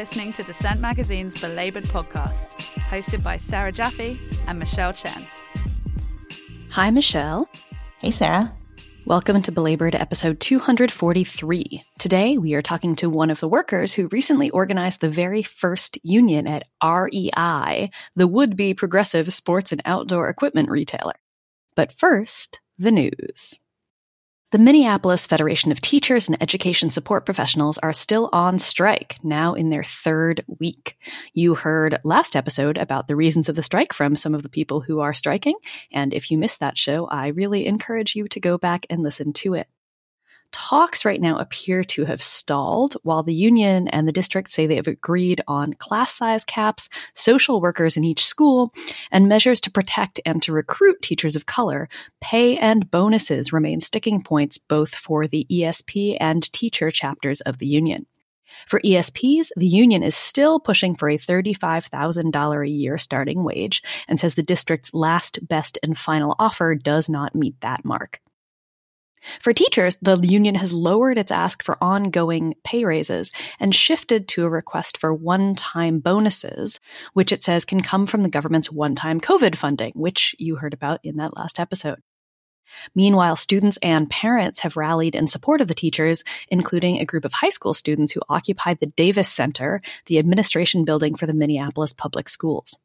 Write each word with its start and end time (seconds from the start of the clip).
listening 0.00 0.32
to 0.32 0.42
Dissent 0.42 0.80
Magazine's 0.80 1.38
Belabored 1.42 1.84
podcast, 1.84 2.48
hosted 2.88 3.22
by 3.22 3.38
Sarah 3.50 3.70
Jaffe 3.70 4.18
and 4.46 4.58
Michelle 4.58 4.94
Chen. 4.94 5.26
Hi, 6.70 6.90
Michelle. 6.90 7.46
Hey, 7.98 8.10
Sarah. 8.10 8.50
Welcome 9.04 9.42
to 9.42 9.52
Belabored 9.52 9.94
episode 9.94 10.40
243. 10.40 11.84
Today, 11.98 12.38
we 12.38 12.54
are 12.54 12.62
talking 12.62 12.96
to 12.96 13.10
one 13.10 13.28
of 13.28 13.40
the 13.40 13.48
workers 13.48 13.92
who 13.92 14.08
recently 14.10 14.48
organized 14.48 15.02
the 15.02 15.10
very 15.10 15.42
first 15.42 15.98
union 16.02 16.46
at 16.46 16.62
REI, 16.82 17.90
the 18.16 18.26
would 18.26 18.56
be 18.56 18.72
progressive 18.72 19.30
sports 19.34 19.70
and 19.70 19.82
outdoor 19.84 20.30
equipment 20.30 20.70
retailer. 20.70 21.16
But 21.74 21.92
first, 21.92 22.58
the 22.78 22.90
news. 22.90 23.60
The 24.52 24.58
Minneapolis 24.58 25.28
Federation 25.28 25.70
of 25.70 25.80
Teachers 25.80 26.26
and 26.26 26.36
Education 26.42 26.90
Support 26.90 27.24
Professionals 27.24 27.78
are 27.78 27.92
still 27.92 28.28
on 28.32 28.58
strike, 28.58 29.16
now 29.22 29.54
in 29.54 29.70
their 29.70 29.84
third 29.84 30.44
week. 30.58 30.98
You 31.34 31.54
heard 31.54 32.00
last 32.02 32.34
episode 32.34 32.76
about 32.76 33.06
the 33.06 33.14
reasons 33.14 33.48
of 33.48 33.54
the 33.54 33.62
strike 33.62 33.92
from 33.92 34.16
some 34.16 34.34
of 34.34 34.42
the 34.42 34.48
people 34.48 34.80
who 34.80 34.98
are 34.98 35.14
striking, 35.14 35.54
and 35.92 36.12
if 36.12 36.32
you 36.32 36.36
missed 36.36 36.58
that 36.58 36.76
show, 36.76 37.06
I 37.06 37.28
really 37.28 37.64
encourage 37.64 38.16
you 38.16 38.26
to 38.26 38.40
go 38.40 38.58
back 38.58 38.86
and 38.90 39.04
listen 39.04 39.32
to 39.34 39.54
it 39.54 39.68
talks 40.52 41.04
right 41.04 41.20
now 41.20 41.38
appear 41.38 41.84
to 41.84 42.04
have 42.04 42.22
stalled 42.22 42.94
while 43.02 43.22
the 43.22 43.34
union 43.34 43.88
and 43.88 44.06
the 44.06 44.12
district 44.12 44.50
say 44.50 44.66
they 44.66 44.76
have 44.76 44.86
agreed 44.86 45.40
on 45.48 45.74
class 45.74 46.12
size 46.12 46.44
caps, 46.44 46.88
social 47.14 47.60
workers 47.60 47.96
in 47.96 48.04
each 48.04 48.24
school, 48.24 48.72
and 49.10 49.28
measures 49.28 49.60
to 49.62 49.70
protect 49.70 50.20
and 50.24 50.42
to 50.42 50.52
recruit 50.52 51.02
teachers 51.02 51.36
of 51.36 51.46
color. 51.46 51.88
Pay 52.20 52.56
and 52.56 52.90
bonuses 52.90 53.52
remain 53.52 53.80
sticking 53.80 54.22
points 54.22 54.58
both 54.58 54.94
for 54.94 55.26
the 55.26 55.46
ESP 55.50 56.16
and 56.20 56.52
teacher 56.52 56.90
chapters 56.90 57.40
of 57.42 57.58
the 57.58 57.66
union. 57.66 58.06
For 58.66 58.80
ESPs, 58.80 59.50
the 59.56 59.66
union 59.66 60.02
is 60.02 60.16
still 60.16 60.60
pushing 60.60 60.94
for 60.94 61.08
a 61.08 61.18
$35,000 61.18 62.66
a 62.66 62.68
year 62.68 62.98
starting 62.98 63.44
wage 63.44 63.82
and 64.08 64.18
says 64.18 64.34
the 64.34 64.42
district's 64.42 64.92
last, 64.92 65.46
best, 65.46 65.78
and 65.82 65.96
final 65.96 66.34
offer 66.38 66.74
does 66.74 67.08
not 67.08 67.34
meet 67.34 67.60
that 67.60 67.84
mark. 67.84 68.20
For 69.40 69.52
teachers, 69.52 69.96
the 70.00 70.16
union 70.16 70.54
has 70.54 70.72
lowered 70.72 71.18
its 71.18 71.32
ask 71.32 71.62
for 71.62 71.76
ongoing 71.82 72.54
pay 72.64 72.84
raises 72.84 73.32
and 73.58 73.74
shifted 73.74 74.28
to 74.28 74.44
a 74.44 74.50
request 74.50 74.98
for 74.98 75.12
one 75.12 75.54
time 75.54 76.00
bonuses, 76.00 76.80
which 77.12 77.32
it 77.32 77.44
says 77.44 77.64
can 77.64 77.82
come 77.82 78.06
from 78.06 78.22
the 78.22 78.30
government's 78.30 78.70
one 78.70 78.94
time 78.94 79.20
COVID 79.20 79.56
funding, 79.56 79.92
which 79.94 80.34
you 80.38 80.56
heard 80.56 80.74
about 80.74 81.00
in 81.02 81.16
that 81.16 81.36
last 81.36 81.60
episode. 81.60 81.98
Meanwhile, 82.94 83.36
students 83.36 83.78
and 83.82 84.08
parents 84.08 84.60
have 84.60 84.76
rallied 84.76 85.14
in 85.14 85.28
support 85.28 85.60
of 85.60 85.68
the 85.68 85.74
teachers, 85.74 86.22
including 86.48 86.98
a 86.98 87.04
group 87.04 87.24
of 87.24 87.32
high 87.32 87.48
school 87.48 87.74
students 87.74 88.12
who 88.12 88.20
occupied 88.28 88.78
the 88.78 88.86
Davis 88.86 89.28
Center, 89.28 89.82
the 90.06 90.18
administration 90.18 90.84
building 90.84 91.14
for 91.14 91.26
the 91.26 91.34
Minneapolis 91.34 91.92
public 91.92 92.28
schools. 92.28 92.76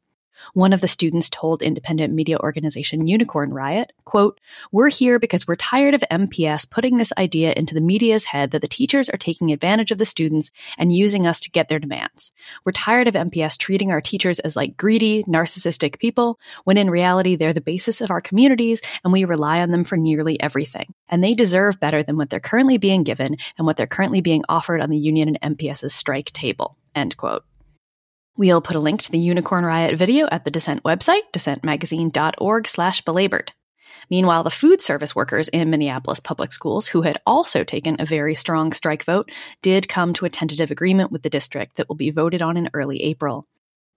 One 0.54 0.72
of 0.72 0.80
the 0.80 0.88
students 0.88 1.30
told 1.30 1.62
independent 1.62 2.14
media 2.14 2.38
organization 2.38 3.06
Unicorn 3.06 3.52
Riot, 3.52 3.92
quote, 4.04 4.40
We're 4.72 4.88
here 4.88 5.18
because 5.18 5.46
we're 5.46 5.56
tired 5.56 5.94
of 5.94 6.04
MPS 6.10 6.70
putting 6.70 6.96
this 6.96 7.12
idea 7.18 7.52
into 7.56 7.74
the 7.74 7.80
media's 7.80 8.24
head 8.24 8.50
that 8.50 8.60
the 8.60 8.68
teachers 8.68 9.08
are 9.08 9.18
taking 9.18 9.52
advantage 9.52 9.90
of 9.90 9.98
the 9.98 10.04
students 10.04 10.50
and 10.78 10.94
using 10.94 11.26
us 11.26 11.40
to 11.40 11.50
get 11.50 11.68
their 11.68 11.78
demands. 11.78 12.32
We're 12.64 12.72
tired 12.72 13.08
of 13.08 13.14
MPS 13.14 13.58
treating 13.58 13.90
our 13.90 14.00
teachers 14.00 14.38
as 14.40 14.56
like 14.56 14.76
greedy, 14.76 15.24
narcissistic 15.24 15.98
people, 15.98 16.38
when 16.64 16.76
in 16.76 16.90
reality 16.90 17.36
they're 17.36 17.52
the 17.52 17.60
basis 17.60 18.00
of 18.00 18.10
our 18.10 18.20
communities 18.20 18.80
and 19.04 19.12
we 19.12 19.24
rely 19.24 19.60
on 19.60 19.70
them 19.70 19.84
for 19.84 19.96
nearly 19.96 20.40
everything. 20.40 20.94
And 21.08 21.22
they 21.22 21.34
deserve 21.34 21.80
better 21.80 22.02
than 22.02 22.16
what 22.16 22.30
they're 22.30 22.40
currently 22.40 22.78
being 22.78 23.02
given 23.02 23.36
and 23.58 23.66
what 23.66 23.76
they're 23.76 23.86
currently 23.86 24.20
being 24.20 24.44
offered 24.48 24.80
on 24.80 24.90
the 24.90 24.98
union 24.98 25.36
and 25.36 25.58
MPS's 25.58 25.94
strike 25.94 26.32
table. 26.32 26.76
End 26.94 27.16
quote. 27.16 27.44
We'll 28.38 28.60
put 28.60 28.76
a 28.76 28.80
link 28.80 29.00
to 29.02 29.10
the 29.10 29.18
Unicorn 29.18 29.64
Riot 29.64 29.96
video 29.96 30.28
at 30.30 30.44
the 30.44 30.50
Dissent 30.50 30.82
website, 30.82 31.22
dissentmagazine.org 31.32 32.68
slash 32.68 33.00
belabored. 33.02 33.52
Meanwhile, 34.10 34.44
the 34.44 34.50
food 34.50 34.82
service 34.82 35.16
workers 35.16 35.48
in 35.48 35.70
Minneapolis 35.70 36.20
public 36.20 36.52
schools, 36.52 36.86
who 36.86 37.00
had 37.00 37.16
also 37.26 37.64
taken 37.64 37.96
a 37.98 38.04
very 38.04 38.34
strong 38.34 38.72
strike 38.72 39.04
vote, 39.04 39.30
did 39.62 39.88
come 39.88 40.12
to 40.14 40.26
a 40.26 40.30
tentative 40.30 40.70
agreement 40.70 41.10
with 41.10 41.22
the 41.22 41.30
district 41.30 41.76
that 41.76 41.88
will 41.88 41.96
be 41.96 42.10
voted 42.10 42.42
on 42.42 42.58
in 42.58 42.68
early 42.74 43.02
April. 43.04 43.46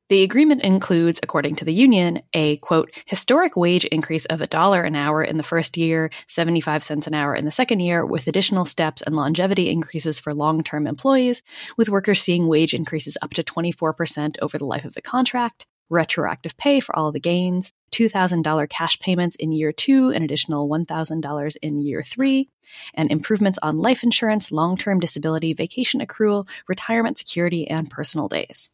The 0.10 0.24
agreement 0.24 0.64
includes, 0.64 1.20
according 1.22 1.58
to 1.58 1.66
the 1.66 1.74
union, 1.74 2.24
a 2.34 2.58
quote, 2.58 2.92
historic 3.06 3.56
wage 3.56 3.86
increase 3.86 4.26
of 4.26 4.42
a 4.42 4.48
dollar 4.48 4.82
an 4.82 4.96
hour 4.96 5.24
in 5.24 5.38
the 5.38 5.44
first 5.44 5.78
year, 5.78 6.10
75 6.26 6.82
cents 6.82 7.06
an 7.06 7.14
hour 7.14 7.36
in 7.36 7.46
the 7.46 7.52
second 7.52 7.82
year, 7.82 8.04
with 8.04 8.26
additional 8.26 8.66
steps 8.66 9.04
and 9.04 9.16
longevity 9.16 9.70
increases 9.70 10.20
for 10.20 10.34
long 10.34 10.64
term 10.64 10.88
employees, 10.88 11.44
with 11.78 11.90
workers 11.90 12.24
seeing 12.24 12.48
wage 12.48 12.74
increases 12.74 13.20
up 13.22 13.36
to 13.36 13.44
24% 13.44 14.38
over 14.42 14.58
the 14.58 14.66
life 14.66 14.84
of 14.84 14.96
the 14.96 15.02
contract, 15.04 15.68
retroactive 15.92 16.58
pay 16.58 16.80
for 16.80 16.96
all 16.96 17.10
of 17.10 17.14
the 17.14 17.20
gains, 17.20 17.72
$2,000 17.92 18.68
cash 18.68 18.98
payments 18.98 19.36
in 19.36 19.52
year 19.52 19.72
two, 19.72 20.10
an 20.10 20.24
additional 20.24 20.68
$1,000 20.68 21.56
in 21.62 21.82
year 21.82 22.02
three, 22.02 22.50
and 22.96 23.12
improvements 23.12 23.60
on 23.62 23.78
life 23.78 24.04
insurance, 24.04 24.52
long 24.52 24.76
term 24.76 25.00
disability, 25.00 25.54
vacation 25.54 26.02
accrual, 26.02 26.48
retirement 26.68 27.20
security, 27.20 27.68
and 27.68 27.92
personal 27.92 28.28
days. 28.28 28.72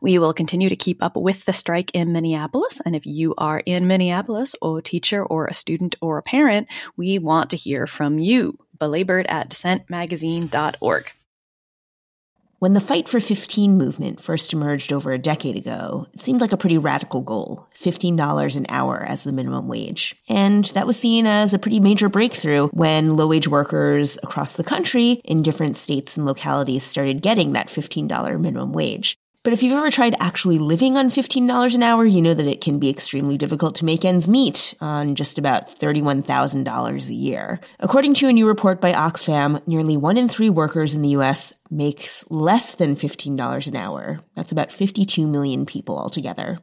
We 0.00 0.18
will 0.18 0.32
continue 0.32 0.68
to 0.68 0.76
keep 0.76 1.02
up 1.02 1.16
with 1.16 1.44
the 1.44 1.52
strike 1.52 1.90
in 1.94 2.12
Minneapolis. 2.12 2.80
And 2.84 2.96
if 2.96 3.06
you 3.06 3.34
are 3.38 3.60
in 3.60 3.86
Minneapolis, 3.86 4.54
or 4.60 4.78
a 4.78 4.82
teacher, 4.82 5.24
or 5.24 5.46
a 5.46 5.54
student, 5.54 5.96
or 6.00 6.18
a 6.18 6.22
parent, 6.22 6.68
we 6.96 7.18
want 7.18 7.50
to 7.50 7.56
hear 7.56 7.86
from 7.86 8.18
you. 8.18 8.58
Belabored 8.78 9.26
at 9.26 9.50
dissentmagazine.org. 9.50 11.12
When 12.62 12.74
the 12.74 12.80
Fight 12.80 13.08
for 13.08 13.18
15 13.18 13.76
movement 13.76 14.20
first 14.20 14.52
emerged 14.52 14.92
over 14.92 15.10
a 15.10 15.18
decade 15.18 15.56
ago, 15.56 16.06
it 16.14 16.20
seemed 16.20 16.40
like 16.40 16.52
a 16.52 16.56
pretty 16.56 16.78
radical 16.78 17.20
goal 17.20 17.66
$15 17.74 18.56
an 18.56 18.66
hour 18.68 19.02
as 19.02 19.24
the 19.24 19.32
minimum 19.32 19.66
wage. 19.66 20.14
And 20.28 20.66
that 20.66 20.86
was 20.86 20.96
seen 20.96 21.26
as 21.26 21.54
a 21.54 21.58
pretty 21.58 21.80
major 21.80 22.08
breakthrough 22.08 22.68
when 22.68 23.16
low 23.16 23.26
wage 23.26 23.48
workers 23.48 24.16
across 24.22 24.52
the 24.52 24.62
country 24.62 25.20
in 25.24 25.42
different 25.42 25.76
states 25.76 26.16
and 26.16 26.24
localities 26.24 26.84
started 26.84 27.20
getting 27.20 27.54
that 27.54 27.66
$15 27.66 28.40
minimum 28.40 28.72
wage. 28.72 29.18
But 29.44 29.52
if 29.52 29.62
you've 29.62 29.76
ever 29.76 29.90
tried 29.90 30.14
actually 30.20 30.58
living 30.58 30.96
on 30.96 31.10
$15 31.10 31.74
an 31.74 31.82
hour, 31.82 32.04
you 32.04 32.22
know 32.22 32.32
that 32.32 32.46
it 32.46 32.60
can 32.60 32.78
be 32.78 32.88
extremely 32.88 33.36
difficult 33.36 33.74
to 33.76 33.84
make 33.84 34.04
ends 34.04 34.28
meet 34.28 34.74
on 34.80 35.16
just 35.16 35.36
about 35.36 35.68
$31,000 35.68 37.08
a 37.08 37.12
year. 37.12 37.58
According 37.80 38.14
to 38.14 38.28
a 38.28 38.32
new 38.32 38.46
report 38.46 38.80
by 38.80 38.92
Oxfam, 38.92 39.66
nearly 39.66 39.96
one 39.96 40.16
in 40.16 40.28
three 40.28 40.50
workers 40.50 40.94
in 40.94 41.02
the 41.02 41.16
US 41.20 41.52
makes 41.70 42.24
less 42.30 42.76
than 42.76 42.94
$15 42.94 43.66
an 43.66 43.74
hour. 43.74 44.20
That's 44.36 44.52
about 44.52 44.70
52 44.70 45.26
million 45.26 45.66
people 45.66 45.98
altogether. 45.98 46.58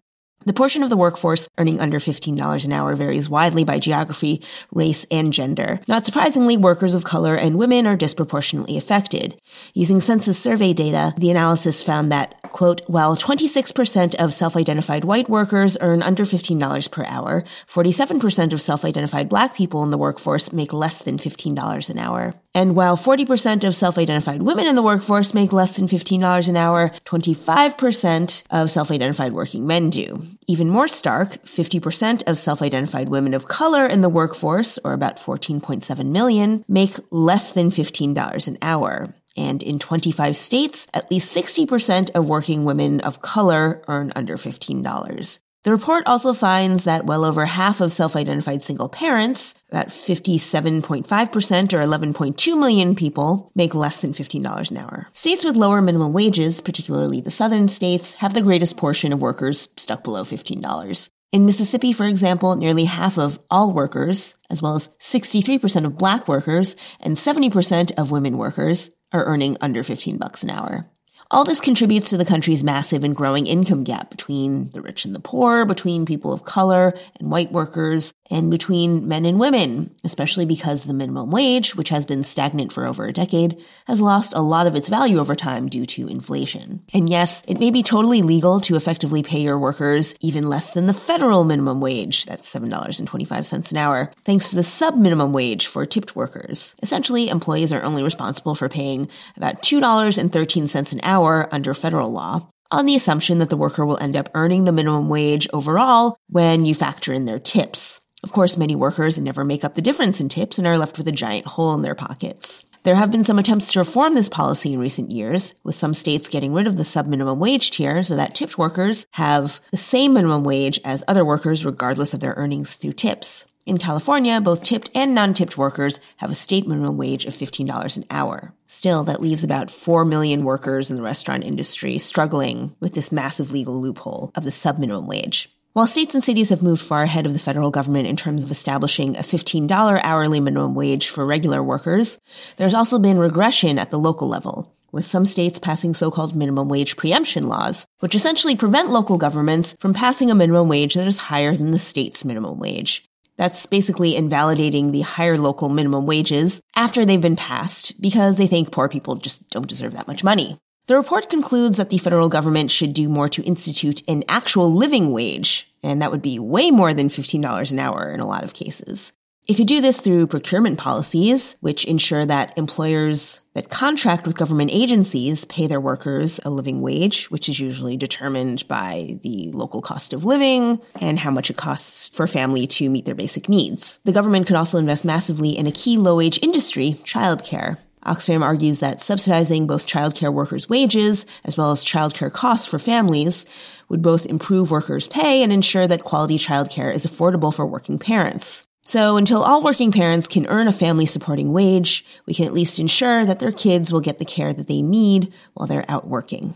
The 0.46 0.54
portion 0.54 0.84
of 0.84 0.90
the 0.90 0.96
workforce 0.96 1.50
earning 1.58 1.82
under 1.82 2.00
$15 2.00 2.66
an 2.66 2.72
hour 2.72 2.96
varies 2.96 3.30
widely 3.30 3.66
by 3.66 3.78
geography, 3.78 4.42
race, 4.72 5.06
and 5.12 5.34
gender. 5.34 5.82
Not 5.86 6.06
surprisingly, 6.06 6.56
workers 6.56 6.96
of 6.96 7.04
color 7.04 7.36
and 7.36 7.58
women 7.58 7.86
are 7.86 7.98
disproportionately 7.98 8.78
affected. 8.78 9.38
Using 9.74 10.00
census 10.00 10.40
survey 10.40 10.72
data, 10.72 11.14
the 11.18 11.30
analysis 11.30 11.84
found 11.84 12.10
that, 12.14 12.42
quote, 12.54 12.82
while 12.88 13.18
26% 13.18 14.16
of 14.16 14.34
self-identified 14.34 15.04
white 15.04 15.30
workers 15.30 15.78
earn 15.82 16.02
under 16.02 16.24
$15 16.24 16.90
per 16.90 17.04
hour, 17.06 17.44
47% 17.68 18.54
of 18.54 18.62
self-identified 18.62 19.28
black 19.28 19.54
people 19.54 19.84
in 19.84 19.92
the 19.92 19.98
workforce 19.98 20.54
make 20.54 20.72
less 20.72 21.02
than 21.02 21.18
$15 21.18 21.90
an 21.90 22.00
hour. 22.00 22.34
And 22.60 22.76
while 22.76 22.98
40% 22.98 23.64
of 23.64 23.74
self-identified 23.74 24.42
women 24.42 24.68
in 24.68 24.76
the 24.76 24.82
workforce 24.82 25.34
make 25.34 25.54
less 25.54 25.78
than 25.78 25.88
$15 25.88 26.50
an 26.50 26.58
hour, 26.58 26.90
25% 27.06 28.44
of 28.52 28.70
self-identified 28.70 29.32
working 29.32 29.66
men 29.66 29.90
do. 29.90 30.22
Even 30.46 30.70
more 30.70 30.90
stark, 30.90 31.42
50% 31.46 32.24
of 32.28 32.38
self-identified 32.38 33.08
women 33.08 33.34
of 33.34 33.48
color 33.48 33.86
in 33.86 34.02
the 34.02 34.10
workforce, 34.10 34.78
or 34.80 34.92
about 34.92 35.16
14.7 35.16 36.12
million, 36.12 36.66
make 36.68 36.98
less 37.12 37.54
than 37.54 37.70
$15 37.70 38.48
an 38.50 38.58
hour. 38.62 39.08
And 39.38 39.64
in 39.64 39.80
25 39.80 40.36
states, 40.36 40.86
at 40.94 41.10
least 41.10 41.34
60% 41.34 42.10
of 42.10 42.28
working 42.28 42.66
women 42.66 43.00
of 43.00 43.22
color 43.22 43.82
earn 43.88 44.12
under 44.18 44.36
$15. 44.36 45.40
The 45.64 45.72
report 45.72 46.04
also 46.08 46.34
finds 46.34 46.86
that 46.86 47.06
well 47.06 47.26
over 47.26 47.46
half 47.46 47.82
of 47.82 47.92
self-identified 47.92 48.64
single 48.64 48.88
parents, 48.88 49.56
about 49.70 49.88
57.5% 49.88 51.74
or 51.74 51.82
11.2 51.82 52.60
million 52.60 52.96
people, 52.96 53.52
make 53.56 53.76
less 53.76 54.00
than 54.00 54.14
$15 54.14 54.72
an 54.72 54.78
hour. 54.78 55.08
States 55.12 55.44
with 55.44 55.58
lower 55.58 55.82
minimum 55.82 56.14
wages, 56.14 56.62
particularly 56.62 57.20
the 57.20 57.30
southern 57.30 57.68
states, 57.68 58.14
have 58.14 58.34
the 58.34 58.42
greatest 58.42 58.78
portion 58.78 59.12
of 59.12 59.22
workers 59.22 59.68
stuck 59.76 60.02
below 60.02 60.24
$15. 60.24 61.10
In 61.34 61.46
Mississippi, 61.46 61.92
for 61.92 62.06
example, 62.06 62.56
nearly 62.56 62.86
half 62.86 63.20
of 63.20 63.38
all 63.52 63.74
workers, 63.74 64.36
as 64.50 64.62
well 64.62 64.76
as 64.76 64.88
63% 65.00 65.86
of 65.86 65.98
black 65.98 66.28
workers 66.28 66.78
and 67.02 67.18
70% 67.18 67.92
of 67.98 68.12
women 68.12 68.38
workers, 68.38 68.90
are 69.12 69.26
earning 69.26 69.58
under 69.60 69.84
15 69.84 70.18
bucks 70.18 70.42
an 70.42 70.52
hour. 70.52 70.90
All 71.32 71.44
this 71.44 71.62
contributes 71.62 72.10
to 72.10 72.18
the 72.18 72.26
country's 72.26 72.64
massive 72.64 73.04
and 73.04 73.16
growing 73.16 73.46
income 73.46 73.84
gap 73.84 74.10
between 74.10 74.72
the 74.72 74.82
rich 74.82 75.06
and 75.06 75.14
the 75.14 75.20
poor, 75.20 75.64
between 75.64 76.08
people 76.08 76.34
of 76.34 76.44
color 76.44 76.98
and 77.20 77.30
white 77.30 77.52
workers, 77.52 78.14
and 78.30 78.50
between 78.50 79.08
men 79.08 79.26
and 79.26 79.40
women, 79.40 79.96
especially 80.04 80.46
because 80.46 80.84
the 80.84 80.94
minimum 80.94 81.32
wage, 81.32 81.76
which 81.76 81.90
has 81.90 82.06
been 82.06 82.24
stagnant 82.24 82.74
for 82.74 82.86
over 82.86 83.06
a 83.06 83.14
decade, 83.14 83.62
has 83.86 84.02
lost 84.02 84.34
a 84.34 84.42
lot 84.42 84.68
of 84.68 84.76
its 84.76 84.90
value 84.90 85.20
over 85.20 85.36
time 85.36 85.68
due 85.68 85.86
to 85.86 86.08
inflation. 86.08 86.84
And 86.94 87.10
yes, 87.10 87.44
it 87.48 87.60
may 87.60 87.72
be 87.72 87.84
totally 87.84 88.22
legal 88.22 88.60
to 88.62 88.76
effectively 88.76 89.24
pay 89.24 89.42
your 89.42 89.60
workers 89.60 90.16
even 90.22 90.50
less 90.50 90.72
than 90.72 90.88
the 90.88 90.94
federal 90.94 91.44
minimum 91.44 91.80
wage, 91.80 92.26
that's 92.26 92.52
$7.25 92.54 93.72
an 93.72 93.78
hour, 93.78 94.12
thanks 94.26 94.50
to 94.50 94.56
the 94.56 94.64
sub 94.64 94.96
minimum 94.96 95.34
wage 95.34 95.68
for 95.68 95.86
tipped 95.86 96.16
workers. 96.16 96.76
Essentially, 96.82 97.30
employees 97.30 97.72
are 97.72 97.84
only 97.84 98.04
responsible 98.04 98.56
for 98.56 98.70
paying 98.70 99.08
about 99.38 99.62
$2.13 99.62 100.94
an 100.94 101.00
hour 101.04 101.20
hour 101.20 101.50
under 101.52 101.74
federal 101.74 102.12
law 102.12 102.48
on 102.72 102.86
the 102.86 102.96
assumption 102.96 103.40
that 103.40 103.50
the 103.50 103.58
worker 103.58 103.86
will 103.86 103.98
end 103.98 104.16
up 104.16 104.30
earning 104.36 104.66
the 104.66 104.72
minimum 104.72 105.10
wage 105.10 105.48
overall 105.52 106.18
when 106.30 106.66
you 106.66 106.76
factor 106.76 107.12
in 107.12 107.26
their 107.26 107.40
tips. 107.40 108.00
Of 108.24 108.34
course, 108.34 108.58
many 108.58 108.76
workers 108.76 109.18
never 109.18 109.44
make 109.44 109.64
up 109.64 109.76
the 109.76 109.82
difference 109.82 110.20
in 110.20 110.30
tips 110.30 110.58
and 110.58 110.68
are 110.68 110.78
left 110.78 110.98
with 110.98 111.08
a 111.08 111.14
giant 111.14 111.46
hole 111.46 111.74
in 111.74 111.82
their 111.82 111.96
pockets. 111.96 112.64
There 112.84 112.96
have 112.96 113.12
been 113.12 113.24
some 113.24 113.40
attempts 113.40 113.72
to 113.72 113.80
reform 113.80 114.16
this 114.16 114.30
policy 114.30 114.74
in 114.74 114.80
recent 114.80 115.12
years, 115.12 115.54
with 115.64 115.76
some 115.76 115.94
states 115.94 116.30
getting 116.30 116.54
rid 116.54 116.66
of 116.66 116.78
the 116.78 116.86
sub-minimum 116.86 117.40
wage 117.40 117.72
tier 117.72 118.04
so 118.04 118.16
that 118.16 118.36
tipped 118.36 118.58
workers 118.58 119.06
have 119.12 119.60
the 119.72 119.78
same 119.78 120.14
minimum 120.14 120.44
wage 120.44 120.80
as 120.86 121.04
other 121.08 121.26
workers 121.26 121.66
regardless 121.66 122.14
of 122.14 122.20
their 122.20 122.34
earnings 122.36 122.74
through 122.74 122.94
tips. 122.94 123.46
In 123.66 123.78
California, 123.78 124.42
both 124.42 124.64
tipped 124.64 124.90
and 124.96 125.14
non-tipped 125.14 125.58
workers 125.58 126.00
have 126.18 126.32
a 126.32 126.36
state 126.36 126.68
minimum 126.68 126.98
wage 126.98 127.26
of 127.26 127.38
$15 127.38 127.98
an 127.98 128.04
hour. 128.10 128.54
Still, 128.66 129.04
that 129.04 129.22
leaves 129.22 129.44
about 129.44 129.70
4 129.70 130.06
million 130.06 130.44
workers 130.44 130.90
in 130.90 130.96
the 130.96 131.04
restaurant 131.04 131.44
industry 131.44 131.98
struggling 131.98 132.76
with 132.80 132.94
this 132.94 133.12
massive 133.12 133.52
legal 133.52 133.80
loophole 133.80 134.32
of 134.36 134.46
the 134.46 134.52
sub-minimum 134.52 135.06
wage. 135.06 135.54
While 135.74 135.86
states 135.86 136.16
and 136.16 136.24
cities 136.24 136.50
have 136.50 136.64
moved 136.64 136.82
far 136.82 137.04
ahead 137.04 137.28
of 137.28 137.34
the 137.34 137.40
federal 137.40 137.70
government 137.70 138.08
in 138.08 138.16
terms 138.16 138.44
of 138.44 138.50
establishing 138.50 139.16
a 139.16 139.22
$15 139.22 140.02
hourly 140.04 140.40
minimum 140.40 140.74
wage 140.74 141.10
for 141.10 141.24
regular 141.28 141.62
workers, 141.62 142.18
there's 142.58 142.74
also 142.74 142.98
been 142.98 143.20
regression 143.20 143.78
at 143.78 143.92
the 143.92 144.00
local 144.00 144.28
level 144.28 144.74
with 144.92 145.06
some 145.06 145.26
states 145.26 145.60
passing 145.60 145.94
so-called 145.94 146.36
minimum 146.36 146.70
wage 146.70 146.98
preemption 146.98 147.48
laws, 147.48 147.86
which 148.00 148.16
essentially 148.16 148.56
prevent 148.56 148.90
local 148.90 149.20
governments 149.20 149.76
from 149.80 149.94
passing 149.94 150.32
a 150.32 150.36
minimum 150.36 150.68
wage 150.68 150.96
that 150.96 151.06
is 151.06 151.18
higher 151.18 151.56
than 151.56 151.70
the 151.70 151.78
state's 151.78 152.26
minimum 152.26 152.58
wage. 152.58 153.06
That's 153.38 153.68
basically 153.68 154.16
invalidating 154.16 154.92
the 154.92 155.02
higher 155.02 155.38
local 155.38 155.70
minimum 155.70 156.08
wages 156.08 156.62
after 156.76 157.06
they've 157.06 157.22
been 157.22 157.36
passed 157.36 158.02
because 158.02 158.38
they 158.38 158.48
think 158.48 158.72
poor 158.72 158.90
people 158.90 159.18
just 159.18 159.48
don't 159.52 159.70
deserve 159.70 159.94
that 159.94 160.08
much 160.08 160.24
money. 160.24 160.58
The 160.90 160.96
report 160.96 161.30
concludes 161.30 161.78
that 161.78 161.92
the 161.92 162.00
federal 162.00 162.30
government 162.30 162.72
should 162.72 162.94
do 162.94 163.10
more 163.10 163.30
to 163.30 163.44
institute 163.44 164.02
an 164.08 164.24
actual 164.28 164.74
living 164.74 165.12
wage, 165.12 165.72
and 165.84 166.02
that 166.02 166.10
would 166.10 166.24
be 166.24 166.40
way 166.40 166.72
more 166.72 166.96
than 166.96 167.10
$15 167.10 167.72
an 167.72 167.78
hour 167.78 168.12
in 168.12 168.20
a 168.20 168.28
lot 168.28 168.44
of 168.44 168.56
cases. 168.56 169.14
It 169.48 169.54
could 169.54 169.68
do 169.68 169.82
this 169.82 170.02
through 170.02 170.26
procurement 170.26 170.80
policies, 170.80 171.58
which 171.60 171.86
ensure 171.86 172.26
that 172.26 172.58
employers 172.58 173.40
that 173.54 173.70
contract 173.70 174.26
with 174.26 174.38
government 174.38 174.72
agencies 174.74 175.46
pay 175.46 175.68
their 175.68 175.80
workers 175.80 176.40
a 176.44 176.50
living 176.50 176.82
wage, 176.82 177.30
which 177.30 177.50
is 177.50 177.60
usually 177.60 177.96
determined 177.96 178.68
by 178.68 179.20
the 179.22 179.52
local 179.52 179.84
cost 179.84 180.12
of 180.12 180.26
living 180.26 180.82
and 181.00 181.20
how 181.20 181.30
much 181.30 181.52
it 181.52 181.58
costs 181.58 182.10
for 182.10 182.24
a 182.24 182.28
family 182.28 182.66
to 182.66 182.90
meet 182.90 183.06
their 183.06 183.14
basic 183.14 183.48
needs. 183.48 184.00
The 184.06 184.12
government 184.12 184.48
could 184.48 184.56
also 184.56 184.80
invest 184.80 185.06
massively 185.06 185.56
in 185.56 185.68
a 185.68 185.72
key 185.72 185.98
low 185.98 186.18
wage 186.18 186.40
industry, 186.42 186.96
childcare. 187.04 187.78
Oxfam 188.10 188.42
argues 188.42 188.80
that 188.80 189.02
subsidizing 189.02 189.68
both 189.68 189.86
childcare 189.86 190.34
workers' 190.34 190.68
wages 190.68 191.28
as 191.46 191.56
well 191.56 191.70
as 191.70 191.86
childcare 191.86 192.34
costs 192.34 192.66
for 192.66 192.80
families 192.80 193.46
would 193.88 194.02
both 194.02 194.26
improve 194.26 194.72
workers' 194.72 195.06
pay 195.06 195.44
and 195.44 195.54
ensure 195.54 195.86
that 195.86 196.04
quality 196.04 196.40
childcare 196.40 196.92
is 196.92 197.06
affordable 197.06 197.54
for 197.54 197.68
working 197.68 198.00
parents. 198.00 198.66
So 198.84 199.18
until 199.18 199.44
all 199.44 199.62
working 199.62 199.92
parents 199.92 200.28
can 200.28 200.48
earn 200.48 200.68
a 200.68 200.72
family 200.72 201.06
supporting 201.06 201.54
wage, 201.54 202.04
we 202.26 202.34
can 202.34 202.46
at 202.46 202.54
least 202.54 202.80
ensure 202.80 203.24
that 203.28 203.40
their 203.40 203.52
kids 203.52 203.94
will 203.94 204.02
get 204.02 204.18
the 204.18 204.26
care 204.26 204.54
that 204.54 204.68
they 204.68 204.82
need 204.82 205.32
while 205.54 205.68
they're 205.68 205.86
out 205.88 206.08
working. 206.08 206.56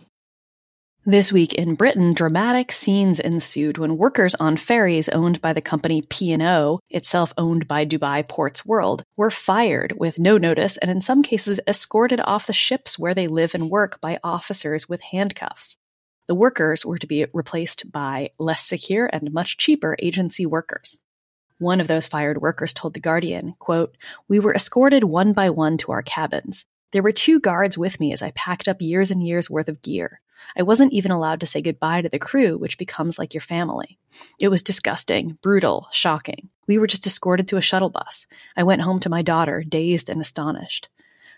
This 1.05 1.33
week 1.33 1.53
in 1.55 1.75
Britain, 1.75 2.13
dramatic 2.13 2.71
scenes 2.71 3.19
ensued 3.19 3.77
when 3.77 3.97
workers 3.97 4.35
on 4.35 4.55
ferries 4.55 5.09
owned 5.09 5.41
by 5.41 5.51
the 5.51 5.59
company 5.59 6.01
P&O, 6.01 6.79
itself 6.89 7.33
owned 7.37 7.67
by 7.67 7.85
Dubai 7.85 8.25
Ports 8.25 8.65
World, 8.65 9.03
were 9.17 9.29
fired 9.29 9.95
with 9.97 10.17
no 10.17 10.37
notice 10.37 10.77
and 10.77 10.89
in 10.89 11.01
some 11.01 11.21
cases 11.21 11.59
escorted 11.67 12.21
off 12.21 12.47
the 12.47 12.53
ships 12.53 12.97
where 12.97 13.13
they 13.13 13.27
live 13.27 13.53
and 13.53 13.69
work 13.69 13.99
by 13.99 14.17
officers 14.23 14.87
with 14.87 15.01
handcuffs. 15.01 15.75
The 16.29 16.35
workers 16.35 16.85
were 16.85 16.99
to 16.99 17.07
be 17.07 17.25
replaced 17.33 17.91
by 17.91 18.29
less 18.39 18.63
secure 18.63 19.09
and 19.11 19.33
much 19.33 19.57
cheaper 19.57 19.97
agency 19.99 20.45
workers. 20.45 20.99
One 21.59 21.81
of 21.81 21.89
those 21.89 22.07
fired 22.07 22.41
workers 22.41 22.71
told 22.71 22.93
The 22.93 23.01
Guardian, 23.01 23.55
quote, 23.59 23.97
We 24.29 24.39
were 24.39 24.55
escorted 24.55 25.03
one 25.03 25.33
by 25.33 25.49
one 25.49 25.77
to 25.79 25.91
our 25.91 26.01
cabins. 26.01 26.65
There 26.93 27.03
were 27.03 27.11
two 27.11 27.41
guards 27.41 27.77
with 27.77 27.99
me 27.99 28.13
as 28.13 28.21
I 28.21 28.31
packed 28.31 28.69
up 28.69 28.81
years 28.81 29.11
and 29.11 29.21
years 29.21 29.49
worth 29.49 29.67
of 29.67 29.81
gear. 29.81 30.21
I 30.57 30.63
wasn't 30.63 30.93
even 30.93 31.11
allowed 31.11 31.39
to 31.39 31.45
say 31.45 31.61
goodbye 31.61 32.01
to 32.01 32.09
the 32.09 32.19
crew, 32.19 32.57
which 32.57 32.77
becomes 32.77 33.17
like 33.17 33.33
your 33.33 33.41
family. 33.41 33.97
It 34.39 34.49
was 34.49 34.63
disgusting, 34.63 35.37
brutal, 35.41 35.87
shocking. 35.91 36.49
We 36.67 36.77
were 36.77 36.87
just 36.87 37.05
escorted 37.05 37.47
to 37.49 37.57
a 37.57 37.61
shuttle 37.61 37.89
bus. 37.89 38.27
I 38.55 38.63
went 38.63 38.81
home 38.81 38.99
to 39.01 39.09
my 39.09 39.21
daughter, 39.21 39.63
dazed 39.63 40.09
and 40.09 40.21
astonished. 40.21 40.89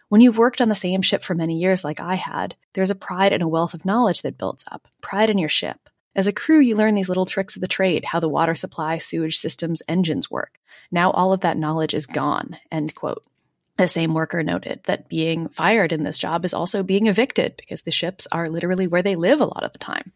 When 0.09 0.21
you've 0.21 0.37
worked 0.37 0.61
on 0.61 0.69
the 0.69 0.75
same 0.75 1.01
ship 1.01 1.23
for 1.23 1.33
many 1.33 1.57
years, 1.57 1.83
like 1.83 1.99
I 1.99 2.15
had, 2.15 2.55
there's 2.73 2.91
a 2.91 2.95
pride 2.95 3.33
and 3.33 3.41
a 3.41 3.47
wealth 3.47 3.73
of 3.73 3.85
knowledge 3.85 4.21
that 4.21 4.37
builds 4.37 4.63
up, 4.71 4.87
pride 5.01 5.29
in 5.29 5.37
your 5.37 5.49
ship. 5.49 5.89
As 6.15 6.27
a 6.27 6.33
crew, 6.33 6.59
you 6.59 6.75
learn 6.75 6.93
these 6.93 7.09
little 7.09 7.25
tricks 7.25 7.55
of 7.55 7.61
the 7.61 7.67
trade, 7.67 8.05
how 8.05 8.19
the 8.19 8.29
water 8.29 8.55
supply, 8.55 8.97
sewage 8.99 9.37
systems, 9.37 9.81
engines 9.87 10.29
work. 10.29 10.59
Now 10.91 11.11
all 11.11 11.33
of 11.33 11.41
that 11.41 11.57
knowledge 11.57 11.93
is 11.93 12.05
gone. 12.05 12.57
End 12.71 12.93
quote. 12.95 13.23
The 13.77 13.87
same 13.87 14.13
worker 14.13 14.41
noted 14.41 14.81
that 14.85 15.09
being 15.09 15.49
fired 15.49 15.91
in 15.91 16.03
this 16.03 16.17
job 16.17 16.45
is 16.45 16.53
also 16.53 16.81
being 16.81 17.07
evicted 17.07 17.57
because 17.57 17.81
the 17.81 17.91
ships 17.91 18.27
are 18.31 18.49
literally 18.49 18.87
where 18.87 19.03
they 19.03 19.15
live 19.15 19.41
a 19.41 19.45
lot 19.45 19.63
of 19.63 19.73
the 19.73 19.79
time. 19.79 20.13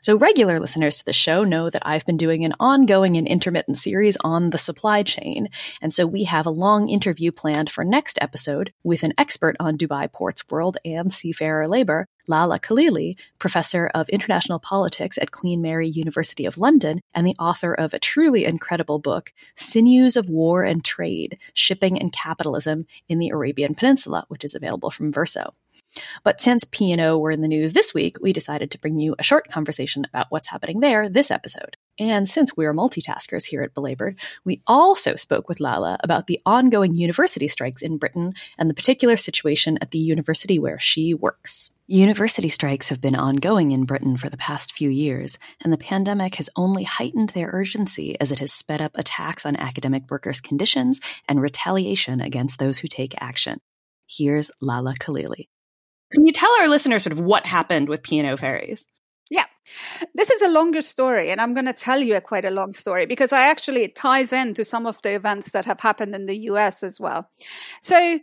So, 0.00 0.16
regular 0.16 0.60
listeners 0.60 0.98
to 0.98 1.04
the 1.04 1.12
show 1.12 1.44
know 1.44 1.70
that 1.70 1.86
I've 1.86 2.06
been 2.06 2.16
doing 2.16 2.44
an 2.44 2.54
ongoing 2.60 3.16
and 3.16 3.26
intermittent 3.26 3.78
series 3.78 4.16
on 4.22 4.50
the 4.50 4.58
supply 4.58 5.02
chain. 5.02 5.48
And 5.80 5.92
so, 5.92 6.06
we 6.06 6.24
have 6.24 6.46
a 6.46 6.50
long 6.50 6.88
interview 6.88 7.32
planned 7.32 7.70
for 7.70 7.84
next 7.84 8.18
episode 8.20 8.72
with 8.84 9.02
an 9.02 9.14
expert 9.18 9.56
on 9.58 9.78
Dubai 9.78 10.10
Ports 10.12 10.44
World 10.48 10.76
and 10.84 11.12
seafarer 11.12 11.66
labor, 11.66 12.06
Laleh 12.28 12.60
Khalili, 12.60 13.18
professor 13.38 13.90
of 13.94 14.08
international 14.10 14.58
politics 14.58 15.18
at 15.18 15.32
Queen 15.32 15.62
Mary 15.62 15.88
University 15.88 16.44
of 16.44 16.58
London 16.58 17.00
and 17.14 17.26
the 17.26 17.36
author 17.38 17.74
of 17.74 17.94
a 17.94 17.98
truly 17.98 18.44
incredible 18.44 18.98
book, 18.98 19.32
Sinews 19.56 20.16
of 20.16 20.28
War 20.28 20.62
and 20.62 20.84
Trade 20.84 21.38
Shipping 21.54 21.98
and 21.98 22.12
Capitalism 22.12 22.86
in 23.08 23.18
the 23.18 23.30
Arabian 23.30 23.74
Peninsula, 23.74 24.24
which 24.28 24.44
is 24.44 24.54
available 24.54 24.90
from 24.90 25.12
Verso. 25.12 25.54
But 26.22 26.40
since 26.40 26.64
P&O 26.64 27.18
were 27.18 27.30
in 27.30 27.40
the 27.40 27.48
news 27.48 27.72
this 27.72 27.94
week, 27.94 28.16
we 28.20 28.32
decided 28.32 28.70
to 28.70 28.78
bring 28.78 28.98
you 28.98 29.14
a 29.18 29.22
short 29.22 29.48
conversation 29.48 30.04
about 30.04 30.26
what's 30.30 30.48
happening 30.48 30.80
there 30.80 31.08
this 31.08 31.30
episode. 31.30 31.76
And 31.98 32.28
since 32.28 32.56
we're 32.56 32.72
multitaskers 32.72 33.44
here 33.44 33.62
at 33.62 33.74
Belabored, 33.74 34.20
we 34.44 34.62
also 34.66 35.16
spoke 35.16 35.48
with 35.48 35.58
Laleh 35.58 35.96
about 36.04 36.28
the 36.28 36.40
ongoing 36.46 36.94
university 36.94 37.48
strikes 37.48 37.82
in 37.82 37.96
Britain 37.96 38.34
and 38.56 38.70
the 38.70 38.74
particular 38.74 39.16
situation 39.16 39.78
at 39.80 39.90
the 39.90 39.98
university 39.98 40.58
where 40.58 40.78
she 40.78 41.12
works. 41.12 41.72
University 41.88 42.50
strikes 42.50 42.90
have 42.90 43.00
been 43.00 43.16
ongoing 43.16 43.72
in 43.72 43.84
Britain 43.84 44.16
for 44.16 44.28
the 44.28 44.36
past 44.36 44.72
few 44.72 44.90
years, 44.90 45.38
and 45.64 45.72
the 45.72 45.78
pandemic 45.78 46.34
has 46.36 46.50
only 46.54 46.84
heightened 46.84 47.30
their 47.30 47.50
urgency 47.52 48.14
as 48.20 48.30
it 48.30 48.38
has 48.38 48.52
sped 48.52 48.82
up 48.82 48.92
attacks 48.94 49.46
on 49.46 49.56
academic 49.56 50.04
workers' 50.10 50.40
conditions 50.40 51.00
and 51.28 51.40
retaliation 51.40 52.20
against 52.20 52.58
those 52.58 52.78
who 52.78 52.88
take 52.88 53.20
action. 53.20 53.58
Here's 54.06 54.50
Laleh 54.62 54.98
Khalili. 54.98 55.48
Can 56.10 56.26
you 56.26 56.32
tell 56.32 56.50
our 56.60 56.68
listeners 56.68 57.02
sort 57.02 57.12
of 57.12 57.20
what 57.20 57.46
happened 57.46 57.88
with 57.88 58.02
P&O 58.02 58.36
ferries? 58.36 58.88
Yeah, 59.30 59.44
this 60.14 60.30
is 60.30 60.40
a 60.40 60.48
longer 60.48 60.80
story, 60.80 61.30
and 61.30 61.38
I'm 61.38 61.52
going 61.52 61.66
to 61.66 61.74
tell 61.74 62.00
you 62.00 62.16
a 62.16 62.20
quite 62.20 62.46
a 62.46 62.50
long 62.50 62.72
story 62.72 63.04
because 63.04 63.30
I 63.32 63.42
actually 63.42 63.84
it 63.84 63.94
ties 63.94 64.32
into 64.32 64.64
some 64.64 64.86
of 64.86 65.02
the 65.02 65.14
events 65.14 65.50
that 65.50 65.66
have 65.66 65.80
happened 65.80 66.14
in 66.14 66.24
the 66.24 66.36
US 66.50 66.82
as 66.82 66.98
well. 66.98 67.28
So, 67.82 68.18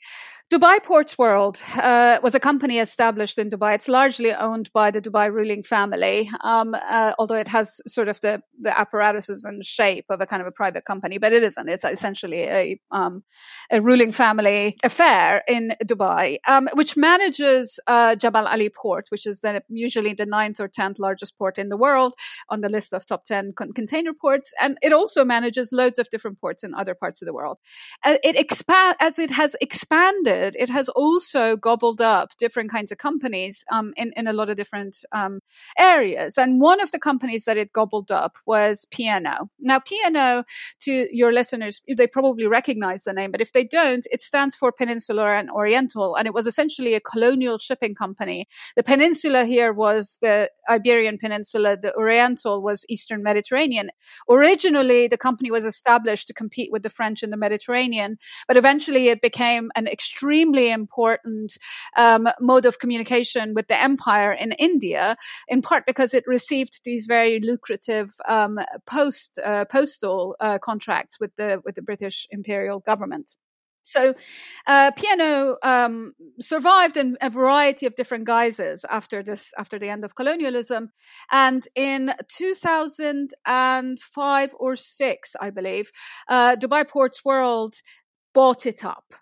Dubai 0.53 0.77
Ports 0.83 1.17
World 1.17 1.59
uh, 1.75 2.19
was 2.21 2.35
a 2.35 2.39
company 2.39 2.77
established 2.77 3.39
in 3.39 3.49
Dubai. 3.49 3.73
It's 3.73 3.87
largely 3.87 4.31
owned 4.31 4.71
by 4.73 4.91
the 4.91 5.01
Dubai 5.01 5.33
ruling 5.33 5.63
family, 5.63 6.29
um, 6.43 6.75
uh, 6.75 7.13
although 7.17 7.35
it 7.35 7.47
has 7.47 7.81
sort 7.87 8.07
of 8.07 8.21
the, 8.21 8.43
the 8.61 8.77
apparatuses 8.79 9.43
and 9.43 9.65
shape 9.65 10.05
of 10.11 10.21
a 10.21 10.27
kind 10.27 10.43
of 10.43 10.47
a 10.47 10.51
private 10.51 10.85
company, 10.85 11.17
but 11.17 11.33
it 11.33 11.41
isn't. 11.41 11.67
It's 11.67 11.83
essentially 11.83 12.43
a, 12.43 12.79
um, 12.91 13.23
a 13.71 13.81
ruling 13.81 14.11
family 14.11 14.75
affair 14.83 15.41
in 15.47 15.73
Dubai, 15.83 16.37
um, 16.47 16.69
which 16.75 16.95
manages 16.95 17.79
uh, 17.87 18.15
Jebel 18.15 18.45
Ali 18.45 18.69
Port, 18.69 19.07
which 19.09 19.25
is 19.25 19.41
the, 19.41 19.63
usually 19.67 20.13
the 20.13 20.27
ninth 20.27 20.59
or 20.59 20.67
tenth 20.67 20.99
largest 20.99 21.39
port 21.39 21.57
in 21.57 21.69
the 21.69 21.77
world 21.77 22.13
on 22.49 22.61
the 22.61 22.69
list 22.69 22.93
of 22.93 23.07
top 23.07 23.25
10 23.25 23.53
con- 23.55 23.73
container 23.73 24.13
ports. 24.13 24.53
And 24.61 24.77
it 24.83 24.93
also 24.93 25.25
manages 25.25 25.71
loads 25.71 25.97
of 25.97 26.07
different 26.11 26.39
ports 26.39 26.63
in 26.63 26.75
other 26.75 26.93
parts 26.93 27.23
of 27.23 27.25
the 27.25 27.33
world. 27.33 27.57
Uh, 28.05 28.17
it 28.23 28.35
expand, 28.35 28.97
as 29.01 29.17
it 29.17 29.31
has 29.31 29.55
expanded, 29.59 30.34
it 30.35 30.69
has 30.69 30.89
also 30.89 31.55
gobbled 31.55 32.01
up 32.01 32.37
different 32.37 32.71
kinds 32.71 32.91
of 32.91 32.97
companies, 32.97 33.65
um, 33.71 33.93
in, 33.97 34.13
in 34.15 34.27
a 34.27 34.33
lot 34.33 34.49
of 34.49 34.55
different, 34.55 34.97
um, 35.11 35.39
areas. 35.77 36.37
And 36.37 36.61
one 36.61 36.81
of 36.81 36.91
the 36.91 36.99
companies 36.99 37.45
that 37.45 37.57
it 37.57 37.73
gobbled 37.73 38.11
up 38.11 38.37
was 38.45 38.85
P&O. 38.91 39.49
Now, 39.59 39.79
P&O, 39.79 40.43
to 40.81 41.07
your 41.11 41.31
listeners, 41.31 41.81
they 41.97 42.07
probably 42.07 42.47
recognize 42.47 43.03
the 43.03 43.13
name, 43.13 43.31
but 43.31 43.41
if 43.41 43.53
they 43.53 43.63
don't, 43.63 44.05
it 44.11 44.21
stands 44.21 44.55
for 44.55 44.71
Peninsular 44.71 45.31
and 45.31 45.49
Oriental, 45.49 46.15
and 46.15 46.27
it 46.27 46.33
was 46.33 46.47
essentially 46.47 46.93
a 46.93 46.99
colonial 46.99 47.57
shipping 47.57 47.95
company. 47.95 48.47
The 48.75 48.83
peninsula 48.83 49.45
here 49.45 49.73
was 49.73 50.19
the 50.21 50.49
Iberian 50.69 51.17
Peninsula, 51.17 51.77
the 51.77 51.95
Oriental 51.95 52.61
was 52.61 52.85
Eastern 52.89 53.23
Mediterranean. 53.23 53.89
Originally, 54.29 55.07
the 55.07 55.17
company 55.17 55.51
was 55.51 55.65
established 55.65 56.27
to 56.27 56.33
compete 56.33 56.71
with 56.71 56.83
the 56.83 56.89
French 56.89 57.23
in 57.23 57.29
the 57.29 57.37
Mediterranean, 57.37 58.17
but 58.47 58.57
eventually 58.57 59.07
it 59.07 59.21
became 59.21 59.71
an 59.75 59.87
extremely 59.87 60.24
important 60.25 61.57
um, 61.97 62.27
mode 62.39 62.65
of 62.65 62.79
communication 62.79 63.53
with 63.53 63.67
the 63.67 63.81
empire 63.81 64.31
in 64.31 64.51
India, 64.53 65.15
in 65.47 65.61
part 65.61 65.85
because 65.85 66.13
it 66.13 66.23
received 66.27 66.81
these 66.83 67.05
very 67.05 67.39
lucrative 67.39 68.11
um, 68.27 68.59
post 68.85 69.39
uh, 69.43 69.65
postal 69.65 70.35
uh, 70.39 70.57
contracts 70.59 71.19
with 71.19 71.35
the 71.35 71.61
with 71.63 71.75
the 71.75 71.81
British 71.81 72.27
imperial 72.31 72.79
government. 72.79 73.35
So, 73.85 74.15
uh, 74.65 74.89
P&O 74.97 75.57
um, 75.61 76.15
survived 76.39 76.97
in 76.97 77.17
a 77.21 77.29
variety 77.29 77.85
of 77.85 77.95
different 77.95 78.25
guises 78.25 78.83
after 78.89 79.21
this, 79.21 79.53
after 79.59 79.77
the 79.77 79.89
end 79.89 80.03
of 80.03 80.15
colonialism, 80.15 80.89
and 81.31 81.67
in 81.75 82.11
2005 82.27 84.55
or 84.57 84.75
six, 84.75 85.35
I 85.39 85.51
believe, 85.51 85.91
uh, 86.27 86.55
Dubai 86.55 86.89
Ports 86.89 87.23
World 87.23 87.75
bought 88.33 88.65
it 88.65 88.83
up. 88.83 89.13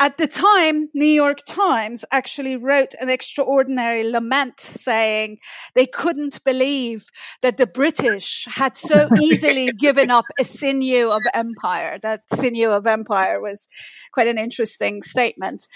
At 0.00 0.16
the 0.16 0.28
time, 0.28 0.90
New 0.94 1.04
York 1.04 1.38
Times 1.44 2.04
actually 2.12 2.54
wrote 2.54 2.94
an 3.00 3.10
extraordinary 3.10 4.08
lament 4.08 4.60
saying 4.60 5.38
they 5.74 5.86
couldn't 5.86 6.44
believe 6.44 7.08
that 7.42 7.56
the 7.56 7.66
British 7.66 8.46
had 8.48 8.76
so 8.76 9.08
easily 9.20 9.72
given 9.72 10.08
up 10.08 10.26
a 10.38 10.44
sinew 10.44 11.10
of 11.10 11.22
empire. 11.34 11.98
That 12.00 12.22
sinew 12.32 12.70
of 12.70 12.86
empire 12.86 13.40
was 13.40 13.68
quite 14.12 14.28
an 14.28 14.38
interesting 14.38 15.02
statement. 15.02 15.66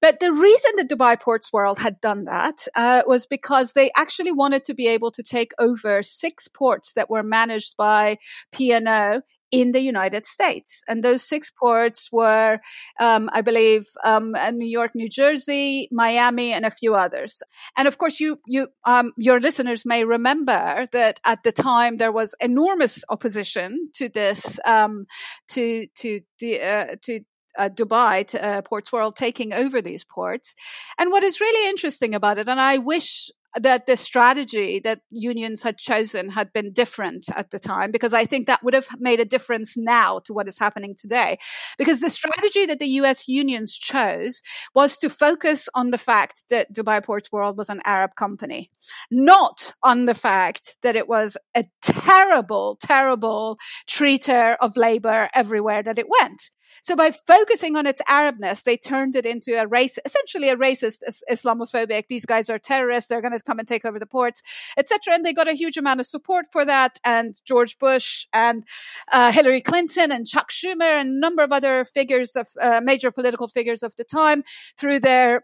But 0.00 0.20
the 0.20 0.32
reason 0.32 0.72
the 0.76 0.84
Dubai 0.84 1.20
Ports 1.20 1.52
World 1.52 1.80
had 1.80 2.00
done 2.00 2.26
that 2.26 2.68
uh, 2.76 3.02
was 3.08 3.26
because 3.26 3.72
they 3.72 3.90
actually 3.96 4.32
wanted 4.32 4.64
to 4.66 4.74
be 4.74 4.86
able 4.86 5.10
to 5.10 5.22
take 5.22 5.52
over 5.58 6.00
six 6.00 6.46
ports 6.46 6.94
that 6.94 7.10
were 7.10 7.24
managed 7.24 7.76
by 7.76 8.18
P&O 8.52 9.22
in 9.54 9.70
the 9.70 9.80
United 9.80 10.26
States. 10.26 10.82
And 10.88 11.04
those 11.04 11.22
six 11.22 11.48
ports 11.48 12.10
were, 12.10 12.58
um, 12.98 13.30
I 13.32 13.40
believe, 13.40 13.86
um, 14.02 14.34
uh, 14.34 14.50
New 14.50 14.66
York, 14.66 14.90
New 14.96 15.08
Jersey, 15.08 15.88
Miami, 15.92 16.52
and 16.52 16.66
a 16.66 16.72
few 16.80 16.96
others. 16.96 17.40
And 17.76 17.86
of 17.86 17.96
course, 17.96 18.18
you, 18.18 18.40
you, 18.46 18.66
um, 18.84 19.12
your 19.16 19.38
listeners 19.38 19.86
may 19.86 20.02
remember 20.02 20.86
that 20.90 21.20
at 21.24 21.44
the 21.44 21.52
time 21.52 21.98
there 21.98 22.10
was 22.10 22.34
enormous 22.40 23.04
opposition 23.08 23.90
to 23.94 24.08
this, 24.08 24.58
um, 24.64 25.06
to, 25.50 25.86
to, 26.00 26.20
the, 26.40 26.60
uh, 26.60 26.96
to, 27.02 27.20
uh, 27.56 27.68
Dubai, 27.68 28.26
to, 28.26 28.44
uh, 28.44 28.62
Ports 28.62 28.92
World 28.92 29.14
taking 29.14 29.52
over 29.52 29.80
these 29.80 30.02
ports. 30.02 30.56
And 30.98 31.12
what 31.12 31.22
is 31.22 31.40
really 31.40 31.70
interesting 31.70 32.12
about 32.12 32.38
it, 32.38 32.48
and 32.48 32.60
I 32.60 32.78
wish 32.78 33.30
that 33.60 33.86
the 33.86 33.96
strategy 33.96 34.80
that 34.80 35.00
unions 35.10 35.62
had 35.62 35.78
chosen 35.78 36.30
had 36.30 36.52
been 36.52 36.70
different 36.70 37.24
at 37.34 37.50
the 37.50 37.58
time 37.58 37.90
because 37.90 38.12
I 38.12 38.24
think 38.24 38.46
that 38.46 38.62
would 38.62 38.74
have 38.74 38.88
made 38.98 39.20
a 39.20 39.24
difference 39.24 39.76
now 39.76 40.18
to 40.20 40.32
what 40.32 40.48
is 40.48 40.58
happening 40.58 40.94
today. 40.96 41.38
Because 41.78 42.00
the 42.00 42.10
strategy 42.10 42.66
that 42.66 42.78
the 42.78 42.88
US 43.00 43.28
unions 43.28 43.76
chose 43.76 44.42
was 44.74 44.96
to 44.98 45.08
focus 45.08 45.68
on 45.74 45.90
the 45.90 45.98
fact 45.98 46.44
that 46.50 46.72
Dubai 46.74 47.02
Ports 47.02 47.30
World 47.30 47.56
was 47.56 47.68
an 47.68 47.80
Arab 47.84 48.14
company, 48.16 48.70
not 49.10 49.72
on 49.82 50.06
the 50.06 50.14
fact 50.14 50.76
that 50.82 50.96
it 50.96 51.08
was 51.08 51.36
a 51.56 51.64
terrible, 51.82 52.76
terrible 52.80 53.56
treater 53.88 54.56
of 54.60 54.76
labor 54.76 55.28
everywhere 55.34 55.82
that 55.82 55.98
it 55.98 56.06
went. 56.08 56.50
So 56.82 56.96
by 56.96 57.12
focusing 57.12 57.76
on 57.76 57.86
its 57.86 58.02
Arabness, 58.08 58.64
they 58.64 58.76
turned 58.76 59.16
it 59.16 59.26
into 59.26 59.60
a 59.60 59.66
race, 59.66 59.98
essentially 60.04 60.48
a 60.48 60.56
racist 60.56 60.98
Islamophobic. 61.30 62.04
These 62.08 62.26
guys 62.26 62.50
are 62.50 62.58
terrorists. 62.58 63.08
They're 63.08 63.22
going 63.22 63.32
to 63.32 63.43
come 63.44 63.58
and 63.58 63.68
take 63.68 63.84
over 63.84 63.98
the 63.98 64.06
ports, 64.06 64.42
etc. 64.76 65.14
And 65.14 65.24
they 65.24 65.32
got 65.32 65.48
a 65.48 65.54
huge 65.54 65.76
amount 65.76 66.00
of 66.00 66.06
support 66.06 66.46
for 66.50 66.64
that. 66.64 66.98
And 67.04 67.40
George 67.46 67.78
Bush 67.78 68.26
and 68.32 68.64
uh, 69.12 69.32
Hillary 69.32 69.60
Clinton 69.60 70.12
and 70.12 70.26
Chuck 70.26 70.50
Schumer 70.50 71.00
and 71.00 71.08
a 71.08 71.20
number 71.20 71.42
of 71.42 71.52
other 71.52 71.84
figures 71.84 72.36
of 72.36 72.48
uh, 72.60 72.80
major 72.82 73.10
political 73.10 73.48
figures 73.48 73.82
of 73.82 73.94
the 73.96 74.04
time 74.04 74.44
threw 74.78 74.98
their 74.98 75.42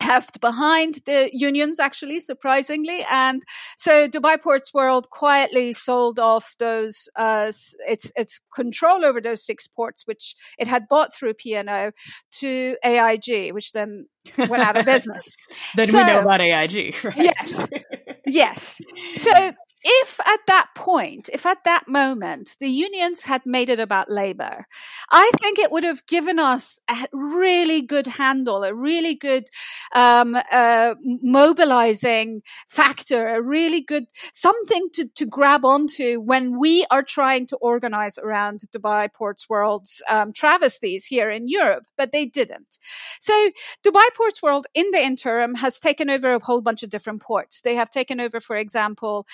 heft 0.00 0.40
behind 0.40 1.00
the 1.06 1.30
unions 1.32 1.80
actually 1.80 2.20
surprisingly. 2.20 3.04
And 3.10 3.42
so 3.76 4.08
dubai 4.08 4.40
ports 4.40 4.72
world 4.72 5.10
quietly 5.10 5.72
sold 5.72 6.18
off 6.18 6.54
those 6.58 7.08
uh, 7.16 7.50
its 7.86 8.12
its 8.16 8.40
control 8.54 9.04
over 9.04 9.20
those 9.20 9.44
six 9.44 9.66
ports 9.66 10.06
which 10.06 10.34
it 10.58 10.66
had 10.66 10.88
bought 10.88 11.14
through 11.14 11.34
P&O 11.34 11.90
to 12.30 12.76
AIG 12.84 13.52
which 13.52 13.72
then 13.72 14.06
went 14.36 14.62
out 14.62 14.76
of 14.76 14.86
business. 14.94 15.36
Then 15.74 15.88
so, 15.88 15.98
we 15.98 16.04
know 16.04 16.20
about 16.20 16.40
AIG 16.40 16.94
right? 17.04 17.16
yes. 17.16 17.68
Yes. 18.26 18.80
So 19.16 19.52
if 19.84 20.20
at 20.20 20.40
that 20.46 20.68
point, 20.74 21.30
if 21.32 21.46
at 21.46 21.64
that 21.64 21.88
moment 21.88 22.56
the 22.58 22.68
unions 22.68 23.24
had 23.24 23.42
made 23.46 23.70
it 23.70 23.78
about 23.78 24.10
labor, 24.10 24.66
I 25.10 25.30
think 25.38 25.58
it 25.58 25.70
would 25.70 25.84
have 25.84 26.06
given 26.06 26.38
us 26.38 26.80
a 26.90 27.06
really 27.12 27.82
good 27.82 28.06
handle, 28.06 28.64
a 28.64 28.74
really 28.74 29.14
good 29.14 29.48
um, 29.94 30.36
uh, 30.50 30.94
mobilizing 31.04 32.42
factor, 32.68 33.28
a 33.28 33.40
really 33.40 33.80
good 33.80 34.06
something 34.32 34.88
to, 34.94 35.08
to 35.14 35.26
grab 35.26 35.64
onto 35.64 36.20
when 36.20 36.58
we 36.58 36.84
are 36.90 37.02
trying 37.02 37.46
to 37.46 37.56
organize 37.56 38.18
around 38.18 38.60
Dubai 38.72 39.12
Ports 39.12 39.48
World's 39.48 40.02
um, 40.10 40.32
travesties 40.32 41.06
here 41.06 41.30
in 41.30 41.48
Europe, 41.48 41.84
but 41.96 42.12
they 42.12 42.26
didn't. 42.26 42.78
So 43.20 43.50
Dubai 43.84 44.06
Ports 44.16 44.42
World 44.42 44.66
in 44.74 44.90
the 44.90 44.98
interim 44.98 45.54
has 45.56 45.78
taken 45.78 46.10
over 46.10 46.34
a 46.34 46.44
whole 46.44 46.60
bunch 46.60 46.82
of 46.82 46.90
different 46.90 47.22
ports. 47.22 47.62
They 47.62 47.74
have 47.76 47.90
taken 47.90 48.20
over, 48.20 48.40
for 48.40 48.56
example, 48.56 49.26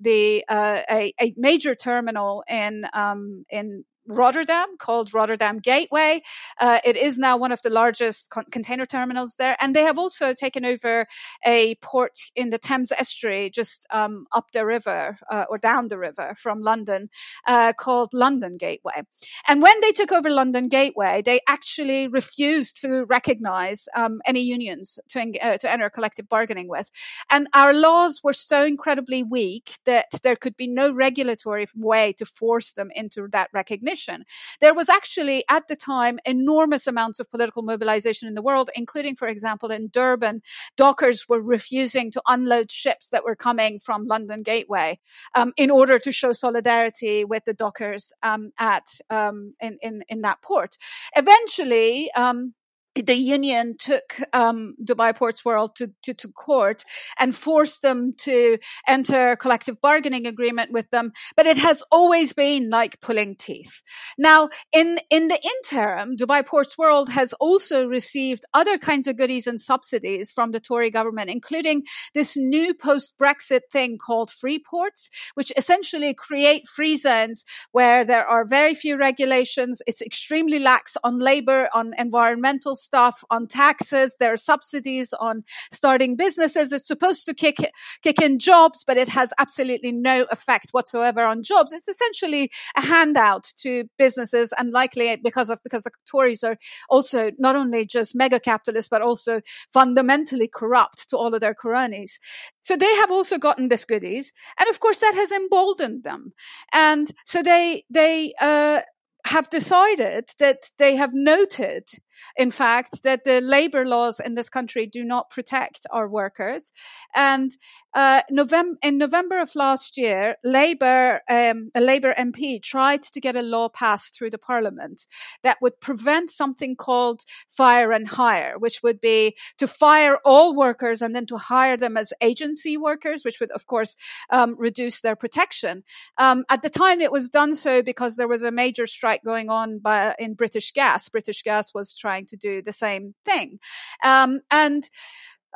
the 0.00 0.44
uh, 0.48 0.80
a, 0.90 1.12
a, 1.20 1.34
major 1.36 1.74
terminal 1.74 2.44
in 2.48 2.86
um, 2.92 3.44
in 3.50 3.84
Rotterdam 4.08 4.66
called 4.78 5.12
Rotterdam 5.12 5.58
Gateway. 5.58 6.22
Uh, 6.60 6.78
it 6.84 6.96
is 6.96 7.18
now 7.18 7.36
one 7.36 7.52
of 7.52 7.60
the 7.62 7.70
largest 7.70 8.30
con- 8.30 8.46
container 8.50 8.86
terminals 8.86 9.36
there. 9.36 9.56
And 9.60 9.74
they 9.74 9.82
have 9.82 9.98
also 9.98 10.32
taken 10.32 10.64
over 10.64 11.06
a 11.46 11.74
port 11.76 12.18
in 12.34 12.50
the 12.50 12.58
Thames 12.58 12.90
estuary 12.92 13.50
just 13.50 13.86
um, 13.90 14.26
up 14.32 14.52
the 14.52 14.64
river 14.64 15.18
uh, 15.30 15.44
or 15.50 15.58
down 15.58 15.88
the 15.88 15.98
river 15.98 16.34
from 16.36 16.62
London 16.62 17.10
uh, 17.46 17.72
called 17.74 18.14
London 18.14 18.56
Gateway. 18.56 19.02
And 19.46 19.60
when 19.62 19.78
they 19.80 19.92
took 19.92 20.12
over 20.12 20.30
London 20.30 20.68
Gateway, 20.68 21.22
they 21.22 21.40
actually 21.48 22.08
refused 22.08 22.80
to 22.80 23.04
recognize 23.04 23.88
um, 23.94 24.20
any 24.26 24.40
unions 24.40 24.98
to, 25.10 25.20
en- 25.20 25.34
uh, 25.42 25.58
to 25.58 25.70
enter 25.70 25.90
collective 25.90 26.28
bargaining 26.28 26.68
with. 26.68 26.90
And 27.30 27.48
our 27.54 27.74
laws 27.74 28.20
were 28.24 28.32
so 28.32 28.64
incredibly 28.64 29.22
weak 29.22 29.78
that 29.84 30.06
there 30.22 30.36
could 30.36 30.56
be 30.56 30.66
no 30.66 30.90
regulatory 30.92 31.66
way 31.74 32.12
to 32.14 32.24
force 32.24 32.72
them 32.72 32.90
into 32.94 33.28
that 33.32 33.50
recognition 33.52 33.97
mobilization. 33.98 34.24
There 34.60 34.74
was 34.74 34.88
actually 34.88 35.44
at 35.48 35.68
the 35.68 35.76
time 35.76 36.18
enormous 36.24 36.86
amounts 36.86 37.20
of 37.20 37.30
political 37.30 37.62
mobilization 37.62 38.28
in 38.28 38.34
the 38.34 38.42
world, 38.42 38.70
including, 38.74 39.16
for 39.16 39.28
example, 39.28 39.70
in 39.70 39.88
Durban, 39.88 40.42
dockers 40.76 41.28
were 41.28 41.40
refusing 41.40 42.10
to 42.12 42.22
unload 42.26 42.70
ships 42.70 43.10
that 43.10 43.24
were 43.24 43.36
coming 43.36 43.78
from 43.78 44.06
London 44.06 44.42
Gateway 44.42 44.98
um, 45.34 45.52
in 45.56 45.70
order 45.70 45.98
to 45.98 46.12
show 46.12 46.32
solidarity 46.32 47.24
with 47.24 47.44
the 47.44 47.54
dockers 47.54 48.12
um, 48.22 48.52
at 48.58 48.86
um, 49.10 49.54
in, 49.60 49.78
in 49.82 50.02
in 50.08 50.22
that 50.22 50.42
port. 50.42 50.76
Eventually, 51.16 52.10
um, 52.12 52.54
the 53.02 53.14
union 53.14 53.76
took 53.78 54.20
um, 54.32 54.74
Dubai 54.82 55.14
Ports 55.14 55.44
World 55.44 55.76
to, 55.76 55.92
to, 56.02 56.14
to, 56.14 56.28
court 56.28 56.84
and 57.18 57.34
forced 57.34 57.82
them 57.82 58.14
to 58.18 58.58
enter 58.86 59.36
collective 59.36 59.80
bargaining 59.80 60.26
agreement 60.26 60.72
with 60.72 60.90
them. 60.90 61.12
But 61.36 61.46
it 61.46 61.56
has 61.58 61.82
always 61.90 62.32
been 62.32 62.70
like 62.70 63.00
pulling 63.00 63.36
teeth. 63.36 63.82
Now, 64.18 64.50
in, 64.72 64.98
in 65.10 65.28
the 65.28 65.40
interim, 65.54 66.16
Dubai 66.16 66.44
Ports 66.44 66.76
World 66.76 67.08
has 67.10 67.32
also 67.34 67.86
received 67.86 68.44
other 68.54 68.78
kinds 68.78 69.06
of 69.06 69.16
goodies 69.16 69.46
and 69.46 69.60
subsidies 69.60 70.32
from 70.32 70.52
the 70.52 70.60
Tory 70.60 70.90
government, 70.90 71.30
including 71.30 71.84
this 72.14 72.36
new 72.36 72.74
post 72.74 73.14
Brexit 73.18 73.62
thing 73.72 73.98
called 73.98 74.30
free 74.30 74.58
ports, 74.58 75.10
which 75.34 75.52
essentially 75.56 76.14
create 76.14 76.66
free 76.66 76.96
zones 76.96 77.44
where 77.72 78.04
there 78.04 78.26
are 78.26 78.44
very 78.44 78.74
few 78.74 78.96
regulations. 78.96 79.82
It's 79.86 80.02
extremely 80.02 80.58
lax 80.58 80.96
on 81.04 81.18
labor, 81.18 81.68
on 81.74 81.92
environmental 81.98 82.76
stuff 82.88 83.22
on 83.30 83.46
taxes. 83.46 84.16
There 84.18 84.32
are 84.32 84.38
subsidies 84.52 85.12
on 85.20 85.44
starting 85.70 86.16
businesses. 86.16 86.72
It's 86.72 86.88
supposed 86.88 87.26
to 87.26 87.34
kick, 87.34 87.56
kick 88.02 88.22
in 88.22 88.38
jobs, 88.38 88.82
but 88.86 88.96
it 88.96 89.08
has 89.08 89.34
absolutely 89.38 89.92
no 89.92 90.26
effect 90.30 90.68
whatsoever 90.72 91.22
on 91.32 91.42
jobs. 91.42 91.70
It's 91.72 91.88
essentially 91.88 92.50
a 92.76 92.80
handout 92.80 93.44
to 93.58 93.84
businesses 93.98 94.54
and 94.58 94.72
likely 94.72 95.16
because 95.22 95.50
of, 95.50 95.58
because 95.62 95.82
the 95.82 95.90
Tories 96.10 96.42
are 96.42 96.56
also 96.88 97.30
not 97.38 97.56
only 97.56 97.84
just 97.84 98.16
mega 98.16 98.40
capitalists, 98.40 98.88
but 98.88 99.02
also 99.02 99.42
fundamentally 99.70 100.48
corrupt 100.48 101.10
to 101.10 101.16
all 101.18 101.34
of 101.34 101.40
their 101.42 101.54
cronies. 101.54 102.18
So 102.60 102.74
they 102.74 102.94
have 102.96 103.10
also 103.10 103.36
gotten 103.36 103.68
this 103.68 103.84
goodies. 103.84 104.32
And 104.58 104.68
of 104.70 104.80
course 104.80 104.98
that 105.00 105.14
has 105.14 105.30
emboldened 105.30 106.04
them. 106.04 106.32
And 106.72 107.12
so 107.26 107.42
they, 107.42 107.82
they, 107.90 108.32
uh, 108.40 108.80
have 109.26 109.50
decided 109.50 110.30
that 110.38 110.70
they 110.78 110.96
have 110.96 111.12
noted, 111.12 111.88
in 112.36 112.50
fact, 112.50 113.02
that 113.02 113.24
the 113.24 113.40
labor 113.40 113.84
laws 113.84 114.20
in 114.20 114.34
this 114.34 114.48
country 114.48 114.86
do 114.86 115.04
not 115.04 115.28
protect 115.30 115.86
our 115.90 116.08
workers. 116.08 116.72
And 117.14 117.50
uh, 117.94 118.22
November, 118.30 118.78
in 118.82 118.96
November 118.96 119.40
of 119.40 119.54
last 119.54 119.98
year, 119.98 120.36
Labour, 120.44 121.20
um, 121.28 121.70
a 121.74 121.80
Labour 121.80 122.14
MP 122.16 122.62
tried 122.62 123.02
to 123.02 123.20
get 123.20 123.36
a 123.36 123.42
law 123.42 123.68
passed 123.68 124.16
through 124.16 124.30
the 124.30 124.38
Parliament 124.38 125.06
that 125.42 125.58
would 125.60 125.80
prevent 125.80 126.30
something 126.30 126.76
called 126.76 127.22
fire 127.48 127.92
and 127.92 128.08
hire, 128.08 128.54
which 128.58 128.82
would 128.82 129.00
be 129.00 129.36
to 129.58 129.66
fire 129.66 130.18
all 130.24 130.54
workers 130.54 131.02
and 131.02 131.14
then 131.14 131.26
to 131.26 131.36
hire 131.36 131.76
them 131.76 131.96
as 131.96 132.12
agency 132.20 132.76
workers, 132.76 133.24
which 133.24 133.40
would, 133.40 133.50
of 133.50 133.66
course, 133.66 133.96
um, 134.30 134.54
reduce 134.58 135.00
their 135.00 135.16
protection. 135.16 135.82
Um, 136.16 136.44
at 136.48 136.62
the 136.62 136.70
time, 136.70 137.00
it 137.00 137.12
was 137.12 137.28
done 137.28 137.54
so 137.54 137.82
because 137.82 138.16
there 138.16 138.28
was 138.28 138.42
a 138.42 138.50
major 138.50 138.86
strike 138.86 139.17
strike 139.18 139.24
going 139.24 139.50
on 139.50 139.78
by, 139.78 140.14
in 140.18 140.34
British 140.34 140.72
Gas. 140.72 141.08
British 141.08 141.42
Gas 141.42 141.74
was 141.74 141.96
trying 141.96 142.26
to 142.26 142.36
do 142.36 142.62
the 142.62 142.72
same 142.72 143.14
thing. 143.24 143.58
Um, 144.04 144.40
and 144.50 144.88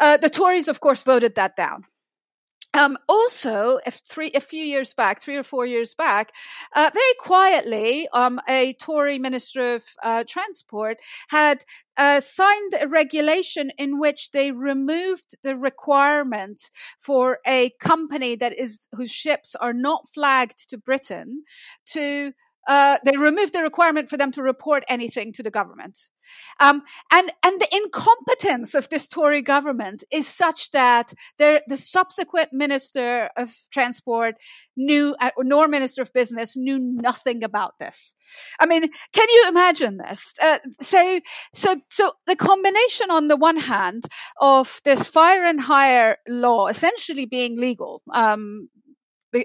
uh, 0.00 0.16
the 0.16 0.31
Tories, 0.31 0.69
of 0.69 0.81
course, 0.81 1.02
voted 1.02 1.35
that 1.35 1.57
down. 1.57 1.85
Um, 2.75 2.97
also, 3.07 3.81
three, 3.87 4.31
a 4.35 4.40
few 4.40 4.64
years 4.64 4.95
back, 4.95 5.21
three 5.21 5.37
or 5.37 5.42
four 5.42 5.66
years 5.66 5.95
back, 5.95 6.33
uh, 6.75 6.90
very 6.95 7.14
quietly, 7.21 8.09
um, 8.14 8.40
a 8.49 8.73
Tory 8.81 9.19
Minister 9.19 9.75
of 9.75 9.85
uh, 10.02 10.25
Transport 10.26 10.97
had 11.28 11.64
uh, 11.99 12.21
signed 12.21 12.73
a 12.81 12.88
regulation 12.88 13.73
in 13.76 14.00
which 14.00 14.31
they 14.31 14.52
removed 14.52 15.37
the 15.42 15.54
requirement 15.54 16.71
for 16.99 17.40
a 17.47 17.73
company 17.78 18.37
that 18.37 18.59
is 18.59 18.88
whose 18.97 19.12
ships 19.12 19.54
are 19.54 19.75
not 19.75 20.09
flagged 20.09 20.71
to 20.71 20.78
Britain 20.78 21.45
to 21.88 22.33
uh, 22.69 22.99
they 23.04 23.16
removed 23.16 23.52
the 23.52 23.62
requirement 23.62 24.09
for 24.09 24.16
them 24.16 24.33
to 24.33 24.42
report 24.42 24.85
anything 24.88 25.33
to 25.33 25.42
the 25.42 25.50
government. 25.50 26.09
Um, 26.61 26.83
and, 27.12 27.33
and 27.42 27.61
the 27.61 27.69
incompetence 27.73 28.75
of 28.75 28.88
this 28.88 29.09
Tory 29.09 29.42
government 29.42 30.04
is 30.12 30.26
such 30.28 30.71
that 30.71 31.12
the 31.38 31.62
subsequent 31.75 32.52
Minister 32.52 33.31
of 33.37 33.54
Transport 33.73 34.37
knew, 34.76 35.16
uh, 35.21 35.31
nor 35.38 35.69
Minister 35.69 36.02
of 36.02 36.12
Business 36.12 36.57
knew 36.57 36.78
nothing 36.78 37.42
about 37.42 37.78
this. 37.78 38.14
I 38.61 38.66
mean, 38.66 38.88
can 39.12 39.28
you 39.28 39.47
imagine 39.49 39.99
this? 39.99 40.35
Uh, 40.40 40.59
so, 40.81 41.21
so, 41.52 41.81
so 41.90 42.12
the 42.26 42.37
combination 42.37 43.11
on 43.11 43.28
the 43.28 43.37
one 43.37 43.59
hand 43.59 44.04
of 44.40 44.81
this 44.85 45.07
fire 45.07 45.45
and 45.45 45.61
hire 45.61 46.19
law 46.28 46.69
essentially 46.69 47.26
being 47.26 47.59
legal, 47.59 48.02
um, 48.12 48.69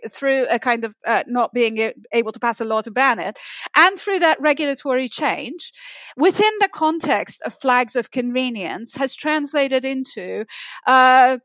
through 0.09 0.47
a 0.49 0.59
kind 0.59 0.83
of 0.83 0.95
uh, 1.05 1.23
not 1.27 1.53
being 1.53 1.91
able 2.11 2.31
to 2.31 2.39
pass 2.39 2.61
a 2.61 2.65
law 2.65 2.81
to 2.81 2.91
ban 2.91 3.19
it, 3.19 3.37
and 3.75 3.99
through 3.99 4.19
that 4.19 4.39
regulatory 4.41 5.07
change, 5.07 5.71
within 6.15 6.51
the 6.59 6.69
context 6.69 7.41
of 7.43 7.53
flags 7.53 7.95
of 7.95 8.11
convenience, 8.11 8.95
has 8.95 9.15
translated 9.15 9.85
into 9.85 10.45
uh, 10.85 11.37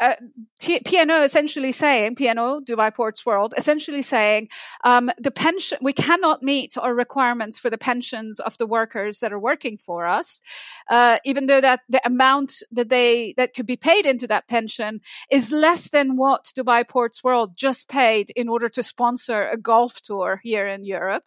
uh, 0.00 0.14
P&O 0.58 1.22
essentially 1.22 1.72
saying, 1.72 2.14
P&O, 2.14 2.60
Dubai 2.60 2.94
Ports 2.94 3.24
World, 3.26 3.54
essentially 3.56 4.02
saying, 4.02 4.48
um, 4.84 5.10
the 5.18 5.30
pension, 5.30 5.78
we 5.82 5.92
cannot 5.92 6.42
meet 6.42 6.76
our 6.78 6.94
requirements 6.94 7.58
for 7.58 7.70
the 7.70 7.78
pensions 7.78 8.40
of 8.40 8.56
the 8.58 8.66
workers 8.66 9.20
that 9.20 9.32
are 9.32 9.38
working 9.38 9.76
for 9.76 10.06
us, 10.06 10.40
uh, 10.88 11.18
even 11.24 11.46
though 11.46 11.60
that 11.60 11.80
the 11.88 12.00
amount 12.06 12.62
that 12.70 12.88
they, 12.88 13.34
that 13.36 13.54
could 13.54 13.66
be 13.66 13.76
paid 13.76 14.06
into 14.06 14.26
that 14.26 14.48
pension 14.48 15.00
is 15.30 15.52
less 15.52 15.90
than 15.90 16.16
what 16.16 16.52
Dubai 16.56 16.86
Ports 16.86 17.22
World 17.22 17.56
just 17.56 17.88
paid 17.88 18.30
in 18.30 18.48
order 18.48 18.68
to 18.70 18.82
sponsor 18.82 19.48
a 19.48 19.56
golf 19.56 20.00
tour 20.02 20.40
here 20.42 20.66
in 20.66 20.84
Europe 20.84 21.24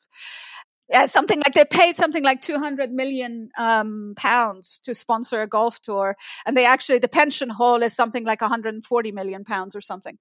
yeah, 0.90 1.06
something 1.06 1.42
like 1.46 1.54
they 1.54 1.64
paid 1.66 1.96
something 1.96 2.24
like 2.24 2.42
200 2.42 2.92
million 2.92 3.50
um, 3.58 4.14
pounds 4.18 4.80
to 4.84 4.94
sponsor 4.94 5.42
a 5.42 5.48
golf 5.48 5.80
tour. 5.82 6.18
And 6.46 6.58
they 6.58 6.66
actually, 6.66 7.00
the 7.00 7.08
pension 7.08 7.50
hall 7.50 7.82
is 7.82 7.96
something 7.96 8.26
like 8.26 8.42
140 8.42 9.12
million 9.14 9.46
pounds 9.46 9.76
or 9.76 9.82
something. 9.82 10.18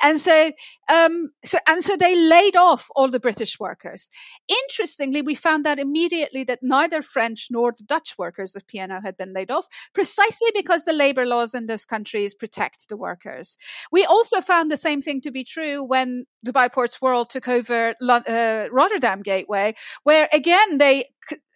And 0.00 0.20
so, 0.20 0.52
um, 0.88 1.30
so, 1.44 1.58
and 1.68 1.82
so 1.82 1.96
they 1.96 2.16
laid 2.16 2.54
off 2.56 2.88
all 2.94 3.10
the 3.10 3.18
British 3.18 3.58
workers. 3.58 4.08
Interestingly, 4.48 5.20
we 5.20 5.34
found 5.34 5.66
out 5.66 5.80
immediately 5.80 6.44
that 6.44 6.60
neither 6.62 7.02
French 7.02 7.48
nor 7.50 7.72
the 7.72 7.84
Dutch 7.84 8.14
workers 8.16 8.54
of 8.54 8.66
P&O 8.68 9.00
had 9.02 9.16
been 9.16 9.32
laid 9.32 9.50
off 9.50 9.66
precisely 9.94 10.48
because 10.54 10.84
the 10.84 10.92
labor 10.92 11.26
laws 11.26 11.54
in 11.54 11.66
those 11.66 11.84
countries 11.84 12.34
protect 12.34 12.88
the 12.88 12.96
workers. 12.96 13.58
We 13.90 14.04
also 14.04 14.40
found 14.40 14.70
the 14.70 14.76
same 14.76 15.00
thing 15.00 15.20
to 15.22 15.32
be 15.32 15.42
true 15.42 15.82
when 15.82 16.26
Dubai 16.46 16.70
Ports 16.70 17.00
World 17.00 17.30
took 17.30 17.48
over 17.48 17.94
uh, 18.00 18.68
Rotterdam 18.70 19.22
Gateway, 19.22 19.74
where 20.04 20.28
again 20.32 20.78
they 20.78 21.04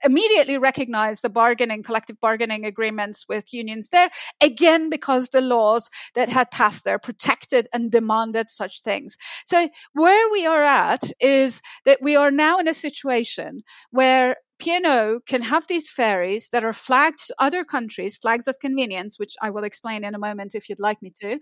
immediately 0.04 0.58
recognized 0.58 1.22
the 1.22 1.28
bargaining, 1.28 1.82
collective 1.82 2.20
bargaining 2.20 2.64
agreements 2.64 3.26
with 3.28 3.52
unions 3.52 3.90
there, 3.90 4.10
again 4.40 4.90
because 4.90 5.28
the 5.28 5.40
laws 5.40 5.90
that 6.14 6.28
had 6.28 6.50
passed 6.50 6.84
there 6.84 6.98
protected 6.98 7.68
and 7.72 7.90
demanded 7.90 8.48
such 8.48 8.82
things. 8.82 9.16
So 9.46 9.68
where 9.92 10.30
we 10.30 10.46
are 10.46 10.62
at 10.62 11.02
is 11.20 11.60
that 11.84 12.00
we 12.02 12.16
are 12.16 12.30
now 12.30 12.58
in 12.58 12.68
a 12.68 12.74
situation 12.74 13.62
where 13.90 14.36
P&O 14.58 15.20
can 15.26 15.42
have 15.42 15.66
these 15.68 15.88
ferries 15.88 16.48
that 16.48 16.64
are 16.64 16.72
flagged 16.72 17.26
to 17.28 17.34
other 17.38 17.64
countries, 17.64 18.16
flags 18.16 18.48
of 18.48 18.58
convenience, 18.58 19.18
which 19.18 19.36
I 19.40 19.50
will 19.50 19.62
explain 19.62 20.02
in 20.04 20.14
a 20.14 20.18
moment 20.18 20.54
if 20.54 20.68
you'd 20.68 20.80
like 20.80 21.00
me 21.00 21.12
to 21.20 21.38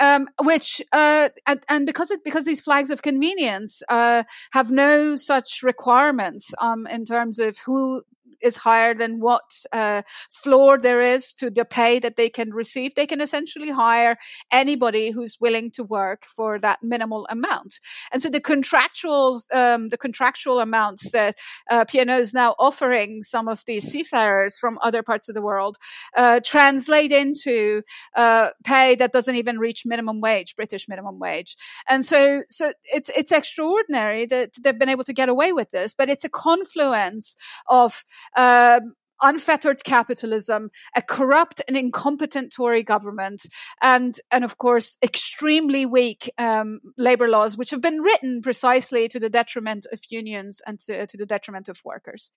um, 0.00 0.28
which 0.42 0.80
uh, 0.92 1.28
and, 1.46 1.60
and, 1.68 1.86
because 1.86 2.10
it 2.10 2.24
because 2.24 2.44
these 2.44 2.60
flags 2.60 2.90
of 2.90 3.02
convenience 3.02 3.82
uh, 3.88 4.24
have 4.52 4.70
no 4.70 5.16
such 5.16 5.62
requirements 5.62 6.54
um, 6.60 6.86
in 6.86 7.04
terms 7.04 7.38
of 7.38 7.58
who 7.66 8.02
is 8.40 8.56
higher 8.58 8.94
than 8.94 9.20
what 9.20 9.64
uh, 9.72 10.02
floor 10.30 10.78
there 10.78 11.00
is 11.00 11.32
to 11.34 11.50
the 11.50 11.64
pay 11.64 11.98
that 11.98 12.16
they 12.16 12.28
can 12.28 12.50
receive. 12.50 12.94
They 12.94 13.06
can 13.06 13.20
essentially 13.20 13.70
hire 13.70 14.16
anybody 14.50 15.10
who's 15.10 15.38
willing 15.40 15.70
to 15.72 15.84
work 15.84 16.24
for 16.24 16.58
that 16.60 16.82
minimal 16.82 17.26
amount. 17.30 17.80
And 18.12 18.22
so 18.22 18.28
the 18.28 18.40
contractual, 18.40 19.40
um, 19.52 19.88
the 19.88 19.98
contractual 19.98 20.60
amounts 20.60 21.10
that 21.10 21.36
uh, 21.70 21.84
P&O 21.84 22.18
is 22.18 22.34
now 22.34 22.54
offering 22.58 23.22
some 23.22 23.48
of 23.48 23.64
these 23.66 23.84
seafarers 23.84 24.58
from 24.58 24.78
other 24.82 25.02
parts 25.02 25.28
of 25.28 25.34
the 25.34 25.42
world 25.42 25.76
uh, 26.16 26.40
translate 26.44 27.12
into 27.12 27.82
uh, 28.16 28.50
pay 28.64 28.94
that 28.96 29.12
doesn't 29.12 29.36
even 29.36 29.58
reach 29.58 29.84
minimum 29.84 30.20
wage, 30.20 30.56
British 30.56 30.88
minimum 30.88 31.18
wage. 31.18 31.56
And 31.88 32.04
so, 32.04 32.42
so 32.48 32.72
it's 32.84 33.10
it's 33.10 33.32
extraordinary 33.32 34.26
that 34.26 34.52
they've 34.60 34.78
been 34.78 34.88
able 34.88 35.04
to 35.04 35.12
get 35.12 35.28
away 35.28 35.52
with 35.52 35.70
this, 35.70 35.94
but 35.94 36.08
it's 36.08 36.24
a 36.24 36.28
confluence 36.28 37.36
of 37.68 38.04
um, 38.36 38.94
unfettered 39.22 39.82
capitalism, 39.84 40.70
a 40.96 41.02
corrupt 41.02 41.60
and 41.66 41.76
incompetent 41.76 42.52
Tory 42.52 42.82
government, 42.82 43.46
and 43.82 44.18
and 44.30 44.44
of 44.44 44.58
course 44.58 44.96
extremely 45.02 45.86
weak 45.86 46.30
um, 46.38 46.80
labor 46.96 47.28
laws, 47.28 47.56
which 47.56 47.70
have 47.70 47.80
been 47.80 48.00
written 48.00 48.42
precisely 48.42 49.08
to 49.08 49.20
the 49.20 49.30
detriment 49.30 49.86
of 49.92 50.00
unions 50.10 50.60
and 50.66 50.78
to, 50.80 51.06
to 51.06 51.16
the 51.16 51.26
detriment 51.26 51.68
of 51.68 51.80
workers. 51.84 52.32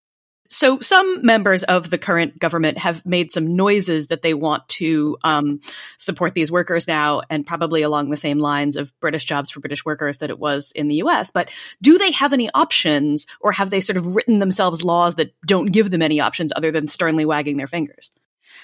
So, 0.52 0.82
some 0.82 1.26
members 1.26 1.64
of 1.64 1.92
the 1.92 1.98
current 1.98 2.38
government 2.38 2.78
have 2.78 3.06
made 3.06 3.32
some 3.32 3.56
noises 3.56 4.08
that 4.08 4.22
they 4.22 4.34
want 4.34 4.68
to 4.68 5.18
um, 5.24 5.62
support 5.98 6.34
these 6.34 6.52
workers 6.52 6.90
now, 6.90 7.22
and 7.30 7.48
probably 7.48 7.84
along 7.84 8.10
the 8.10 8.18
same 8.18 8.38
lines 8.38 8.76
of 8.76 8.92
British 9.00 9.24
jobs 9.24 9.50
for 9.50 9.62
British 9.62 9.86
workers 9.86 10.18
that 10.18 10.30
it 10.30 10.40
was 10.40 10.74
in 10.74 10.90
the 10.90 10.96
US. 10.96 11.32
But 11.32 11.50
do 11.82 11.98
they 11.98 12.12
have 12.12 12.34
any 12.34 12.50
options, 12.54 13.26
or 13.40 13.54
have 13.54 13.70
they 13.70 13.80
sort 13.80 13.96
of 13.96 14.14
written 14.14 14.40
themselves 14.40 14.84
laws 14.84 15.16
that 15.16 15.34
don't 15.48 15.72
give 15.72 15.90
them 15.90 16.02
any 16.02 16.20
options 16.20 16.52
other 16.54 16.70
than 16.70 16.90
sternly 16.90 17.24
wagging 17.24 17.56
their 17.56 17.66
fingers? 17.66 18.12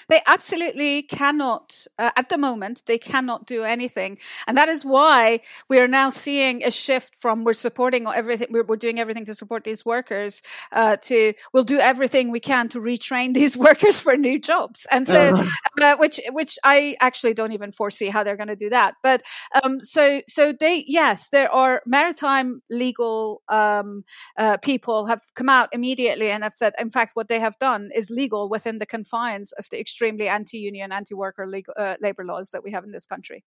They 0.08 0.20
absolutely 0.26 1.02
cannot, 1.02 1.86
uh, 1.98 2.10
at 2.16 2.28
the 2.28 2.38
moment, 2.38 2.82
they 2.86 2.98
cannot 2.98 3.46
do 3.46 3.64
anything. 3.64 4.18
And 4.46 4.56
that 4.56 4.68
is 4.68 4.84
why 4.84 5.40
we 5.68 5.78
are 5.78 5.88
now 5.88 6.10
seeing 6.10 6.64
a 6.64 6.70
shift 6.70 7.16
from 7.16 7.44
we're 7.44 7.52
supporting 7.52 8.06
everything, 8.06 8.48
we're, 8.50 8.64
we're 8.64 8.76
doing 8.76 8.98
everything 9.00 9.24
to 9.26 9.34
support 9.34 9.64
these 9.64 9.84
workers, 9.84 10.42
uh, 10.72 10.96
to 10.96 11.34
we'll 11.52 11.64
do 11.64 11.78
everything 11.78 12.30
we 12.30 12.40
can 12.40 12.68
to 12.70 12.78
retrain 12.78 13.34
these 13.40 13.56
workers 13.56 14.00
for 14.00 14.16
new 14.16 14.38
jobs. 14.38 14.86
And 14.90 15.06
so, 15.06 15.30
uh-huh. 15.30 15.84
uh, 15.84 15.96
which, 15.96 16.20
which 16.30 16.58
I 16.64 16.96
actually 17.00 17.34
don't 17.34 17.52
even 17.52 17.72
foresee 17.72 18.08
how 18.08 18.22
they're 18.24 18.36
going 18.36 18.48
to 18.48 18.56
do 18.56 18.70
that. 18.70 18.94
But, 19.02 19.22
um, 19.62 19.80
so, 19.80 20.22
so 20.26 20.52
they, 20.52 20.84
yes, 20.86 21.28
there 21.30 21.50
are 21.52 21.82
maritime 21.86 22.62
legal, 22.70 23.42
um, 23.48 24.04
uh, 24.36 24.56
people 24.58 25.06
have 25.06 25.22
come 25.34 25.48
out 25.48 25.68
immediately 25.72 26.30
and 26.30 26.42
have 26.42 26.54
said, 26.54 26.74
in 26.78 26.90
fact, 26.90 27.12
what 27.14 27.28
they 27.28 27.40
have 27.40 27.58
done 27.58 27.90
is 27.94 28.10
legal 28.10 28.48
within 28.48 28.78
the 28.78 28.86
confines 28.86 29.52
of 29.52 29.68
the 29.70 29.77
extremely 29.78 30.28
anti-union, 30.28 30.92
anti-worker 30.92 31.46
legal, 31.46 31.74
uh, 31.76 31.96
labor 32.00 32.24
laws 32.24 32.50
that 32.50 32.62
we 32.62 32.72
have 32.72 32.84
in 32.84 32.92
this 32.92 33.06
country. 33.06 33.44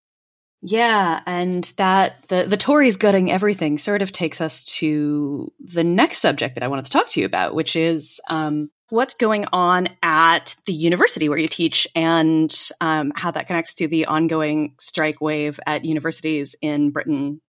Yeah, 0.64 1.22
and 1.26 1.64
that 1.78 2.28
the 2.28 2.44
the 2.44 2.58
Tories 2.58 2.96
gutting 2.96 3.32
everything 3.32 3.80
sort 3.80 4.04
of 4.04 4.12
takes 4.12 4.40
us 4.40 4.64
to 4.76 5.52
the 5.60 5.84
next 5.84 6.20
subject 6.20 6.54
that 6.56 6.64
I 6.64 6.68
wanted 6.68 6.86
to 6.86 6.92
talk 6.92 7.10
to 7.10 7.20
you 7.20 7.26
about, 7.26 7.56
which 7.56 7.76
is 7.76 8.22
um, 8.30 8.70
what's 8.90 9.16
going 9.16 9.46
on 9.52 9.88
at 10.04 10.56
the 10.68 10.74
university 10.74 11.30
where 11.30 11.38
you 11.40 11.48
teach 11.48 11.88
and 11.96 12.54
um, 12.80 13.12
how 13.16 13.32
that 13.32 13.48
connects 13.48 13.74
to 13.76 13.88
the 13.88 14.06
ongoing 14.06 14.76
strike 14.80 15.20
wave 15.20 15.60
at 15.66 15.84
universities 15.84 16.56
in 16.62 16.92
Britain 16.92 17.42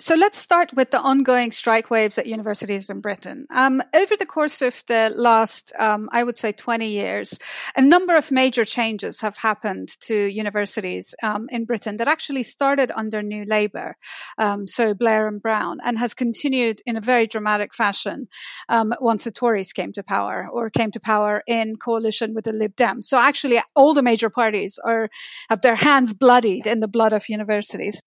so 0.00 0.14
let's 0.14 0.38
start 0.38 0.72
with 0.72 0.90
the 0.90 1.00
ongoing 1.00 1.52
strike 1.52 1.90
waves 1.90 2.16
at 2.16 2.26
universities 2.26 2.88
in 2.88 3.00
Britain. 3.00 3.46
Um, 3.50 3.82
over 3.94 4.16
the 4.16 4.24
course 4.26 4.62
of 4.62 4.82
the 4.88 5.12
last, 5.14 5.72
um, 5.78 6.08
I 6.12 6.24
would 6.24 6.36
say, 6.36 6.50
20 6.52 6.88
years, 6.88 7.38
a 7.76 7.82
number 7.82 8.16
of 8.16 8.32
major 8.32 8.64
changes 8.64 9.20
have 9.20 9.36
happened 9.36 9.90
to 10.00 10.14
universities 10.14 11.14
um, 11.22 11.46
in 11.50 11.66
Britain 11.66 11.98
that 11.98 12.08
actually 12.08 12.42
started 12.42 12.90
under 12.96 13.22
New 13.22 13.44
Labour, 13.44 13.96
um, 14.38 14.66
so 14.66 14.94
Blair 14.94 15.28
and 15.28 15.42
Brown, 15.42 15.78
and 15.84 15.98
has 15.98 16.14
continued 16.14 16.80
in 16.86 16.96
a 16.96 17.00
very 17.00 17.26
dramatic 17.26 17.74
fashion 17.74 18.28
um, 18.70 18.94
once 18.98 19.24
the 19.24 19.30
Tories 19.30 19.74
came 19.74 19.92
to 19.92 20.02
power 20.02 20.48
or 20.50 20.70
came 20.70 20.90
to 20.92 21.00
power 21.00 21.42
in 21.46 21.76
coalition 21.76 22.34
with 22.34 22.46
the 22.46 22.52
Lib 22.52 22.74
Dems. 22.76 23.04
So 23.04 23.18
actually, 23.18 23.60
all 23.76 23.92
the 23.92 24.02
major 24.02 24.30
parties 24.30 24.80
are 24.84 25.10
have 25.50 25.60
their 25.60 25.76
hands 25.76 26.14
bloodied 26.14 26.66
in 26.66 26.80
the 26.80 26.88
blood 26.88 27.12
of 27.12 27.28
universities. 27.28 28.02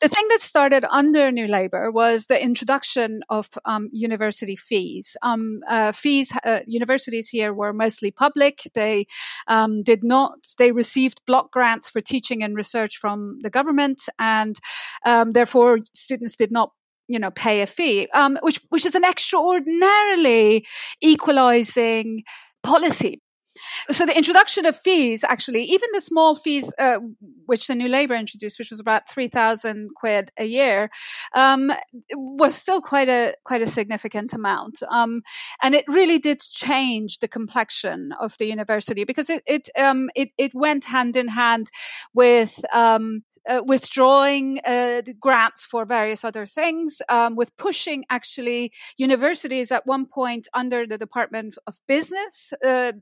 The 0.00 0.08
thing 0.08 0.26
that 0.30 0.40
started 0.40 0.84
under 0.90 1.30
New 1.30 1.46
Labour 1.46 1.90
was 1.90 2.26
the 2.26 2.42
introduction 2.42 3.22
of 3.28 3.48
um, 3.64 3.88
university 3.92 4.56
fees. 4.56 5.16
Um, 5.22 5.60
uh, 5.68 5.92
fees, 5.92 6.32
uh, 6.44 6.60
universities 6.66 7.28
here 7.28 7.52
were 7.52 7.72
mostly 7.72 8.10
public. 8.10 8.62
They 8.74 9.06
um, 9.46 9.82
did 9.82 10.04
not, 10.04 10.38
they 10.58 10.72
received 10.72 11.20
block 11.26 11.52
grants 11.52 11.88
for 11.88 12.00
teaching 12.00 12.42
and 12.42 12.56
research 12.56 12.96
from 12.96 13.38
the 13.42 13.50
government, 13.50 14.08
and 14.18 14.58
um, 15.04 15.32
therefore 15.32 15.78
students 15.94 16.36
did 16.36 16.50
not 16.50 16.72
you 17.06 17.18
know 17.18 17.30
pay 17.30 17.60
a 17.60 17.66
fee 17.66 18.08
um, 18.14 18.38
which 18.42 18.60
which 18.70 18.86
is 18.86 18.94
an 18.94 19.04
extraordinarily 19.04 20.66
equalizing 21.02 22.22
policy 22.62 23.20
so 23.90 24.06
the 24.06 24.16
introduction 24.16 24.66
of 24.66 24.76
fees, 24.76 25.24
actually, 25.24 25.64
even 25.64 25.88
the 25.92 26.00
small 26.00 26.34
fees, 26.34 26.72
uh, 26.78 26.98
which 27.46 27.66
the 27.66 27.74
New 27.74 27.88
Labour 27.88 28.14
introduced, 28.14 28.58
which 28.58 28.70
was 28.70 28.80
about 28.80 29.08
three 29.08 29.28
thousand 29.28 29.90
quid 29.94 30.30
a 30.38 30.44
year, 30.44 30.90
um, 31.34 31.72
was 32.14 32.54
still 32.54 32.80
quite 32.80 33.08
a 33.08 33.34
quite 33.44 33.62
a 33.62 33.66
significant 33.66 34.32
amount, 34.32 34.82
um, 34.88 35.22
and 35.62 35.74
it 35.74 35.84
really 35.88 36.18
did 36.18 36.40
change 36.40 37.18
the 37.18 37.28
complexion 37.28 38.12
of 38.20 38.36
the 38.38 38.46
university 38.46 39.04
because 39.04 39.30
it 39.30 39.42
it 39.46 39.68
um, 39.78 40.10
it, 40.14 40.30
it 40.38 40.52
went 40.54 40.86
hand 40.86 41.16
in 41.16 41.28
hand 41.28 41.70
with 42.14 42.64
um, 42.72 43.22
uh, 43.48 43.62
withdrawing 43.66 44.60
uh, 44.64 45.02
grants 45.20 45.66
for 45.66 45.84
various 45.84 46.24
other 46.24 46.46
things, 46.46 47.02
um, 47.08 47.36
with 47.36 47.56
pushing 47.56 48.04
actually 48.10 48.72
universities 48.96 49.70
at 49.70 49.86
one 49.86 50.06
point 50.06 50.48
under 50.54 50.86
the 50.86 50.98
Department 50.98 51.56
of 51.66 51.78
Business, 51.86 52.52
uh, 52.64 52.92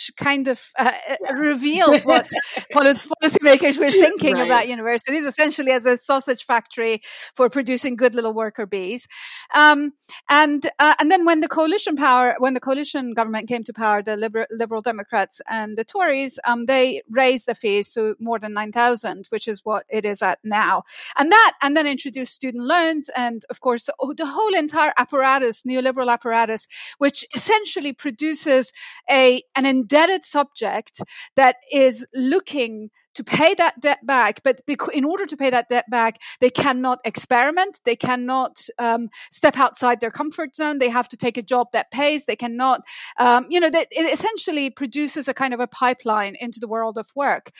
which 0.00 0.16
kind 0.16 0.48
of 0.48 0.70
uh, 0.78 0.92
yeah. 1.08 1.32
reveals 1.32 2.04
what 2.04 2.28
policymakers 2.72 3.78
were 3.78 3.90
thinking 3.90 4.34
right. 4.34 4.46
about 4.46 4.68
universities, 4.68 5.24
essentially 5.24 5.72
as 5.72 5.86
a 5.86 5.96
sausage 5.96 6.44
factory 6.44 7.02
for 7.34 7.48
producing 7.48 7.96
good 7.96 8.14
little 8.14 8.32
worker 8.32 8.66
bees. 8.66 9.08
Um, 9.54 9.92
and 10.28 10.66
uh, 10.78 10.94
and 10.98 11.10
then 11.10 11.24
when 11.24 11.40
the 11.40 11.48
coalition 11.48 11.96
power, 11.96 12.34
when 12.38 12.54
the 12.54 12.60
coalition 12.60 13.14
government 13.14 13.48
came 13.48 13.64
to 13.64 13.72
power, 13.72 14.02
the 14.02 14.16
Liberal, 14.16 14.46
Liberal 14.50 14.80
Democrats 14.80 15.40
and 15.50 15.76
the 15.76 15.84
Tories, 15.84 16.38
um, 16.44 16.66
they 16.66 17.02
raised 17.10 17.46
the 17.46 17.54
fees 17.54 17.92
to 17.92 18.14
more 18.18 18.38
than 18.38 18.54
nine 18.54 18.72
thousand, 18.72 19.26
which 19.30 19.48
is 19.48 19.64
what 19.64 19.84
it 19.90 20.04
is 20.04 20.22
at 20.22 20.38
now. 20.44 20.82
And 21.18 21.30
that, 21.30 21.52
and 21.62 21.76
then 21.76 21.86
introduced 21.86 22.34
student 22.34 22.64
loans, 22.64 23.10
and 23.16 23.44
of 23.50 23.60
course 23.60 23.84
the, 23.84 24.14
the 24.16 24.26
whole 24.26 24.54
entire 24.54 24.92
apparatus, 24.96 25.64
neoliberal 25.64 26.10
apparatus, 26.10 26.66
which 26.98 27.24
essentially 27.34 27.92
produces 27.92 28.72
a 29.10 29.42
an 29.56 29.66
indebted 29.90 30.24
subject 30.24 31.00
that 31.36 31.56
is 31.72 32.06
looking 32.14 32.90
to 33.12 33.24
pay 33.24 33.54
that 33.54 33.80
debt 33.80 33.98
back. 34.06 34.40
But 34.44 34.60
in 34.92 35.04
order 35.04 35.26
to 35.26 35.36
pay 35.36 35.50
that 35.50 35.68
debt 35.68 35.90
back, 35.90 36.20
they 36.40 36.48
cannot 36.48 37.00
experiment. 37.04 37.80
They 37.84 37.96
cannot 37.96 38.64
um, 38.78 39.08
step 39.32 39.58
outside 39.58 40.00
their 40.00 40.12
comfort 40.12 40.54
zone. 40.54 40.78
They 40.78 40.90
have 40.90 41.08
to 41.08 41.16
take 41.16 41.36
a 41.36 41.42
job 41.42 41.68
that 41.72 41.90
pays. 41.90 42.26
They 42.26 42.36
cannot, 42.36 42.82
um, 43.18 43.46
you 43.50 43.58
know, 43.58 43.70
it 43.72 43.88
essentially 43.90 44.70
produces 44.70 45.26
a 45.26 45.34
kind 45.34 45.52
of 45.52 45.58
a 45.58 45.66
pipeline 45.66 46.36
into 46.40 46.60
the 46.60 46.68
world 46.68 46.96
of 46.96 47.10
work. 47.16 47.50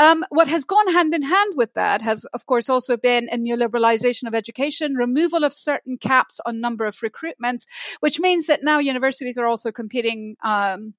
Um, 0.00 0.24
what 0.30 0.48
has 0.48 0.64
gone 0.64 0.90
hand 0.90 1.14
in 1.14 1.22
hand 1.22 1.52
with 1.54 1.74
that 1.74 2.00
has, 2.00 2.24
of 2.32 2.46
course, 2.46 2.70
also 2.70 2.96
been 2.96 3.28
a 3.30 3.36
neoliberalization 3.36 4.26
of 4.26 4.34
education, 4.34 4.94
removal 4.94 5.44
of 5.44 5.52
certain 5.52 5.98
caps 5.98 6.40
on 6.46 6.60
number 6.62 6.86
of 6.86 6.96
recruitments, 6.96 7.66
which 8.00 8.18
means 8.18 8.46
that 8.46 8.64
now 8.64 8.78
universities 8.78 9.36
are 9.36 9.46
also 9.46 9.70
competing 9.70 10.36
um, 10.42 10.94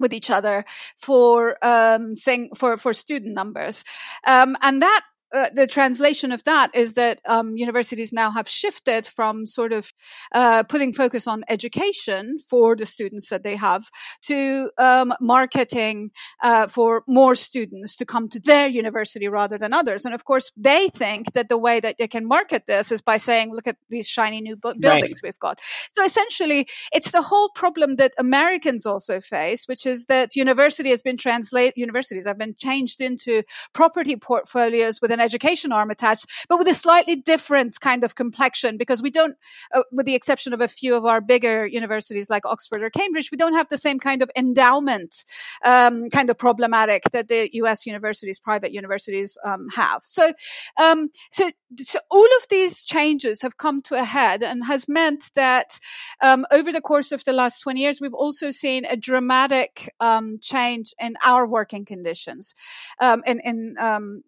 with 0.00 0.12
each 0.12 0.30
other 0.30 0.64
for 0.96 1.56
um, 1.62 2.14
thing 2.14 2.50
for 2.54 2.76
for 2.76 2.92
student 2.92 3.34
numbers, 3.34 3.84
um, 4.26 4.56
and 4.62 4.82
that 4.82 5.02
uh, 5.36 5.50
the 5.54 5.66
translation 5.66 6.32
of 6.32 6.42
that 6.44 6.74
is 6.74 6.94
that 6.94 7.20
um, 7.26 7.56
universities 7.56 8.10
now 8.10 8.30
have 8.30 8.48
shifted 8.48 9.06
from 9.06 9.44
sort 9.44 9.72
of 9.72 9.92
uh, 10.32 10.62
putting 10.62 10.92
focus 10.94 11.26
on 11.26 11.44
education 11.48 12.38
for 12.38 12.74
the 12.74 12.86
students 12.86 13.28
that 13.28 13.42
they 13.42 13.54
have 13.54 13.90
to 14.22 14.70
um, 14.78 15.12
marketing 15.20 16.10
uh, 16.42 16.66
for 16.66 17.02
more 17.06 17.34
students 17.34 17.96
to 17.96 18.06
come 18.06 18.28
to 18.28 18.40
their 18.40 18.66
university 18.66 19.28
rather 19.28 19.58
than 19.58 19.74
others. 19.74 20.06
And 20.06 20.14
of 20.14 20.24
course, 20.24 20.50
they 20.56 20.88
think 20.88 21.34
that 21.34 21.50
the 21.50 21.58
way 21.58 21.80
that 21.80 21.98
they 21.98 22.08
can 22.08 22.26
market 22.26 22.62
this 22.66 22.90
is 22.90 23.02
by 23.02 23.18
saying, 23.18 23.52
"Look 23.52 23.66
at 23.66 23.76
these 23.90 24.08
shiny 24.08 24.40
new 24.40 24.56
bu- 24.56 24.78
buildings 24.80 25.20
right. 25.22 25.28
we've 25.28 25.38
got." 25.38 25.60
So 25.94 26.02
essentially, 26.02 26.66
it's 26.92 27.10
the 27.10 27.22
whole 27.22 27.50
problem 27.50 27.96
that 27.96 28.14
Americans 28.18 28.86
also 28.86 29.20
face, 29.20 29.66
which 29.66 29.84
is 29.84 30.06
that 30.06 30.34
university 30.34 30.88
has 30.90 31.02
been 31.02 31.18
translated. 31.18 31.74
Universities 31.76 32.26
have 32.26 32.38
been 32.38 32.54
changed 32.56 33.02
into 33.02 33.42
property 33.74 34.16
portfolios 34.16 35.02
with 35.02 35.10
an 35.10 35.25
education 35.26 35.72
arm 35.72 35.90
attached, 35.90 36.26
but 36.48 36.58
with 36.58 36.68
a 36.68 36.74
slightly 36.86 37.16
different 37.16 37.72
kind 37.80 38.02
of 38.04 38.14
complexion 38.14 38.76
because 38.76 39.02
we 39.02 39.10
don't, 39.10 39.36
uh, 39.74 39.82
with 39.92 40.06
the 40.06 40.14
exception 40.14 40.52
of 40.52 40.60
a 40.60 40.68
few 40.68 40.94
of 40.94 41.04
our 41.04 41.20
bigger 41.20 41.66
universities 41.66 42.30
like 42.30 42.46
Oxford 42.46 42.82
or 42.82 42.90
Cambridge, 42.90 43.30
we 43.32 43.36
don't 43.42 43.58
have 43.60 43.68
the 43.68 43.82
same 43.86 43.98
kind 43.98 44.22
of 44.22 44.30
endowment 44.36 45.24
um, 45.64 46.08
kind 46.10 46.30
of 46.30 46.38
problematic 46.38 47.02
that 47.12 47.28
the 47.28 47.50
US 47.60 47.86
universities, 47.86 48.38
private 48.38 48.72
universities 48.72 49.36
um, 49.44 49.68
have. 49.74 50.00
So, 50.04 50.32
um, 50.76 51.10
so, 51.30 51.50
so 51.78 51.98
all 52.10 52.30
of 52.38 52.44
these 52.48 52.84
changes 52.84 53.42
have 53.42 53.56
come 53.56 53.82
to 53.82 53.94
a 53.96 54.04
head 54.04 54.42
and 54.42 54.64
has 54.64 54.88
meant 54.88 55.30
that 55.34 55.78
um, 56.22 56.46
over 56.52 56.70
the 56.72 56.80
course 56.80 57.10
of 57.12 57.24
the 57.24 57.32
last 57.32 57.60
20 57.60 57.80
years, 57.80 58.00
we've 58.00 58.14
also 58.14 58.50
seen 58.50 58.84
a 58.84 58.96
dramatic 58.96 59.92
um, 60.00 60.38
change 60.40 60.94
in 61.00 61.16
our 61.24 61.46
working 61.46 61.84
conditions 61.84 62.54
um, 63.00 63.22
in, 63.26 63.40
in 63.40 63.74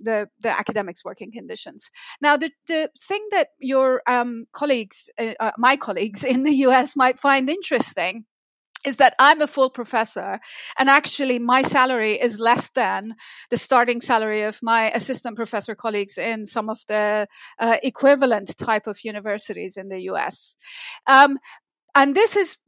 the, 0.00 0.28
the 0.40 0.48
academic 0.48 0.77
academics 0.78 1.04
working 1.04 1.32
conditions. 1.32 1.90
Now, 2.20 2.36
the, 2.36 2.50
the 2.66 2.90
thing 2.98 3.26
that 3.30 3.48
your 3.58 4.02
um, 4.06 4.46
colleagues, 4.52 5.10
uh, 5.18 5.34
uh 5.40 5.52
my 5.58 5.76
colleagues 5.76 6.24
in 6.34 6.42
the 6.44 6.54
US 6.66 6.96
might 6.96 7.18
find 7.18 7.50
interesting 7.50 8.24
is 8.86 8.96
that 8.98 9.14
I'm 9.18 9.42
a 9.42 9.48
full 9.48 9.70
professor 9.70 10.38
and 10.78 10.88
actually 10.88 11.40
my 11.40 11.62
salary 11.62 12.12
is 12.12 12.38
less 12.38 12.70
than 12.70 13.16
the 13.50 13.58
starting 13.58 14.00
salary 14.00 14.42
of 14.42 14.60
my 14.62 14.90
assistant 14.94 15.36
professor 15.36 15.74
colleagues 15.74 16.16
in 16.16 16.46
some 16.46 16.70
of 16.70 16.78
the 16.86 17.26
uh, 17.58 17.76
equivalent 17.82 18.56
type 18.56 18.86
of 18.86 19.04
universities 19.04 19.76
in 19.76 19.88
the 19.88 20.02
US. 20.12 20.56
Um, 21.08 21.38
and 21.94 22.14
this 22.14 22.36
is 22.36 22.58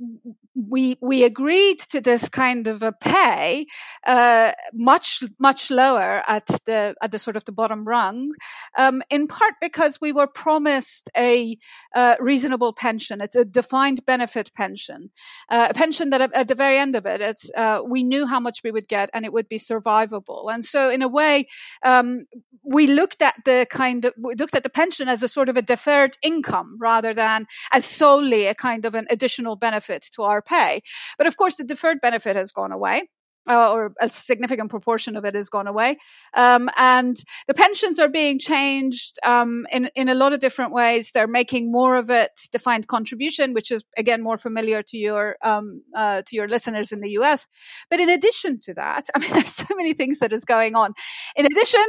we 0.54 0.96
we 1.00 1.24
agreed 1.24 1.78
to 1.78 2.00
this 2.00 2.28
kind 2.28 2.66
of 2.66 2.82
a 2.82 2.92
pay 2.92 3.66
uh, 4.06 4.52
much 4.72 5.22
much 5.38 5.70
lower 5.70 6.22
at 6.26 6.46
the 6.64 6.94
at 7.00 7.12
the 7.12 7.18
sort 7.18 7.36
of 7.36 7.44
the 7.44 7.52
bottom 7.52 7.84
rung, 7.84 8.32
um, 8.76 9.02
in 9.10 9.26
part 9.26 9.54
because 9.60 10.00
we 10.00 10.12
were 10.12 10.26
promised 10.26 11.10
a 11.16 11.56
uh, 11.94 12.16
reasonable 12.20 12.72
pension, 12.72 13.20
a, 13.20 13.28
a, 13.36 13.44
defined 13.44 14.04
benefit 14.06 14.52
pension, 14.54 15.10
uh, 15.48 15.68
a 15.70 15.74
pension 15.74 16.10
that 16.10 16.20
at, 16.20 16.48
the 16.48 16.54
very 16.54 16.78
end 16.78 16.96
of 16.96 17.06
it, 17.06 17.20
it's 17.20 17.50
uh, 17.56 17.80
we 17.86 18.02
knew 18.02 18.26
how 18.26 18.40
much 18.40 18.62
we 18.64 18.70
would 18.70 18.88
get 18.88 19.10
and 19.14 19.24
it 19.24 19.32
would 19.32 19.48
be 19.48 19.58
survivable. 19.58 20.52
And 20.52 20.64
so, 20.64 20.90
in 20.90 21.02
a 21.02 21.08
way, 21.08 21.46
um, 21.84 22.26
we 22.64 22.86
looked 22.86 23.22
at 23.22 23.36
the 23.44 23.66
kind 23.70 24.04
of 24.04 24.14
we 24.18 24.34
looked 24.34 24.54
at 24.54 24.62
the 24.62 24.70
pension 24.70 25.08
as 25.08 25.22
a 25.22 25.28
sort 25.28 25.48
of 25.48 25.56
a 25.56 25.62
deferred 25.62 26.16
income 26.22 26.76
rather 26.80 27.14
than 27.14 27.46
as 27.72 27.84
solely 27.84 28.46
a 28.46 28.54
kind 28.54 28.84
of 28.84 28.94
an 28.94 29.06
additional 29.10 29.56
benefit 29.56 30.06
to 30.14 30.22
our 30.22 30.42
pay. 30.42 30.80
But 31.18 31.26
of 31.26 31.36
course, 31.36 31.56
the 31.56 31.64
deferred 31.64 32.00
benefit 32.00 32.36
has 32.36 32.52
gone 32.52 32.72
away 32.72 33.08
uh, 33.50 33.72
or 33.72 33.92
a 34.00 34.08
significant 34.08 34.70
proportion 34.70 35.16
of 35.16 35.24
it 35.24 35.34
has 35.34 35.48
gone 35.48 35.66
away. 35.66 35.96
Um, 36.34 36.70
and 36.78 37.16
the 37.48 37.54
pensions 37.54 37.98
are 37.98 38.08
being 38.08 38.38
changed 38.38 39.18
um, 39.24 39.66
in 39.72 39.90
in 39.96 40.08
a 40.08 40.14
lot 40.14 40.32
of 40.32 40.38
different 40.38 40.72
ways. 40.72 41.10
They're 41.10 41.26
making 41.26 41.72
more 41.72 41.96
of 41.96 42.10
it 42.10 42.30
defined 42.52 42.86
contribution, 42.86 43.52
which 43.52 43.72
is 43.72 43.84
again 43.98 44.22
more 44.22 44.38
familiar 44.38 44.82
to 44.84 44.96
your 44.96 45.36
um, 45.42 45.82
uh, 45.96 46.22
to 46.26 46.36
your 46.36 46.46
listeners 46.46 46.92
in 46.92 47.00
the 47.00 47.10
U.S. 47.10 47.48
But 47.90 47.98
in 47.98 48.08
addition 48.08 48.60
to 48.60 48.74
that, 48.74 49.08
I 49.14 49.18
mean, 49.18 49.32
there's 49.32 49.52
so 49.52 49.74
many 49.74 49.94
things 49.94 50.20
that 50.20 50.32
is 50.32 50.44
going 50.44 50.76
on. 50.76 50.94
In 51.34 51.46
addition, 51.46 51.84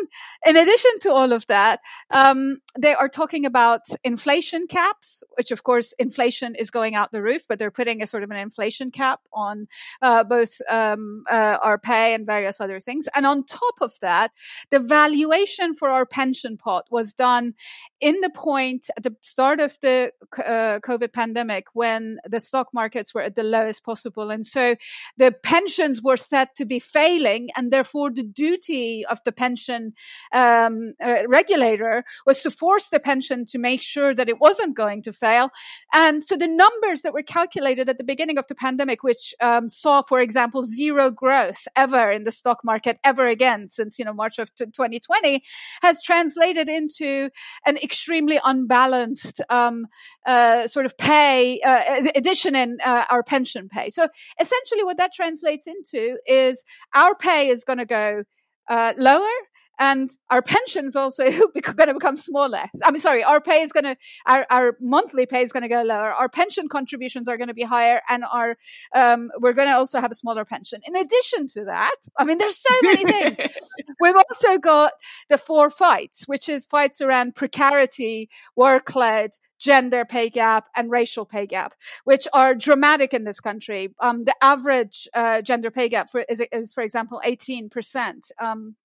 in 0.45 0.57
addition 0.57 0.91
to 1.01 1.13
all 1.13 1.31
of 1.31 1.45
that, 1.47 1.79
um, 2.09 2.57
they 2.79 2.95
are 2.95 3.09
talking 3.09 3.45
about 3.45 3.81
inflation 4.03 4.65
caps, 4.67 5.23
which 5.37 5.51
of 5.51 5.63
course 5.63 5.93
inflation 5.99 6.55
is 6.55 6.71
going 6.71 6.95
out 6.95 7.11
the 7.11 7.21
roof, 7.21 7.43
but 7.47 7.59
they're 7.59 7.71
putting 7.71 8.01
a 8.01 8.07
sort 8.07 8.23
of 8.23 8.31
an 8.31 8.37
inflation 8.37 8.89
cap 8.89 9.19
on 9.31 9.67
uh, 10.01 10.23
both. 10.23 10.59
Um, 10.67 11.23
uh, 11.29 11.50
uh, 11.51 11.57
our 11.61 11.77
pay 11.77 12.13
and 12.13 12.25
various 12.25 12.61
other 12.61 12.79
things. 12.79 13.07
And 13.15 13.25
on 13.25 13.43
top 13.45 13.75
of 13.81 13.93
that, 14.01 14.31
the 14.69 14.79
valuation 14.79 15.73
for 15.73 15.89
our 15.89 16.05
pension 16.05 16.57
pot 16.57 16.85
was 16.89 17.13
done 17.13 17.53
in 17.99 18.19
the 18.21 18.29
point 18.29 18.89
at 18.97 19.03
the 19.03 19.15
start 19.21 19.59
of 19.59 19.77
the 19.81 20.11
uh, 20.37 20.79
COVID 20.79 21.13
pandemic 21.13 21.65
when 21.73 22.19
the 22.27 22.39
stock 22.39 22.67
markets 22.73 23.13
were 23.13 23.21
at 23.21 23.35
the 23.35 23.43
lowest 23.43 23.83
possible. 23.83 24.31
And 24.31 24.45
so 24.45 24.75
the 25.17 25.31
pensions 25.31 26.01
were 26.01 26.17
set 26.17 26.55
to 26.55 26.65
be 26.65 26.79
failing. 26.79 27.49
And 27.55 27.71
therefore, 27.71 28.11
the 28.11 28.23
duty 28.23 29.05
of 29.05 29.19
the 29.25 29.31
pension 29.31 29.93
um, 30.33 30.93
uh, 31.03 31.23
regulator 31.27 32.03
was 32.25 32.41
to 32.43 32.49
force 32.49 32.89
the 32.89 32.99
pension 32.99 33.45
to 33.47 33.57
make 33.57 33.81
sure 33.81 34.13
that 34.13 34.29
it 34.29 34.39
wasn't 34.39 34.75
going 34.75 35.01
to 35.03 35.13
fail. 35.13 35.49
And 35.93 36.23
so 36.23 36.35
the 36.35 36.47
numbers 36.47 37.01
that 37.01 37.13
were 37.13 37.23
calculated 37.23 37.89
at 37.89 37.97
the 37.97 38.03
beginning 38.03 38.37
of 38.37 38.47
the 38.47 38.55
pandemic, 38.55 39.03
which 39.03 39.33
um, 39.41 39.69
saw, 39.69 40.01
for 40.01 40.19
example, 40.19 40.63
zero 40.63 41.09
growth 41.09 41.30
growth 41.31 41.65
ever 41.77 42.11
in 42.11 42.25
the 42.25 42.31
stock 42.31 42.59
market 42.61 42.99
ever 43.05 43.25
again 43.25 43.69
since, 43.69 43.97
you 43.97 44.03
know, 44.03 44.13
March 44.13 44.37
of 44.37 44.53
2020 44.55 45.41
has 45.81 46.03
translated 46.03 46.67
into 46.67 47.29
an 47.65 47.77
extremely 47.77 48.37
unbalanced, 48.43 49.39
um, 49.49 49.87
uh, 50.25 50.67
sort 50.67 50.85
of 50.85 50.97
pay, 50.97 51.61
uh, 51.61 52.09
addition 52.15 52.53
in 52.53 52.79
uh, 52.83 53.05
our 53.09 53.23
pension 53.23 53.69
pay. 53.69 53.87
So 53.89 54.09
essentially 54.41 54.83
what 54.83 54.97
that 54.97 55.13
translates 55.13 55.67
into 55.67 56.19
is 56.25 56.65
our 56.93 57.15
pay 57.15 57.47
is 57.47 57.63
going 57.63 57.79
to 57.79 57.85
go 57.85 58.23
uh, 58.69 58.91
lower 58.97 59.37
and 59.81 60.15
our 60.29 60.43
pensions 60.43 60.95
also 60.95 61.23
going 61.31 61.87
to 61.87 61.93
become 61.95 62.15
smaller. 62.15 62.65
I 62.85 62.91
mean, 62.91 62.99
sorry, 62.99 63.23
our 63.23 63.41
pay 63.41 63.63
is 63.63 63.71
going 63.71 63.83
to, 63.85 63.97
our, 64.27 64.45
our 64.51 64.77
monthly 64.79 65.25
pay 65.25 65.41
is 65.41 65.51
going 65.51 65.63
to 65.63 65.67
go 65.67 65.81
lower. 65.81 66.11
Our 66.11 66.29
pension 66.29 66.69
contributions 66.69 67.27
are 67.27 67.35
going 67.35 67.47
to 67.47 67.55
be 67.55 67.63
higher 67.63 67.99
and 68.07 68.23
our, 68.31 68.57
um, 68.95 69.31
we're 69.39 69.53
going 69.53 69.67
to 69.67 69.73
also 69.73 69.99
have 69.99 70.11
a 70.11 70.15
smaller 70.15 70.45
pension. 70.45 70.81
In 70.85 70.95
addition 70.95 71.47
to 71.47 71.65
that, 71.65 71.95
I 72.19 72.25
mean, 72.25 72.37
there's 72.37 72.61
so 72.61 72.75
many 72.83 73.11
things. 73.11 73.39
We've 73.99 74.15
also 74.15 74.59
got 74.59 74.93
the 75.29 75.39
four 75.39 75.71
fights, 75.71 76.27
which 76.27 76.47
is 76.47 76.67
fights 76.67 77.01
around 77.01 77.33
precarity, 77.35 78.29
workload, 78.57 79.31
gender 79.59 80.05
pay 80.05 80.29
gap 80.29 80.65
and 80.75 80.91
racial 80.91 81.25
pay 81.25 81.47
gap, 81.47 81.73
which 82.03 82.27
are 82.33 82.53
dramatic 82.53 83.13
in 83.13 83.23
this 83.23 83.39
country. 83.39 83.93
Um, 83.99 84.25
the 84.25 84.35
average 84.43 85.07
uh, 85.13 85.41
gender 85.41 85.71
pay 85.71 85.89
gap 85.89 86.09
for, 86.09 86.23
is, 86.29 86.41
is, 86.51 86.71
for 86.71 86.83
example, 86.83 87.21
18%. 87.25 88.31
Um, 88.39 88.75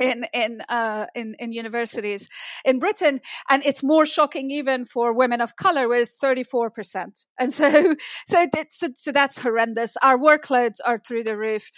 in 0.00 0.24
in 0.32 0.60
uh, 0.68 1.06
in 1.14 1.34
in 1.38 1.52
universities 1.52 2.28
in 2.64 2.78
Britain, 2.78 3.20
and 3.48 3.64
it's 3.64 3.82
more 3.82 4.06
shocking 4.06 4.50
even 4.50 4.84
for 4.84 5.12
women 5.12 5.40
of 5.40 5.56
color, 5.56 5.88
where 5.88 6.00
it's 6.00 6.16
thirty 6.16 6.42
four 6.42 6.70
percent. 6.70 7.26
And 7.38 7.52
so, 7.52 7.94
so, 8.26 8.46
so, 8.70 8.88
so 8.94 9.12
that's 9.12 9.38
horrendous. 9.38 9.96
Our 10.02 10.18
workloads 10.18 10.78
are 10.84 10.98
through 10.98 11.24
the 11.24 11.36
roof. 11.36 11.70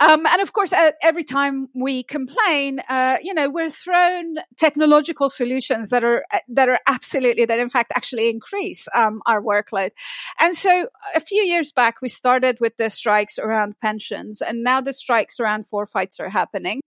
Um, 0.00 0.26
and 0.26 0.40
of 0.40 0.52
course, 0.52 0.72
uh, 0.72 0.92
every 1.02 1.24
time 1.24 1.68
we 1.74 2.02
complain, 2.04 2.80
uh, 2.88 3.16
you 3.22 3.34
know, 3.34 3.48
we're 3.48 3.70
thrown 3.70 4.36
technological 4.56 5.28
solutions 5.28 5.90
that 5.90 6.04
are 6.04 6.24
that 6.48 6.68
are 6.68 6.78
absolutely 6.86 7.44
that 7.44 7.58
in 7.58 7.68
fact 7.68 7.92
actually 7.96 8.30
increase 8.30 8.86
um, 8.94 9.20
our 9.26 9.42
workload. 9.42 9.90
And 10.38 10.54
so, 10.56 10.88
a 11.16 11.20
few 11.20 11.42
years 11.42 11.72
back, 11.72 12.00
we 12.00 12.08
started 12.08 12.58
with 12.60 12.76
the 12.76 12.90
strikes 12.90 13.38
around 13.38 13.80
pensions, 13.80 14.40
and 14.40 14.62
now 14.62 14.80
the 14.80 14.92
strikes 14.92 15.40
around 15.40 15.66
four 15.66 15.86
fights 15.86 16.20
are 16.20 16.30
happening. 16.30 16.80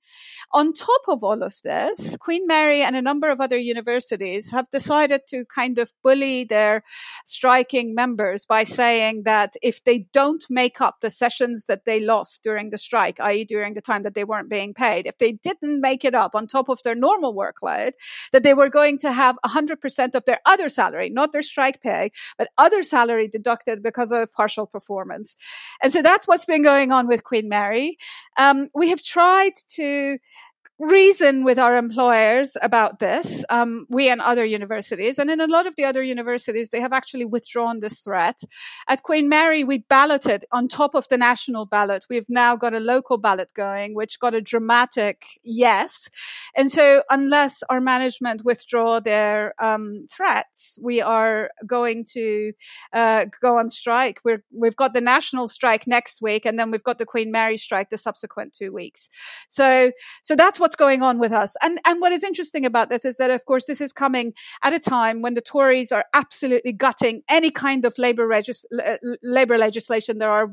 On 0.54 0.61
top 0.74 1.02
of 1.08 1.24
all 1.24 1.44
of 1.44 1.56
this, 1.64 2.18
Queen 2.18 2.48
Mary 2.48 2.82
and 2.82 2.96
a 2.96 3.02
number 3.02 3.30
of 3.30 3.42
other 3.42 3.58
universities 3.58 4.52
have 4.52 4.70
decided 4.72 5.22
to 5.28 5.46
kind 5.46 5.78
of 5.78 5.92
bully 6.04 6.44
their 6.44 6.84
striking 7.26 7.94
members 7.94 8.46
by 8.46 8.64
saying 8.64 9.24
that 9.24 9.54
if 9.62 9.84
they 9.84 10.08
don't 10.14 10.46
make 10.50 10.80
up 10.80 10.98
the 11.02 11.10
sessions 11.10 11.66
that 11.66 11.86
they 11.86 12.00
lost 12.00 12.42
during 12.44 12.70
the 12.70 12.78
strike 12.78 13.02
strike, 13.02 13.20
i.e., 13.22 13.46
during 13.46 13.74
the 13.74 13.82
time 13.82 14.04
that 14.04 14.16
they 14.16 14.24
weren't 14.24 14.50
being 14.50 14.74
paid, 14.74 15.06
if 15.06 15.18
they 15.18 15.32
didn't 15.32 15.82
make 15.82 16.06
it 16.06 16.14
up 16.14 16.36
on 16.36 16.46
top 16.46 16.70
of 16.70 16.80
their 16.84 16.96
normal 16.96 17.34
workload, 17.34 17.92
that 18.32 18.44
they 18.44 18.54
were 18.54 18.70
going 18.70 18.98
to 19.00 19.12
have 19.12 19.38
100% 19.46 20.16
of 20.16 20.26
their 20.26 20.40
other 20.46 20.70
salary, 20.70 21.10
not 21.10 21.32
their 21.32 21.42
strike 21.42 21.82
pay, 21.82 22.12
but 22.38 22.50
other 22.58 22.84
salary 22.84 23.28
deducted 23.28 23.82
because 23.82 24.12
of 24.12 24.32
partial 24.34 24.66
performance. 24.66 25.36
And 25.82 25.92
so 25.92 26.02
that's 26.02 26.28
what's 26.28 26.46
been 26.46 26.64
going 26.64 26.92
on 26.92 27.08
with 27.08 27.24
Queen 27.24 27.50
Mary. 27.50 27.98
Um, 28.38 28.70
we 28.76 28.90
have 28.90 29.02
tried 29.02 29.54
to 29.76 30.18
reason 30.82 31.44
with 31.44 31.60
our 31.60 31.78
employers 31.78 32.58
about 32.62 33.00
this, 33.00 33.46
um, 33.50 33.86
we 33.90 34.10
and 34.10 34.20
other 34.20 34.44
universities. 34.44 35.20
And 35.20 35.30
in 35.30 35.40
a 35.40 35.46
lot 35.46 35.68
of 35.68 35.76
the 35.76 35.86
other 35.86 36.02
universities, 36.02 36.72
they 36.72 36.82
have 36.82 36.92
actually 36.92 37.26
withdrawn 37.26 37.80
this 37.80 38.00
threat. 38.00 38.42
At 38.88 39.04
Queen 39.04 39.30
Mary, 39.30 39.64
we 39.64 39.80
balloted 39.90 40.44
on 40.52 40.68
top 40.68 40.96
of 40.96 41.08
the 41.10 41.18
national 41.18 41.68
ballot. 41.68 42.06
We've 42.10 42.30
now 42.30 42.56
got 42.56 42.74
a 42.74 42.80
local 42.80 43.18
ballot 43.18 43.54
going, 43.54 43.94
which 43.94 44.20
got 44.20 44.34
a 44.34 44.42
dramatic 44.42 45.26
yes. 45.44 46.10
And 46.56 46.72
so 46.72 47.04
unless 47.10 47.64
our 47.70 47.80
management 47.80 48.44
withdraw 48.44 49.00
their 49.00 49.54
um, 49.64 50.06
threats, 50.10 50.80
we 50.82 51.00
are 51.00 51.52
going 51.66 52.06
to 52.14 52.54
uh, 52.92 53.26
go 53.40 53.58
on 53.58 53.70
strike. 53.70 54.20
We're, 54.26 54.44
we've 54.52 54.76
got 54.76 54.94
the 54.94 55.02
national 55.02 55.48
strike 55.48 55.86
next 55.86 56.22
week, 56.22 56.46
and 56.46 56.58
then 56.58 56.72
we've 56.72 56.84
got 56.84 56.98
the 56.98 57.06
Queen 57.06 57.32
Mary 57.32 57.58
strike 57.58 57.92
the 57.92 57.98
subsequent 58.00 58.54
two 58.54 58.72
weeks. 58.72 59.10
So, 59.48 59.92
so 60.24 60.36
that's 60.36 60.60
what 60.60 60.71
what's 60.72 60.78
going 60.78 61.04
on 61.04 61.20
with 61.20 61.34
us. 61.34 61.58
And, 61.62 61.80
and 61.86 62.00
what 62.00 62.14
is 62.14 62.24
interesting 62.24 62.66
about 62.66 62.90
this 62.90 63.04
is 63.04 63.18
that, 63.18 63.30
of 63.30 63.44
course, 63.46 63.66
this 63.66 63.82
is 63.82 63.92
coming 63.92 64.34
at 64.64 64.72
a 64.72 64.80
time 64.80 65.22
when 65.22 65.34
the 65.34 65.42
Tories 65.42 65.92
are 65.92 66.06
absolutely 66.14 66.72
gutting 66.72 67.24
any 67.30 67.52
kind 67.52 67.84
of 67.84 67.94
labor, 67.98 68.26
regis- 68.26 68.66
labor 69.22 69.58
legislation. 69.58 70.20
There 70.20 70.32
are 70.32 70.48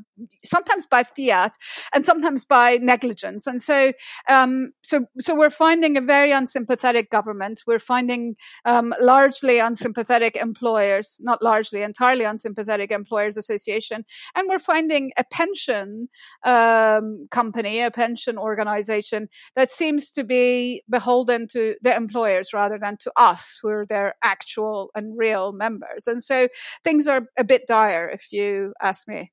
sometimes 0.45 0.87
by 0.87 1.05
fiat 1.05 1.53
and 1.95 2.05
sometimes 2.05 2.45
by 2.45 2.79
negligence. 2.79 3.47
And 3.47 3.63
so, 3.63 3.93
um, 4.29 4.73
so, 4.83 5.07
so 5.21 5.37
we're 5.37 5.51
finding 5.51 5.97
a 5.97 6.01
very 6.01 6.33
unsympathetic 6.33 7.11
government. 7.11 7.63
We're 7.65 7.79
finding, 7.79 8.35
um, 8.65 8.93
largely 9.01 9.61
unsympathetic 9.61 10.35
employers, 10.35 11.17
not 11.21 11.43
largely, 11.43 11.83
entirely 11.83 12.25
unsympathetic 12.25 12.91
employers 12.91 13.37
association. 13.37 14.05
And 14.35 14.49
we're 14.49 14.59
finding 14.59 15.13
a 15.17 15.23
pension, 15.31 16.09
um, 16.45 17.29
company, 17.31 17.81
a 17.83 17.93
pension 17.93 18.37
organization 18.37 19.29
that 19.55 19.71
seems 19.71 20.08
to 20.13 20.25
be 20.25 20.83
beholden 20.89 21.49
to 21.49 21.77
the 21.83 21.95
employers 21.95 22.53
rather 22.53 22.79
than 22.79 22.97
to 22.99 23.13
us, 23.17 23.59
who 23.63 23.69
are 23.69 23.87
their 23.87 24.15
actual 24.23 24.91
and 24.95 25.17
real 25.17 25.53
members. 25.53 26.07
And 26.07 26.23
so 26.23 26.49
things 26.85 27.07
are 27.07 27.27
a 27.37 27.45
bit 27.45 27.67
dire, 27.67 28.09
if 28.09 28.33
you 28.33 28.75
ask 28.81 29.07
me. 29.09 29.33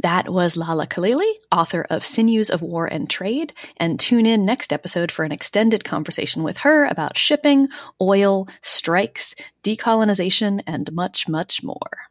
That 0.00 0.28
was 0.28 0.56
Laleh 0.56 0.88
Khalili, 0.88 1.32
author 1.50 1.86
of 1.88 2.04
Sinews 2.04 2.50
of 2.50 2.60
War 2.60 2.86
and 2.86 3.08
Trade, 3.08 3.54
and 3.78 3.98
tune 3.98 4.26
in 4.26 4.44
next 4.44 4.72
episode 4.72 5.10
for 5.10 5.24
an 5.24 5.32
extended 5.32 5.84
conversation 5.84 6.42
with 6.42 6.58
her 6.58 6.84
about 6.84 7.16
shipping, 7.16 7.68
oil, 8.00 8.46
strikes, 8.60 9.34
decolonization, 9.62 10.60
and 10.66 10.92
much, 10.92 11.28
much 11.28 11.62
more. 11.62 12.10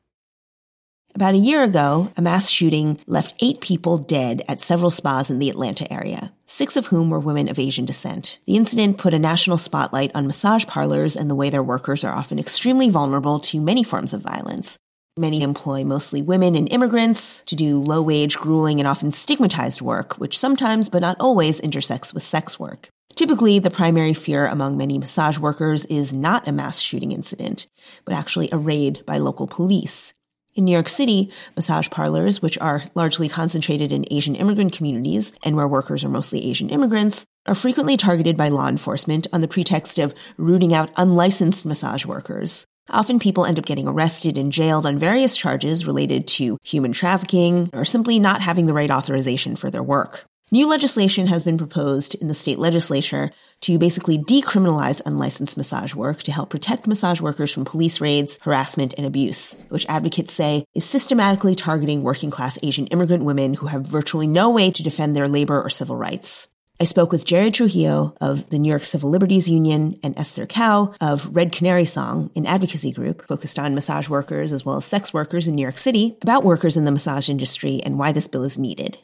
About 1.16 1.34
a 1.34 1.38
year 1.38 1.64
ago, 1.64 2.12
a 2.18 2.22
mass 2.22 2.50
shooting 2.50 3.00
left 3.08 3.36
eight 3.40 3.62
people 3.62 3.98
dead 3.98 4.42
at 4.50 4.60
several 4.60 4.92
spas 4.92 5.30
in 5.30 5.40
the 5.40 5.50
Atlanta 5.50 5.92
area, 5.92 6.34
six 6.46 6.76
of 6.76 6.88
whom 6.88 7.10
were 7.10 7.22
women 7.22 7.48
of 7.48 7.58
Asian 7.58 7.86
descent. 7.86 8.40
The 8.46 8.58
incident 8.58 8.98
put 8.98 9.14
a 9.14 9.20
national 9.20 9.58
spotlight 9.58 10.12
on 10.14 10.28
massage 10.28 10.66
parlors 10.66 11.16
and 11.16 11.30
the 11.30 11.36
way 11.36 11.50
their 11.50 11.64
workers 11.64 12.04
are 12.04 12.14
often 12.14 12.38
extremely 12.38 12.90
vulnerable 12.90 13.40
to 13.40 13.62
many 13.62 13.82
forms 13.82 14.12
of 14.12 14.24
violence. 14.24 14.78
Many 15.16 15.42
employ 15.42 15.86
mostly 15.86 16.22
women 16.22 16.54
and 16.54 16.70
immigrants 16.70 17.44
to 17.46 17.56
do 17.56 17.82
low 17.82 18.02
wage, 18.02 18.36
grueling, 18.36 18.82
and 18.82 18.88
often 18.88 19.14
stigmatized 19.14 19.80
work, 19.80 20.16
which 20.16 20.38
sometimes, 20.38 20.90
but 20.90 21.00
not 21.00 21.16
always, 21.22 21.62
intersects 21.62 22.14
with 22.14 22.26
sex 22.26 22.60
work. 22.60 22.90
Typically, 23.16 23.60
the 23.60 23.72
primary 23.72 24.14
fear 24.14 24.48
among 24.48 24.76
many 24.76 25.00
massage 25.00 25.40
workers 25.40 25.86
is 25.86 26.12
not 26.12 26.46
a 26.46 26.52
mass 26.52 26.82
shooting 26.82 27.14
incident, 27.14 27.68
but 28.04 28.14
actually 28.14 28.50
a 28.52 28.58
raid 28.58 29.02
by 29.06 29.18
local 29.18 29.48
police. 29.48 30.14
In 30.56 30.64
New 30.64 30.72
York 30.72 30.88
City, 30.88 31.30
massage 31.58 31.90
parlors, 31.90 32.42
which 32.42 32.58
are 32.60 32.84
largely 32.96 33.28
concentrated 33.28 33.92
in 33.92 34.06
Asian 34.10 34.36
immigrant 34.36 34.72
communities 34.72 35.34
and 35.44 35.58
where 35.58 35.68
workers 35.68 36.02
are 36.06 36.10
mostly 36.10 36.50
Asian 36.50 36.70
immigrants, 36.70 37.26
are 37.46 37.54
frequently 37.54 37.98
targeted 37.98 38.38
by 38.38 38.48
law 38.48 38.70
enforcement 38.70 39.28
on 39.34 39.42
the 39.42 39.50
pretext 39.50 40.00
of 40.00 40.14
rooting 40.38 40.74
out 40.74 40.92
unlicensed 40.96 41.66
massage 41.66 42.06
workers. 42.06 42.66
Often 42.90 43.20
people 43.20 43.46
end 43.46 43.60
up 43.60 43.66
getting 43.66 43.88
arrested 43.88 44.38
and 44.38 44.50
jailed 44.50 44.86
on 44.86 44.98
various 44.98 45.36
charges 45.36 45.86
related 45.86 46.26
to 46.28 46.58
human 46.64 46.94
trafficking 46.94 47.70
or 47.74 47.84
simply 47.84 48.18
not 48.18 48.40
having 48.40 48.66
the 48.66 48.74
right 48.74 48.92
authorization 48.92 49.58
for 49.58 49.70
their 49.70 49.84
work. 49.84 50.26
New 50.52 50.70
legislation 50.70 51.26
has 51.26 51.44
been 51.44 51.58
proposed 51.58 52.14
in 52.14 52.28
the 52.28 52.36
state 52.36 52.60
legislature 52.60 53.32
to 53.62 53.80
basically 53.80 54.20
decriminalize 54.20 55.02
unlicensed 55.04 55.58
massage 55.58 55.96
work 55.96 56.22
to 56.22 56.32
help 56.32 56.52
protect 56.52 56.86
massage 56.86 57.20
workers 57.20 57.52
from 57.52 57.66
police 57.66 58.00
raids, 58.00 58.38
harassment, 58.44 58.94
and 58.96 59.08
abuse, 59.08 59.58
which 59.70 59.88
advocates 59.90 60.34
say 60.34 60.64
is 60.76 60.86
systematically 60.86 61.56
targeting 61.56 62.04
working 62.04 62.30
class 62.30 62.60
Asian 62.62 62.86
immigrant 62.88 63.26
women 63.26 63.56
who 63.56 63.66
have 63.66 63.88
virtually 63.88 64.28
no 64.28 64.52
way 64.52 64.70
to 64.70 64.84
defend 64.84 65.16
their 65.16 65.28
labor 65.28 65.60
or 65.60 65.70
civil 65.72 65.96
rights. 65.96 66.48
I 66.80 66.84
spoke 66.84 67.12
with 67.12 67.26
Jared 67.26 67.56
Trujillo 67.56 68.16
of 68.22 68.48
the 68.52 68.60
New 68.60 68.70
York 68.70 68.86
Civil 68.86 69.10
Liberties 69.10 69.50
Union 69.50 70.00
and 70.04 70.16
Esther 70.16 70.46
Kao 70.46 70.94
of 71.02 71.28
Red 71.36 71.54
Canary 71.54 71.86
Song, 71.86 72.30
an 72.36 72.46
advocacy 72.46 72.92
group 72.92 73.28
focused 73.28 73.58
on 73.58 73.74
massage 73.74 74.10
workers 74.10 74.52
as 74.54 74.64
well 74.64 74.78
as 74.78 74.86
sex 74.86 75.12
workers 75.12 75.48
in 75.48 75.56
New 75.56 75.64
York 75.64 75.80
City, 75.80 76.16
about 76.22 76.44
workers 76.44 76.78
in 76.78 76.86
the 76.86 76.92
massage 76.92 77.30
industry 77.30 77.82
and 77.84 77.98
why 77.98 78.12
this 78.12 78.28
bill 78.28 78.44
is 78.44 78.60
needed. 78.60 79.00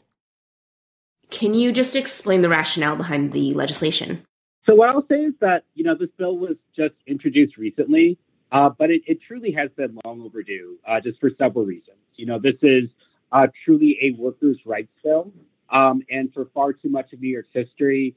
Can 1.32 1.54
you 1.54 1.72
just 1.72 1.96
explain 1.96 2.42
the 2.44 2.50
rationale 2.50 2.96
behind 2.96 3.32
the 3.32 3.54
legislation? 3.56 4.24
So, 4.68 4.76
what 4.76 4.90
I'll 4.90 5.08
say 5.10 5.22
is 5.22 5.34
that, 5.40 5.64
you 5.74 5.84
know, 5.84 5.96
this 5.96 6.10
bill 6.18 6.38
was 6.38 6.56
just 6.76 6.94
introduced 7.08 7.58
recently, 7.58 8.20
uh, 8.52 8.70
but 8.70 8.92
it, 8.92 9.02
it, 9.08 9.20
truly 9.28 9.52
has 9.54 9.72
been 9.72 9.98
long 10.06 10.22
overdue, 10.22 10.78
uh, 10.88 11.00
just 11.00 11.20
for 11.20 11.32
several 11.40 11.66
reasons. 11.66 11.98
You 12.16 12.28
know, 12.28 12.38
this 12.38 12.58
is 12.62 12.90
uh, 13.32 13.48
truly 13.66 13.98
a 14.02 14.22
workers' 14.22 14.58
rights 14.66 14.92
bill. 15.04 15.34
Um, 15.70 16.04
and 16.12 16.32
for 16.34 16.46
far 16.54 16.74
too 16.74 16.90
much 16.90 17.14
of 17.14 17.22
New 17.22 17.30
York's 17.30 17.50
history, 17.54 18.16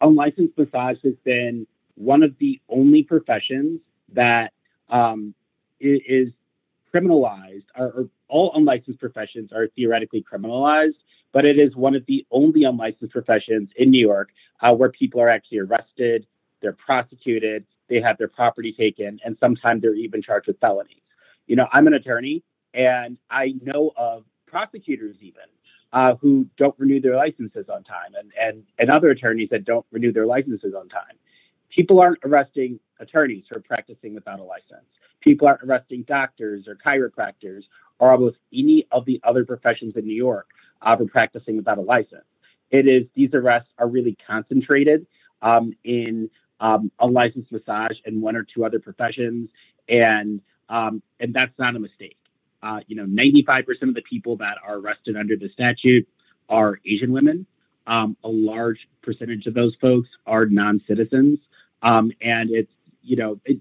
unlicensed 0.00 0.56
massage 0.56 0.98
has 1.02 1.14
been 1.24 1.66
one 1.94 2.22
of 2.22 2.34
the 2.38 2.60
only 2.68 3.02
professions 3.02 3.80
that 4.12 4.52
um, 4.90 5.34
is 5.80 6.28
criminalized, 6.94 7.64
or, 7.76 7.86
or, 7.86 8.08
all 8.28 8.52
unlicensed 8.54 9.00
professions 9.00 9.52
are 9.52 9.68
theoretically 9.76 10.24
criminalized, 10.30 10.94
but 11.34 11.44
it 11.44 11.58
is 11.58 11.74
one 11.74 11.96
of 11.96 12.06
the 12.06 12.24
only 12.30 12.62
unlicensed 12.62 13.12
professions 13.12 13.68
in 13.76 13.90
New 13.90 14.00
York 14.00 14.30
uh, 14.60 14.72
where 14.72 14.88
people 14.88 15.20
are 15.20 15.28
actually 15.28 15.58
arrested, 15.58 16.26
they're 16.62 16.72
prosecuted, 16.72 17.66
they 17.88 18.00
have 18.00 18.16
their 18.16 18.28
property 18.28 18.72
taken, 18.72 19.18
and 19.24 19.36
sometimes 19.40 19.82
they're 19.82 19.96
even 19.96 20.22
charged 20.22 20.46
with 20.46 20.58
felonies. 20.60 21.02
You 21.48 21.56
know, 21.56 21.66
I'm 21.72 21.88
an 21.88 21.94
attorney, 21.94 22.44
and 22.72 23.18
I 23.28 23.54
know 23.60 23.92
of 23.96 24.24
prosecutors 24.46 25.16
even 25.20 25.42
uh, 25.92 26.14
who 26.14 26.46
don't 26.56 26.74
renew 26.78 27.00
their 27.00 27.16
licenses 27.16 27.66
on 27.68 27.82
time 27.82 28.14
and, 28.16 28.32
and, 28.40 28.62
and 28.78 28.88
other 28.88 29.10
attorneys 29.10 29.50
that 29.50 29.64
don't 29.64 29.84
renew 29.90 30.12
their 30.12 30.26
licenses 30.26 30.72
on 30.72 30.88
time. 30.88 31.16
People 31.68 32.00
aren't 32.00 32.20
arresting 32.24 32.78
attorneys 33.00 33.42
for 33.52 33.58
practicing 33.58 34.14
without 34.14 34.38
a 34.38 34.44
license. 34.44 34.86
People 35.20 35.48
aren't 35.48 35.62
arresting 35.62 36.04
doctors 36.06 36.68
or 36.68 36.76
chiropractors 36.76 37.64
or 37.98 38.12
almost 38.12 38.36
any 38.52 38.86
of 38.90 39.04
the 39.04 39.20
other 39.24 39.44
professions 39.44 39.94
in 39.96 40.04
New 40.06 40.14
York 40.14 40.48
uh, 40.82 40.96
for 40.96 41.06
practicing 41.06 41.56
without 41.56 41.78
a 41.78 41.82
license. 41.82 42.24
It 42.70 42.86
is 42.88 43.04
these 43.14 43.30
arrests 43.34 43.70
are 43.78 43.88
really 43.88 44.16
concentrated 44.26 45.06
um, 45.42 45.74
in 45.84 46.30
um, 46.60 46.90
unlicensed 46.98 47.52
massage 47.52 47.96
and 48.04 48.22
one 48.22 48.36
or 48.36 48.44
two 48.44 48.64
other 48.64 48.80
professions, 48.80 49.50
and 49.88 50.40
um, 50.68 51.02
and 51.20 51.34
that's 51.34 51.56
not 51.58 51.76
a 51.76 51.78
mistake. 51.78 52.16
Uh, 52.62 52.80
you 52.86 52.96
know, 52.96 53.04
95% 53.04 53.66
of 53.82 53.94
the 53.94 54.02
people 54.02 54.36
that 54.38 54.56
are 54.66 54.76
arrested 54.78 55.16
under 55.16 55.36
the 55.36 55.50
statute 55.50 56.08
are 56.48 56.80
Asian 56.86 57.12
women. 57.12 57.46
Um, 57.86 58.16
a 58.24 58.28
large 58.28 58.88
percentage 59.02 59.46
of 59.46 59.52
those 59.52 59.74
folks 59.78 60.08
are 60.26 60.46
non-citizens, 60.46 61.38
um, 61.82 62.12
and 62.22 62.50
it's 62.50 62.72
you 63.02 63.16
know 63.16 63.38
it, 63.44 63.58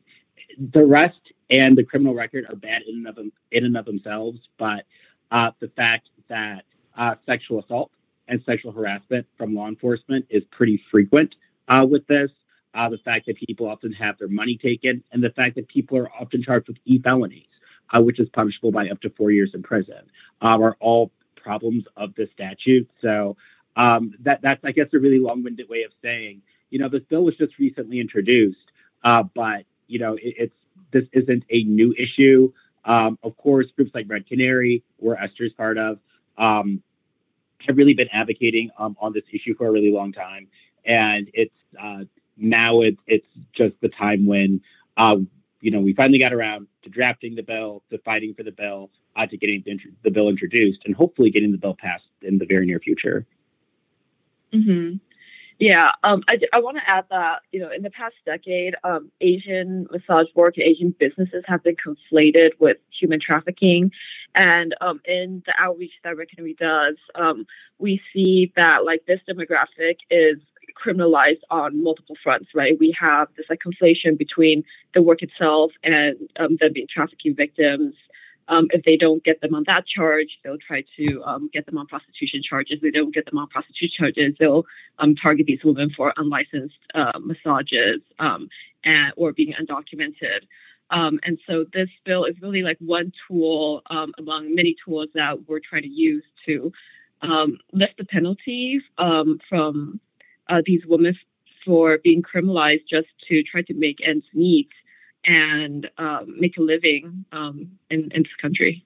the 0.57 0.85
rest 0.85 1.19
and 1.49 1.77
the 1.77 1.83
criminal 1.83 2.13
record 2.13 2.45
are 2.49 2.55
bad 2.55 2.81
in 2.87 3.05
and 3.05 3.07
of 3.07 3.17
in 3.51 3.65
and 3.65 3.77
of 3.77 3.85
themselves, 3.85 4.39
but 4.57 4.85
uh, 5.31 5.51
the 5.59 5.69
fact 5.69 6.09
that 6.29 6.63
uh, 6.97 7.15
sexual 7.25 7.59
assault 7.59 7.91
and 8.27 8.41
sexual 8.45 8.71
harassment 8.71 9.25
from 9.37 9.53
law 9.53 9.67
enforcement 9.67 10.25
is 10.29 10.43
pretty 10.51 10.81
frequent 10.91 11.35
uh, 11.67 11.85
with 11.89 12.05
this. 12.07 12.31
Uh, 12.75 12.89
the 12.89 12.97
fact 12.99 13.27
that 13.27 13.37
people 13.37 13.67
often 13.67 13.93
have 13.93 14.17
their 14.17 14.27
money 14.27 14.57
taken, 14.57 15.03
and 15.11 15.23
the 15.23 15.29
fact 15.29 15.55
that 15.55 15.67
people 15.67 15.97
are 15.97 16.09
often 16.19 16.41
charged 16.41 16.67
with 16.67 16.77
e 16.85 16.99
felonies 16.99 17.45
uh, 17.93 18.01
which 18.01 18.19
is 18.19 18.27
punishable 18.29 18.71
by 18.71 18.89
up 18.89 18.99
to 19.01 19.09
four 19.11 19.31
years 19.31 19.51
in 19.53 19.63
prison, 19.63 20.09
um, 20.41 20.61
are 20.61 20.75
all 20.79 21.11
problems 21.35 21.83
of 21.97 22.13
the 22.15 22.27
statute. 22.33 22.89
So 23.01 23.37
um, 23.75 24.13
that 24.21 24.41
that's 24.41 24.63
I 24.63 24.71
guess 24.71 24.87
a 24.93 24.99
really 24.99 25.19
long-winded 25.19 25.69
way 25.69 25.83
of 25.83 25.91
saying, 26.01 26.41
you 26.69 26.79
know, 26.79 26.89
this 26.89 27.03
bill 27.09 27.23
was 27.23 27.35
just 27.37 27.57
recently 27.59 27.99
introduced, 27.99 28.71
uh, 29.03 29.23
but 29.23 29.65
you 29.87 29.99
know, 29.99 30.15
it, 30.15 30.35
it's 30.37 30.55
this 30.91 31.05
isn't 31.13 31.43
a 31.49 31.63
new 31.63 31.93
issue. 31.97 32.51
Um, 32.85 33.17
of 33.23 33.37
course, 33.37 33.67
groups 33.75 33.91
like 33.93 34.05
Red 34.09 34.27
Canary, 34.27 34.83
where 34.97 35.17
Esther's 35.21 35.53
part 35.53 35.77
of, 35.77 35.99
um, 36.37 36.83
have 37.67 37.77
really 37.77 37.93
been 37.93 38.09
advocating 38.11 38.71
um, 38.77 38.97
on 38.99 39.13
this 39.13 39.23
issue 39.31 39.55
for 39.55 39.67
a 39.67 39.71
really 39.71 39.91
long 39.91 40.11
time, 40.11 40.47
and 40.85 41.29
it's 41.33 41.55
uh, 41.81 42.03
now 42.37 42.81
it's 42.81 42.99
it's 43.07 43.27
just 43.55 43.75
the 43.81 43.89
time 43.89 44.25
when 44.25 44.61
uh, 44.97 45.15
you 45.63 45.71
know, 45.71 45.79
we 45.79 45.93
finally 45.93 46.19
got 46.19 46.33
around 46.33 46.67
to 46.83 46.89
drafting 46.89 47.35
the 47.35 47.41
bill, 47.41 47.83
to 47.89 47.97
fighting 47.99 48.33
for 48.33 48.43
the 48.43 48.51
bill, 48.51 48.89
uh, 49.15 49.25
to 49.25 49.37
getting 49.37 49.63
the, 49.65 49.79
the, 50.03 50.11
bill 50.11 50.27
introduced, 50.27 50.81
and 50.85 50.93
hopefully 50.93 51.31
getting 51.31 51.53
the 51.53 51.57
bill 51.57 51.73
passed 51.79 52.03
in 52.21 52.37
the 52.37 52.45
very 52.45 52.65
near 52.65 52.79
future. 52.79 53.25
Hmm. 54.51 54.95
Yeah. 55.63 55.91
Um. 56.03 56.23
I, 56.27 56.39
I 56.51 56.59
want 56.59 56.75
to 56.75 56.83
add 56.85 57.05
that 57.09 57.39
you 57.53 57.61
know, 57.61 57.71
in 57.71 57.83
the 57.83 57.89
past 57.89 58.15
decade, 58.25 58.75
um, 58.83 59.09
Asian 59.21 59.87
massage 59.91 60.27
work 60.35 60.57
and 60.57 60.67
Asian 60.67 60.93
businesses 60.99 61.41
have 61.47 61.63
been 61.63 61.77
conflated 61.77 62.49
with 62.59 62.75
human 62.99 63.21
trafficking, 63.21 63.91
and 64.35 64.75
um, 64.81 64.99
in 65.05 65.41
the 65.45 65.53
outreach 65.57 65.93
that 66.03 66.17
Red 66.17 66.27
Canary 66.27 66.55
does, 66.59 66.97
um, 67.15 67.45
we 67.79 68.01
see 68.11 68.51
that 68.57 68.83
like 68.83 69.05
this 69.07 69.21
demographic 69.29 69.99
is 70.11 70.37
criminalized 70.85 71.43
on 71.49 71.81
multiple 71.81 72.17
fronts, 72.21 72.49
right? 72.53 72.77
We 72.77 72.93
have 72.99 73.29
this 73.37 73.45
like 73.49 73.61
conflation 73.65 74.17
between 74.17 74.65
the 74.93 75.01
work 75.01 75.21
itself 75.21 75.71
and 75.81 76.17
um, 76.37 76.57
them 76.59 76.73
being 76.73 76.87
trafficking 76.93 77.35
victims. 77.35 77.95
Um, 78.47 78.67
if 78.71 78.83
they 78.83 78.97
don't 78.97 79.23
get 79.23 79.41
them 79.41 79.55
on 79.55 79.63
that 79.67 79.85
charge, 79.87 80.27
they'll 80.43 80.57
try 80.57 80.83
to 80.97 81.23
um, 81.23 81.49
get 81.53 81.65
them 81.65 81.77
on 81.77 81.87
prostitution 81.87 82.41
charges. 82.47 82.77
If 82.77 82.81
they 82.81 82.91
don't 82.91 83.13
get 83.13 83.25
them 83.25 83.37
on 83.37 83.47
prostitution 83.47 83.95
charges, 83.97 84.35
they'll 84.39 84.65
um, 84.99 85.15
target 85.15 85.45
these 85.45 85.63
women 85.63 85.91
for 85.95 86.13
unlicensed 86.17 86.75
uh, 86.93 87.19
massages 87.19 88.01
um, 88.19 88.49
and, 88.83 89.13
or 89.15 89.31
being 89.31 89.53
undocumented. 89.53 90.41
Um, 90.89 91.19
and 91.23 91.39
so 91.47 91.65
this 91.73 91.89
bill 92.05 92.25
is 92.25 92.35
really 92.41 92.61
like 92.61 92.77
one 92.79 93.13
tool 93.27 93.81
among 93.89 94.53
many 94.53 94.75
tools 94.85 95.07
that 95.15 95.47
we're 95.47 95.59
trying 95.59 95.83
to 95.83 95.87
use 95.87 96.23
to 96.45 96.71
lift 97.71 97.97
the 97.97 98.03
penalties 98.03 98.81
from 98.97 99.99
uh, 100.49 100.61
these 100.65 100.81
women 100.85 101.15
for 101.65 101.97
being 102.03 102.21
criminalized 102.21 102.83
just 102.89 103.07
to 103.29 103.43
try 103.43 103.61
to 103.61 103.73
make 103.73 103.97
ends 104.05 104.25
meet 104.33 104.69
and 105.25 105.89
um, 105.97 106.35
make 106.39 106.57
a 106.57 106.61
living 106.61 107.25
um, 107.31 107.71
in, 107.89 108.11
in, 108.13 108.23
this 108.23 108.35
country. 108.41 108.83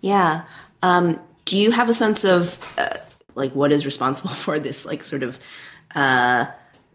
Yeah. 0.00 0.44
Um, 0.82 1.20
do 1.44 1.58
you 1.58 1.70
have 1.70 1.88
a 1.88 1.94
sense 1.94 2.24
of 2.24 2.58
uh, 2.78 2.96
like 3.34 3.52
what 3.52 3.72
is 3.72 3.84
responsible 3.84 4.30
for 4.34 4.58
this 4.58 4.86
like 4.86 5.02
sort 5.02 5.22
of 5.22 5.38
uh, 5.94 6.46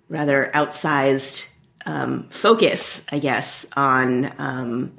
rather 0.10 0.50
outsized 0.54 1.48
um, 1.86 2.28
focus, 2.30 3.06
I 3.12 3.20
guess, 3.20 3.66
on 3.76 4.34
um, 4.38 4.94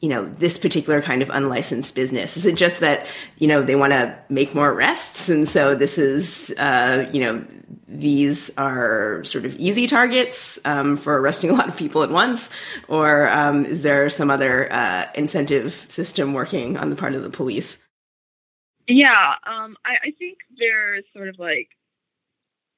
you 0.00 0.08
know, 0.08 0.24
this 0.24 0.56
particular 0.56 1.02
kind 1.02 1.20
of 1.20 1.28
unlicensed 1.30 1.94
business? 1.94 2.36
Is 2.36 2.46
it 2.46 2.54
just 2.54 2.80
that, 2.80 3.06
you 3.36 3.46
know, 3.46 3.62
they 3.62 3.76
want 3.76 3.92
to 3.92 4.18
make 4.30 4.54
more 4.54 4.70
arrests? 4.70 5.28
And 5.28 5.46
so 5.46 5.74
this 5.74 5.98
is, 5.98 6.54
uh, 6.58 7.08
you 7.12 7.20
know, 7.20 7.44
these 7.90 8.56
are 8.56 9.22
sort 9.24 9.44
of 9.44 9.56
easy 9.56 9.86
targets 9.86 10.60
um, 10.64 10.96
for 10.96 11.20
arresting 11.20 11.50
a 11.50 11.54
lot 11.54 11.68
of 11.68 11.76
people 11.76 12.02
at 12.02 12.10
once? 12.10 12.50
Or 12.88 13.28
um, 13.28 13.64
is 13.64 13.82
there 13.82 14.08
some 14.08 14.30
other 14.30 14.72
uh, 14.72 15.06
incentive 15.14 15.72
system 15.88 16.32
working 16.32 16.76
on 16.76 16.90
the 16.90 16.96
part 16.96 17.14
of 17.14 17.22
the 17.22 17.30
police? 17.30 17.82
Yeah, 18.86 19.34
um, 19.46 19.76
I, 19.84 20.08
I, 20.08 20.10
think 20.18 20.38
there's 20.58 21.04
sort 21.14 21.28
of 21.28 21.38
like, 21.38 21.68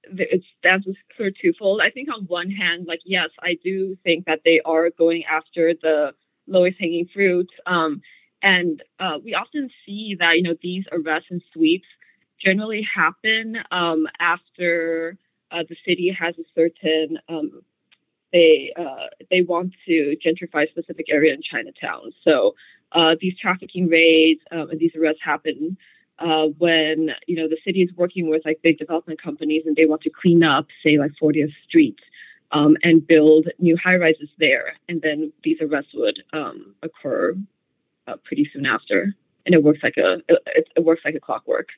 it's 0.05 0.45
that's 0.63 0.85
sort 1.17 1.29
of 1.29 1.35
twofold. 1.41 1.81
I 1.83 1.91
think 1.91 2.09
on 2.13 2.25
one 2.25 2.51
hand, 2.51 2.87
like, 2.87 3.01
yes, 3.05 3.31
I 3.41 3.57
do 3.63 3.97
think 4.03 4.27
that 4.27 4.41
they 4.45 4.61
are 4.65 4.91
going 4.91 5.25
after 5.25 5.75
the 5.81 6.13
lowest 6.47 6.77
hanging 6.79 7.09
fruit. 7.15 7.49
Um, 7.67 8.03
and 8.43 8.83
uh, 8.99 9.19
we 9.25 9.35
often 9.35 9.71
see 9.87 10.17
that 10.19 10.37
you 10.37 10.43
know 10.43 10.57
these 10.61 10.85
arrests 10.91 11.29
and 11.31 11.43
sweeps 11.53 11.87
generally 12.45 12.87
happen 12.95 13.57
um, 13.71 14.07
after 14.19 15.17
uh, 15.51 15.63
the 15.69 15.77
city 15.87 16.15
has 16.19 16.35
a 16.39 16.45
certain 16.55 17.19
um, 17.29 17.63
they 18.33 18.73
uh, 18.77 19.09
they 19.31 19.43
want 19.43 19.75
to 19.87 20.17
gentrify 20.25 20.67
a 20.67 20.71
specific 20.71 21.07
area 21.11 21.35
in 21.35 21.41
Chinatown. 21.43 22.13
So 22.27 22.55
uh, 22.93 23.15
these 23.21 23.37
trafficking 23.39 23.89
raids 23.89 24.41
um, 24.51 24.71
and 24.71 24.81
these 24.81 24.93
arrests 24.97 25.21
happen 25.23 25.77
uh, 26.19 26.47
when 26.59 27.11
you 27.27 27.37
know 27.37 27.49
the 27.49 27.59
city 27.65 27.83
is 27.83 27.91
working 27.97 28.29
with 28.29 28.43
like 28.45 28.61
big 28.63 28.79
development 28.79 29.23
companies 29.23 29.65
and 29.67 29.77
they 29.77 29.87
want 29.87 30.03
to 30.03 30.11
clean 30.11 30.43
up, 30.43 30.67
say 30.85 30.99
like 30.99 31.13
40th 31.23 31.53
Street. 31.69 31.99
Um, 32.55 32.77
and 32.83 33.07
build 33.07 33.47
new 33.59 33.79
high 33.83 33.97
rises 33.97 34.29
there, 34.39 34.75
and 34.87 35.01
then 35.01 35.33
these 35.43 35.57
arrests 35.63 35.93
would 35.95 36.23
um, 36.35 36.75
occur 36.83 37.35
uh, 38.07 38.17
pretty 38.25 38.47
soon 38.53 38.67
after, 38.67 39.15
and 39.47 39.55
it 39.55 39.63
works 39.63 39.79
like 39.83 39.97
a 39.97 40.19
it, 40.29 40.69
it 40.77 40.85
works 40.85 41.01
like 41.03 41.15
a 41.15 41.21
clockwork. 41.21 41.69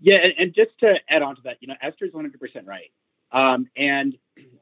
Yeah, 0.00 0.16
and, 0.22 0.32
and, 0.38 0.54
just 0.54 0.78
to 0.80 0.94
add 1.08 1.22
on 1.22 1.36
to 1.36 1.42
that, 1.42 1.56
you 1.60 1.68
know, 1.68 1.74
Esther's 1.80 2.12
100% 2.12 2.30
right. 2.66 2.90
Um, 3.32 3.66
and 3.76 4.16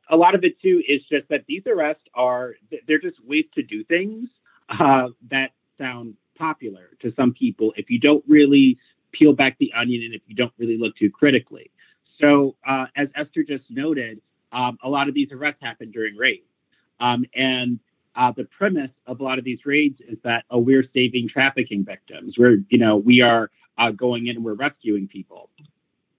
a 0.09 0.17
lot 0.17 0.35
of 0.35 0.45
it 0.45 0.61
too 0.61 0.83
is 0.87 1.03
just 1.11 1.29
that 1.29 1.45
these 1.47 1.63
arrests 1.67 2.05
are 2.15 2.55
they're 2.87 3.01
just 3.01 3.17
ways 3.25 3.45
to 3.55 3.63
do 3.63 3.85
things 3.85 4.29
uh, 4.69 5.09
that 5.31 5.51
sound 5.79 6.15
popular 6.39 6.91
to 7.01 7.13
some 7.17 7.33
people 7.33 7.73
if 7.77 7.91
you 7.91 7.99
don't 7.99 8.25
really 8.27 8.79
peel 9.13 9.33
back 9.33 9.57
the 9.59 9.73
onion 9.77 10.03
and 10.05 10.15
if 10.15 10.23
you 10.27 10.35
don't 10.35 10.53
really 10.59 10.77
look 10.79 10.97
too 10.97 11.11
critically. 11.11 11.71
So, 12.21 12.57
uh, 12.67 12.87
as 12.97 13.09
Esther 13.15 13.43
just 13.43 13.65
noted, 13.71 14.21
um, 14.53 14.79
a 14.83 14.89
lot 14.89 15.09
of 15.09 15.15
these 15.15 15.29
arrests 15.33 15.61
happen 15.63 15.91
during 15.91 16.17
raids, 16.17 16.47
um, 17.01 17.25
and 17.35 17.81
uh, 18.15 18.33
the 18.37 18.45
premise 18.45 18.93
of 19.07 19.21
a 19.21 19.25
lot 19.25 19.39
of 19.39 19.45
these 19.45 19.59
raids 19.65 20.01
is 20.01 20.19
that 20.23 20.45
oh, 20.49 20.59
we're 20.59 20.85
saving 20.95 21.29
trafficking 21.29 21.85
victims. 21.85 22.37
We're 22.39 22.59
you 22.69 22.79
know 22.79 22.97
we 22.97 23.21
are 23.21 23.51
uh, 23.79 23.91
going 23.91 24.27
in 24.27 24.37
and 24.37 24.45
we're 24.45 24.55
rescuing 24.55 25.09
people. 25.09 25.51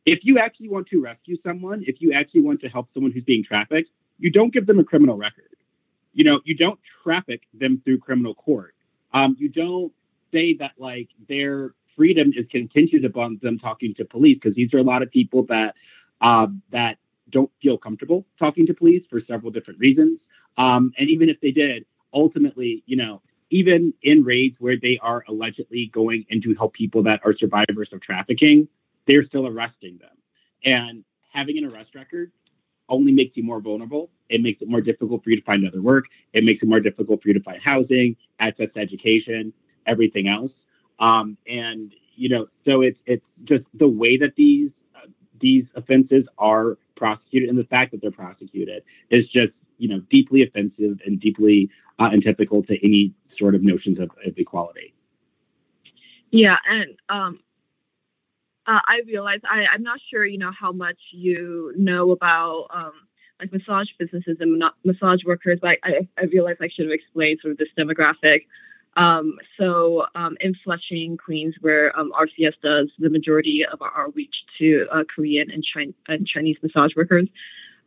If 0.06 0.20
you 0.24 0.38
actually 0.38 0.70
want 0.70 0.88
to 0.90 1.02
rescue 1.02 1.38
someone, 1.44 1.84
if 1.88 1.96
you 2.00 2.14
actually 2.14 2.42
want 2.42 2.62
to 2.62 2.70
help 2.70 2.90
someone 2.94 3.12
who's 3.12 3.24
being 3.24 3.44
trafficked, 3.44 3.90
you 4.20 4.32
don't 4.32 4.54
give 4.54 4.66
them 4.68 4.80
a 4.80 4.84
criminal 4.84 5.18
record. 5.18 5.50
You 6.14 6.24
know, 6.24 6.42
you 6.46 6.56
don't 6.56 6.80
traffic 7.04 7.42
them 7.54 7.82
through 7.84 8.00
criminal 8.00 8.36
court. 8.36 8.76
Um, 9.14 9.36
you 9.40 9.50
don't 9.50 9.92
say 10.32 10.56
that 10.60 10.72
like 10.78 11.10
their 11.28 11.74
freedom 11.96 12.32
is 12.36 12.46
contingent 12.52 13.06
upon 13.06 13.40
them 13.42 13.58
talking 13.58 13.94
to 13.96 14.06
police 14.06 14.38
because 14.42 14.56
these 14.56 14.74
are 14.74 14.80
a 14.80 14.84
lot 14.84 15.02
of 15.02 15.12
people 15.12 15.46
that 15.48 15.76
uh, 16.22 16.48
that 16.72 16.98
don't 17.30 17.52
feel 17.62 17.78
comfortable 17.78 18.26
talking 18.38 18.68
to 18.68 18.74
police 18.74 19.04
for 19.10 19.22
several 19.28 19.52
different 19.52 19.80
reasons. 19.80 20.20
Um, 20.58 20.94
and 20.98 21.10
even 21.10 21.30
if 21.30 21.42
they 21.42 21.52
did, 21.52 21.86
ultimately, 22.14 22.84
you 22.86 22.96
know, 22.96 23.22
even 23.50 23.94
in 24.02 24.24
raids 24.24 24.56
where 24.60 24.76
they 24.82 25.00
are 25.02 25.24
allegedly 25.28 25.90
going 25.94 26.26
in 26.30 26.42
to 26.42 26.56
help 26.56 26.74
people 26.74 27.04
that 27.04 27.22
are 27.24 27.36
survivors 27.38 27.90
of 27.94 28.02
trafficking, 28.02 28.68
they're 29.08 29.26
still 29.26 29.48
arresting 29.48 30.00
them. 30.00 30.10
And 30.64 31.04
having 31.32 31.58
an 31.58 31.66
arrest 31.66 31.94
record 31.96 32.32
only 32.90 33.12
makes 33.12 33.36
you 33.38 33.44
more 33.44 33.60
vulnerable. 33.62 34.10
It 34.30 34.42
makes 34.42 34.62
it 34.62 34.68
more 34.68 34.82
difficult 34.82 35.24
for 35.24 35.30
you 35.30 35.38
to 35.38 35.44
find 35.44 35.68
other 35.68 35.82
work. 35.82 36.06
It 36.34 36.44
makes 36.44 36.64
it 36.64 36.70
more 36.70 36.80
difficult 36.80 37.22
for 37.22 37.28
you 37.28 37.34
to 37.36 37.44
find 37.44 37.60
housing, 37.64 38.16
access 38.40 38.70
to 38.74 38.80
education, 38.80 39.54
everything 39.86 40.28
else. 40.28 40.52
Um, 41.00 41.38
and 41.48 41.94
you 42.16 42.30
know, 42.30 42.48
so 42.66 42.82
it's 42.82 43.00
it's 43.06 43.26
just 43.44 43.66
the 43.74 43.88
way 43.88 44.18
that 44.18 44.36
these 44.36 44.72
uh, 44.96 45.08
these 45.40 45.66
offenses 45.76 46.26
are 46.38 46.78
prosecuted, 46.96 47.50
and 47.50 47.58
the 47.58 47.66
fact 47.66 47.92
that 47.92 48.02
they're 48.02 48.12
prosecuted 48.12 48.84
is 49.10 49.28
just 49.28 49.54
you 49.78 49.90
know 49.90 50.02
deeply 50.10 50.44
offensive 50.44 51.00
and 51.06 51.20
deeply 51.20 51.70
uh, 52.00 52.06
antithetical 52.06 52.64
to 52.64 52.78
any 52.84 53.14
sort 53.38 53.56
of 53.56 53.64
notions 53.64 54.00
of, 54.00 54.10
of 54.26 54.34
equality. 54.38 54.94
Yeah, 56.32 56.56
and 56.68 56.98
um, 57.10 57.40
uh, 58.68 58.80
I 58.86 59.02
realize 59.06 59.40
I, 59.50 59.66
I'm 59.72 59.84
not 59.84 60.00
sure, 60.10 60.26
you 60.26 60.38
know, 60.38 60.52
how 60.58 60.72
much 60.72 60.98
you 61.12 61.74
know 61.78 62.12
about 62.12 62.68
um, 62.74 62.94
like 63.40 63.52
massage 63.52 63.88
businesses 64.00 64.38
and 64.40 64.64
massage 64.84 65.24
workers, 65.26 65.60
but 65.62 65.78
I, 65.84 66.08
I 66.18 66.24
realize 66.26 66.58
I 66.62 66.70
should 66.74 66.86
have 66.86 66.94
explained 66.94 67.40
sort 67.42 67.52
of 67.52 67.58
this 67.58 67.68
demographic. 67.78 68.46
Um, 68.98 69.38
so 69.60 70.06
um, 70.16 70.38
in 70.40 70.56
Flushing, 70.64 71.18
Queens, 71.18 71.56
where 71.60 71.98
um, 72.00 72.12
RCS 72.14 72.54
does 72.64 72.90
the 72.98 73.10
majority 73.10 73.66
of 73.72 73.82
our 73.82 74.06
outreach 74.06 74.34
to 74.60 74.88
uh, 74.92 75.04
Korean 75.14 75.52
and, 75.52 75.64
China, 75.64 75.92
and, 76.08 76.26
Chinese 76.26 76.56
massage 76.64 76.96
workers, 76.96 77.28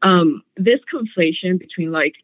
um, 0.02 0.42
this 0.56 0.80
conflation 0.92 1.58
between 1.58 1.92
like 1.92 2.14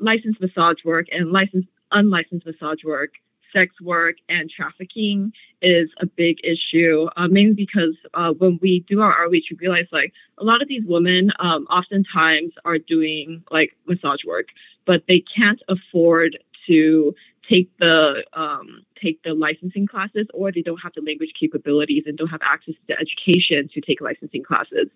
licensed 0.00 0.40
massage 0.40 0.84
work 0.84 1.06
and 1.10 1.32
licensed 1.32 1.68
unlicensed 1.90 2.46
massage 2.46 2.84
work 2.84 3.10
sex 3.54 3.74
work 3.80 4.16
and 4.28 4.50
trafficking 4.50 5.32
is 5.62 5.88
a 6.00 6.06
big 6.06 6.36
issue, 6.44 7.08
uh, 7.16 7.28
mainly 7.28 7.54
because 7.54 7.96
uh, 8.14 8.32
when 8.38 8.58
we 8.62 8.84
do 8.88 9.00
our 9.00 9.24
outreach, 9.24 9.46
we 9.50 9.56
realize 9.58 9.86
like 9.92 10.12
a 10.38 10.44
lot 10.44 10.62
of 10.62 10.68
these 10.68 10.82
women 10.86 11.30
um, 11.38 11.66
oftentimes 11.70 12.52
are 12.64 12.78
doing 12.78 13.42
like 13.50 13.76
massage 13.86 14.24
work, 14.26 14.46
but 14.86 15.02
they 15.08 15.22
can't 15.36 15.60
afford 15.68 16.38
to 16.68 17.14
take 17.50 17.70
the 17.78 18.24
um, 18.32 18.84
take 19.02 19.22
the 19.22 19.34
licensing 19.34 19.86
classes, 19.86 20.26
or 20.34 20.52
they 20.52 20.62
don't 20.62 20.78
have 20.78 20.92
the 20.94 21.02
language 21.02 21.30
capabilities 21.38 22.04
and 22.06 22.16
don't 22.18 22.28
have 22.28 22.42
access 22.42 22.74
to 22.88 22.94
education 22.94 23.68
to 23.72 23.80
take 23.80 24.00
licensing 24.00 24.42
classes. 24.42 24.88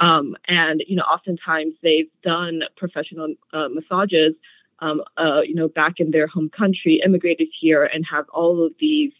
Um, 0.00 0.36
and 0.48 0.82
you 0.86 0.96
know, 0.96 1.02
oftentimes 1.02 1.74
they've 1.82 2.10
done 2.22 2.62
professional 2.76 3.34
uh, 3.52 3.68
massages 3.68 4.34
um, 4.80 5.02
uh, 5.16 5.42
you 5.42 5.54
know, 5.54 5.68
back 5.68 5.94
in 5.98 6.10
their 6.10 6.26
home 6.26 6.50
country, 6.50 7.00
immigrated 7.04 7.48
here 7.60 7.84
and 7.84 8.04
have 8.10 8.28
all 8.30 8.64
of 8.64 8.72
these 8.78 9.12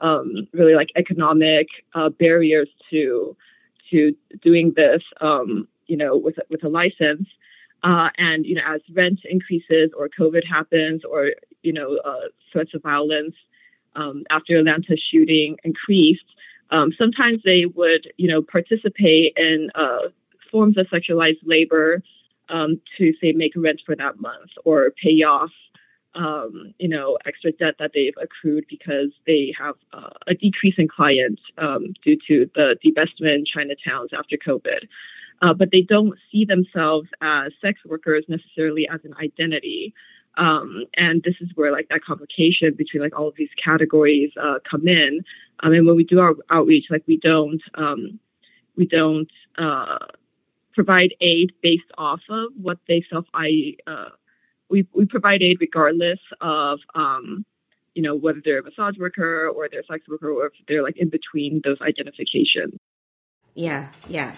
um, 0.00 0.46
really 0.52 0.74
like 0.74 0.90
economic 0.96 1.68
uh, 1.94 2.10
barriers 2.10 2.68
to 2.90 3.36
to 3.90 4.14
doing 4.42 4.72
this, 4.76 5.02
um, 5.20 5.68
you 5.86 5.96
know, 5.96 6.16
with 6.16 6.36
with 6.50 6.64
a 6.64 6.68
license. 6.68 7.28
Uh, 7.82 8.08
and 8.18 8.44
you 8.44 8.54
know, 8.54 8.62
as 8.66 8.80
rent 8.92 9.20
increases 9.24 9.90
or 9.96 10.08
COVID 10.08 10.44
happens, 10.46 11.02
or 11.04 11.30
you 11.66 11.72
know, 11.72 11.98
uh, 12.04 12.28
threats 12.52 12.72
of 12.74 12.82
violence 12.82 13.34
um, 13.96 14.24
after 14.30 14.58
Atlanta 14.58 14.96
shooting 15.10 15.56
increased, 15.64 16.24
um, 16.70 16.92
sometimes 16.98 17.40
they 17.44 17.64
would, 17.66 18.12
you 18.16 18.28
know, 18.28 18.42
participate 18.42 19.32
in 19.36 19.70
uh, 19.74 20.08
forms 20.50 20.76
of 20.78 20.86
sexualized 20.86 21.40
labor 21.44 22.02
um, 22.48 22.80
to 22.98 23.12
say 23.20 23.32
make 23.32 23.52
rent 23.56 23.80
for 23.84 23.96
that 23.96 24.20
month 24.20 24.50
or 24.64 24.92
pay 25.02 25.22
off 25.22 25.50
um, 26.14 26.72
you 26.78 26.88
know 26.88 27.18
extra 27.26 27.52
debt 27.52 27.74
that 27.78 27.90
they've 27.94 28.14
accrued 28.20 28.64
because 28.68 29.10
they 29.26 29.52
have 29.58 29.74
uh, 29.92 30.10
a 30.26 30.34
decrease 30.34 30.74
in 30.78 30.88
clients 30.88 31.42
um, 31.58 31.92
due 32.04 32.16
to 32.28 32.50
the 32.54 32.76
divestment 32.84 33.34
in 33.34 33.44
Chinatowns 33.44 34.12
after 34.16 34.36
COVID. 34.36 34.88
Uh, 35.42 35.52
but 35.52 35.70
they 35.70 35.82
don't 35.82 36.14
see 36.32 36.46
themselves 36.46 37.08
as 37.20 37.52
sex 37.60 37.80
workers 37.84 38.24
necessarily 38.26 38.88
as 38.88 39.00
an 39.04 39.14
identity. 39.22 39.92
Um, 40.36 40.84
and 40.96 41.22
this 41.22 41.34
is 41.40 41.50
where 41.54 41.72
like 41.72 41.88
that 41.88 42.04
complication 42.04 42.74
between 42.76 43.02
like 43.02 43.18
all 43.18 43.28
of 43.28 43.34
these 43.36 43.50
categories 43.62 44.30
uh, 44.40 44.58
come 44.70 44.86
in. 44.86 45.22
I 45.60 45.68
mean, 45.68 45.86
when 45.86 45.96
we 45.96 46.04
do 46.04 46.20
our 46.20 46.34
outreach, 46.50 46.86
like 46.90 47.04
we 47.06 47.18
don't 47.18 47.62
um, 47.74 48.20
we 48.76 48.86
don't 48.86 49.30
uh, 49.56 49.98
provide 50.74 51.14
aid 51.20 51.52
based 51.62 51.90
off 51.96 52.20
of 52.28 52.52
what 52.60 52.78
they 52.86 53.02
self 53.10 53.24
I 53.32 53.76
uh, 53.86 54.10
we 54.68 54.86
we 54.92 55.06
provide 55.06 55.42
aid 55.42 55.58
regardless 55.60 56.20
of 56.40 56.80
um, 56.94 57.44
you 57.94 58.02
know 58.02 58.14
whether 58.14 58.40
they're 58.44 58.58
a 58.58 58.62
massage 58.62 58.98
worker 58.98 59.48
or 59.48 59.68
they're 59.70 59.80
a 59.80 59.86
sex 59.86 60.06
worker 60.08 60.30
or 60.30 60.46
if 60.46 60.52
they're 60.68 60.82
like 60.82 60.98
in 60.98 61.08
between 61.08 61.62
those 61.64 61.80
identifications. 61.80 62.78
Yeah, 63.56 63.88
yeah. 64.06 64.34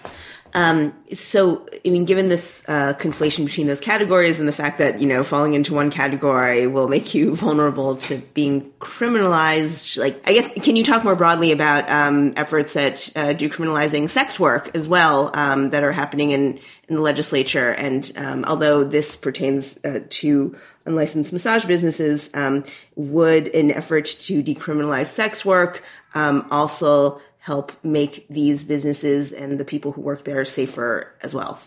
Um, 0.53 0.93
so, 1.13 1.67
I 1.85 1.89
mean, 1.89 2.05
given 2.05 2.29
this 2.29 2.67
uh, 2.67 2.93
conflation 2.93 3.45
between 3.45 3.67
those 3.67 3.79
categories 3.79 4.39
and 4.39 4.47
the 4.47 4.53
fact 4.53 4.79
that, 4.79 4.99
you 4.99 5.07
know, 5.07 5.23
falling 5.23 5.53
into 5.53 5.73
one 5.73 5.91
category 5.91 6.65
will 6.65 6.87
make 6.87 7.13
you 7.13 7.35
vulnerable 7.35 7.97
to 7.97 8.17
being 8.33 8.71
criminalized, 8.79 9.99
like, 9.99 10.21
I 10.27 10.33
guess, 10.33 10.63
can 10.63 10.75
you 10.75 10.83
talk 10.83 11.03
more 11.03 11.15
broadly 11.15 11.51
about 11.51 11.89
um, 11.89 12.33
efforts 12.35 12.75
at 12.75 13.11
uh, 13.15 13.33
decriminalizing 13.33 14.09
sex 14.09 14.39
work 14.39 14.71
as 14.73 14.87
well 14.87 15.29
um, 15.33 15.69
that 15.69 15.83
are 15.83 15.91
happening 15.91 16.31
in, 16.31 16.59
in 16.87 16.95
the 16.95 17.01
legislature? 17.01 17.71
And 17.71 18.11
um, 18.15 18.45
although 18.45 18.83
this 18.83 19.17
pertains 19.17 19.83
uh, 19.85 19.99
to 20.09 20.55
unlicensed 20.85 21.31
massage 21.31 21.65
businesses, 21.65 22.31
um, 22.33 22.63
would 22.95 23.53
an 23.53 23.69
effort 23.69 24.05
to 24.05 24.41
decriminalize 24.41 25.07
sex 25.07 25.45
work 25.45 25.83
um, 26.15 26.47
also 26.49 27.21
help 27.49 27.71
make 27.83 28.27
these 28.29 28.63
businesses 28.63 29.31
and 29.31 29.59
the 29.59 29.65
people 29.65 29.91
who 29.91 30.01
work 30.01 30.23
there 30.23 30.45
safer 30.45 30.91
as 31.23 31.33
well? 31.33 31.59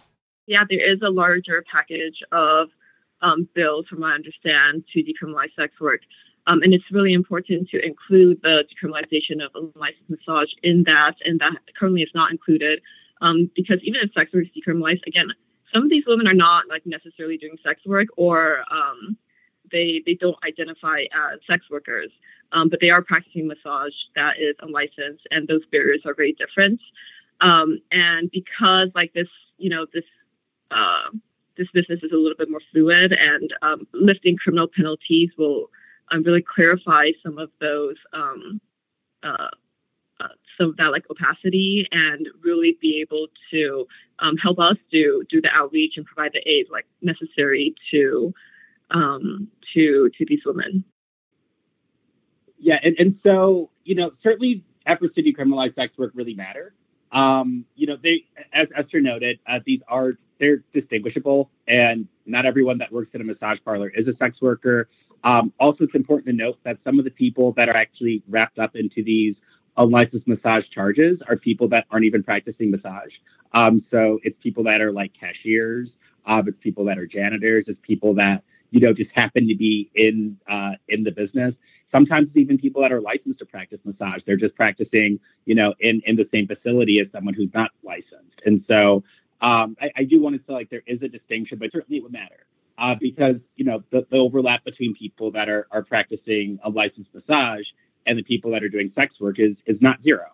Yeah, 0.46 0.62
there 0.70 0.92
is 0.92 1.00
a 1.02 1.10
larger 1.10 1.64
package 1.74 2.18
of 2.30 2.68
um, 3.20 3.48
bills, 3.52 3.86
from 3.88 4.00
what 4.00 4.12
I 4.12 4.14
understand, 4.14 4.84
to 4.92 5.02
decriminalize 5.02 5.52
sex 5.58 5.72
work. 5.80 6.02
Um, 6.46 6.62
and 6.62 6.72
it's 6.72 6.84
really 6.92 7.12
important 7.12 7.68
to 7.70 7.84
include 7.84 8.36
the 8.42 8.64
decriminalization 8.70 9.44
of 9.44 9.50
unlicensed 9.56 10.08
massage 10.08 10.52
in 10.62 10.84
that, 10.86 11.14
and 11.24 11.40
that 11.40 11.58
currently 11.76 12.02
is 12.02 12.14
not 12.14 12.30
included. 12.30 12.80
Um, 13.20 13.50
because 13.56 13.80
even 13.82 14.00
if 14.04 14.12
sex 14.12 14.32
work 14.32 14.44
is 14.44 14.50
decriminalized, 14.54 15.04
again, 15.06 15.28
some 15.74 15.82
of 15.82 15.90
these 15.90 16.04
women 16.06 16.28
are 16.28 16.40
not 16.48 16.68
like 16.68 16.82
necessarily 16.86 17.38
doing 17.38 17.56
sex 17.66 17.80
work, 17.84 18.06
or 18.16 18.58
um, 18.70 19.16
they 19.72 20.02
they 20.06 20.14
don't 20.14 20.36
identify 20.46 21.00
as 21.02 21.40
sex 21.50 21.64
workers, 21.70 22.10
um, 22.52 22.68
but 22.68 22.80
they 22.80 22.90
are 22.90 23.02
practicing 23.02 23.48
massage 23.48 23.92
that 24.14 24.34
is 24.38 24.54
unlicensed, 24.60 25.26
and 25.30 25.48
those 25.48 25.64
barriers 25.70 26.02
are 26.06 26.14
very 26.14 26.34
different. 26.38 26.80
Um, 27.40 27.80
and 27.90 28.30
because 28.30 28.88
like 28.94 29.12
this, 29.14 29.28
you 29.58 29.70
know, 29.70 29.86
this 29.92 30.04
uh, 30.70 31.10
this 31.56 31.68
business 31.72 32.00
is 32.02 32.12
a 32.12 32.16
little 32.16 32.36
bit 32.38 32.50
more 32.50 32.60
fluid, 32.72 33.12
and 33.18 33.52
um, 33.62 33.86
lifting 33.92 34.36
criminal 34.36 34.68
penalties 34.74 35.30
will 35.36 35.70
um, 36.10 36.22
really 36.22 36.44
clarify 36.54 37.10
some 37.22 37.38
of 37.38 37.50
those 37.60 37.96
um, 38.12 38.60
uh, 39.22 39.48
uh, 40.20 40.28
some 40.58 40.70
of 40.70 40.76
that 40.76 40.92
like 40.92 41.04
opacity 41.10 41.86
and 41.90 42.28
really 42.42 42.76
be 42.80 43.00
able 43.00 43.26
to 43.50 43.86
um, 44.18 44.36
help 44.36 44.58
us 44.58 44.76
do 44.90 45.24
do 45.28 45.40
the 45.40 45.50
outreach 45.52 45.94
and 45.96 46.06
provide 46.06 46.32
the 46.32 46.48
aid 46.48 46.66
like 46.70 46.86
necessary 47.00 47.74
to 47.90 48.32
um, 48.90 49.48
to 49.74 50.10
to 50.18 50.24
these 50.26 50.40
women. 50.44 50.84
Yeah, 52.58 52.78
and, 52.82 52.96
and 52.98 53.18
so 53.22 53.70
you 53.84 53.94
know 53.94 54.12
certainly 54.22 54.64
efforts 54.86 55.14
to 55.14 55.22
decriminalize 55.22 55.74
sex 55.74 55.96
work 55.98 56.12
really 56.14 56.34
matter. 56.34 56.74
Um, 57.12 57.66
you 57.74 57.86
know, 57.86 57.96
they 58.02 58.24
as 58.52 58.68
Esther 58.76 59.00
noted, 59.00 59.38
uh, 59.46 59.60
these 59.64 59.80
are 59.88 60.12
they're 60.40 60.64
distinguishable, 60.72 61.50
and 61.68 62.08
not 62.26 62.46
everyone 62.46 62.78
that 62.78 62.90
works 62.90 63.10
at 63.14 63.20
a 63.20 63.24
massage 63.24 63.58
parlor 63.64 63.90
is 63.94 64.08
a 64.08 64.16
sex 64.16 64.40
worker. 64.40 64.88
Um, 65.24 65.52
also, 65.60 65.84
it's 65.84 65.94
important 65.94 66.26
to 66.26 66.32
note 66.32 66.58
that 66.64 66.78
some 66.84 66.98
of 66.98 67.04
the 67.04 67.10
people 67.10 67.52
that 67.52 67.68
are 67.68 67.76
actually 67.76 68.22
wrapped 68.28 68.58
up 68.58 68.74
into 68.74 69.04
these 69.04 69.36
unlicensed 69.76 70.26
massage 70.26 70.64
charges 70.74 71.18
are 71.28 71.36
people 71.36 71.68
that 71.68 71.86
aren't 71.90 72.04
even 72.04 72.22
practicing 72.22 72.70
massage. 72.70 73.12
Um, 73.52 73.84
so 73.90 74.18
it's 74.22 74.36
people 74.42 74.64
that 74.64 74.80
are 74.80 74.92
like 74.92 75.12
cashiers, 75.18 75.88
uh, 76.26 76.42
it's 76.46 76.56
people 76.60 76.86
that 76.86 76.98
are 76.98 77.06
janitors, 77.06 77.64
it's 77.68 77.78
people 77.82 78.14
that 78.14 78.42
you 78.72 78.80
know 78.80 78.92
just 78.92 79.10
happen 79.14 79.46
to 79.46 79.54
be 79.54 79.90
in 79.94 80.38
uh, 80.50 80.72
in 80.88 81.04
the 81.04 81.12
business. 81.12 81.54
Sometimes 81.92 82.28
even 82.34 82.56
people 82.58 82.80
that 82.82 82.90
are 82.90 83.02
licensed 83.02 83.38
to 83.40 83.46
practice 83.46 83.78
massage. 83.84 84.22
They're 84.26 84.36
just 84.36 84.56
practicing, 84.56 85.20
you 85.44 85.54
know, 85.54 85.74
in 85.78 86.02
in 86.06 86.16
the 86.16 86.26
same 86.32 86.48
facility 86.48 86.98
as 87.00 87.06
someone 87.12 87.34
who's 87.34 87.52
not 87.54 87.70
licensed. 87.84 88.40
And 88.44 88.64
so 88.68 89.04
um, 89.42 89.76
I, 89.80 89.90
I 89.98 90.04
do 90.04 90.20
want 90.20 90.36
to 90.36 90.42
say 90.46 90.52
like 90.54 90.70
there 90.70 90.82
is 90.86 91.02
a 91.02 91.08
distinction, 91.08 91.58
but 91.58 91.70
certainly 91.70 91.98
it 91.98 92.02
would 92.02 92.12
matter. 92.12 92.46
Uh, 92.78 92.94
because 92.98 93.36
you 93.56 93.66
know 93.66 93.84
the, 93.90 94.06
the 94.10 94.16
overlap 94.16 94.64
between 94.64 94.94
people 94.94 95.30
that 95.32 95.48
are, 95.48 95.68
are 95.70 95.82
practicing 95.84 96.58
a 96.64 96.70
licensed 96.70 97.10
massage 97.14 97.66
and 98.06 98.18
the 98.18 98.22
people 98.22 98.50
that 98.52 98.64
are 98.64 98.70
doing 98.70 98.90
sex 98.98 99.14
work 99.20 99.38
is 99.38 99.54
is 99.66 99.76
not 99.80 100.02
zero. 100.02 100.26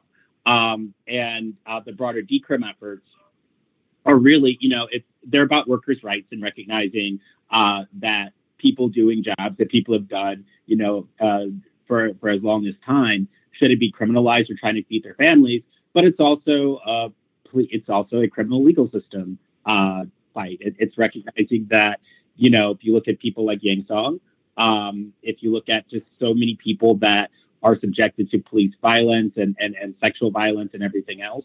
Um, 0.46 0.94
and 1.06 1.54
uh, 1.66 1.80
the 1.84 1.92
broader 1.92 2.22
decrim 2.22 2.62
efforts 2.68 3.04
are 4.06 4.16
really, 4.16 4.56
you 4.60 4.70
know, 4.70 4.88
it's 4.90 5.04
they're 5.28 5.42
about 5.42 5.68
workers' 5.68 6.02
rights 6.02 6.26
and 6.32 6.42
recognizing 6.42 7.20
uh, 7.50 7.84
that 8.00 8.32
people 8.58 8.88
doing 8.88 9.22
jobs 9.22 9.56
that 9.58 9.70
people 9.70 9.94
have 9.94 10.08
done, 10.08 10.44
you 10.66 10.76
know, 10.76 11.06
uh, 11.20 11.44
for 11.86 12.14
for 12.20 12.28
as 12.28 12.42
long 12.42 12.66
as 12.66 12.74
time 12.84 13.28
shouldn't 13.52 13.80
be 13.80 13.92
criminalized 13.92 14.50
or 14.50 14.54
trying 14.58 14.74
to 14.74 14.84
feed 14.84 15.04
their 15.04 15.14
families. 15.14 15.62
But 15.92 16.04
it's 16.04 16.20
also 16.20 16.80
a 16.84 17.08
it's 17.54 17.88
also 17.88 18.20
a 18.20 18.28
criminal 18.28 18.62
legal 18.62 18.90
system 18.90 19.38
uh, 19.64 20.04
fight. 20.34 20.58
It, 20.60 20.76
it's 20.78 20.98
recognizing 20.98 21.68
that 21.70 22.00
you 22.36 22.50
know 22.50 22.72
if 22.72 22.78
you 22.82 22.92
look 22.92 23.08
at 23.08 23.18
people 23.18 23.46
like 23.46 23.60
Yang 23.62 23.86
Song, 23.88 24.20
um, 24.56 25.12
if 25.22 25.42
you 25.42 25.52
look 25.52 25.68
at 25.68 25.88
just 25.88 26.06
so 26.18 26.34
many 26.34 26.58
people 26.62 26.96
that 26.96 27.30
are 27.62 27.78
subjected 27.80 28.30
to 28.30 28.38
police 28.38 28.72
violence 28.80 29.32
and, 29.36 29.56
and, 29.58 29.74
and 29.74 29.94
sexual 30.00 30.30
violence 30.30 30.70
and 30.74 30.82
everything 30.82 31.22
else 31.22 31.44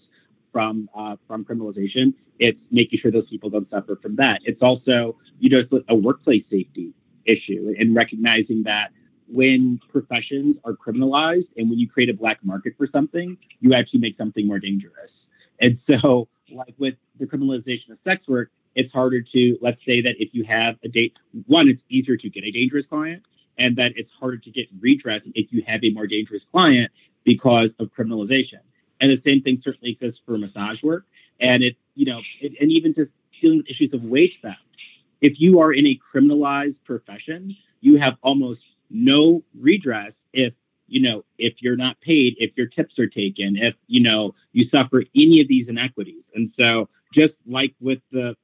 from 0.54 0.90
uh, 0.96 1.18
from 1.28 1.44
criminalization. 1.44 2.14
It's 2.40 2.60
making 2.72 3.00
sure 3.00 3.12
those 3.12 3.28
people 3.30 3.50
don't 3.50 3.70
suffer 3.70 3.98
from 4.02 4.16
that. 4.18 4.40
It's 4.46 4.62
also 4.62 5.18
you 5.40 5.50
know 5.50 5.82
a 5.90 5.96
workplace 5.96 6.46
safety 6.50 6.94
issue 7.26 7.74
and 7.78 7.96
recognizing 7.96 8.64
that 8.64 8.92
when 9.28 9.80
professions 9.92 10.58
are 10.64 10.74
criminalized 10.74 11.48
and 11.58 11.70
when 11.70 11.80
you 11.80 11.90
create 11.90 12.10
a 12.10 12.14
black 12.14 12.40
market 12.44 12.74
for 12.78 12.88
something, 12.92 13.38
you 13.60 13.74
actually 13.74 14.00
make 14.00 14.18
something 14.18 14.48
more 14.48 14.60
dangerous. 14.60 15.12
And 15.60 15.80
so, 15.90 16.28
like 16.52 16.76
with 16.78 16.96
the 17.20 17.26
criminalization 17.26 17.92
of 17.92 17.98
sex 18.04 18.28
work, 18.28 18.52
it's 18.76 18.92
harder 18.92 19.22
to 19.22 19.58
let's 19.62 19.80
say 19.86 20.02
that 20.02 20.16
if 20.20 20.30
you 20.34 20.44
have 20.46 20.76
a 20.84 20.88
date, 20.88 21.14
one, 21.48 21.68
it's 21.68 21.82
easier 21.90 22.18
to 22.18 22.30
get 22.30 22.44
a 22.44 22.52
dangerous 22.52 22.86
client 22.88 23.24
and 23.58 23.76
that 23.78 23.92
it's 23.96 24.10
harder 24.20 24.38
to 24.38 24.52
get 24.52 24.68
redress 24.80 25.22
if 25.36 25.52
you 25.52 25.64
have 25.68 25.84
a 25.84 25.92
more 25.92 26.08
dangerous 26.08 26.42
client 26.52 26.92
because 27.24 27.70
of 27.80 27.90
criminalization. 27.98 28.60
And 29.00 29.12
the 29.12 29.22
same 29.26 29.42
thing 29.42 29.62
certainly 29.64 29.92
exists 29.92 30.22
for 30.26 30.38
massage 30.38 30.82
work. 30.84 31.06
And 31.40 31.64
it, 31.64 31.76
you 31.96 32.06
know, 32.06 32.22
it, 32.42 32.54
and 32.60 32.72
even 32.72 32.94
just 32.94 33.12
dealing 33.42 33.58
with 33.58 33.70
issues 33.70 33.94
of 33.94 34.04
wage 34.04 34.40
theft. 34.42 34.58
If 35.22 35.34
you 35.40 35.60
are 35.60 35.74
in 35.74 35.86
a 35.86 36.00
criminalized 36.14 36.78
profession, 36.86 37.56
you 37.82 38.00
have 38.00 38.14
almost 38.22 38.62
no 38.90 39.44
redress 39.60 40.14
if, 40.34 40.54
you 40.88 41.02
know, 41.02 41.24
if 41.38 41.54
you're 41.60 41.76
not 41.76 42.00
paid, 42.02 42.36
if 42.38 42.52
your 42.56 42.68
tips 42.68 43.00
are 43.00 43.08
taken, 43.08 43.56
if, 43.58 43.76
you 43.88 44.02
know, 44.02 44.36
you 44.52 44.68
suffer 44.70 45.04
any 45.16 45.42
of 45.42 45.48
these 45.48 45.68
inequities. 45.68 46.24
And 46.36 46.52
so 46.60 46.90
just 47.14 47.34
like 47.48 47.74
with 47.80 48.00
the 48.12 48.36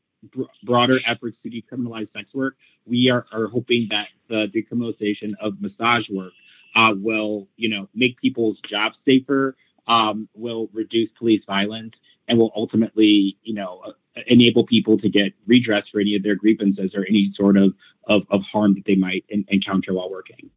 broader 0.63 0.99
efforts 1.07 1.37
to 1.43 1.49
decriminalize 1.49 2.11
sex 2.13 2.33
work, 2.33 2.55
we 2.85 3.09
are, 3.09 3.25
are 3.31 3.47
hoping 3.47 3.87
that 3.91 4.07
the 4.29 4.47
decriminalization 4.47 5.33
of 5.41 5.61
massage 5.61 6.09
work 6.09 6.33
uh, 6.75 6.93
will, 6.95 7.47
you 7.57 7.69
know, 7.69 7.87
make 7.93 8.19
people's 8.19 8.57
jobs 8.69 8.95
safer, 9.05 9.55
um, 9.89 10.29
will 10.33 10.69
reduce 10.71 11.09
police 11.17 11.41
violence, 11.45 11.93
and 12.27 12.37
will 12.39 12.53
ultimately, 12.55 13.37
you 13.43 13.53
know, 13.53 13.81
uh, 13.85 13.91
enable 14.27 14.65
people 14.65 14.97
to 14.99 15.09
get 15.09 15.33
redress 15.47 15.83
for 15.91 15.99
any 15.99 16.15
of 16.15 16.23
their 16.23 16.35
grievances 16.35 16.91
or 16.95 17.05
any 17.09 17.33
sort 17.35 17.57
of, 17.57 17.73
of, 18.07 18.21
of 18.29 18.41
harm 18.43 18.75
that 18.75 18.85
they 18.85 18.95
might 18.95 19.25
in, 19.29 19.43
encounter 19.49 19.93
while 19.93 20.09
working. 20.09 20.49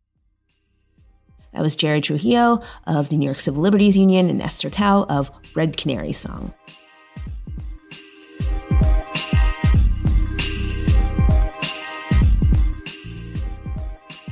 That 1.53 1.63
was 1.63 1.77
Jared 1.77 2.05
Trujillo 2.05 2.63
of 2.87 3.09
the 3.09 3.17
New 3.17 3.27
York 3.27 3.41
Civil 3.41 3.63
Liberties 3.63 3.97
Union 3.97 4.31
and 4.31 4.41
Esther 4.41 4.71
Kao 4.71 5.05
of 5.09 5.31
Red 5.55 5.77
Canary 5.77 6.13
Song. 6.13 6.55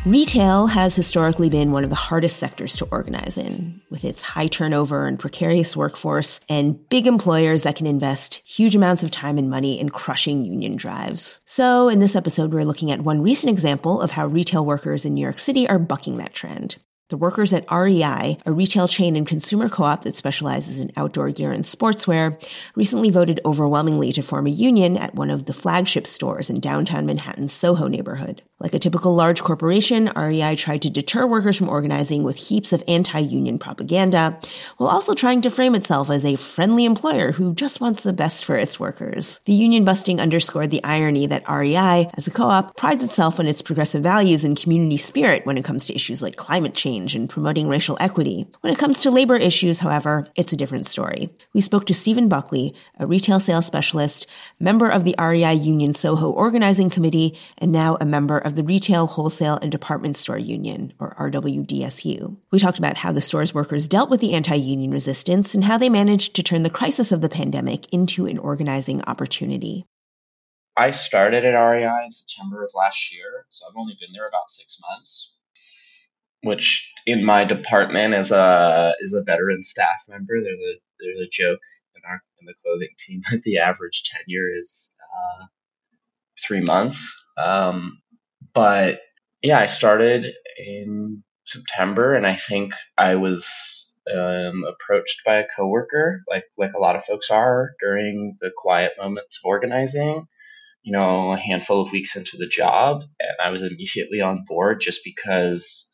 Retail 0.06 0.66
has 0.66 0.96
historically 0.96 1.50
been 1.50 1.72
one 1.72 1.84
of 1.84 1.90
the 1.90 1.94
hardest 1.96 2.38
sectors 2.38 2.74
to 2.76 2.88
organize 2.90 3.36
in, 3.36 3.82
with 3.90 4.02
its 4.02 4.22
high 4.22 4.46
turnover 4.46 5.06
and 5.06 5.18
precarious 5.18 5.76
workforce 5.76 6.40
and 6.48 6.88
big 6.88 7.06
employers 7.06 7.64
that 7.64 7.76
can 7.76 7.86
invest 7.86 8.36
huge 8.46 8.74
amounts 8.74 9.02
of 9.02 9.10
time 9.10 9.36
and 9.36 9.50
money 9.50 9.78
in 9.78 9.90
crushing 9.90 10.42
union 10.42 10.76
drives. 10.76 11.38
So, 11.44 11.90
in 11.90 12.00
this 12.00 12.16
episode, 12.16 12.54
we're 12.54 12.64
looking 12.64 12.90
at 12.90 13.02
one 13.02 13.20
recent 13.20 13.50
example 13.50 14.00
of 14.00 14.12
how 14.12 14.26
retail 14.26 14.64
workers 14.64 15.04
in 15.04 15.12
New 15.12 15.20
York 15.20 15.38
City 15.38 15.68
are 15.68 15.78
bucking 15.78 16.16
that 16.16 16.32
trend. 16.32 16.78
The 17.10 17.18
workers 17.18 17.52
at 17.52 17.70
REI, 17.70 18.38
a 18.46 18.52
retail 18.52 18.88
chain 18.88 19.16
and 19.16 19.26
consumer 19.26 19.68
co-op 19.68 20.04
that 20.04 20.16
specializes 20.16 20.80
in 20.80 20.92
outdoor 20.96 21.28
gear 21.28 21.52
and 21.52 21.64
sportswear, 21.64 22.42
recently 22.74 23.10
voted 23.10 23.40
overwhelmingly 23.44 24.14
to 24.14 24.22
form 24.22 24.46
a 24.46 24.50
union 24.50 24.96
at 24.96 25.14
one 25.14 25.28
of 25.28 25.44
the 25.44 25.52
flagship 25.52 26.06
stores 26.06 26.48
in 26.48 26.58
downtown 26.58 27.04
Manhattan's 27.04 27.52
Soho 27.52 27.86
neighborhood. 27.86 28.40
Like 28.60 28.74
a 28.74 28.78
typical 28.78 29.14
large 29.14 29.42
corporation, 29.42 30.12
REI 30.14 30.54
tried 30.54 30.82
to 30.82 30.90
deter 30.90 31.26
workers 31.26 31.56
from 31.56 31.70
organizing 31.70 32.24
with 32.24 32.36
heaps 32.36 32.74
of 32.74 32.84
anti-union 32.86 33.58
propaganda, 33.58 34.38
while 34.76 34.90
also 34.90 35.14
trying 35.14 35.40
to 35.40 35.50
frame 35.50 35.74
itself 35.74 36.10
as 36.10 36.26
a 36.26 36.36
friendly 36.36 36.84
employer 36.84 37.32
who 37.32 37.54
just 37.54 37.80
wants 37.80 38.02
the 38.02 38.12
best 38.12 38.44
for 38.44 38.56
its 38.56 38.78
workers. 38.78 39.40
The 39.46 39.54
union 39.54 39.86
busting 39.86 40.20
underscored 40.20 40.70
the 40.70 40.84
irony 40.84 41.26
that 41.26 41.48
REI, 41.48 42.10
as 42.18 42.26
a 42.26 42.30
co-op, 42.30 42.76
prides 42.76 43.02
itself 43.02 43.40
on 43.40 43.46
its 43.46 43.62
progressive 43.62 44.02
values 44.02 44.44
and 44.44 44.60
community 44.60 44.98
spirit 44.98 45.46
when 45.46 45.56
it 45.56 45.64
comes 45.64 45.86
to 45.86 45.94
issues 45.94 46.20
like 46.20 46.36
climate 46.36 46.74
change 46.74 47.14
and 47.14 47.30
promoting 47.30 47.66
racial 47.66 47.96
equity. 47.98 48.46
When 48.60 48.74
it 48.74 48.78
comes 48.78 49.00
to 49.02 49.10
labor 49.10 49.36
issues, 49.36 49.78
however, 49.78 50.26
it's 50.36 50.52
a 50.52 50.56
different 50.56 50.86
story. 50.86 51.30
We 51.54 51.62
spoke 51.62 51.86
to 51.86 51.94
Stephen 51.94 52.28
Buckley, 52.28 52.74
a 52.98 53.06
retail 53.06 53.40
sales 53.40 53.64
specialist, 53.64 54.26
member 54.58 54.90
of 54.90 55.04
the 55.04 55.14
REI 55.18 55.54
Union 55.54 55.94
Soho 55.94 56.30
Organizing 56.30 56.90
Committee, 56.90 57.38
and 57.56 57.72
now 57.72 57.96
a 58.02 58.04
member 58.04 58.36
of 58.36 58.49
the 58.56 58.64
Retail, 58.64 59.06
Wholesale, 59.06 59.58
and 59.62 59.70
Department 59.70 60.16
Store 60.16 60.38
Union, 60.38 60.92
or 60.98 61.14
RWDSU. 61.16 62.36
We 62.50 62.58
talked 62.58 62.78
about 62.78 62.96
how 62.96 63.12
the 63.12 63.20
store's 63.20 63.54
workers 63.54 63.88
dealt 63.88 64.10
with 64.10 64.20
the 64.20 64.34
anti-union 64.34 64.90
resistance 64.90 65.54
and 65.54 65.64
how 65.64 65.78
they 65.78 65.88
managed 65.88 66.34
to 66.36 66.42
turn 66.42 66.62
the 66.62 66.70
crisis 66.70 67.12
of 67.12 67.20
the 67.20 67.28
pandemic 67.28 67.92
into 67.92 68.26
an 68.26 68.38
organizing 68.38 69.02
opportunity. 69.02 69.86
I 70.76 70.90
started 70.90 71.44
at 71.44 71.58
REI 71.58 72.04
in 72.06 72.12
September 72.12 72.64
of 72.64 72.70
last 72.74 73.12
year, 73.12 73.44
so 73.48 73.66
I've 73.66 73.76
only 73.76 73.96
been 74.00 74.12
there 74.12 74.28
about 74.28 74.50
six 74.50 74.78
months 74.80 75.34
which 76.42 76.90
in 77.06 77.24
my 77.24 77.44
department 77.44 78.14
as 78.14 78.30
a 78.30 78.94
is 79.00 79.12
a 79.12 79.22
veteran 79.22 79.62
staff 79.62 80.04
member. 80.08 80.40
There's 80.42 80.58
a 80.58 80.74
there's 81.00 81.26
a 81.26 81.30
joke 81.30 81.60
in 81.96 82.02
our 82.06 82.22
in 82.40 82.46
the 82.46 82.54
clothing 82.54 82.94
team 82.98 83.22
that 83.30 83.42
the 83.42 83.58
average 83.58 84.04
tenure 84.04 84.48
is 84.56 84.94
uh, 85.00 85.46
three 86.42 86.60
months. 86.60 87.14
Um, 87.36 87.99
but 88.54 89.00
yeah, 89.42 89.58
I 89.58 89.66
started 89.66 90.26
in 90.58 91.22
September, 91.44 92.12
and 92.12 92.26
I 92.26 92.36
think 92.36 92.72
I 92.98 93.16
was 93.16 93.92
um, 94.14 94.64
approached 94.64 95.22
by 95.24 95.36
a 95.36 95.46
coworker, 95.56 96.22
like 96.28 96.44
like 96.56 96.72
a 96.74 96.80
lot 96.80 96.96
of 96.96 97.04
folks 97.04 97.30
are 97.30 97.70
during 97.80 98.36
the 98.40 98.50
quiet 98.56 98.92
moments 98.98 99.38
of 99.38 99.48
organizing, 99.48 100.26
you 100.82 100.92
know, 100.92 101.32
a 101.32 101.38
handful 101.38 101.80
of 101.80 101.92
weeks 101.92 102.16
into 102.16 102.36
the 102.36 102.48
job, 102.48 103.02
and 103.20 103.36
I 103.42 103.50
was 103.50 103.62
immediately 103.62 104.20
on 104.20 104.44
board 104.46 104.80
just 104.80 105.00
because, 105.04 105.88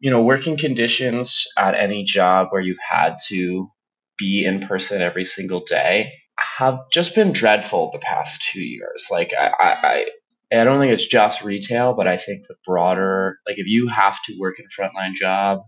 you 0.00 0.10
know, 0.10 0.22
working 0.22 0.56
conditions 0.56 1.46
at 1.56 1.74
any 1.74 2.04
job 2.04 2.48
where 2.50 2.62
you've 2.62 2.76
had 2.86 3.16
to 3.28 3.70
be 4.18 4.44
in 4.44 4.66
person 4.66 5.00
every 5.00 5.24
single 5.24 5.64
day 5.64 6.12
have 6.58 6.78
just 6.92 7.14
been 7.14 7.32
dreadful 7.32 7.90
the 7.90 7.98
past 7.98 8.42
two 8.42 8.60
years. 8.60 9.08
Like 9.10 9.32
I, 9.38 9.50
I, 9.60 10.06
I 10.50 10.64
don't 10.64 10.80
think 10.80 10.92
it's 10.92 11.06
just 11.06 11.42
retail, 11.42 11.94
but 11.94 12.08
I 12.08 12.16
think 12.16 12.46
the 12.46 12.54
broader, 12.64 13.38
like 13.46 13.58
if 13.58 13.66
you 13.66 13.88
have 13.88 14.18
to 14.24 14.38
work 14.38 14.58
in 14.58 14.64
a 14.64 14.80
frontline 14.80 15.14
job, 15.14 15.60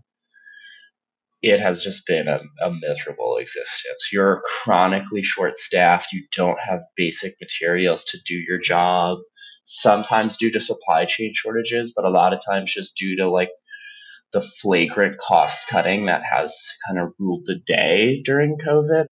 it 1.43 1.59
has 1.59 1.81
just 1.81 2.05
been 2.07 2.27
a, 2.27 2.39
a 2.63 2.71
miserable 2.71 3.37
existence. 3.37 4.09
You're 4.11 4.41
chronically 4.63 5.23
short 5.23 5.57
staffed. 5.57 6.13
You 6.13 6.23
don't 6.35 6.57
have 6.67 6.81
basic 6.95 7.35
materials 7.41 8.05
to 8.05 8.19
do 8.25 8.35
your 8.35 8.59
job. 8.59 9.19
Sometimes 9.63 10.37
due 10.37 10.51
to 10.51 10.59
supply 10.59 11.05
chain 11.05 11.33
shortages, 11.35 11.93
but 11.95 12.05
a 12.05 12.09
lot 12.09 12.33
of 12.33 12.41
times 12.43 12.73
just 12.73 12.95
due 12.95 13.17
to 13.17 13.29
like 13.29 13.49
the 14.33 14.41
flagrant 14.41 15.17
cost 15.17 15.67
cutting 15.67 16.05
that 16.05 16.21
has 16.23 16.55
kind 16.87 16.99
of 16.99 17.13
ruled 17.19 17.43
the 17.45 17.59
day 17.65 18.21
during 18.23 18.57
COVID. 18.57 19.05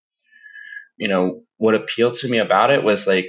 You 0.98 1.08
know, 1.08 1.42
what 1.58 1.76
appealed 1.76 2.16
to 2.16 2.28
me 2.28 2.40
about 2.40 2.72
it 2.72 2.84
was 2.84 3.06
like, 3.06 3.28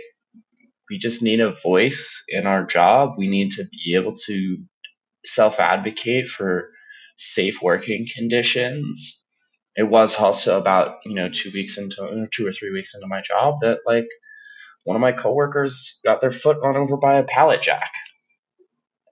we 0.90 0.98
just 0.98 1.22
need 1.22 1.40
a 1.40 1.54
voice 1.62 2.22
in 2.28 2.46
our 2.46 2.64
job. 2.64 3.14
We 3.16 3.28
need 3.28 3.52
to 3.52 3.64
be 3.64 3.94
able 3.94 4.14
to 4.26 4.58
self 5.24 5.60
advocate 5.60 6.28
for 6.28 6.70
safe 7.16 7.62
working 7.62 8.06
conditions. 8.14 9.24
It 9.76 9.84
was 9.84 10.16
also 10.16 10.58
about, 10.58 10.96
you 11.04 11.14
know, 11.14 11.28
two 11.28 11.50
weeks 11.52 11.78
into 11.78 12.26
two 12.32 12.46
or 12.46 12.52
three 12.52 12.72
weeks 12.72 12.94
into 12.94 13.06
my 13.06 13.22
job 13.22 13.60
that 13.60 13.78
like 13.86 14.08
one 14.84 14.96
of 14.96 15.00
my 15.00 15.12
coworkers 15.12 16.00
got 16.04 16.20
their 16.20 16.32
foot 16.32 16.56
run 16.62 16.76
over 16.76 16.96
by 16.96 17.18
a 17.18 17.24
pallet 17.24 17.62
jack. 17.62 17.90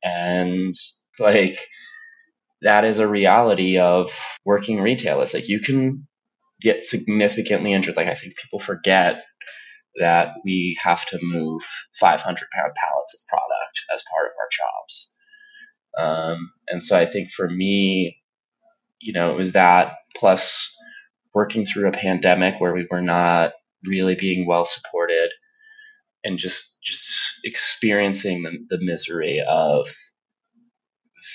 And 0.03 0.75
like 1.19 1.59
that 2.63 2.85
is 2.85 2.99
a 2.99 3.09
reality 3.09 3.79
of 3.79 4.13
working 4.45 4.81
retail. 4.81 5.21
It's 5.23 5.35
like 5.35 5.49
you 5.49 5.61
can 5.61 6.07
get 6.61 6.85
significantly 6.85 7.73
injured. 7.73 7.97
Like 7.97 8.09
I 8.09 8.15
think 8.15 8.35
people 8.37 8.61
forget 8.61 9.23
that 9.99 10.35
we 10.45 10.79
have 10.83 11.05
to 11.07 11.19
move 11.23 11.63
500 12.01 12.21
pound 12.23 12.73
pallets 12.75 13.15
of 13.15 13.29
product 13.29 13.83
as 13.95 14.05
part 14.11 14.27
of 14.27 14.35
our 14.39 14.49
jobs. 14.51 15.15
Um, 15.99 16.53
and 16.69 16.83
so 16.83 16.97
I 16.97 17.07
think 17.07 17.31
for 17.31 17.49
me, 17.49 18.17
you 19.01 19.13
know, 19.13 19.33
it 19.33 19.39
was 19.39 19.53
that 19.53 19.93
plus 20.17 20.71
working 21.35 21.67
through 21.67 21.89
a 21.89 21.93
pandemic 21.93 22.61
where 22.61 22.75
we 22.75 22.87
were 22.91 23.03
not 23.03 23.53
really 23.85 24.15
being 24.15 24.47
well 24.47 24.65
supported 24.65 25.31
and 26.25 26.39
just 26.39 26.77
just 26.83 27.11
experiencing 27.45 28.43
the, 28.43 28.77
the 28.77 28.85
misery 28.85 29.41
of 29.47 29.89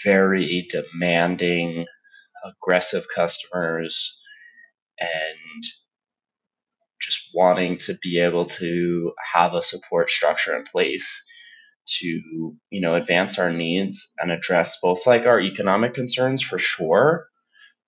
very 0.03 0.68
demanding 0.70 1.86
aggressive 2.43 3.05
customers 3.14 4.22
and 4.99 5.64
just 7.14 7.30
wanting 7.34 7.78
to 7.78 7.97
be 8.01 8.20
able 8.20 8.45
to 8.45 9.11
have 9.34 9.53
a 9.53 9.61
support 9.61 10.09
structure 10.09 10.55
in 10.55 10.64
place 10.64 11.24
to 11.86 12.05
you 12.70 12.82
know 12.82 12.95
advance 12.95 13.38
our 13.38 13.51
needs 13.51 14.07
and 14.20 14.32
address 14.32 14.78
both 14.82 15.05
like 15.05 15.26
our 15.26 15.39
economic 15.39 15.93
concerns 15.93 16.41
for 16.41 16.57
sure 16.57 17.28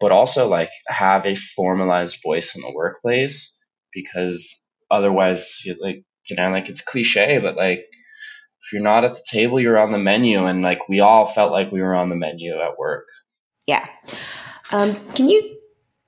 but 0.02 0.12
also 0.12 0.48
like 0.48 0.70
have 0.88 1.26
a 1.26 1.36
formalized 1.36 2.18
voice 2.22 2.56
in 2.56 2.62
the 2.62 2.74
workplace 2.74 3.58
because 3.94 4.54
otherwise 4.92 5.62
like 5.80 6.04
you 6.30 6.36
know 6.36 6.50
like 6.50 6.68
it's 6.68 6.82
cliche 6.82 7.40
but 7.42 7.56
like 7.56 7.80
if 7.80 8.74
you're 8.74 8.82
not 8.82 9.06
at 9.06 9.16
the 9.16 9.24
table 9.30 9.62
you're 9.62 9.80
on 9.80 9.94
the 9.94 9.98
menu 9.98 10.46
and 10.46 10.62
like 10.62 10.90
we 10.90 11.00
all 11.00 11.28
felt 11.28 11.52
like 11.52 11.72
we 11.72 11.82
were 11.82 11.96
on 11.96 12.10
the 12.10 12.16
menu 12.16 12.60
at 12.60 12.78
work. 12.78 13.06
Yeah. 13.68 13.88
Um, 14.72 14.96
can 15.14 15.30
you 15.30 15.58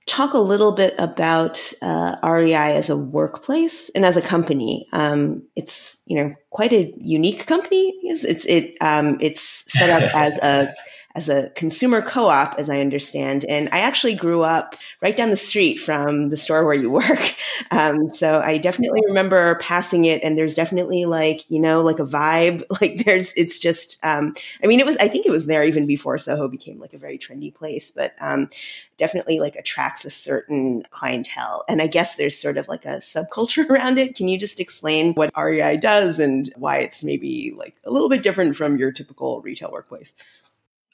talk 0.08 0.34
a 0.34 0.40
little 0.40 0.72
bit 0.72 0.96
about 0.98 1.62
uh, 1.82 2.16
REI 2.24 2.76
as 2.76 2.90
a 2.90 2.98
workplace 2.98 3.90
and 3.90 4.06
as 4.06 4.18
a 4.18 4.22
company. 4.22 4.88
Um, 4.94 5.44
it's 5.56 6.02
you 6.08 6.18
know 6.18 6.34
quite 6.50 6.74
a 6.74 6.94
unique 6.98 7.46
company. 7.46 7.94
It's 8.04 8.24
it's 8.24 8.46
it 8.46 8.76
um, 8.82 9.18
it's 9.22 9.42
set 9.72 9.90
up 9.90 10.16
as 10.16 10.40
a 10.40 10.74
as 11.18 11.30
a 11.30 11.50
consumer 11.56 12.00
co-op, 12.00 12.60
as 12.60 12.70
I 12.70 12.80
understand. 12.80 13.44
And 13.46 13.70
I 13.72 13.80
actually 13.80 14.14
grew 14.14 14.44
up 14.44 14.76
right 15.02 15.18
down 15.18 15.32
the 15.32 15.36
street 15.36 15.78
from 15.78 16.30
the 16.30 16.38
store 16.38 16.64
where 16.64 16.76
you 16.76 16.92
work. 16.92 17.36
Um, 17.72 18.10
so 18.12 18.40
I 18.40 18.60
definitely 18.60 19.02
remember 19.08 19.56
passing 19.56 20.06
it, 20.06 20.24
and 20.24 20.38
there's 20.38 20.54
definitely 20.54 21.06
like 21.06 21.50
you 21.50 21.60
know 21.60 21.82
like 21.82 21.98
a 21.98 22.06
vibe. 22.06 22.64
Like 22.80 23.04
there's 23.04 23.34
it's 23.34 23.58
just 23.58 23.98
um, 24.04 24.36
I 24.64 24.68
mean 24.68 24.80
it 24.80 24.86
was 24.86 24.96
I 24.98 25.08
think 25.08 25.26
it 25.26 25.32
was 25.32 25.48
there 25.48 25.64
even 25.64 25.88
before 25.88 26.20
Soho 26.20 26.48
became 26.48 26.80
like 26.80 26.94
a 26.94 27.00
very 27.00 27.18
trendy 27.18 27.52
place, 27.54 27.90
but 27.90 28.14
um, 28.20 28.50
definitely 28.98 29.40
like 29.40 29.56
attracts 29.56 30.06
a 30.06 30.12
certain 30.12 30.84
clientele. 30.92 31.64
And 31.68 31.82
I 31.82 31.88
guess 31.88 32.16
there's 32.16 32.38
sort 32.38 32.58
of 32.58 32.68
like 32.68 32.86
a 32.86 33.00
subculture 33.00 33.68
around 33.70 33.98
it. 33.98 34.16
Can 34.16 34.28
you 34.28 34.38
just 34.38 34.60
explain 34.60 35.14
what 35.14 35.32
REI 35.36 35.78
does 35.78 36.20
and 36.20 36.52
why 36.58 36.78
it's 36.78 37.04
maybe 37.04 37.54
like 37.58 37.76
a 37.84 37.92
little 37.92 38.10
bit 38.10 38.22
different 38.22 38.56
from 38.56 38.78
your 38.78 38.92
typical 38.92 39.42
retail 39.42 39.72
workplace? 39.72 40.14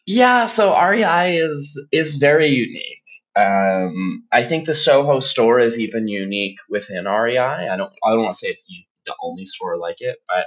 Yeah, 0.05 0.47
so 0.47 0.73
REI 0.77 1.37
is 1.37 1.79
is 1.91 2.17
very 2.17 2.49
unique. 2.49 2.99
Um, 3.35 4.25
I 4.31 4.43
think 4.43 4.65
the 4.65 4.73
Soho 4.73 5.19
store 5.19 5.59
is 5.59 5.79
even 5.79 6.07
unique 6.07 6.57
within 6.69 7.05
REI. 7.05 7.37
I 7.69 7.77
don't 7.77 7.93
I 8.03 8.11
don't 8.11 8.23
want 8.23 8.33
to 8.33 8.39
say 8.39 8.49
it's 8.49 8.67
the 9.05 9.15
only 9.23 9.45
store 9.45 9.77
like 9.77 10.01
it, 10.01 10.17
but 10.27 10.45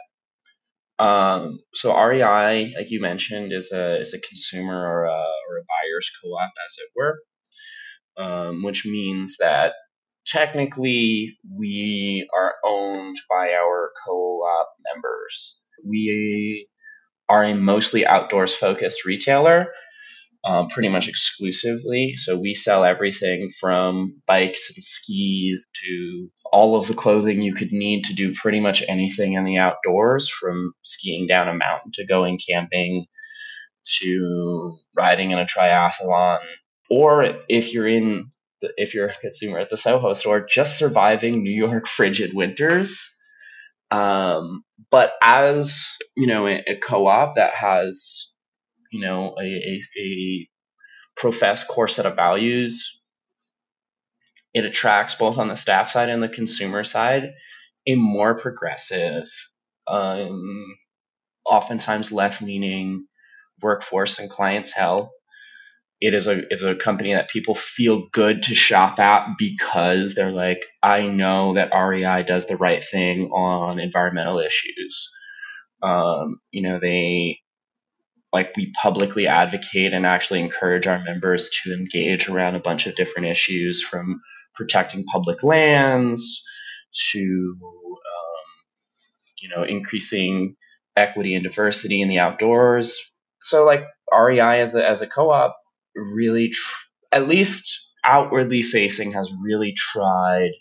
um, 1.05 1.61
so 1.75 1.93
REI, 1.95 2.75
like 2.77 2.91
you 2.91 3.01
mentioned, 3.01 3.53
is 3.53 3.73
a 3.73 4.01
is 4.01 4.15
a 4.15 4.21
consumer 4.21 4.77
or 4.87 5.05
a, 5.05 5.11
or 5.49 5.59
a 5.59 5.65
buyer's 5.69 6.11
co-op, 6.23 6.53
as 6.67 6.77
it 6.79 6.91
were, 6.97 7.21
um, 8.17 8.63
which 8.63 8.87
means 8.87 9.37
that 9.39 9.75
technically 10.27 11.37
we 11.59 12.29
are 12.37 12.55
owned 12.65 13.17
by 13.31 13.53
our 13.53 13.93
co-op 14.07 14.69
members. 14.95 15.61
We 15.87 16.69
are 17.29 17.45
a 17.45 17.55
mostly 17.55 18.07
outdoors 18.07 18.55
focused 18.55 19.05
retailer, 19.05 19.67
um, 20.45 20.69
pretty 20.69 20.89
much 20.89 21.09
exclusively. 21.09 22.15
So 22.17 22.37
we 22.37 22.55
sell 22.55 22.85
everything 22.85 23.53
from 23.61 24.21
bikes 24.27 24.73
and 24.75 24.83
skis 24.83 25.67
to 25.85 26.29
all 26.53 26.77
of 26.77 26.87
the 26.87 26.95
clothing 26.95 27.43
you 27.43 27.55
could 27.55 27.73
need 27.73 28.05
to 28.05 28.15
do 28.15 28.33
pretty 28.33 28.61
much 28.61 28.85
anything 28.89 29.33
in 29.33 29.45
the 29.45 29.59
outdoors, 29.59 30.29
from 30.29 30.73
skiing 30.83 31.27
down 31.27 31.49
a 31.49 31.55
mountain 31.55 31.91
to 31.95 32.07
going 32.07 32.39
camping 32.49 33.07
to 34.01 34.79
riding 34.97 35.33
in 35.33 35.39
a 35.39 35.47
triathlon. 35.47 36.39
Or 36.89 37.37
if 37.49 37.73
you're 37.73 37.89
in 37.89 38.31
if 38.77 38.95
you're 38.95 39.09
a 39.09 39.15
consumer 39.15 39.59
at 39.59 39.71
the 39.71 39.77
Soho 39.77 40.15
store, 40.15 40.47
just 40.49 40.79
surviving 40.79 41.43
New 41.43 41.51
York 41.51 41.87
frigid 41.87 42.35
winters 42.35 43.11
um, 43.91 44.65
but 44.91 45.13
as 45.23 45.97
you 46.17 46.27
know, 46.27 46.47
a, 46.47 46.63
a, 46.67 46.77
co-op 46.77 47.37
that 47.37 47.55
has 47.55 48.33
you 48.93 49.01
know 49.01 49.35
a, 49.41 49.45
a, 49.45 49.81
a 49.99 50.49
professed 51.17 51.69
core 51.69 51.89
set 51.89 52.07
of 52.07 52.17
values, 52.17 53.01
it 54.55 54.65
attracts 54.65 55.15
both 55.15 55.39
on 55.39 55.49
the 55.49 55.55
staff 55.55 55.91
side 55.91 56.09
and 56.09 56.23
the 56.23 56.29
consumer 56.29 56.85
side 56.85 57.31
a 57.87 57.95
more 57.95 58.37
progressive, 58.39 59.29
um, 59.87 60.65
oftentimes 61.45 62.11
left-leaning 62.11 63.07
workforce 63.63 64.19
and 64.19 64.29
clientele 64.29 65.13
it 66.01 66.13
is 66.13 66.27
a 66.27 66.43
is 66.53 66.63
a 66.63 66.75
company 66.75 67.15
that 67.15 67.31
people 67.31 67.55
feel 67.55 68.09
good 68.13 68.43
to 68.45 68.55
shop 68.55 68.99
at 68.99 69.29
because 69.39 70.15
they're 70.15 70.33
like, 70.33 70.63
I 70.83 71.09
know 71.09 71.55
that 71.55 71.73
REI 71.75 72.23
does 72.23 72.47
the 72.47 72.57
right 72.57 72.85
thing 72.85 73.31
on 73.31 73.79
environmental 73.79 74.39
issues. 74.39 75.11
Um, 75.83 76.41
you 76.51 76.63
know, 76.63 76.79
they 76.81 77.41
like 78.33 78.53
we 78.57 78.73
publicly 78.81 79.27
advocate 79.27 79.95
and 79.95 80.05
actually 80.05 80.41
encourage 80.41 80.87
our 80.87 81.03
members 81.03 81.49
to 81.63 81.73
engage 81.73 82.29
around 82.29 82.55
a 82.55 82.61
bunch 82.61 82.87
of 82.87 82.95
different 82.97 83.29
issues 83.29 83.83
from 83.83 84.21
protecting 84.55 85.05
public 85.05 85.43
lands 85.43 86.43
to 87.13 87.57
um, 87.63 88.47
you 89.41 89.49
know 89.49 89.63
increasing 89.65 90.57
equity 90.97 91.35
and 91.35 91.45
diversity 91.45 92.03
in 92.03 92.09
the 92.09 92.19
outdoors 92.19 92.99
so 93.43 93.65
like 93.65 93.85
rei 94.13 94.61
as 94.61 94.75
a, 94.75 94.87
as 94.87 95.03
a 95.03 95.07
co-op 95.07 95.57
really, 95.97 96.51
tr- 96.51 96.87
at 97.13 97.29
least 97.29 97.89
outwardly 98.05 98.63
facing, 98.63 99.13
has 99.13 99.35
really 99.45 99.75
tried 99.77 100.53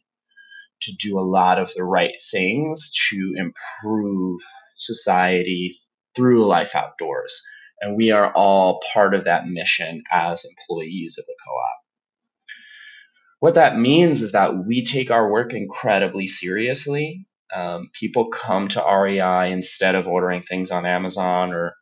to 0.82 0.94
do 1.00 1.20
a 1.20 1.22
lot 1.22 1.60
of 1.60 1.72
the 1.76 1.84
right 1.84 2.16
things 2.32 2.92
to 3.10 3.36
improve 3.38 4.42
society 4.76 5.78
through 6.16 6.48
life 6.48 6.76
outdoors. 6.76 7.42
And 7.82 7.98
we 7.98 8.12
are 8.12 8.34
all 8.34 8.82
part 8.94 9.16
of 9.16 9.26
that 9.26 9.48
mission 9.48 10.04
as 10.12 10.46
employees 10.46 11.18
of 11.20 11.26
the 11.26 11.36
co 11.46 11.52
op. 11.54 11.80
What 13.42 13.56
that 13.56 13.78
means 13.78 14.22
is 14.22 14.34
that 14.34 14.66
we 14.68 14.84
take 14.86 15.12
our 15.12 15.30
work 15.32 15.54
incredibly 15.54 16.28
seriously 16.28 17.26
Um, 17.56 17.90
people 18.00 18.30
come 18.30 18.68
to 18.70 18.84
REI 18.84 19.52
instead 19.52 19.96
of 19.96 20.08
ordering 20.08 20.44
things 20.44 20.72
on 20.72 20.86
Amazon 20.86 21.54
or 21.54 21.76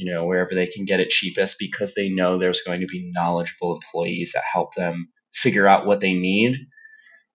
you 0.00 0.12
know 0.12 0.24
wherever 0.24 0.54
they 0.54 0.66
can 0.66 0.84
get 0.84 1.00
it 1.00 1.10
cheapest 1.10 1.56
because 1.58 1.94
they 1.94 2.08
know 2.08 2.38
there's 2.38 2.62
going 2.66 2.80
to 2.80 2.86
be 2.86 3.10
knowledgeable 3.14 3.74
employees 3.74 4.32
that 4.34 4.44
help 4.50 4.74
them 4.74 5.08
figure 5.34 5.68
out 5.68 5.86
what 5.86 6.00
they 6.00 6.14
need 6.14 6.56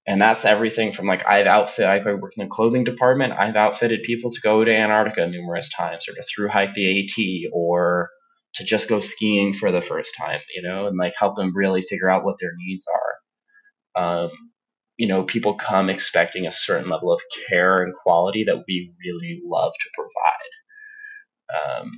and 0.07 0.22
that's 0.22 0.45
everything 0.45 0.91
from 0.91 1.07
like 1.07 1.24
I've 1.26 1.47
outfit 1.47 1.86
I 1.86 1.97
work 2.05 2.34
in 2.38 2.43
the 2.43 2.49
clothing 2.49 2.84
department. 2.84 3.34
I've 3.38 3.55
outfitted 3.55 4.03
people 4.03 4.32
to 4.32 4.41
go 4.41 4.63
to 4.63 4.76
Antarctica 4.76 5.28
numerous 5.28 5.70
times, 5.70 6.07
or 6.07 6.13
to 6.13 6.24
through 6.24 6.49
hike 6.49 6.76
the 6.76 6.99
AT, 6.99 7.51
or 7.51 8.09
to 8.55 8.63
just 8.63 8.88
go 8.88 8.99
skiing 8.99 9.53
for 9.53 9.72
the 9.72 9.82
first 9.82 10.13
time, 10.18 10.41
you 10.53 10.61
know, 10.61 10.88
and 10.88 10.97
like 10.97 11.13
help 11.18 11.36
them 11.36 11.55
really 11.55 11.82
figure 11.82 12.09
out 12.09 12.24
what 12.24 12.36
their 12.39 12.51
needs 12.55 12.86
are. 13.95 14.26
Um, 14.26 14.32
you 14.97 15.07
know, 15.07 15.24
people 15.24 15.55
come 15.55 15.89
expecting 15.89 16.45
a 16.45 16.51
certain 16.51 16.89
level 16.89 17.11
of 17.11 17.22
care 17.49 17.82
and 17.84 17.93
quality 17.93 18.43
that 18.45 18.63
we 18.68 18.93
really 19.03 19.41
love 19.43 19.74
to 19.74 19.89
provide. 19.95 21.82
Um, 21.82 21.91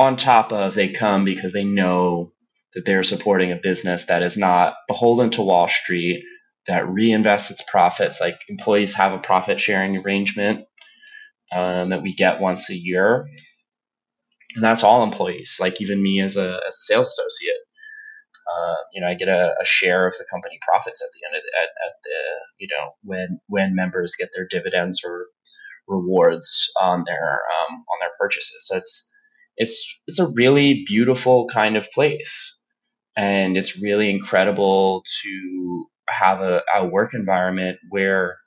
on 0.00 0.16
top 0.16 0.52
of 0.52 0.74
they 0.74 0.88
come 0.88 1.24
because 1.24 1.52
they 1.52 1.64
know 1.64 2.32
that 2.74 2.84
they're 2.86 3.02
supporting 3.02 3.52
a 3.52 3.56
business 3.56 4.06
that 4.06 4.22
is 4.22 4.36
not 4.36 4.74
beholden 4.88 5.30
to 5.30 5.42
Wall 5.42 5.68
Street 5.68 6.24
that 6.66 6.84
reinvests 6.84 7.50
its 7.50 7.62
profits. 7.62 8.20
Like 8.20 8.38
employees 8.48 8.94
have 8.94 9.12
a 9.12 9.18
profit 9.18 9.60
sharing 9.60 9.96
arrangement 9.96 10.66
um, 11.54 11.90
that 11.90 12.02
we 12.02 12.14
get 12.14 12.40
once 12.40 12.70
a 12.70 12.74
year, 12.74 13.26
and 14.54 14.64
that's 14.64 14.84
all 14.84 15.02
employees. 15.02 15.56
Like 15.60 15.80
even 15.80 16.02
me 16.02 16.20
as 16.22 16.36
a, 16.36 16.60
as 16.66 16.74
a 16.74 16.82
sales 16.86 17.08
associate, 17.08 17.56
uh, 18.56 18.76
you 18.94 19.00
know, 19.00 19.08
I 19.08 19.14
get 19.14 19.28
a, 19.28 19.54
a, 19.60 19.64
share 19.64 20.06
of 20.06 20.16
the 20.18 20.26
company 20.30 20.58
profits 20.62 21.02
at 21.02 21.08
the 21.12 21.20
end 21.26 21.36
of 21.36 21.42
the, 21.42 21.60
at, 21.60 21.68
at 21.86 21.94
the 22.04 22.18
you 22.58 22.68
know 22.68 22.90
when 23.02 23.40
when 23.48 23.74
members 23.74 24.14
get 24.18 24.30
their 24.34 24.46
dividends 24.48 25.02
or 25.04 25.26
rewards 25.86 26.70
on 26.80 27.04
their 27.06 27.40
um, 27.42 27.74
on 27.74 27.98
their 28.00 28.10
purchases. 28.18 28.66
So 28.66 28.76
it's 28.76 29.12
it's 29.60 30.00
it's 30.08 30.18
a 30.18 30.26
really 30.28 30.84
beautiful 30.88 31.46
kind 31.52 31.76
of 31.76 31.90
place 31.92 32.58
and 33.16 33.58
it's 33.58 33.80
really 33.82 34.10
incredible 34.10 35.04
to 35.22 35.86
have 36.08 36.40
a, 36.40 36.62
a 36.74 36.86
work 36.86 37.14
environment 37.14 37.78
where 37.90 38.38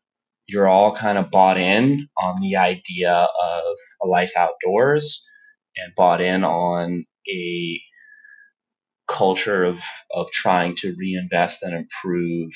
you're 0.47 0.67
all 0.67 0.95
kind 0.95 1.17
of 1.17 1.31
bought 1.31 1.57
in 1.57 2.07
on 2.17 2.41
the 2.41 2.57
idea 2.57 3.11
of 3.13 3.63
a 4.03 4.07
life 4.07 4.33
outdoors 4.35 5.23
and 5.77 5.93
bought 5.95 6.19
in 6.21 6.43
on 6.43 7.05
a 7.29 7.79
culture 9.07 9.63
of, 9.63 9.79
of 10.13 10.31
trying 10.31 10.75
to 10.77 10.95
reinvest 10.97 11.63
and 11.63 11.75
improve 11.75 12.51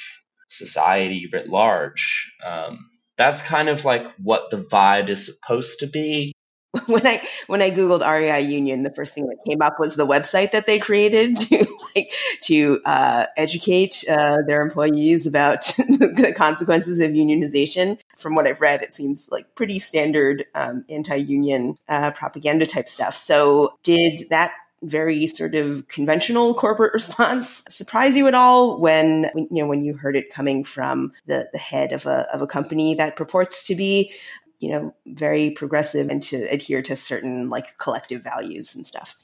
society 0.49 1.30
writ 1.32 1.47
large. 1.47 2.32
Um, 2.45 2.80
that's 3.18 3.41
kind 3.43 3.70
of 3.70 3.86
like 3.86 4.08
what 4.18 4.49
the 4.51 4.58
vibe 4.58 5.10
is 5.10 5.26
supposed 5.26 5.80
to 5.80 5.88
be. 5.88 6.34
when 6.88 7.05
I 7.05 7.21
when 7.47 7.61
I 7.61 7.71
googled 7.71 8.07
REI 8.07 8.41
Union, 8.41 8.84
the 8.84 8.91
first 8.91 9.13
thing 9.13 9.28
that 9.28 9.38
came 9.45 9.61
up 9.61 9.80
was 9.80 9.95
the 9.95 10.07
website 10.07 10.51
that 10.51 10.67
they 10.67 10.80
created 10.80 11.38
to 11.41 11.65
like 11.95 12.11
to 12.43 12.82
uh, 12.86 13.25
educate 13.38 14.03
uh, 14.09 14.38
their 14.47 14.61
employees 14.61 15.25
about 15.25 15.61
the 15.78 16.34
consequences 16.36 16.99
of 16.99 17.11
unionization. 17.11 17.97
From 18.17 18.36
what 18.36 18.47
I've 18.47 18.61
read, 18.61 18.82
it 18.82 18.93
seems 18.93 19.30
like 19.32 19.55
pretty 19.55 19.80
standard 19.80 20.45
um, 20.55 20.86
anti-union 20.89 21.78
uh, 21.88 22.11
propaganda 22.11 22.65
type 22.65 22.88
stuff. 22.89 23.15
So, 23.15 23.78
did 23.84 24.30
that 24.30 24.53
very 24.84 25.25
sort 25.25 25.55
of 25.55 25.88
conventional 25.88 26.53
corporate 26.53 26.93
response 26.93 27.63
surprise 27.67 28.15
you 28.15 28.28
at 28.28 28.36
all 28.36 28.80
when 28.80 29.32
you 29.36 29.47
know 29.63 29.65
when 29.65 29.82
you 29.82 29.95
heard 29.95 30.15
it 30.15 30.32
coming 30.32 30.63
from 30.63 31.11
the, 31.25 31.49
the 31.51 31.57
head 31.57 31.91
of 31.91 32.05
a, 32.05 32.28
of 32.32 32.41
a 32.41 32.47
company 32.47 32.93
that 32.93 33.15
purports 33.15 33.65
to 33.65 33.73
be 33.73 34.11
you 34.60 34.70
know, 34.70 34.95
very 35.05 35.51
progressive 35.51 36.10
and 36.10 36.24
to 36.24 36.43
adhere 36.43 36.82
to 36.82 36.95
certain 36.95 37.49
like 37.49 37.78
collective 37.78 38.24
values 38.24 38.76
and 38.76 38.86
stuff. 38.86 39.16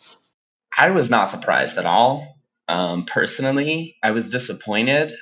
I 0.78 0.90
was 0.92 1.10
not 1.10 1.30
surprised 1.30 1.78
at 1.78 1.86
all. 1.86 2.38
Um, 2.68 3.06
personally, 3.06 3.98
I 4.04 4.12
was 4.12 4.30
disappointed. 4.30 5.14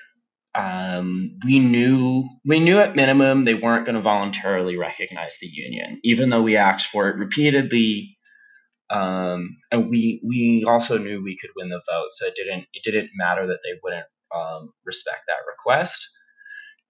Um, 0.54 1.40
we 1.46 1.60
knew 1.60 2.28
we 2.46 2.60
knew 2.60 2.80
at 2.80 2.96
minimum 2.96 3.46
they 3.46 3.54
weren't 3.54 3.86
going 3.86 3.96
to 3.96 4.02
voluntarily 4.02 4.78
recognize 4.78 5.38
the 5.40 5.48
union, 5.48 6.00
even 6.04 6.30
though 6.30 6.42
we 6.42 6.58
asked 6.58 6.88
for 6.88 7.10
it 7.10 7.16
repeatedly. 7.16 8.18
Um, 8.90 9.58
and 9.72 9.90
we 9.90 10.22
we 10.26 10.66
also 10.68 10.98
knew 10.98 11.24
we 11.24 11.38
could 11.38 11.52
win 11.56 11.70
the 11.70 11.82
vote, 11.90 12.10
so 12.12 12.28
it 12.28 12.36
didn't 12.36 12.66
it 12.74 12.84
didn't 12.84 13.12
matter 13.16 13.48
that 13.48 13.60
they 13.64 13.80
wouldn't 13.82 14.06
um, 14.36 14.74
respect 14.86 15.22
that 15.28 15.48
request. 15.48 16.06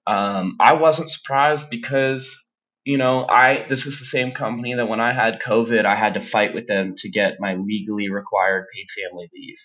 Um, 0.07 0.57
I 0.59 0.73
wasn't 0.73 1.11
surprised 1.11 1.69
because 1.69 2.35
you 2.83 2.97
know, 2.97 3.25
I 3.27 3.65
this 3.69 3.85
is 3.85 3.99
the 3.99 4.05
same 4.05 4.31
company 4.31 4.73
that 4.73 4.87
when 4.89 4.99
I 4.99 5.13
had 5.13 5.41
COVID, 5.41 5.85
I 5.85 5.95
had 5.95 6.15
to 6.15 6.21
fight 6.21 6.53
with 6.53 6.67
them 6.67 6.93
to 6.97 7.09
get 7.09 7.39
my 7.39 7.55
legally 7.55 8.09
required 8.09 8.65
paid 8.73 8.87
family 9.03 9.29
leave. 9.33 9.59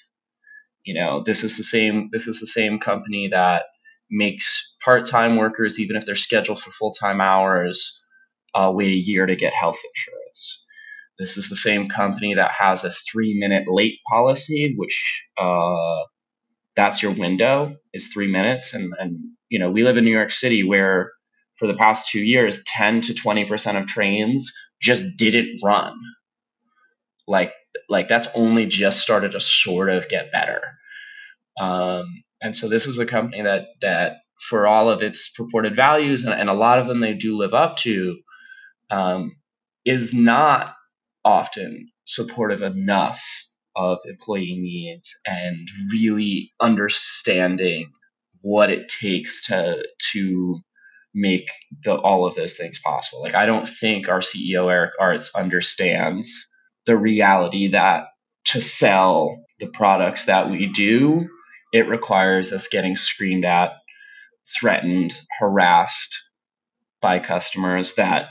You 0.85 0.95
know, 0.95 1.23
this 1.25 1.43
is 1.43 1.57
the 1.57 1.64
same 1.64 2.11
this 2.12 2.27
is 2.29 2.41
the 2.41 2.47
same 2.47 2.79
company 2.79 3.29
that 3.33 3.64
makes 4.11 4.77
part-time 4.85 5.37
workers 5.37 5.81
even 5.81 5.97
if 5.97 6.07
they're 6.07 6.14
scheduled 6.14 6.61
for 6.61 6.71
full-time 6.71 7.21
hours 7.21 8.01
uh, 8.55 8.71
wait 8.73 8.93
a 8.93 8.97
year 8.97 9.27
to 9.27 9.37
get 9.37 9.53
health 9.53 9.79
insurance. 9.85 10.64
This 11.19 11.37
is 11.37 11.49
the 11.49 11.57
same 11.57 11.89
company 11.89 12.35
that 12.35 12.53
has 12.53 12.85
a 12.85 12.93
three-minute 13.11 13.64
late 13.69 13.99
policy, 14.09 14.75
which 14.77 15.25
uh, 15.39 16.05
that's 16.77 17.03
your 17.03 17.12
window 17.12 17.77
is 17.95 18.09
three 18.09 18.31
minutes, 18.31 18.75
and 18.75 18.93
and 18.99 19.19
you 19.49 19.59
know 19.59 19.71
we 19.71 19.83
live 19.83 19.97
in 19.97 20.05
New 20.05 20.12
York 20.12 20.31
City 20.31 20.62
where 20.62 21.12
for 21.59 21.67
the 21.67 21.75
past 21.75 22.11
two 22.11 22.21
years, 22.21 22.63
10 22.65 23.01
to 23.03 23.15
20% 23.15 23.81
of 23.81 23.87
trains 23.87 24.53
just 24.81 25.05
didn't 25.17 25.61
run. 25.63 25.99
Like, 27.27 27.53
like 27.89 28.09
that's 28.09 28.29
only 28.35 28.67
just 28.67 29.01
started 29.01 29.33
to 29.33 29.41
sort 29.41 29.91
of 29.91 30.09
get 30.09 30.33
better. 30.33 30.61
Um, 31.61 32.05
and 32.43 32.55
so 32.55 32.69
this 32.69 32.87
is 32.87 32.99
a 32.99 33.07
company 33.07 33.43
that, 33.43 33.67
that 33.81 34.19
for 34.49 34.67
all 34.67 34.91
of 34.91 35.03
its 35.03 35.31
purported 35.31 35.75
values, 35.75 36.25
and, 36.25 36.35
and 36.35 36.51
a 36.51 36.55
lot 36.55 36.79
of 36.79 36.87
them 36.87 37.01
they 37.01 37.15
do 37.15 37.37
live 37.37 37.55
up 37.55 37.77
to, 37.79 38.19
um, 38.91 39.37
is 39.85 40.13
not 40.13 40.75
often 41.25 41.91
supportive 42.05 42.63
enough 42.63 43.23
of 43.77 43.99
employee 44.05 44.57
needs 44.59 45.15
and 45.27 45.69
really 45.91 46.53
understanding 46.61 47.91
what 48.41 48.71
it 48.71 48.89
takes 48.89 49.47
to 49.47 49.83
to 50.13 50.59
make 51.17 51.49
the, 51.83 51.95
all 51.95 52.27
of 52.27 52.35
those 52.35 52.55
things 52.55 52.79
possible. 52.79 53.23
Like 53.23 53.35
I 53.35 53.47
don't 53.47 53.67
think 53.67 54.09
our 54.09 54.21
CEO 54.21 54.71
Eric 54.71 54.93
Artz 55.01 55.35
understands 55.35 56.31
the 56.85 56.97
reality 56.97 57.69
that 57.69 58.05
to 58.45 58.61
sell 58.61 59.43
the 59.59 59.67
products 59.67 60.27
that 60.27 60.51
we 60.51 60.67
do, 60.67 61.27
it 61.73 61.89
requires 61.89 62.53
us 62.53 62.69
getting 62.69 62.97
screamed 62.97 63.47
at, 63.47 63.73
threatened, 64.61 65.19
harassed 65.41 66.23
by 67.01 67.19
customers 67.19 67.95
that 67.95 68.27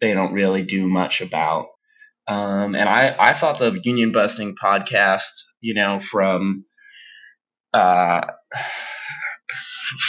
they 0.00 0.14
don't 0.14 0.32
really 0.32 0.62
do 0.62 0.86
much 0.86 1.20
about. 1.20 1.66
Um, 2.28 2.74
and 2.74 2.88
I, 2.88 3.16
I 3.18 3.32
thought 3.34 3.58
the 3.58 3.78
union 3.82 4.12
busting 4.12 4.54
podcast, 4.54 5.42
you 5.60 5.74
know, 5.74 5.98
from 5.98 6.64
uh, 7.74 8.20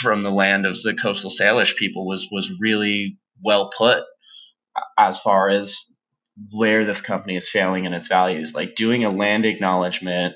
from 0.00 0.22
the 0.22 0.30
land 0.30 0.66
of 0.66 0.80
the 0.82 0.94
coastal 0.94 1.30
Salish 1.30 1.76
people 1.76 2.06
was 2.06 2.28
was 2.30 2.52
really 2.60 3.18
well 3.42 3.70
put 3.76 4.04
as 4.98 5.18
far 5.18 5.48
as 5.48 5.76
where 6.52 6.84
this 6.84 7.00
company 7.00 7.36
is 7.36 7.50
failing 7.50 7.84
in 7.84 7.92
its 7.92 8.08
values. 8.08 8.54
Like 8.54 8.74
doing 8.74 9.04
a 9.04 9.10
land 9.10 9.44
acknowledgement 9.44 10.34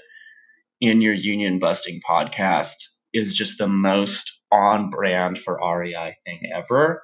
in 0.81 1.01
your 1.01 1.15
union 1.15 1.59
busting 1.59 2.01
podcast 2.09 2.75
is 3.13 3.35
just 3.35 3.59
the 3.59 3.69
most 3.69 4.33
on 4.51 4.91
brand 4.91 5.39
for 5.39 5.61
REI 5.63 6.17
thing 6.25 6.41
ever. 6.55 7.03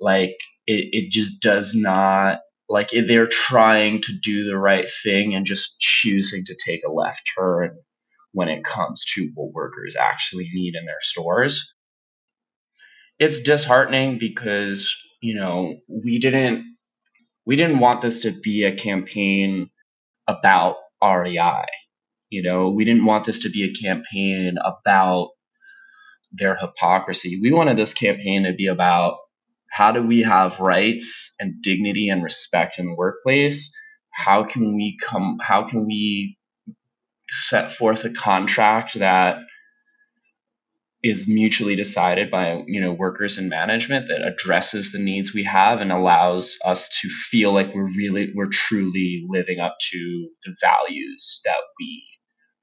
Like 0.00 0.36
it, 0.66 0.88
it 0.92 1.10
just 1.10 1.40
does 1.40 1.74
not 1.74 2.40
like 2.68 2.90
they're 2.90 3.28
trying 3.28 4.00
to 4.02 4.12
do 4.20 4.44
the 4.44 4.56
right 4.56 4.88
thing 5.02 5.34
and 5.34 5.46
just 5.46 5.78
choosing 5.80 6.44
to 6.44 6.56
take 6.64 6.80
a 6.84 6.92
left 6.92 7.30
turn 7.36 7.78
when 8.36 8.48
it 8.48 8.62
comes 8.62 9.02
to 9.02 9.30
what 9.34 9.54
workers 9.54 9.96
actually 9.98 10.46
need 10.52 10.74
in 10.74 10.84
their 10.84 11.00
stores. 11.00 11.72
It's 13.18 13.40
disheartening 13.40 14.18
because, 14.18 14.94
you 15.22 15.34
know, 15.34 15.78
we 15.88 16.18
didn't 16.18 16.76
we 17.46 17.56
didn't 17.56 17.78
want 17.78 18.02
this 18.02 18.20
to 18.22 18.32
be 18.32 18.64
a 18.64 18.76
campaign 18.76 19.70
about 20.28 20.76
REI. 21.02 21.64
You 22.28 22.42
know, 22.42 22.68
we 22.68 22.84
didn't 22.84 23.06
want 23.06 23.24
this 23.24 23.38
to 23.38 23.48
be 23.48 23.64
a 23.64 23.72
campaign 23.72 24.56
about 24.62 25.30
their 26.30 26.56
hypocrisy. 26.56 27.40
We 27.40 27.52
wanted 27.52 27.78
this 27.78 27.94
campaign 27.94 28.42
to 28.42 28.52
be 28.52 28.66
about 28.66 29.16
how 29.70 29.92
do 29.92 30.02
we 30.02 30.20
have 30.24 30.60
rights 30.60 31.32
and 31.40 31.62
dignity 31.62 32.10
and 32.10 32.22
respect 32.22 32.78
in 32.78 32.84
the 32.84 32.94
workplace? 32.94 33.74
How 34.10 34.44
can 34.44 34.74
we 34.74 34.98
come 35.02 35.38
how 35.40 35.66
can 35.66 35.86
we 35.86 36.36
set 37.48 37.72
forth 37.72 38.04
a 38.04 38.10
contract 38.10 38.98
that 38.98 39.38
is 41.02 41.28
mutually 41.28 41.76
decided 41.76 42.30
by 42.30 42.62
you 42.66 42.80
know 42.80 42.92
workers 42.92 43.38
and 43.38 43.48
management 43.48 44.08
that 44.08 44.26
addresses 44.26 44.92
the 44.92 44.98
needs 44.98 45.32
we 45.32 45.44
have 45.44 45.80
and 45.80 45.92
allows 45.92 46.56
us 46.64 46.88
to 47.00 47.08
feel 47.08 47.52
like 47.52 47.72
we're 47.74 47.92
really 47.96 48.32
we're 48.34 48.48
truly 48.50 49.24
living 49.28 49.60
up 49.60 49.76
to 49.90 50.28
the 50.44 50.54
values 50.60 51.40
that 51.44 51.60
we 51.78 52.04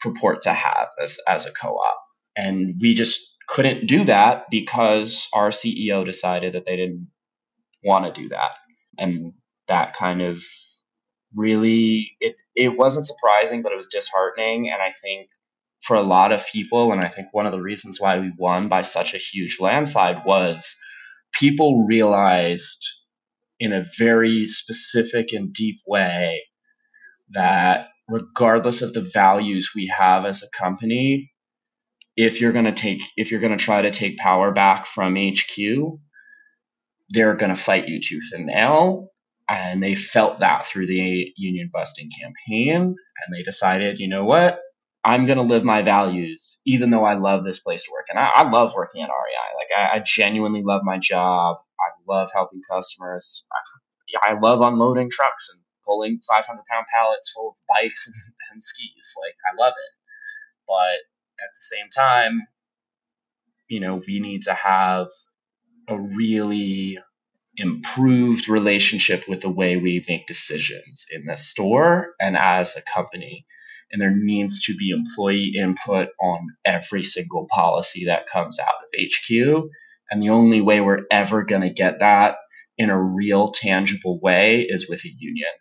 purport 0.04 0.42
to 0.42 0.54
have 0.54 0.88
as 1.02 1.18
as 1.28 1.46
a 1.46 1.52
co-op. 1.52 2.00
And 2.36 2.76
we 2.82 2.94
just 2.94 3.22
couldn't 3.48 3.88
do 3.88 4.04
that 4.06 4.46
because 4.50 5.28
our 5.34 5.50
CEO 5.50 6.06
decided 6.06 6.54
that 6.54 6.66
they 6.66 6.76
didn't 6.76 7.08
want 7.84 8.14
to 8.14 8.22
do 8.22 8.30
that. 8.30 8.58
And 8.98 9.34
that 9.68 9.96
kind 9.96 10.22
of 10.22 10.44
really 11.36 12.12
it 12.20 12.36
it 12.56 12.78
wasn't 12.78 13.06
surprising 13.06 13.62
but 13.62 13.72
it 13.72 13.76
was 13.78 13.88
disheartening 13.88 14.70
and 14.72 14.82
I 14.82 14.92
think 15.02 15.30
for 15.84 15.98
a 15.98 16.02
lot 16.02 16.32
of 16.32 16.46
people, 16.48 16.92
and 16.92 17.02
I 17.04 17.10
think 17.10 17.28
one 17.32 17.46
of 17.46 17.52
the 17.52 17.62
reasons 17.62 18.00
why 18.00 18.18
we 18.18 18.32
won 18.38 18.70
by 18.70 18.84
such 18.84 19.14
a 19.14 19.18
huge 19.18 19.60
landslide 19.60 20.24
was 20.26 20.76
people 21.34 21.86
realized 21.86 22.88
in 23.60 23.74
a 23.74 23.86
very 23.98 24.48
specific 24.48 25.34
and 25.34 25.54
deep 25.54 25.80
way 25.86 26.42
that 27.32 27.88
regardless 28.08 28.82
of 28.82 28.94
the 28.94 29.02
values 29.14 29.72
we 29.76 29.88
have 29.88 30.26
as 30.26 30.42
a 30.42 30.58
company, 30.58 31.32
if 32.16 32.40
you're 32.40 32.52
going 32.52 32.66
to 32.66 32.72
take 32.72 33.02
if 33.18 33.32
you're 33.32 33.42
going 33.42 33.58
to 33.58 33.64
try 33.64 33.82
to 33.82 33.92
take 33.92 34.18
power 34.18 34.52
back 34.52 34.86
from 34.86 35.16
HQ, 35.16 35.58
they're 37.10 37.36
going 37.36 37.54
to 37.54 37.62
fight 37.62 37.90
you 37.90 38.00
tooth 38.00 38.32
and 38.32 38.46
nail. 38.46 39.10
And 39.50 39.84
they 39.84 39.96
felt 39.96 40.40
that 40.40 40.68
through 40.68 40.88
the 40.88 41.34
union 41.36 41.70
busting 41.72 42.10
campaign. 42.20 42.82
And 42.82 43.36
they 43.36 43.44
decided, 43.44 44.00
you 44.00 44.08
know 44.08 44.24
what? 44.24 44.60
I'm 45.06 45.26
going 45.26 45.38
to 45.38 45.44
live 45.44 45.66
my 45.66 45.82
values, 45.82 46.62
even 46.66 46.90
though 46.90 47.04
I 47.04 47.16
love 47.16 47.44
this 47.44 47.60
place 47.60 47.84
to 47.84 47.92
work. 47.92 48.06
And 48.10 48.20
I, 48.20 48.32
I 48.36 48.50
love 48.50 48.74
working 48.74 49.02
at 49.02 49.10
REI. 49.10 49.58
Like, 49.58 49.92
I, 49.92 49.98
I, 49.98 50.00
genuinely 50.00 50.64
love 50.64 50.82
my 50.84 50.98
job. 50.98 51.58
I 51.78 51.92
love 52.12 52.30
helping 52.34 52.62
customers. 52.70 53.46
I, 54.24 54.30
I, 54.32 54.40
love 54.40 54.62
unloading 54.62 55.10
trucks 55.12 55.50
and 55.54 55.62
pulling 55.86 56.22
500 56.26 56.46
pound 56.72 56.86
pallets 56.94 57.32
full 57.36 57.50
of 57.50 57.56
bikes 57.68 58.08
and, 58.08 58.16
and 58.54 58.64
skis. 58.64 59.14
Like, 59.22 59.36
I 59.52 59.62
love 59.62 59.74
it. 59.74 59.94
But 60.68 61.00
at 61.44 61.50
the 61.54 61.76
same 61.76 61.90
time, 61.94 62.42
you 63.68 63.82
know, 63.82 64.02
we 64.08 64.22
need 64.22 64.44
to 64.44 64.54
have 64.54 65.08
a 65.90 66.00
really 66.00 66.98
improved 67.58 68.50
relationship 68.50 69.28
with 69.28 69.42
the 69.42 69.50
way 69.50 69.78
we 69.78 70.04
make 70.08 70.28
decisions 70.28 71.06
in 71.12 71.26
the 71.26 71.38
store 71.38 72.16
and 72.20 72.36
as 72.36 72.76
a 72.76 72.82
company 72.82 73.46
and 73.94 74.02
there 74.02 74.14
needs 74.14 74.60
to 74.64 74.76
be 74.76 74.90
employee 74.90 75.54
input 75.56 76.10
on 76.20 76.48
every 76.66 77.04
single 77.04 77.48
policy 77.50 78.06
that 78.06 78.28
comes 78.28 78.60
out 78.60 78.68
of 78.68 79.00
HQ. 79.00 79.70
And 80.10 80.22
the 80.22 80.30
only 80.30 80.62
way 80.62 80.82
we're 80.82 81.06
ever 81.12 81.44
going 81.44 81.62
to 81.62 81.70
get 81.70 82.00
that 82.00 82.36
in 82.76 82.90
a 82.90 83.02
real, 83.02 83.52
tangible 83.52 84.20
way 84.20 84.66
is 84.68 84.90
with 84.90 85.06
a 85.06 85.14
union. 85.16 85.52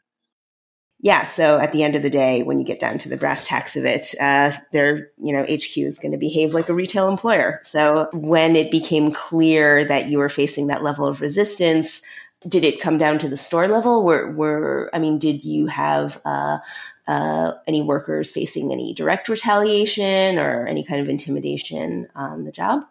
Yeah. 1.03 1.25
So 1.25 1.59
at 1.59 1.73
the 1.73 1.83
end 1.83 1.97
of 1.97 2.03
the 2.03 2.11
day, 2.11 2.45
when 2.45 2.61
you 2.61 2.65
get 2.65 2.79
down 2.79 2.97
to 2.99 3.09
the 3.09 3.17
brass 3.17 3.45
tacks 3.45 3.77
of 3.77 3.85
it, 3.85 4.15
uh, 4.21 4.53
their 4.73 5.11
you 5.21 5.33
know 5.33 5.43
HQ 5.43 5.77
is 5.77 5.99
going 5.99 6.13
to 6.13 6.19
behave 6.19 6.55
like 6.55 6.69
a 6.69 6.75
retail 6.75 7.09
employer. 7.09 7.61
So 7.65 8.09
when 8.13 8.55
it 8.55 8.71
became 8.71 9.11
clear 9.11 9.85
that 9.85 10.09
you 10.09 10.19
were 10.19 10.29
facing 10.29 10.69
that 10.69 10.85
level 10.85 11.05
of 11.05 11.21
resistance, 11.21 12.03
did 12.49 12.63
it 12.63 12.81
come 12.81 12.99
down 12.99 13.19
to 13.19 13.29
the 13.29 13.37
store 13.37 13.67
level? 13.67 14.05
Were 14.05 14.31
were 14.31 14.91
I 14.95 15.01
mean, 15.01 15.19
did 15.19 15.45
you 15.45 15.67
have 15.67 16.21
uh, 16.25 16.59
uh, 17.09 17.53
any 17.67 17.83
workers 17.83 18.31
facing 18.31 18.71
any 18.71 18.95
direct 18.95 19.29
retaliation 19.29 20.39
or 20.39 20.69
any 20.69 20.85
kind 20.85 21.01
of 21.01 21.09
intimidation 21.09 22.07
on 22.15 22.45
the 22.45 22.53
job? 22.53 22.83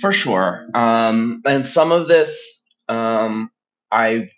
For 0.00 0.12
sure. 0.12 0.68
Um, 0.72 1.42
and 1.44 1.66
some 1.66 1.90
of 1.90 2.06
this 2.06 2.62
um, 2.88 3.50
I 3.90 4.30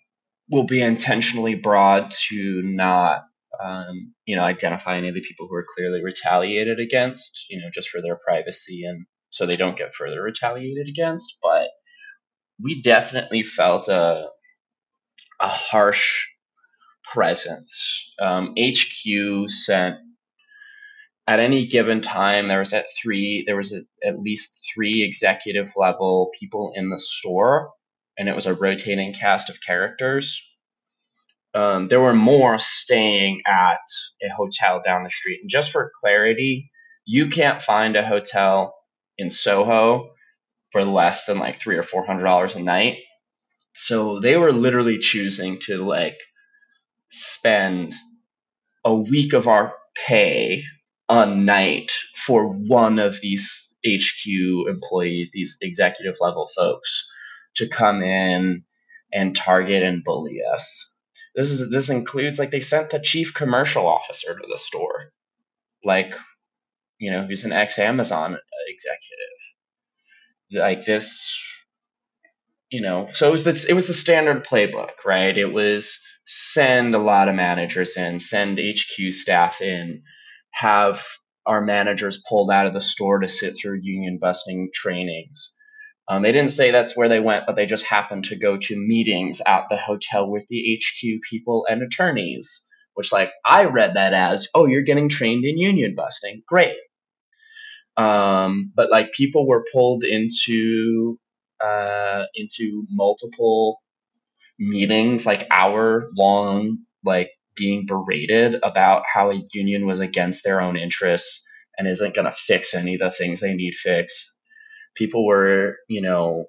will 0.50 0.64
be 0.64 0.80
intentionally 0.80 1.54
broad 1.54 2.10
to 2.28 2.62
not, 2.62 3.22
um, 3.62 4.14
you 4.24 4.36
know, 4.36 4.42
identify 4.42 4.96
any 4.96 5.08
of 5.08 5.14
the 5.14 5.20
people 5.20 5.46
who 5.48 5.54
are 5.54 5.66
clearly 5.76 6.02
retaliated 6.02 6.80
against, 6.80 7.46
you 7.50 7.60
know, 7.60 7.68
just 7.72 7.88
for 7.88 8.00
their 8.00 8.16
privacy 8.16 8.84
and 8.84 9.06
so 9.30 9.46
they 9.46 9.56
don't 9.56 9.76
get 9.76 9.94
further 9.94 10.22
retaliated 10.22 10.88
against. 10.88 11.36
But 11.42 11.68
we 12.62 12.82
definitely 12.82 13.42
felt 13.42 13.88
a 13.88 14.28
a 15.40 15.48
harsh 15.48 16.26
presence. 17.12 18.10
Um, 18.20 18.54
HQ 18.58 19.48
sent 19.48 19.96
at 21.26 21.40
any 21.40 21.66
given 21.66 22.00
time 22.00 22.48
there 22.48 22.58
was 22.58 22.72
at 22.72 22.86
three 23.00 23.44
there 23.46 23.56
was 23.56 23.72
a, 23.72 23.82
at 24.06 24.18
least 24.18 24.66
three 24.74 25.02
executive 25.02 25.72
level 25.76 26.30
people 26.38 26.72
in 26.74 26.90
the 26.90 26.98
store, 26.98 27.70
and 28.18 28.28
it 28.28 28.34
was 28.34 28.46
a 28.46 28.54
rotating 28.54 29.14
cast 29.14 29.48
of 29.48 29.60
characters. 29.60 30.42
Um, 31.54 31.88
there 31.88 32.00
were 32.00 32.14
more 32.14 32.58
staying 32.58 33.42
at 33.46 33.80
a 34.22 34.28
hotel 34.36 34.82
down 34.84 35.04
the 35.04 35.10
street. 35.10 35.40
And 35.40 35.50
just 35.50 35.70
for 35.70 35.92
clarity, 36.00 36.70
you 37.06 37.28
can't 37.28 37.62
find 37.62 37.96
a 37.96 38.06
hotel 38.06 38.74
in 39.16 39.30
Soho 39.30 40.10
for 40.70 40.84
less 40.84 41.24
than 41.24 41.38
like 41.38 41.60
three 41.60 41.76
or 41.76 41.82
four 41.82 42.04
hundred 42.04 42.24
dollars 42.24 42.54
a 42.54 42.62
night. 42.62 42.98
So 43.74 44.20
they 44.20 44.36
were 44.36 44.52
literally 44.52 44.98
choosing 44.98 45.58
to 45.60 45.78
like 45.86 46.18
spend 47.10 47.94
a 48.84 48.94
week 48.94 49.32
of 49.32 49.48
our 49.48 49.72
pay 50.06 50.64
a 51.08 51.26
night 51.26 51.92
for 52.16 52.48
one 52.48 52.98
of 52.98 53.20
these 53.20 53.68
HQ 53.86 54.68
employees, 54.68 55.30
these 55.32 55.56
executive 55.62 56.16
level 56.20 56.48
folks, 56.54 57.08
to 57.58 57.68
come 57.68 58.02
in 58.02 58.64
and 59.12 59.36
target 59.36 59.82
and 59.82 60.04
bully 60.04 60.38
us. 60.54 60.94
This 61.34 61.50
is 61.50 61.70
this 61.70 61.88
includes 61.88 62.38
like 62.38 62.50
they 62.50 62.60
sent 62.60 62.90
the 62.90 62.98
chief 62.98 63.34
commercial 63.34 63.86
officer 63.86 64.34
to 64.34 64.46
the 64.48 64.56
store, 64.58 65.12
like 65.84 66.14
you 66.98 67.12
know, 67.12 67.26
who's 67.26 67.44
an 67.44 67.52
ex 67.52 67.78
Amazon 67.78 68.36
executive. 68.68 69.38
Like 70.50 70.84
this 70.84 71.44
you 72.70 72.82
know, 72.82 73.08
so 73.12 73.28
it 73.28 73.32
was 73.32 73.44
the 73.44 73.66
it 73.68 73.74
was 73.74 73.86
the 73.86 73.94
standard 73.94 74.44
playbook, 74.44 75.04
right? 75.04 75.36
It 75.36 75.52
was 75.52 75.98
send 76.26 76.94
a 76.94 76.98
lot 76.98 77.28
of 77.28 77.34
managers 77.34 77.96
in, 77.96 78.18
send 78.20 78.58
HQ 78.58 79.12
staff 79.12 79.62
in, 79.62 80.02
have 80.50 81.04
our 81.46 81.62
managers 81.62 82.22
pulled 82.28 82.50
out 82.50 82.66
of 82.66 82.74
the 82.74 82.80
store 82.80 83.20
to 83.20 83.28
sit 83.28 83.54
through 83.56 83.80
union 83.82 84.18
busting 84.20 84.68
trainings. 84.74 85.54
Um, 86.08 86.22
they 86.22 86.32
didn't 86.32 86.50
say 86.52 86.70
that's 86.70 86.96
where 86.96 87.08
they 87.08 87.20
went, 87.20 87.44
but 87.46 87.54
they 87.54 87.66
just 87.66 87.84
happened 87.84 88.24
to 88.26 88.36
go 88.36 88.56
to 88.56 88.76
meetings 88.76 89.42
at 89.44 89.64
the 89.68 89.76
hotel 89.76 90.30
with 90.30 90.46
the 90.48 90.80
HQ 90.80 91.20
people 91.28 91.66
and 91.68 91.82
attorneys, 91.82 92.62
which, 92.94 93.12
like, 93.12 93.30
I 93.44 93.64
read 93.64 93.94
that 93.94 94.14
as, 94.14 94.48
oh, 94.54 94.66
you're 94.66 94.82
getting 94.82 95.10
trained 95.10 95.44
in 95.44 95.58
union 95.58 95.94
busting. 95.94 96.42
Great. 96.46 96.76
Um, 97.98 98.72
but, 98.74 98.90
like, 98.90 99.12
people 99.12 99.46
were 99.46 99.66
pulled 99.72 100.04
into 100.04 101.18
uh, 101.62 102.24
into 102.34 102.84
multiple 102.90 103.82
meetings, 104.58 105.26
like 105.26 105.46
hour 105.50 106.10
long, 106.16 106.78
like 107.04 107.30
being 107.56 107.86
berated 107.86 108.56
about 108.62 109.02
how 109.12 109.30
a 109.30 109.42
union 109.52 109.86
was 109.86 110.00
against 110.00 110.44
their 110.44 110.60
own 110.60 110.76
interests 110.76 111.44
and 111.76 111.88
isn't 111.88 112.14
going 112.14 112.26
to 112.26 112.32
fix 112.32 112.74
any 112.74 112.94
of 112.94 113.00
the 113.00 113.10
things 113.10 113.40
they 113.40 113.54
need 113.54 113.74
fixed. 113.74 114.36
People 114.98 115.26
were, 115.26 115.76
you 115.88 116.02
know, 116.02 116.46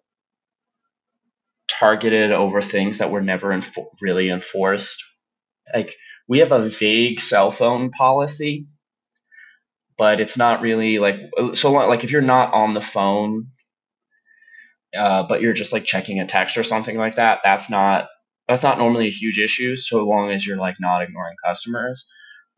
targeted 1.70 2.32
over 2.32 2.62
things 2.62 2.97
that 2.97 3.12
were 3.12 3.22
never 3.22 3.62
really 4.02 4.30
enforced. 4.30 5.04
Like 5.74 5.95
we 6.28 6.39
have 6.39 6.52
a 6.52 6.70
vague 6.70 7.20
cell 7.22 7.52
phone 7.52 7.91
policy, 7.91 8.68
but 9.97 10.20
it's 10.20 10.38
not 10.38 10.62
really 10.62 11.00
like 11.00 11.18
so. 11.54 11.72
Like 11.72 12.04
if 12.04 12.12
you're 12.12 12.22
not 12.22 12.54
on 12.54 12.74
the 12.74 12.82
phone 12.82 13.47
uh, 14.97 15.24
but 15.24 15.41
you're 15.41 15.54
just 15.54 15.74
like 15.74 15.86
checking 15.86 16.20
a 16.20 16.26
text 16.26 16.58
or 16.58 16.64
something 16.64 16.97
like 16.97 17.16
that, 17.16 17.39
that's 17.43 17.70
not 17.70 18.08
that's 18.47 18.64
not 18.64 18.80
normally 18.80 19.08
a 19.08 19.12
huge 19.12 19.39
issue 19.39 19.76
so 19.76 20.04
long 20.04 20.32
as 20.32 20.45
you're 20.45 20.58
like 20.58 20.78
not 20.80 21.04
ignoring 21.04 21.36
customers. 21.45 22.08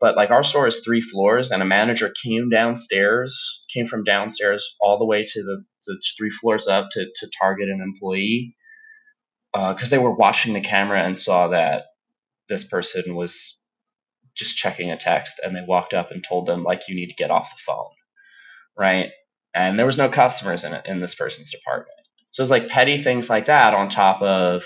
But 0.02 0.16
like 0.16 0.30
our 0.30 0.42
store 0.42 0.66
is 0.66 0.80
three 0.80 1.00
floors, 1.00 1.52
and 1.52 1.62
a 1.62 1.66
manager 1.66 2.12
came 2.22 2.50
downstairs, 2.50 3.64
came 3.72 3.86
from 3.86 4.04
downstairs 4.04 4.76
all 4.80 4.98
the 4.98 5.06
way 5.06 5.24
to 5.24 5.42
the, 5.42 5.64
the 5.86 6.02
three 6.18 6.30
floors 6.30 6.68
up 6.68 6.88
to 6.92 7.06
to 7.06 7.30
target 7.38 7.70
an 7.70 7.80
employee 7.80 8.56
because 9.54 9.88
uh, 9.88 9.90
they 9.90 9.98
were 9.98 10.14
watching 10.14 10.54
the 10.54 10.60
camera 10.60 11.02
and 11.02 11.16
saw 11.16 11.48
that 11.48 11.84
this 12.50 12.64
person 12.64 13.14
was 13.16 13.58
just 14.36 14.58
checking 14.58 14.90
a 14.90 14.98
text, 14.98 15.40
and 15.42 15.56
they 15.56 15.64
walked 15.66 15.94
up 15.94 16.10
and 16.10 16.24
told 16.24 16.46
them 16.46 16.64
like 16.64 16.88
you 16.88 16.94
need 16.94 17.08
to 17.08 17.14
get 17.14 17.30
off 17.30 17.54
the 17.54 17.62
phone, 17.64 17.94
right? 18.78 19.10
And 19.54 19.78
there 19.78 19.86
was 19.86 19.98
no 19.98 20.10
customers 20.10 20.64
in 20.64 20.74
in 20.84 21.00
this 21.00 21.14
person's 21.14 21.50
department 21.50 21.96
so 22.32 22.42
it's 22.42 22.50
like 22.50 22.68
petty 22.68 22.98
things 22.98 23.30
like 23.30 23.46
that 23.46 23.74
on 23.74 23.88
top 23.90 24.22
of, 24.22 24.64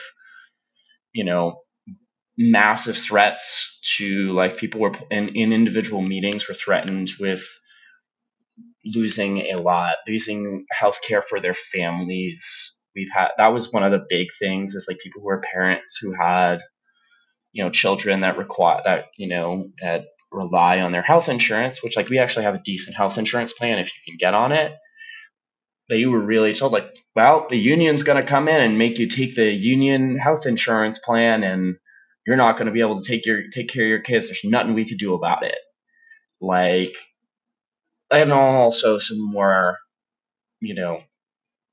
you 1.13 1.25
know, 1.25 1.63
massive 2.39 2.97
threats 2.97 3.79
to 3.97 4.33
like 4.33 4.57
people 4.59 4.81
were 4.81 4.93
in, 5.11 5.31
in 5.31 5.53
individual 5.53 6.03
meetings 6.03 6.49
were 6.49 6.55
threatened 6.55 7.11
with 7.19 7.43
losing 8.85 9.39
a 9.53 9.57
lot, 9.57 9.97
losing 10.07 10.67
health 10.71 11.01
care 11.03 11.23
for 11.23 11.41
their 11.41 11.55
families. 11.55 12.79
We've 12.95 13.11
had 13.13 13.29
that 13.39 13.53
was 13.53 13.73
one 13.73 13.85
of 13.85 13.93
the 13.93 14.07
big 14.09 14.29
things 14.39 14.75
is 14.75 14.87
like 14.89 14.99
people 14.99 15.23
who 15.23 15.29
are 15.29 15.43
parents 15.53 15.99
who 16.01 16.13
had 16.13 16.61
you 17.53 17.65
know 17.65 17.71
children 17.71 18.21
that 18.21 18.39
require 18.39 18.83
that 18.85 19.07
you 19.17 19.29
know 19.29 19.71
that 19.81 20.07
rely 20.33 20.81
on 20.81 20.93
their 20.93 21.03
health 21.03 21.29
insurance, 21.29 21.83
which 21.83 21.97
like 21.97 22.09
we 22.09 22.19
actually 22.19 22.45
have 22.45 22.55
a 22.55 22.63
decent 22.65 22.97
health 22.97 23.19
insurance 23.19 23.53
plan 23.53 23.79
if 23.79 23.87
you 23.87 24.01
can 24.05 24.17
get 24.19 24.35
on 24.35 24.53
it. 24.53 24.73
You 25.89 26.11
were 26.11 26.21
really 26.21 26.53
told 26.53 26.73
like, 26.73 26.97
well, 27.15 27.47
the 27.49 27.57
union's 27.57 28.03
going 28.03 28.21
to 28.21 28.29
come 28.29 28.49
in 28.49 28.61
and 28.61 28.77
make 28.77 28.99
you 28.99 29.07
take 29.07 29.37
the 29.37 29.51
union 29.51 30.19
health 30.19 30.45
insurance 30.45 30.99
plan, 30.99 31.45
and 31.45 31.77
you're 32.27 32.37
not 32.37 32.57
going 32.57 32.67
to 32.67 32.73
be 32.73 32.81
able 32.81 33.01
to 33.01 33.07
take 33.07 33.27
your 33.27 33.49
take 33.53 33.69
care 33.69 33.85
of 33.85 33.89
your 33.89 34.01
kids. 34.01 34.27
There's 34.27 34.45
nothing 34.45 34.75
we 34.75 34.89
could 34.89 34.99
do 34.99 35.15
about 35.15 35.45
it. 35.45 35.59
Like, 36.41 36.95
and 38.11 38.33
also 38.33 38.99
some 38.99 39.21
more, 39.21 39.79
you 40.61 40.75
know, 40.75 41.03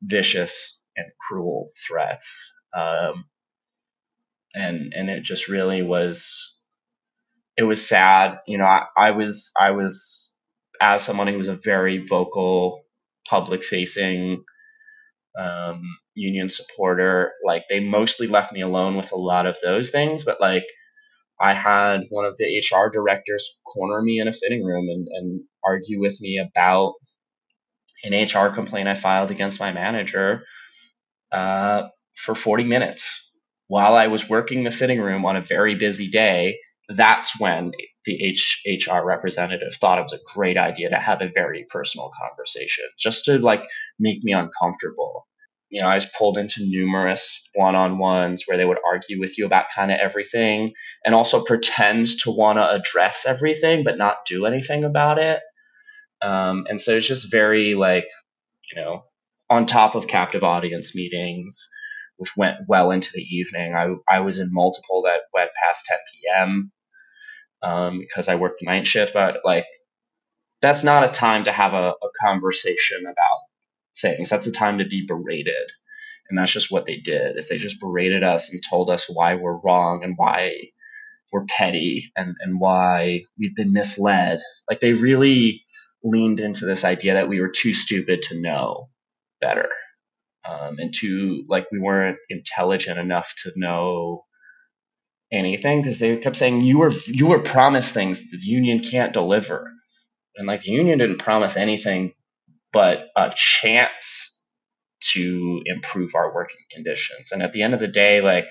vicious 0.02 0.84
and 0.96 1.08
cruel 1.20 1.70
threats. 1.88 2.54
Um, 2.78 3.26
and 4.54 4.94
and 4.96 5.10
it 5.10 5.24
just 5.24 5.48
really 5.48 5.82
was 5.82 6.56
it 7.58 7.64
was 7.64 7.86
sad 7.86 8.40
you 8.48 8.58
know 8.58 8.66
I, 8.66 8.86
I 8.98 9.12
was 9.12 9.52
i 9.60 9.72
was 9.72 10.34
as 10.82 11.04
someone 11.04 11.28
who 11.28 11.38
was 11.38 11.48
a 11.48 11.60
very 11.64 12.06
vocal 12.06 12.84
public 13.28 13.64
facing 13.64 14.44
um, 15.40 15.82
union 16.16 16.50
supporter 16.50 17.32
like 17.46 17.64
they 17.70 17.80
mostly 17.80 18.28
left 18.28 18.54
me 18.54 18.62
alone 18.62 18.96
with 18.98 19.12
a 19.12 19.18
lot 19.18 19.46
of 19.46 19.58
those 19.64 19.90
things 19.90 20.24
but 20.24 20.40
like 20.42 20.66
i 21.42 21.54
had 21.54 22.02
one 22.10 22.26
of 22.26 22.36
the 22.38 22.64
hr 22.74 22.90
directors 22.92 23.58
corner 23.66 24.02
me 24.02 24.20
in 24.20 24.28
a 24.28 24.34
fitting 24.34 24.64
room 24.64 24.88
and, 24.90 25.08
and 25.12 25.42
argue 25.66 26.00
with 26.00 26.20
me 26.22 26.40
about 26.40 26.94
an 28.04 28.14
hr 28.14 28.54
complaint 28.54 28.88
i 28.88 28.96
filed 28.96 29.32
against 29.32 29.60
my 29.60 29.72
manager 29.72 30.44
uh, 31.32 31.84
for 32.16 32.36
40 32.36 32.66
minutes 32.66 33.32
while 33.68 33.96
I 33.96 34.08
was 34.08 34.30
working 34.30 34.66
the 34.66 34.72
fitting 34.72 35.02
room 35.02 35.26
on 35.26 35.38
a 35.38 35.42
very 35.42 35.76
busy 35.76 36.10
day, 36.10 36.58
that's 36.90 37.40
when 37.40 37.72
the 38.06 38.24
H- 38.24 38.62
HR 38.68 39.06
representative 39.06 39.76
thought 39.76 40.00
it 40.00 40.04
was 40.04 40.14
a 40.14 40.20
great 40.36 40.58
idea 40.58 40.90
to 40.90 40.98
have 40.98 41.22
a 41.22 41.32
very 41.36 41.66
personal 41.72 42.12
conversation, 42.22 42.86
just 43.00 43.26
to 43.26 43.40
like 43.40 43.64
make 44.00 44.24
me 44.24 44.34
uncomfortable. 44.34 45.28
You 45.74 45.82
know, 45.82 45.88
I 45.88 45.96
was 45.96 46.06
pulled 46.06 46.38
into 46.38 46.66
numerous 46.66 47.42
one-on-ones 47.56 48.44
where 48.46 48.58
they 48.58 48.66
would 48.66 48.78
argue 48.86 49.20
with 49.20 49.38
you 49.38 49.46
about 49.46 49.66
kind 49.76 49.92
of 49.92 50.00
everything, 50.00 50.74
and 51.06 51.16
also 51.16 51.44
pretend 51.44 52.08
to 52.20 52.32
want 52.32 52.58
to 52.58 52.70
address 52.70 53.26
everything 53.26 53.84
but 53.84 53.98
not 53.98 54.26
do 54.26 54.46
anything 54.46 54.84
about 54.84 55.18
it. 55.18 55.42
Um, 56.22 56.66
and 56.70 56.80
so 56.80 56.96
it's 56.96 57.08
just 57.08 57.32
very 57.32 57.76
like, 57.76 58.08
you 58.72 58.82
know, 58.82 59.04
on 59.50 59.66
top 59.66 59.96
of 59.96 60.08
captive 60.08 60.44
audience 60.44 60.96
meetings 60.96 61.68
which 62.18 62.38
went 62.38 62.58
well 62.68 62.92
into 62.92 63.10
the 63.14 63.22
evening. 63.22 63.74
I, 63.76 63.96
I 64.08 64.20
was 64.20 64.40
in 64.40 64.50
multiple 64.52 65.04
that 65.04 65.22
went 65.34 65.50
past 65.62 65.86
10 65.88 65.98
p.m. 66.14 66.72
Um, 67.62 68.00
because 68.00 68.28
I 68.28 68.36
worked 68.36 68.60
the 68.60 68.66
night 68.66 68.86
shift, 68.86 69.14
but 69.14 69.40
like 69.44 69.66
that's 70.62 70.84
not 70.84 71.04
a 71.04 71.12
time 71.12 71.44
to 71.46 71.52
have 71.52 71.74
a, 71.74 71.90
a 72.02 72.26
conversation 72.26 73.02
about 73.02 73.33
things. 74.02 74.30
That's 74.30 74.46
the 74.46 74.52
time 74.52 74.80
to 74.80 74.86
be 74.86 75.06
berated. 75.08 75.72
And 76.30 76.38
that's 76.38 76.52
just 76.52 76.72
what 76.72 76.86
they 76.86 76.98
did 76.98 77.38
is 77.38 77.50
they 77.50 77.58
just 77.58 77.80
berated 77.80 78.24
us 78.24 78.52
and 78.52 78.62
told 78.68 78.90
us 78.90 79.06
why 79.10 79.36
we're 79.36 79.58
wrong 79.58 80.04
and 80.04 80.16
why 80.18 80.70
we're 81.32 81.46
petty 81.46 82.12
and, 82.16 82.36
and 82.40 82.60
why 82.60 83.24
we've 83.38 83.56
been 83.56 83.74
misled. 83.74 84.42
Like 84.70 84.80
they 84.80 84.94
really 84.94 85.64
leaned 86.04 86.40
into 86.40 86.66
this 86.66 86.84
idea 86.84 87.16
that 87.16 87.30
we 87.30 87.42
were 87.42 87.50
too 87.50 87.74
stupid 87.74 88.22
to 88.24 88.42
know 88.42 88.90
better 89.42 89.70
um, 90.48 90.78
and 90.80 90.94
too 90.94 91.46
like 91.48 91.68
we 91.72 91.80
weren't 91.80 92.18
intelligent 92.30 93.00
enough 93.00 93.34
to 93.44 93.52
know 93.56 94.26
anything 95.32 95.82
because 95.82 96.00
they 96.00 96.16
kept 96.18 96.38
saying 96.38 96.62
you 96.62 96.80
were 96.80 96.92
you 97.08 97.28
were 97.28 97.40
promised 97.40 97.94
things 97.94 98.20
the 98.20 98.38
union 98.38 98.80
can't 98.82 99.14
deliver 99.14 99.72
and 100.36 100.48
like 100.48 100.62
the 100.62 100.72
union 100.72 101.00
didn't 101.00 101.20
promise 101.20 101.58
anything 101.58 102.14
but 102.74 103.06
a 103.16 103.32
chance 103.36 104.42
to 105.14 105.62
improve 105.66 106.16
our 106.16 106.34
working 106.34 106.66
conditions. 106.72 107.32
And 107.32 107.42
at 107.44 107.54
the 107.54 107.62
end 107.62 107.74
of 107.74 107.80
the 107.80 107.88
day 107.88 108.22
like 108.22 108.48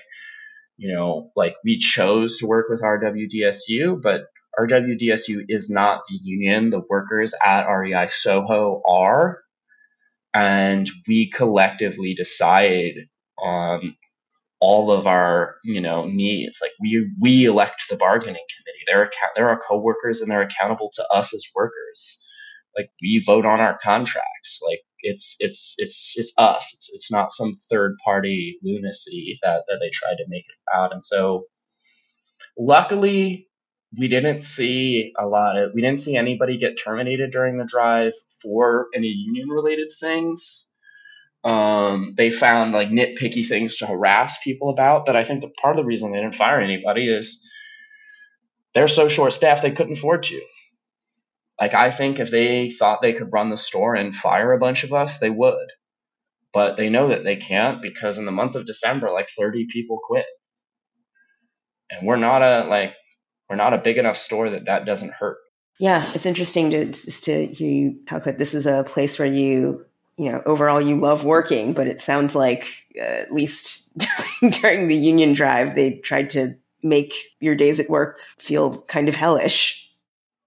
you 0.77 0.93
know 0.95 1.31
like 1.35 1.55
we 1.63 1.77
chose 1.77 2.37
to 2.37 2.47
work 2.47 2.67
with 2.69 2.81
rwdsu 2.81 4.01
but 4.01 4.23
rwdsu 4.59 5.45
is 5.49 5.69
not 5.69 6.01
the 6.09 6.19
union. 6.23 6.69
The 6.69 6.81
workers 6.89 7.33
at 7.43 7.65
rei 7.65 8.07
soho 8.07 8.81
are. 8.87 9.41
And 10.33 10.89
we 11.07 11.29
collectively 11.29 12.15
decide 12.15 12.93
on 13.37 13.95
all 14.59 14.91
of 14.91 15.05
our 15.05 15.55
you 15.63 15.81
know 15.81 16.05
needs. 16.07 16.59
Like 16.61 16.71
we 16.81 17.11
we 17.19 17.45
elect 17.45 17.83
the 17.89 17.97
bargaining 17.97 18.45
committee. 18.55 18.83
They're 18.87 19.11
they're 19.35 19.49
our 19.49 19.59
coworkers 19.67 20.21
and 20.21 20.31
they're 20.31 20.41
accountable 20.41 20.89
to 20.93 21.07
us 21.11 21.33
as 21.33 21.43
workers 21.55 22.22
like 22.77 22.89
we 23.01 23.23
vote 23.25 23.45
on 23.45 23.61
our 23.61 23.77
contracts. 23.81 24.59
Like 24.67 24.81
it's 25.01 25.35
it's 25.39 25.75
it's 25.77 26.13
it's 26.17 26.33
us. 26.37 26.71
It's, 26.73 26.89
it's 26.93 27.11
not 27.11 27.31
some 27.31 27.57
third 27.69 27.97
party 28.03 28.57
lunacy 28.63 29.39
that 29.43 29.63
that 29.67 29.77
they 29.79 29.89
tried 29.91 30.15
to 30.17 30.25
make 30.27 30.45
it 30.47 30.55
about. 30.71 30.93
And 30.93 31.03
so 31.03 31.45
luckily 32.57 33.47
we 33.97 34.07
didn't 34.07 34.41
see 34.41 35.13
a 35.19 35.25
lot 35.27 35.57
of 35.57 35.71
we 35.73 35.81
didn't 35.81 35.99
see 35.99 36.15
anybody 36.15 36.57
get 36.57 36.77
terminated 36.77 37.31
during 37.31 37.57
the 37.57 37.65
drive 37.65 38.13
for 38.41 38.87
any 38.95 39.07
union 39.07 39.49
related 39.49 39.91
things. 39.99 40.67
Um, 41.43 42.13
they 42.15 42.31
found 42.31 42.71
like 42.71 42.87
nitpicky 42.87 43.45
things 43.45 43.75
to 43.77 43.85
harass 43.85 44.37
people 44.41 44.69
about 44.69 45.05
but 45.05 45.17
i 45.17 45.25
think 45.25 45.41
the 45.41 45.49
part 45.49 45.77
of 45.77 45.83
the 45.83 45.85
reason 45.85 46.09
they 46.13 46.19
didn't 46.21 46.35
fire 46.35 46.61
anybody 46.61 47.09
is 47.09 47.45
they're 48.73 48.87
so 48.87 49.09
short 49.09 49.33
staffed 49.33 49.61
they 49.61 49.71
couldn't 49.71 49.97
afford 49.97 50.23
to 50.23 50.41
like 51.63 51.73
i 51.73 51.89
think 51.91 52.19
if 52.19 52.29
they 52.29 52.71
thought 52.71 53.01
they 53.01 53.13
could 53.13 53.33
run 53.33 53.49
the 53.49 53.57
store 53.57 53.95
and 53.95 54.15
fire 54.15 54.51
a 54.51 54.59
bunch 54.59 54.83
of 54.83 54.93
us 54.93 55.17
they 55.17 55.29
would 55.29 55.69
but 56.53 56.77
they 56.77 56.89
know 56.89 57.07
that 57.07 57.23
they 57.23 57.35
can't 57.35 57.81
because 57.81 58.17
in 58.17 58.25
the 58.25 58.31
month 58.31 58.55
of 58.55 58.65
december 58.65 59.11
like 59.11 59.29
30 59.37 59.65
people 59.65 59.99
quit 60.03 60.25
and 61.89 62.07
we're 62.07 62.17
not 62.17 62.41
a 62.41 62.65
like 62.67 62.93
we're 63.49 63.55
not 63.55 63.73
a 63.73 63.77
big 63.77 63.97
enough 63.97 64.17
store 64.17 64.49
that 64.49 64.65
that 64.65 64.85
doesn't 64.85 65.11
hurt. 65.11 65.37
Yeah, 65.79 66.03
it's 66.13 66.25
interesting 66.25 66.71
to 66.71 66.85
just 66.85 67.23
to 67.25 67.47
hear 67.47 67.69
you 67.69 67.99
talk 68.07 68.23
about 68.23 68.37
this 68.37 68.53
is 68.53 68.65
a 68.65 68.83
place 68.83 69.19
where 69.19 69.27
you 69.27 69.85
you 70.17 70.31
know 70.31 70.41
overall 70.45 70.81
you 70.81 70.97
love 70.97 71.25
working, 71.25 71.73
but 71.73 71.87
it 71.87 72.01
sounds 72.01 72.35
like 72.35 72.67
uh, 72.97 73.03
at 73.03 73.33
least 73.33 73.91
during 74.61 74.87
the 74.87 74.95
union 74.95 75.33
drive 75.33 75.75
they 75.75 75.97
tried 75.97 76.29
to 76.31 76.55
make 76.81 77.13
your 77.39 77.55
days 77.55 77.79
at 77.79 77.89
work 77.89 78.19
feel 78.37 78.81
kind 78.83 79.09
of 79.09 79.15
hellish. 79.15 79.91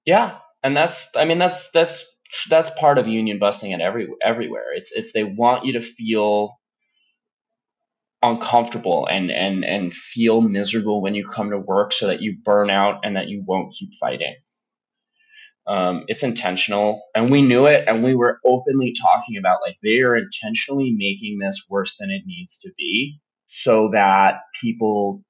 Yeah, 0.05 0.39
and 0.67 0.77
that's 0.77 1.09
I 1.14 1.25
mean 1.25 1.39
that's 1.39 1.71
that's 1.71 2.05
that's 2.51 2.71
part 2.71 2.99
of 2.99 3.07
union 3.07 3.39
busting 3.39 3.73
and 3.73 3.81
every 3.81 4.09
everywhere. 4.21 4.75
It's 4.75 4.91
it's 4.93 5.12
they 5.12 5.23
want 5.23 5.64
you 5.64 5.75
to 5.75 5.81
feel 5.81 6.59
uncomfortable 8.23 9.07
and 9.09 9.31
and 9.31 9.64
and 9.64 9.95
feel 9.95 10.41
miserable 10.41 11.01
when 11.01 11.14
you 11.14 11.25
come 11.29 11.51
to 11.51 11.59
work 11.59 11.93
so 11.93 12.09
that 12.09 12.21
you 12.21 12.37
burn 12.45 12.69
out 12.69 13.01
and 13.05 13.14
that 13.17 13.29
you 13.29 13.45
won't 13.47 13.73
keep 13.79 13.91
fighting 14.01 14.35
um, 15.67 16.05
it's 16.09 16.25
intentional 16.25 17.03
and 17.14 17.31
we 17.31 17.43
knew 17.43 17.67
it 17.67 17.85
and 17.87 18.03
we 18.03 18.14
were 18.14 18.41
openly 18.45 18.95
talking 19.01 19.37
about 19.37 19.59
like 19.64 19.77
they 19.83 20.01
are 20.01 20.17
intentionally 20.17 20.95
making 20.97 21.39
this 21.39 21.67
worse 21.71 21.97
than 21.99 22.11
it 22.11 22.23
needs 22.27 22.59
to 22.61 22.71
be 22.77 23.21
so 23.47 23.91
that 23.93 24.41
people 24.61 25.23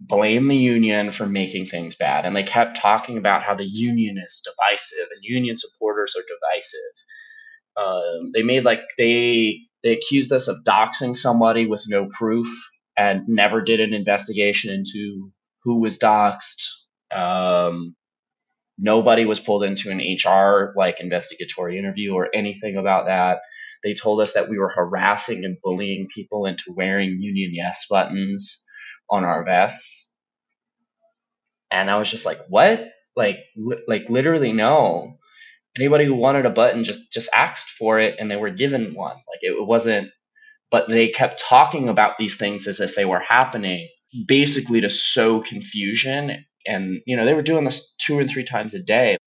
blame 0.00 0.48
the 0.48 0.56
union 0.56 1.10
for 1.10 1.26
making 1.26 1.66
things 1.66 1.96
bad 1.96 2.26
and 2.26 2.36
they 2.36 2.42
kept 2.42 2.76
talking 2.76 3.16
about 3.16 3.42
how 3.42 3.54
the 3.54 3.64
union 3.64 4.16
is 4.18 4.42
divisive 4.44 5.08
and 5.10 5.20
union 5.22 5.56
supporters 5.56 6.14
are 6.16 6.22
divisive 6.22 6.92
um, 7.76 8.32
they 8.32 8.42
made 8.42 8.64
like 8.64 8.80
they 8.98 9.60
they 9.82 9.92
accused 9.92 10.32
us 10.32 10.48
of 10.48 10.64
doxing 10.64 11.16
somebody 11.16 11.66
with 11.66 11.84
no 11.88 12.06
proof 12.06 12.48
and 12.96 13.28
never 13.28 13.60
did 13.60 13.80
an 13.80 13.92
investigation 13.92 14.72
into 14.72 15.30
who 15.62 15.80
was 15.80 15.98
doxed. 15.98 16.64
Um, 17.14 17.94
nobody 18.78 19.26
was 19.26 19.40
pulled 19.40 19.64
into 19.64 19.90
an 19.90 19.98
HR 19.98 20.72
like 20.76 21.00
investigatory 21.00 21.78
interview 21.78 22.14
or 22.14 22.28
anything 22.34 22.76
about 22.76 23.06
that. 23.06 23.40
They 23.84 23.94
told 23.94 24.20
us 24.20 24.32
that 24.32 24.48
we 24.48 24.58
were 24.58 24.72
harassing 24.74 25.44
and 25.44 25.58
bullying 25.62 26.08
people 26.12 26.46
into 26.46 26.72
wearing 26.74 27.18
Union 27.18 27.50
Yes 27.52 27.86
buttons 27.88 28.64
on 29.10 29.24
our 29.24 29.44
vests. 29.44 30.10
And 31.70 31.90
I 31.90 31.98
was 31.98 32.10
just 32.10 32.24
like, 32.24 32.40
what? 32.48 32.88
Like, 33.14 33.38
li- 33.56 33.82
like 33.88 34.06
literally 34.08 34.52
no 34.52 35.18
anybody 35.76 36.06
who 36.06 36.14
wanted 36.14 36.46
a 36.46 36.50
button 36.50 36.84
just 36.84 37.12
just 37.12 37.28
asked 37.34 37.70
for 37.70 38.00
it 38.00 38.16
and 38.18 38.30
they 38.30 38.36
were 38.36 38.50
given 38.50 38.94
one 38.94 39.16
like 39.16 39.42
it 39.42 39.66
wasn't 39.66 40.08
but 40.70 40.88
they 40.88 41.08
kept 41.08 41.38
talking 41.40 41.88
about 41.88 42.16
these 42.18 42.36
things 42.36 42.66
as 42.66 42.80
if 42.80 42.94
they 42.94 43.04
were 43.04 43.20
happening 43.20 43.88
basically 44.26 44.80
to 44.80 44.88
sow 44.88 45.40
confusion 45.40 46.44
and 46.64 47.00
you 47.06 47.16
know 47.16 47.26
they 47.26 47.34
were 47.34 47.42
doing 47.42 47.64
this 47.64 47.92
two 47.98 48.18
and 48.18 48.30
three 48.30 48.44
times 48.44 48.72
a 48.72 48.82
day 48.82 49.18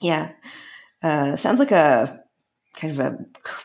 yeah 0.00 0.30
uh, 1.02 1.36
sounds 1.36 1.58
like 1.58 1.70
a 1.70 2.24
kind 2.74 2.98
of 2.98 2.98
a 2.98 3.18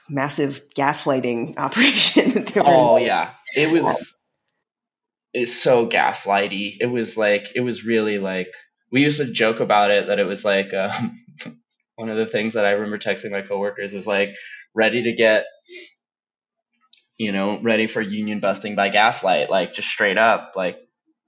massive 0.09 0.61
gaslighting 0.75 1.57
operation. 1.57 2.45
oh 2.57 2.97
yeah, 2.97 3.31
it 3.55 3.71
was. 3.71 4.17
It's 5.33 5.53
so 5.55 5.87
gaslighty. 5.87 6.77
It 6.79 6.87
was 6.87 7.17
like 7.17 7.51
it 7.55 7.61
was 7.61 7.85
really 7.85 8.17
like 8.19 8.49
we 8.91 9.01
used 9.03 9.17
to 9.17 9.31
joke 9.31 9.59
about 9.59 9.91
it 9.91 10.07
that 10.07 10.19
it 10.19 10.25
was 10.25 10.43
like 10.43 10.73
um, 10.73 11.19
one 11.95 12.09
of 12.09 12.17
the 12.17 12.25
things 12.25 12.55
that 12.55 12.65
I 12.65 12.71
remember 12.71 12.97
texting 12.97 13.31
my 13.31 13.41
coworkers 13.41 13.93
is 13.93 14.07
like 14.07 14.29
ready 14.75 15.03
to 15.03 15.11
get 15.13 15.45
you 17.17 17.31
know 17.31 17.59
ready 17.61 17.87
for 17.87 18.01
union 18.01 18.39
busting 18.39 18.75
by 18.75 18.89
gaslight 18.89 19.49
like 19.49 19.73
just 19.73 19.89
straight 19.89 20.17
up 20.17 20.53
like 20.55 20.77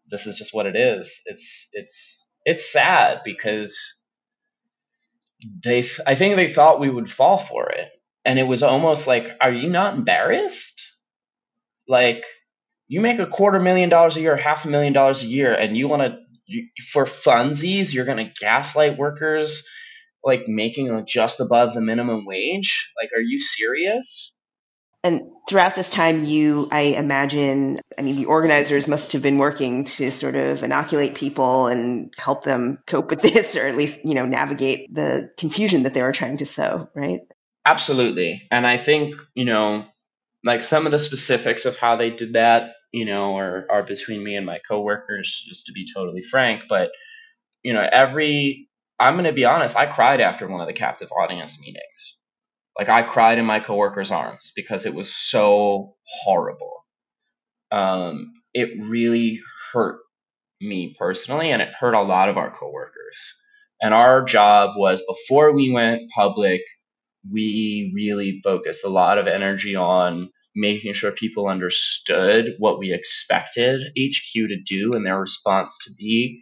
this 0.09 0.27
is 0.27 0.37
just 0.37 0.53
what 0.53 0.65
it 0.67 0.75
is. 0.75 1.11
It's 1.25 1.69
it's 1.73 2.27
it's 2.45 2.71
sad 2.71 3.21
because 3.23 3.77
they 5.63 5.83
I 6.05 6.15
think 6.15 6.35
they 6.35 6.51
thought 6.53 6.79
we 6.79 6.89
would 6.89 7.11
fall 7.11 7.37
for 7.37 7.69
it. 7.69 7.89
And 8.25 8.37
it 8.37 8.43
was 8.43 8.61
almost 8.61 9.07
like 9.07 9.29
are 9.41 9.51
you 9.51 9.69
not 9.69 9.95
embarrassed? 9.95 10.81
Like 11.87 12.23
you 12.91 13.01
make 13.01 13.19
a 13.19 13.25
quarter 13.25 13.59
million 13.59 13.89
dollars 13.89 14.17
a 14.17 14.21
year 14.21 14.35
half 14.35 14.65
a 14.65 14.67
million 14.67 14.93
dollars 14.93 15.23
a 15.23 15.27
year 15.27 15.53
and 15.53 15.77
you 15.77 15.87
want 15.87 16.01
to 16.01 16.17
for 16.91 17.05
funsies 17.05 17.93
you're 17.93 18.05
going 18.05 18.17
to 18.17 18.33
gaslight 18.41 18.97
workers 18.97 19.63
like 20.23 20.47
making 20.47 21.05
just 21.07 21.39
above 21.39 21.73
the 21.73 21.81
minimum 21.81 22.25
wage? 22.25 22.91
Like, 23.01 23.09
are 23.15 23.21
you 23.21 23.39
serious? 23.39 24.33
And 25.03 25.23
throughout 25.49 25.75
this 25.75 25.89
time, 25.89 26.25
you, 26.25 26.67
I 26.71 26.81
imagine, 26.81 27.81
I 27.97 28.03
mean, 28.03 28.17
the 28.17 28.25
organizers 28.25 28.87
must 28.87 29.13
have 29.13 29.23
been 29.23 29.39
working 29.39 29.85
to 29.85 30.11
sort 30.11 30.35
of 30.35 30.61
inoculate 30.61 31.15
people 31.15 31.67
and 31.67 32.13
help 32.17 32.43
them 32.43 32.77
cope 32.85 33.09
with 33.09 33.21
this, 33.33 33.55
or 33.55 33.65
at 33.65 33.75
least, 33.75 34.05
you 34.05 34.13
know, 34.13 34.25
navigate 34.25 34.93
the 34.93 35.31
confusion 35.37 35.83
that 35.83 35.95
they 35.95 36.03
were 36.03 36.11
trying 36.11 36.37
to 36.37 36.45
sow, 36.45 36.87
right? 36.93 37.21
Absolutely. 37.65 38.47
And 38.51 38.67
I 38.67 38.77
think, 38.77 39.15
you 39.33 39.45
know, 39.45 39.85
like 40.43 40.61
some 40.61 40.85
of 40.85 40.91
the 40.91 40.99
specifics 40.99 41.65
of 41.65 41.77
how 41.77 41.95
they 41.95 42.11
did 42.11 42.33
that, 42.33 42.73
you 42.91 43.05
know, 43.05 43.37
or 43.37 43.65
are 43.69 43.83
between 43.83 44.23
me 44.23 44.35
and 44.35 44.45
my 44.45 44.59
coworkers, 44.67 45.45
just 45.47 45.65
to 45.67 45.73
be 45.73 45.85
totally 45.93 46.21
frank. 46.21 46.63
But, 46.69 46.91
you 47.63 47.73
know, 47.73 47.87
every 47.91 48.67
I'm 49.01 49.13
going 49.15 49.25
to 49.25 49.33
be 49.33 49.45
honest, 49.45 49.75
I 49.75 49.87
cried 49.87 50.21
after 50.21 50.47
one 50.47 50.61
of 50.61 50.67
the 50.67 50.73
captive 50.73 51.11
audience 51.11 51.59
meetings. 51.59 52.17
Like 52.77 52.87
I 52.87 53.01
cried 53.01 53.39
in 53.39 53.45
my 53.45 53.59
coworkers' 53.59 54.11
arms 54.11 54.51
because 54.55 54.85
it 54.85 54.93
was 54.93 55.13
so 55.13 55.95
horrible. 56.05 56.85
Um, 57.71 58.31
it 58.53 58.69
really 58.79 59.41
hurt 59.73 59.99
me 60.61 60.95
personally, 60.99 61.51
and 61.51 61.61
it 61.63 61.73
hurt 61.79 61.95
a 61.95 62.01
lot 62.01 62.29
of 62.29 62.37
our 62.37 62.51
coworkers. 62.51 63.33
And 63.81 63.93
our 63.95 64.23
job 64.23 64.71
was 64.77 65.01
before 65.07 65.51
we 65.51 65.71
went 65.71 66.11
public, 66.15 66.61
we 67.31 67.91
really 67.95 68.39
focused 68.43 68.83
a 68.83 68.89
lot 68.89 69.17
of 69.17 69.25
energy 69.25 69.75
on 69.75 70.29
making 70.55 70.93
sure 70.93 71.11
people 71.11 71.47
understood 71.47 72.55
what 72.59 72.77
we 72.79 72.93
expected 72.93 73.81
HQ 73.97 74.33
to 74.33 74.61
do 74.65 74.91
and 74.93 75.05
their 75.05 75.19
response 75.19 75.77
to 75.85 75.91
be. 75.97 76.41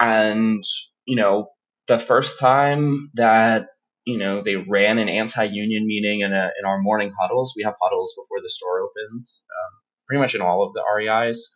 And, 0.00 0.62
you 1.04 1.16
know, 1.16 1.50
the 1.88 1.98
first 1.98 2.38
time 2.38 3.10
that 3.14 3.66
you 4.04 4.16
know 4.16 4.42
they 4.42 4.56
ran 4.56 4.98
an 4.98 5.08
anti-union 5.08 5.86
meeting 5.86 6.20
in 6.20 6.32
a 6.32 6.50
in 6.58 6.64
our 6.66 6.80
morning 6.80 7.12
huddles. 7.18 7.52
We 7.56 7.64
have 7.64 7.74
huddles 7.80 8.14
before 8.16 8.40
the 8.42 8.48
store 8.48 8.80
opens, 8.80 9.42
um, 9.50 9.72
pretty 10.06 10.20
much 10.20 10.34
in 10.34 10.40
all 10.40 10.62
of 10.62 10.72
the 10.72 10.82
REIs. 10.96 11.48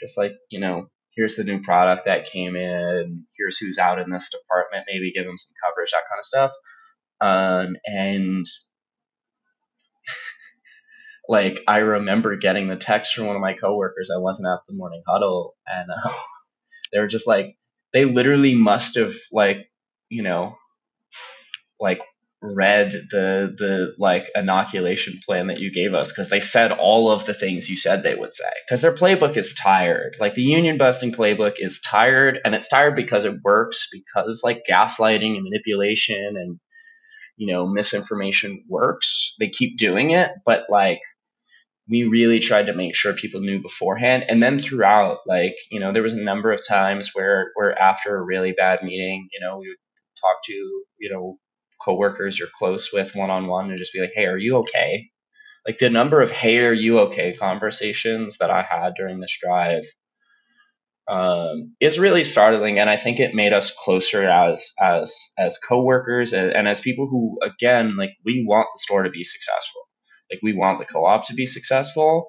Just 0.00 0.16
like 0.16 0.32
you 0.50 0.60
know, 0.60 0.86
here's 1.16 1.36
the 1.36 1.44
new 1.44 1.60
product 1.60 2.04
that 2.04 2.26
came 2.26 2.54
in. 2.54 3.24
Here's 3.36 3.58
who's 3.58 3.78
out 3.78 3.98
in 3.98 4.10
this 4.10 4.30
department. 4.30 4.86
Maybe 4.86 5.12
give 5.12 5.24
them 5.24 5.38
some 5.38 5.54
coverage, 5.64 5.90
that 5.90 6.04
kind 6.08 6.18
of 6.20 6.24
stuff. 6.24 6.52
Um, 7.20 7.76
and 7.84 8.46
like 11.28 11.60
I 11.68 11.78
remember 11.78 12.36
getting 12.36 12.68
the 12.68 12.76
text 12.76 13.14
from 13.14 13.26
one 13.26 13.36
of 13.36 13.42
my 13.42 13.52
coworkers. 13.52 14.10
I 14.14 14.18
wasn't 14.18 14.48
at 14.48 14.60
the 14.66 14.74
morning 14.74 15.02
huddle, 15.06 15.54
and 15.66 15.90
uh, 15.90 16.12
they 16.92 16.98
were 16.98 17.06
just 17.06 17.26
like, 17.26 17.56
they 17.92 18.04
literally 18.04 18.54
must 18.54 18.96
have 18.96 19.14
like 19.32 19.70
you 20.08 20.22
know 20.22 20.56
like 21.80 22.00
read 22.40 22.92
the 23.10 23.52
the 23.58 23.94
like 23.98 24.26
inoculation 24.34 25.18
plan 25.26 25.48
that 25.48 25.58
you 25.58 25.72
gave 25.72 25.92
us 25.92 26.12
because 26.12 26.28
they 26.28 26.40
said 26.40 26.70
all 26.70 27.10
of 27.10 27.26
the 27.26 27.34
things 27.34 27.68
you 27.68 27.76
said 27.76 28.02
they 28.02 28.14
would 28.14 28.32
say 28.34 28.50
because 28.64 28.80
their 28.80 28.94
playbook 28.94 29.36
is 29.36 29.54
tired 29.54 30.14
like 30.20 30.34
the 30.36 30.42
union 30.42 30.78
busting 30.78 31.10
playbook 31.10 31.54
is 31.58 31.80
tired 31.80 32.38
and 32.44 32.54
it's 32.54 32.68
tired 32.68 32.94
because 32.94 33.24
it 33.24 33.42
works 33.42 33.88
because 33.90 34.42
like 34.44 34.62
gaslighting 34.70 35.34
and 35.34 35.42
manipulation 35.42 36.34
and 36.36 36.60
you 37.36 37.52
know 37.52 37.66
misinformation 37.66 38.62
works 38.68 39.34
they 39.40 39.48
keep 39.48 39.76
doing 39.76 40.10
it 40.10 40.30
but 40.46 40.62
like 40.70 41.00
we 41.88 42.04
really 42.04 42.38
tried 42.38 42.66
to 42.66 42.74
make 42.74 42.94
sure 42.94 43.12
people 43.14 43.40
knew 43.40 43.60
beforehand. 43.60 44.24
And 44.28 44.42
then 44.42 44.58
throughout 44.58 45.20
like 45.26 45.56
you 45.70 45.80
know 45.80 45.92
there 45.92 46.02
was 46.02 46.14
a 46.14 46.22
number 46.22 46.52
of 46.52 46.66
times 46.66 47.10
where 47.14 47.50
where 47.54 47.78
after 47.78 48.16
a 48.16 48.22
really 48.22 48.52
bad 48.52 48.82
meeting 48.82 49.28
you 49.32 49.40
know 49.40 49.58
we 49.58 49.68
would 49.68 49.76
talk 50.20 50.36
to 50.44 50.52
you 50.98 51.10
know 51.10 51.38
coworkers 51.84 52.38
you're 52.38 52.48
close 52.58 52.92
with 52.92 53.14
one 53.14 53.30
on 53.30 53.46
one 53.46 53.68
and 53.70 53.78
just 53.78 53.92
be 53.92 54.00
like 54.00 54.12
hey 54.14 54.26
are 54.26 54.38
you 54.38 54.56
okay? 54.58 55.08
Like 55.66 55.78
the 55.78 55.90
number 55.90 56.20
of 56.20 56.30
hey 56.30 56.58
are 56.58 56.72
you 56.72 56.98
okay? 57.00 57.34
conversations 57.34 58.38
that 58.38 58.50
i 58.50 58.62
had 58.62 58.94
during 58.96 59.20
this 59.20 59.36
drive 59.40 59.84
um, 61.08 61.74
is 61.80 61.98
really 61.98 62.24
startling. 62.24 62.78
And 62.78 62.90
i 62.90 62.96
think 62.98 63.18
it 63.18 63.34
made 63.34 63.52
us 63.54 63.72
closer 63.72 64.28
as 64.28 64.70
as 64.80 65.14
as 65.38 65.58
coworkers 65.58 66.32
and, 66.32 66.52
and 66.52 66.68
as 66.68 66.80
people 66.80 67.06
who 67.06 67.38
again 67.42 67.96
like 67.96 68.10
we 68.24 68.44
want 68.46 68.68
the 68.74 68.80
store 68.80 69.04
to 69.04 69.10
be 69.10 69.24
successful 69.24 69.87
like 70.30 70.40
we 70.42 70.52
want 70.52 70.78
the 70.78 70.84
co-op 70.84 71.26
to 71.26 71.34
be 71.34 71.46
successful, 71.46 72.28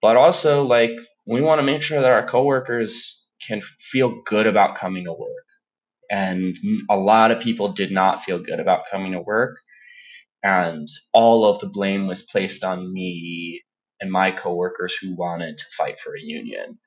but 0.00 0.16
also 0.16 0.64
like 0.64 0.92
we 1.26 1.40
want 1.40 1.58
to 1.58 1.64
make 1.64 1.82
sure 1.82 2.00
that 2.00 2.10
our 2.10 2.26
coworkers 2.26 3.18
can 3.46 3.62
feel 3.80 4.22
good 4.26 4.46
about 4.46 4.76
coming 4.76 5.04
to 5.04 5.12
work. 5.12 5.46
And 6.10 6.56
a 6.90 6.96
lot 6.96 7.30
of 7.30 7.42
people 7.42 7.72
did 7.72 7.90
not 7.90 8.24
feel 8.24 8.38
good 8.38 8.60
about 8.60 8.84
coming 8.90 9.12
to 9.12 9.20
work. 9.20 9.56
And 10.42 10.88
all 11.12 11.44
of 11.46 11.60
the 11.60 11.68
blame 11.68 12.06
was 12.06 12.22
placed 12.22 12.64
on 12.64 12.92
me 12.92 13.62
and 14.00 14.10
my 14.10 14.32
coworkers 14.32 14.94
who 14.94 15.14
wanted 15.16 15.58
to 15.58 15.64
fight 15.76 16.00
for 16.00 16.14
a 16.14 16.20
union 16.20 16.78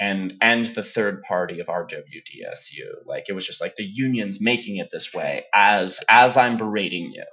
and 0.00 0.34
and 0.40 0.66
the 0.66 0.82
third 0.82 1.22
party 1.22 1.60
of 1.60 1.66
RWDSU. 1.66 3.06
Like 3.06 3.24
it 3.28 3.32
was 3.34 3.46
just 3.46 3.60
like 3.60 3.76
the 3.76 3.84
union's 3.84 4.40
making 4.40 4.78
it 4.78 4.88
this 4.90 5.12
way 5.12 5.44
as 5.54 5.98
as 6.08 6.36
I'm 6.36 6.56
berating 6.56 7.12
you. 7.14 7.24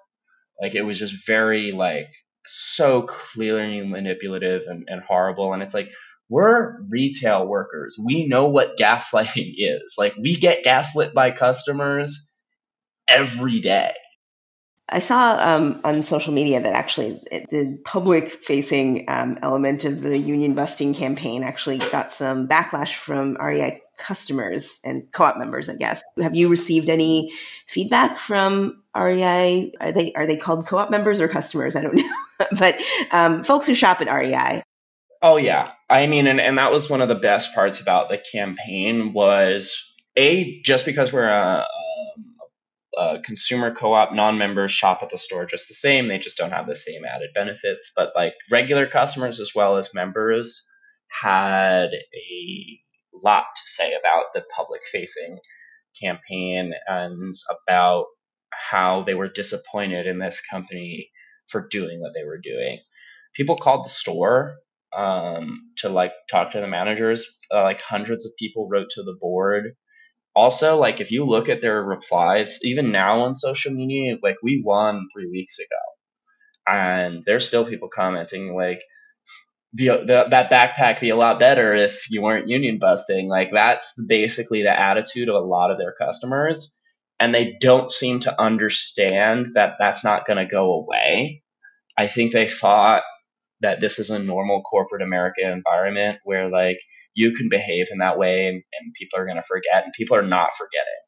Like 0.61 0.75
it 0.75 0.83
was 0.83 0.99
just 0.99 1.15
very 1.25 1.71
like 1.71 2.09
so 2.45 3.03
clearly 3.03 3.85
manipulative 3.85 4.63
and, 4.67 4.85
and 4.87 5.01
horrible. 5.01 5.53
And 5.53 5.61
it's 5.61 5.73
like 5.73 5.89
we're 6.29 6.81
retail 6.89 7.47
workers. 7.47 7.97
We 8.03 8.27
know 8.27 8.47
what 8.47 8.77
gaslighting 8.77 9.53
is. 9.57 9.95
Like 9.97 10.13
we 10.19 10.35
get 10.35 10.63
gaslit 10.63 11.13
by 11.13 11.31
customers 11.31 12.17
every 13.07 13.59
day. 13.59 13.93
I 14.89 14.99
saw 14.99 15.37
um, 15.41 15.81
on 15.83 16.01
social 16.01 16.33
media 16.33 16.61
that 16.61 16.73
actually 16.73 17.19
the 17.29 17.77
public 17.83 18.31
facing 18.31 19.03
um, 19.09 19.37
element 19.41 19.83
of 19.83 20.01
the 20.01 20.17
union 20.17 20.53
busting 20.53 20.93
campaign 20.93 21.43
actually 21.43 21.79
got 21.79 22.13
some 22.13 22.47
backlash 22.47 22.95
from 22.95 23.35
REI 23.35 23.81
customers 23.97 24.79
and 24.83 25.11
co-op 25.11 25.37
members, 25.37 25.69
I 25.69 25.75
guess. 25.75 26.03
Have 26.21 26.35
you 26.35 26.49
received 26.49 26.89
any 26.89 27.33
feedback 27.67 28.19
from 28.19 28.83
REI? 28.95 29.73
Are 29.79 29.91
they 29.91 30.13
are 30.13 30.25
they 30.25 30.37
called 30.37 30.67
co-op 30.67 30.89
members 30.89 31.19
or 31.19 31.27
customers? 31.27 31.75
I 31.75 31.81
don't 31.81 31.95
know, 31.95 32.09
but 32.59 32.77
um, 33.11 33.43
folks 33.43 33.67
who 33.67 33.75
shop 33.75 34.01
at 34.01 34.13
REI. 34.13 34.63
Oh 35.21 35.37
yeah, 35.37 35.71
I 35.89 36.07
mean, 36.07 36.27
and 36.27 36.39
and 36.39 36.57
that 36.57 36.71
was 36.71 36.89
one 36.89 37.01
of 37.01 37.09
the 37.09 37.15
best 37.15 37.53
parts 37.53 37.79
about 37.79 38.09
the 38.09 38.19
campaign 38.31 39.13
was 39.13 39.75
a 40.15 40.61
just 40.61 40.85
because 40.85 41.11
we're 41.11 41.29
a, 41.29 41.65
a, 42.97 43.01
a 43.01 43.21
consumer 43.21 43.73
co-op, 43.73 44.13
non-members 44.13 44.71
shop 44.71 44.99
at 45.01 45.09
the 45.09 45.17
store 45.17 45.45
just 45.45 45.67
the 45.67 45.73
same. 45.73 46.07
They 46.07 46.19
just 46.19 46.37
don't 46.37 46.51
have 46.51 46.67
the 46.67 46.75
same 46.75 47.03
added 47.03 47.29
benefits, 47.33 47.91
but 47.95 48.11
like 48.15 48.33
regular 48.51 48.87
customers 48.87 49.39
as 49.39 49.53
well 49.55 49.77
as 49.77 49.93
members 49.93 50.63
had 51.09 51.89
a 51.93 52.79
lot 53.23 53.45
to 53.55 53.61
say 53.65 53.93
about 53.93 54.25
the 54.33 54.43
public 54.55 54.81
facing 54.91 55.39
campaign 56.01 56.73
and 56.87 57.33
about 57.67 58.05
how 58.51 59.03
they 59.03 59.13
were 59.13 59.29
disappointed 59.29 60.07
in 60.07 60.19
this 60.19 60.41
company 60.49 61.09
for 61.47 61.67
doing 61.67 62.01
what 62.01 62.13
they 62.13 62.23
were 62.23 62.39
doing. 62.41 62.79
People 63.35 63.55
called 63.55 63.85
the 63.85 63.89
store 63.89 64.55
um, 64.95 65.71
to 65.77 65.89
like 65.89 66.11
talk 66.29 66.51
to 66.51 66.61
the 66.61 66.67
managers. 66.67 67.25
Uh, 67.53 67.63
like 67.63 67.81
hundreds 67.81 68.25
of 68.25 68.31
people 68.37 68.67
wrote 68.69 68.89
to 68.91 69.03
the 69.03 69.15
board. 69.19 69.75
Also, 70.35 70.77
like 70.77 71.01
if 71.01 71.11
you 71.11 71.25
look 71.25 71.49
at 71.49 71.61
their 71.61 71.81
replies, 71.81 72.59
even 72.61 72.91
now 72.91 73.21
on 73.21 73.33
social 73.33 73.71
media, 73.73 74.17
like 74.21 74.35
we 74.43 74.61
won 74.63 75.07
three 75.13 75.27
weeks 75.29 75.57
ago, 75.57 76.73
and 76.75 77.23
there's 77.25 77.47
still 77.47 77.65
people 77.65 77.89
commenting 77.89 78.53
like, 78.55 78.81
be 79.75 79.87
the, 79.87 80.25
that 80.31 80.51
backpack 80.51 80.99
be 81.01 81.09
a 81.09 81.15
lot 81.15 81.39
better 81.39 81.73
if 81.75 82.05
you 82.09 82.21
weren't 82.21 82.49
union 82.49 82.79
busting. 82.79 83.27
Like 83.29 83.49
that's 83.51 83.93
basically 84.07 84.63
the 84.63 84.79
attitude 84.79 85.29
of 85.29 85.35
a 85.35 85.39
lot 85.47 85.71
of 85.71 85.77
their 85.77 85.93
customers. 85.99 86.75
and 87.19 87.33
they 87.33 87.55
don't 87.61 87.91
seem 87.91 88.19
to 88.21 88.41
understand 88.41 89.47
that 89.55 89.75
that's 89.79 90.03
not 90.03 90.25
going 90.25 90.37
to 90.37 90.51
go 90.51 90.73
away. 90.73 91.43
I 91.97 92.07
think 92.07 92.31
they 92.31 92.49
thought 92.49 93.03
that 93.61 93.81
this 93.81 93.99
is 93.99 94.09
a 94.11 94.19
normal 94.19 94.61
corporate 94.61 95.01
America 95.01 95.41
environment 95.51 96.19
where 96.23 96.49
like 96.49 96.79
you 97.15 97.31
can 97.33 97.49
behave 97.49 97.87
in 97.91 97.99
that 97.99 98.19
way 98.19 98.47
and, 98.47 98.63
and 98.79 98.93
people 98.93 99.19
are 99.19 99.25
going 99.25 99.37
to 99.37 99.43
forget 99.43 99.83
and 99.83 99.93
people 99.93 100.17
are 100.17 100.23
not 100.27 100.51
forgetting. 100.53 101.01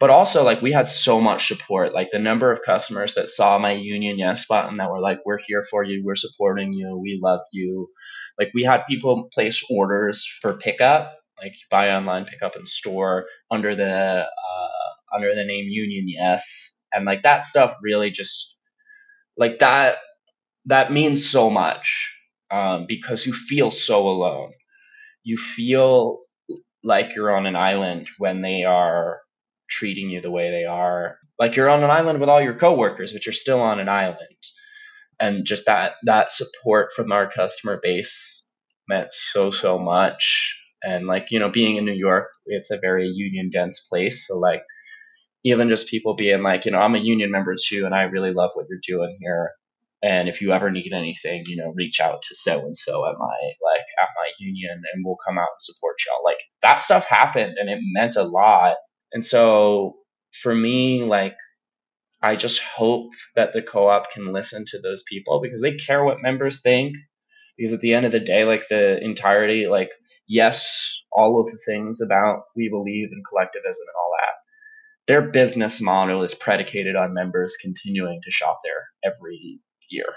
But 0.00 0.10
also 0.10 0.42
like 0.42 0.60
we 0.60 0.72
had 0.72 0.88
so 0.88 1.20
much 1.20 1.46
support, 1.46 1.94
like 1.94 2.08
the 2.12 2.18
number 2.18 2.50
of 2.50 2.62
customers 2.62 3.14
that 3.14 3.28
saw 3.28 3.58
my 3.58 3.72
union 3.72 4.18
yes 4.18 4.44
button 4.46 4.76
that 4.78 4.90
were 4.90 5.00
like, 5.00 5.18
we're 5.24 5.38
here 5.38 5.64
for 5.70 5.84
you. 5.84 6.02
We're 6.04 6.16
supporting 6.16 6.72
you. 6.72 6.98
We 7.00 7.20
love 7.22 7.40
you. 7.52 7.88
Like 8.38 8.50
we 8.54 8.64
had 8.64 8.82
people 8.88 9.28
place 9.32 9.62
orders 9.70 10.26
for 10.42 10.58
pickup, 10.58 11.16
like 11.40 11.52
buy 11.70 11.90
online, 11.90 12.24
pick 12.24 12.42
up 12.42 12.56
in 12.56 12.66
store 12.66 13.26
under 13.50 13.76
the, 13.76 14.26
uh, 14.26 15.14
under 15.16 15.34
the 15.34 15.44
name 15.44 15.66
union 15.68 16.06
yes. 16.08 16.72
And 16.92 17.04
like 17.04 17.22
that 17.22 17.44
stuff 17.44 17.74
really 17.82 18.10
just 18.10 18.56
like 19.36 19.60
that 19.60 19.96
that 20.66 20.92
means 20.92 21.28
so 21.28 21.50
much 21.50 22.14
um, 22.50 22.86
because 22.88 23.26
you 23.26 23.32
feel 23.32 23.70
so 23.70 24.08
alone. 24.08 24.52
You 25.22 25.36
feel 25.36 26.20
like 26.82 27.14
you're 27.14 27.34
on 27.34 27.46
an 27.46 27.56
island 27.56 28.08
when 28.18 28.42
they 28.42 28.64
are 28.64 29.20
treating 29.74 30.10
you 30.10 30.20
the 30.20 30.30
way 30.30 30.50
they 30.50 30.64
are. 30.64 31.18
Like 31.38 31.56
you're 31.56 31.70
on 31.70 31.82
an 31.82 31.90
island 31.90 32.20
with 32.20 32.28
all 32.28 32.42
your 32.42 32.54
coworkers, 32.54 33.12
but 33.12 33.26
you're 33.26 33.32
still 33.32 33.60
on 33.60 33.80
an 33.80 33.88
island. 33.88 34.18
And 35.20 35.44
just 35.44 35.66
that 35.66 35.92
that 36.04 36.32
support 36.32 36.90
from 36.94 37.12
our 37.12 37.30
customer 37.30 37.80
base 37.82 38.48
meant 38.88 39.12
so 39.12 39.50
so 39.50 39.78
much. 39.78 40.60
And 40.82 41.06
like 41.06 41.26
you 41.30 41.38
know, 41.38 41.50
being 41.50 41.76
in 41.76 41.84
New 41.84 41.94
York, 41.94 42.28
it's 42.46 42.70
a 42.70 42.78
very 42.78 43.06
union 43.06 43.50
dense 43.52 43.80
place. 43.80 44.26
So 44.26 44.38
like 44.38 44.62
even 45.44 45.68
just 45.68 45.88
people 45.88 46.14
being 46.16 46.42
like, 46.42 46.64
you 46.64 46.72
know, 46.72 46.78
I'm 46.78 46.94
a 46.94 46.98
union 46.98 47.30
member 47.30 47.54
too, 47.62 47.84
and 47.84 47.94
I 47.94 48.02
really 48.02 48.32
love 48.32 48.50
what 48.54 48.66
you're 48.68 48.80
doing 48.86 49.16
here. 49.20 49.52
And 50.02 50.28
if 50.28 50.42
you 50.42 50.52
ever 50.52 50.70
need 50.70 50.92
anything, 50.92 51.44
you 51.46 51.56
know, 51.56 51.72
reach 51.74 52.00
out 52.00 52.22
to 52.22 52.34
so 52.34 52.60
and 52.60 52.76
so 52.76 53.06
at 53.06 53.16
my 53.18 53.36
like 53.72 53.86
at 54.02 54.08
my 54.16 54.30
union 54.38 54.82
and 54.92 55.04
we'll 55.04 55.16
come 55.26 55.38
out 55.38 55.48
and 55.52 55.60
support 55.60 55.96
y'all. 56.06 56.22
Like 56.24 56.40
that 56.60 56.82
stuff 56.82 57.06
happened 57.06 57.56
and 57.58 57.70
it 57.70 57.78
meant 57.94 58.16
a 58.16 58.22
lot. 58.22 58.76
And 59.14 59.24
so 59.24 59.96
for 60.42 60.54
me, 60.54 61.04
like 61.04 61.36
I 62.20 62.36
just 62.36 62.60
hope 62.60 63.10
that 63.36 63.52
the 63.54 63.62
co-op 63.62 64.10
can 64.10 64.32
listen 64.32 64.64
to 64.68 64.80
those 64.80 65.02
people 65.04 65.40
because 65.40 65.62
they 65.62 65.76
care 65.76 66.04
what 66.04 66.22
members 66.22 66.60
think. 66.60 66.96
Because 67.56 67.72
at 67.72 67.80
the 67.80 67.94
end 67.94 68.04
of 68.04 68.12
the 68.12 68.20
day, 68.20 68.44
like 68.44 68.64
the 68.68 69.02
entirety, 69.02 69.68
like 69.68 69.90
yes, 70.26 71.02
all 71.12 71.40
of 71.40 71.46
the 71.46 71.58
things 71.64 72.00
about 72.00 72.42
we 72.56 72.68
believe 72.68 73.10
in 73.12 73.22
collectivism 73.28 73.82
and 73.86 73.94
all 73.96 74.10
that, 74.20 74.34
their 75.06 75.30
business 75.30 75.80
model 75.80 76.22
is 76.22 76.34
predicated 76.34 76.96
on 76.96 77.14
members 77.14 77.56
continuing 77.60 78.20
to 78.24 78.30
shop 78.30 78.58
there 78.64 78.88
every 79.04 79.60
year. 79.90 80.12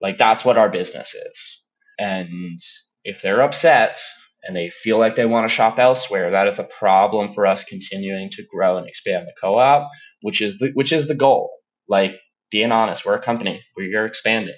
Like 0.00 0.18
that's 0.18 0.44
what 0.44 0.58
our 0.58 0.68
business 0.68 1.14
is. 1.14 1.62
And 1.98 2.58
if 3.04 3.22
they're 3.22 3.42
upset 3.42 4.00
and 4.42 4.56
they 4.56 4.70
feel 4.70 4.98
like 4.98 5.16
they 5.16 5.26
want 5.26 5.48
to 5.48 5.54
shop 5.54 5.78
elsewhere, 5.78 6.30
that 6.30 6.48
is 6.48 6.58
a 6.58 6.68
problem 6.78 7.34
for 7.34 7.46
us 7.46 7.64
continuing 7.64 8.30
to 8.30 8.44
grow 8.50 8.78
and 8.78 8.88
expand 8.88 9.26
the 9.26 9.32
co-op, 9.40 9.88
which 10.22 10.40
is 10.40 10.58
the 10.58 10.70
which 10.74 10.92
is 10.92 11.06
the 11.08 11.14
goal. 11.14 11.50
Like 11.88 12.12
being 12.50 12.72
honest, 12.72 13.04
we're 13.04 13.14
a 13.14 13.22
company. 13.22 13.62
We're 13.76 14.06
expanding. 14.06 14.56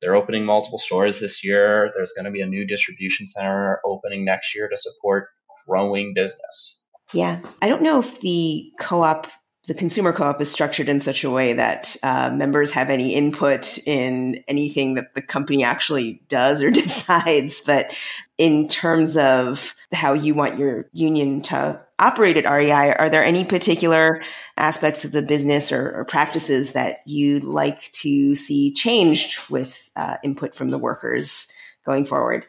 They're 0.00 0.14
opening 0.14 0.44
multiple 0.44 0.78
stores 0.78 1.20
this 1.20 1.42
year. 1.42 1.90
There's 1.96 2.12
going 2.14 2.26
to 2.26 2.30
be 2.30 2.42
a 2.42 2.46
new 2.46 2.66
distribution 2.66 3.26
center 3.26 3.80
opening 3.86 4.24
next 4.24 4.54
year 4.54 4.68
to 4.68 4.76
support 4.76 5.28
growing 5.66 6.12
business. 6.14 6.82
Yeah. 7.12 7.40
I 7.62 7.68
don't 7.68 7.82
know 7.82 8.00
if 8.00 8.20
the 8.20 8.70
co-op 8.78 9.28
the 9.66 9.74
consumer 9.74 10.12
co-op 10.12 10.40
is 10.42 10.50
structured 10.50 10.90
in 10.90 11.00
such 11.00 11.24
a 11.24 11.30
way 11.30 11.54
that 11.54 11.96
uh, 12.02 12.30
members 12.30 12.72
have 12.72 12.90
any 12.90 13.14
input 13.14 13.78
in 13.86 14.44
anything 14.46 14.94
that 14.94 15.14
the 15.14 15.22
company 15.22 15.64
actually 15.64 16.22
does 16.28 16.62
or 16.62 16.70
decides. 16.72 17.62
But 17.62 17.96
in 18.36 18.68
terms 18.68 19.16
of 19.16 19.74
how 19.92 20.12
you 20.12 20.34
want 20.34 20.58
your 20.58 20.86
union 20.92 21.40
to 21.42 21.80
operate 21.98 22.36
at 22.36 22.50
REI, 22.50 22.92
are 22.92 23.08
there 23.08 23.24
any 23.24 23.44
particular 23.44 24.22
aspects 24.56 25.04
of 25.04 25.12
the 25.12 25.22
business 25.22 25.72
or, 25.72 25.96
or 25.96 26.04
practices 26.04 26.72
that 26.72 26.98
you'd 27.06 27.44
like 27.44 27.90
to 27.92 28.34
see 28.34 28.74
changed 28.74 29.48
with 29.48 29.90
uh, 29.96 30.18
input 30.22 30.54
from 30.54 30.70
the 30.70 30.78
workers 30.78 31.48
going 31.86 32.04
forward? 32.04 32.44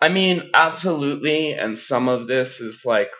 I 0.00 0.08
mean, 0.08 0.50
absolutely. 0.54 1.52
And 1.52 1.78
some 1.78 2.08
of 2.08 2.26
this 2.26 2.60
is 2.60 2.84
like, 2.86 3.10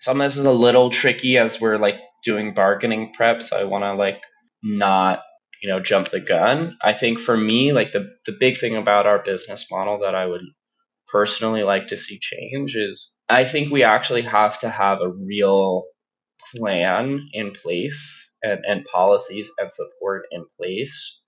some 0.00 0.20
of 0.20 0.26
this 0.26 0.36
is 0.36 0.44
a 0.44 0.52
little 0.52 0.90
tricky 0.90 1.38
as 1.38 1.60
we're 1.60 1.78
like 1.78 2.00
doing 2.24 2.54
bargaining 2.54 3.12
preps, 3.18 3.52
I 3.52 3.64
want 3.64 3.84
to 3.84 3.94
like 3.94 4.22
not 4.62 5.20
you 5.62 5.68
know 5.68 5.80
jump 5.80 6.08
the 6.08 6.20
gun. 6.20 6.76
I 6.82 6.92
think 6.92 7.18
for 7.18 7.36
me, 7.36 7.72
like 7.72 7.92
the 7.92 8.10
the 8.26 8.36
big 8.38 8.58
thing 8.58 8.76
about 8.76 9.06
our 9.06 9.22
business 9.22 9.66
model 9.70 10.00
that 10.00 10.14
I 10.14 10.26
would 10.26 10.42
personally 11.10 11.62
like 11.62 11.88
to 11.88 11.96
see 11.96 12.18
change 12.20 12.76
is 12.76 13.14
I 13.28 13.44
think 13.44 13.70
we 13.70 13.82
actually 13.82 14.22
have 14.22 14.58
to 14.60 14.70
have 14.70 15.00
a 15.00 15.10
real 15.10 15.84
plan 16.56 17.28
in 17.32 17.52
place 17.52 18.34
and, 18.42 18.60
and 18.66 18.84
policies 18.84 19.50
and 19.58 19.70
support 19.72 20.26
in 20.30 20.44
place 20.58 21.20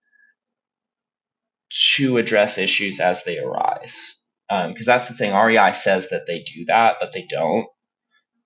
to 1.97 2.19
address 2.19 2.59
issues 2.59 3.01
as 3.01 3.25
they 3.25 3.39
arise. 3.39 4.15
Because 4.49 4.89
um, 4.89 4.93
that's 4.93 5.09
the 5.09 5.15
thing, 5.15 5.33
REI 5.33 5.73
says 5.73 6.09
that 6.09 6.27
they 6.27 6.41
do 6.41 6.65
that, 6.67 6.97
but 7.01 7.12
they 7.12 7.27
don't. 7.29 7.67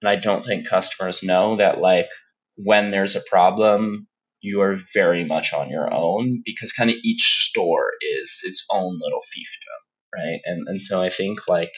And 0.03 0.09
I 0.09 0.17
don't 0.17 0.45
think 0.45 0.69
customers 0.69 1.23
know 1.23 1.57
that, 1.57 1.81
like, 1.81 2.11
when 2.57 2.91
there's 2.91 3.17
a 3.17 3.23
problem, 3.29 4.07
you 4.41 4.61
are 4.61 4.79
very 4.93 5.25
much 5.25 5.53
on 5.53 5.71
your 5.71 5.93
own 5.93 6.43
because 6.45 6.73
kind 6.73 6.91
of 6.91 6.97
each 7.03 7.49
store 7.49 7.93
is 8.01 8.41
its 8.45 8.65
own 8.71 8.99
little 9.03 9.21
fiefdom, 9.21 10.15
right? 10.15 10.41
And 10.45 10.69
and 10.69 10.81
so 10.83 11.03
I 11.03 11.11
think 11.11 11.41
like 11.49 11.73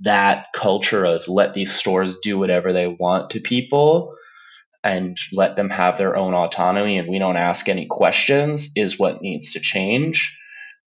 that 0.00 0.46
culture 0.54 1.04
of 1.04 1.28
let 1.28 1.54
these 1.54 1.72
stores 1.72 2.14
do 2.22 2.38
whatever 2.38 2.72
they 2.72 2.86
want 2.86 3.30
to 3.30 3.40
people 3.40 4.14
and 4.82 5.16
let 5.32 5.56
them 5.56 5.70
have 5.70 5.98
their 5.98 6.16
own 6.16 6.34
autonomy 6.34 6.98
and 6.98 7.08
we 7.08 7.18
don't 7.18 7.36
ask 7.36 7.68
any 7.68 7.86
questions 7.86 8.68
is 8.76 8.98
what 8.98 9.22
needs 9.22 9.52
to 9.54 9.60
change. 9.60 10.36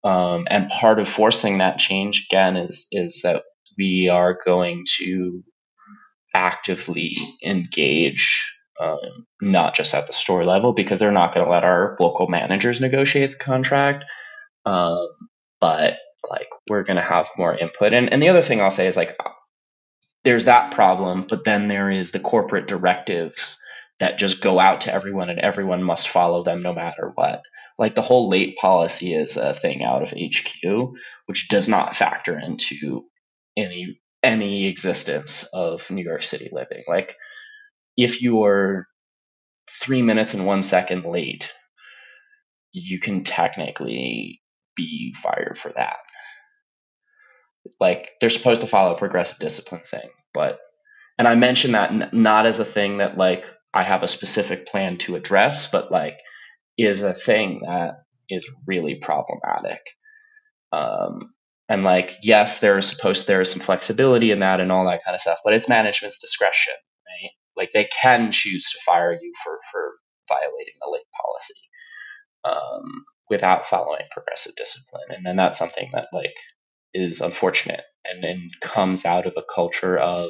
Um, 0.03 0.45
and 0.49 0.69
part 0.69 0.99
of 0.99 1.09
forcing 1.09 1.57
that 1.57 1.80
change 1.80 2.27
again 2.30 2.55
is 2.55 2.88
is 2.91 3.22
that 3.23 3.43
we 3.77 4.09
are 4.09 4.38
going 4.45 4.85
to 4.99 5.43
actively 6.35 7.15
engage 7.43 8.53
um, 8.82 9.26
not 9.41 9.76
just 9.76 9.94
at 9.94 10.08
the 10.08 10.14
store 10.14 10.45
level 10.45 10.74
because 10.74 10.99
they're 10.99 11.12
not 11.12 11.34
going 11.34 11.45
to 11.45 11.52
let 11.52 11.64
our 11.64 11.98
local 11.99 12.28
managers 12.28 12.82
negotiate 12.82 13.32
the 13.32 13.38
contract. 13.38 14.06
Um, 14.66 15.08
but 15.60 15.98
like 16.30 16.48
we're 16.70 16.84
going 16.84 16.98
to 16.98 17.04
have 17.04 17.28
more 17.38 17.56
input. 17.56 17.94
And, 17.94 18.12
and 18.12 18.22
the 18.22 18.30
other 18.30 18.41
thing 18.41 18.62
I'll 18.62 18.72
say 18.72 18.88
is 18.88 18.98
like 18.98 19.18
there's 20.24 20.45
that 20.45 20.74
problem, 20.74 21.26
but 21.30 21.45
then 21.45 21.68
there 21.68 21.90
is 21.90 22.12
the 22.12 22.20
corporate 22.20 22.68
directives 22.68 23.58
that 23.99 24.20
just 24.20 24.41
go 24.41 24.60
out 24.60 24.82
to 24.82 24.94
everyone 24.94 25.30
and 25.30 25.40
everyone 25.40 25.82
must 25.82 26.10
follow 26.10 26.44
them 26.44 26.62
no 26.62 26.74
matter 26.74 27.12
what. 27.16 27.41
Like 27.80 27.95
the 27.95 28.02
whole 28.02 28.30
late 28.30 28.58
policy 28.58 29.14
is 29.14 29.38
a 29.38 29.54
thing 29.54 29.84
out 29.84 30.04
of 30.04 30.12
HQ, 30.12 30.94
which 31.28 31.48
does 31.48 31.70
not 31.70 31.95
factor 31.95 32.38
into 32.38 33.06
any 33.56 33.99
any 34.24 34.66
existence 34.68 35.45
of 35.54 35.90
New 35.90 36.04
York 36.04 36.24
City 36.24 36.49
living. 36.52 36.84
Like 36.88 37.16
if 37.98 38.22
you're 38.22 38.88
three 39.82 40.02
minutes 40.02 40.34
and 40.34 40.45
one 40.45 40.64
second 40.64 41.06
late, 41.06 41.52
you 42.72 42.99
can 42.99 43.24
technically 43.24 44.41
be 44.76 45.14
fired 45.24 45.57
for 45.57 45.72
that. 45.76 45.98
Like 47.80 48.11
they're 48.22 48.30
supposed 48.30 48.61
to 48.61 48.68
follow 48.68 48.95
a 48.95 48.98
progressive 48.98 49.40
discipline 49.40 49.82
thing, 49.90 50.10
but 50.34 50.60
and 51.18 51.28
I 51.28 51.36
mention 51.36 51.74
that 51.74 51.91
n- 51.91 52.10
not 52.14 52.45
as 52.45 52.60
a 52.60 52.65
thing 52.65 52.99
that 52.99 53.18
like 53.18 53.45
I 53.74 53.84
have 53.84 54.03
a 54.03 54.07
specific 54.07 54.68
plan 54.68 54.98
to 54.99 55.15
address, 55.15 55.68
but 55.69 55.91
like 55.91 56.18
is 56.78 57.02
a 57.02 57.14
thing 57.14 57.61
that 57.65 57.95
is 58.30 58.49
really 58.68 58.95
problematic. 58.95 59.82
Um, 60.72 61.34
and 61.69 61.84
like 61.84 62.14
yes, 62.24 62.60
there 62.60 62.78
is 62.78 62.88
supposed 62.88 63.28
there 63.28 63.41
is 63.41 63.52
some 63.52 63.61
flexibility 63.61 64.32
in 64.32 64.40
that 64.40 64.60
and 64.61 64.72
all 64.72 64.86
that 64.86 65.03
kind 65.03 65.15
of 65.15 65.22
stuff, 65.22 65.40
but 65.44 65.53
it's 65.53 65.69
management's 65.69 66.19
discretion, 66.19 66.74
right? 67.07 67.32
Like 67.57 67.71
they 67.73 67.89
can 68.01 68.31
choose 68.31 68.65
to 68.71 68.79
fire 68.85 69.13
you 69.13 69.34
for 69.43 69.59
for 69.71 69.93
violating 70.27 70.73
the 70.81 70.91
late 70.91 71.05
policy 71.15 71.61
um, 72.45 73.05
without 73.29 73.67
following 73.67 74.05
progressive 74.11 74.55
discipline, 74.55 75.07
and 75.09 75.25
then 75.25 75.35
that's 75.35 75.57
something 75.57 75.89
that 75.93 76.07
like 76.13 76.35
is 76.93 77.21
unfortunate 77.21 77.81
and 78.05 78.23
then 78.23 78.49
comes 78.61 79.05
out 79.05 79.27
of 79.27 79.34
a 79.38 79.43
culture 79.53 79.97
of 79.97 80.29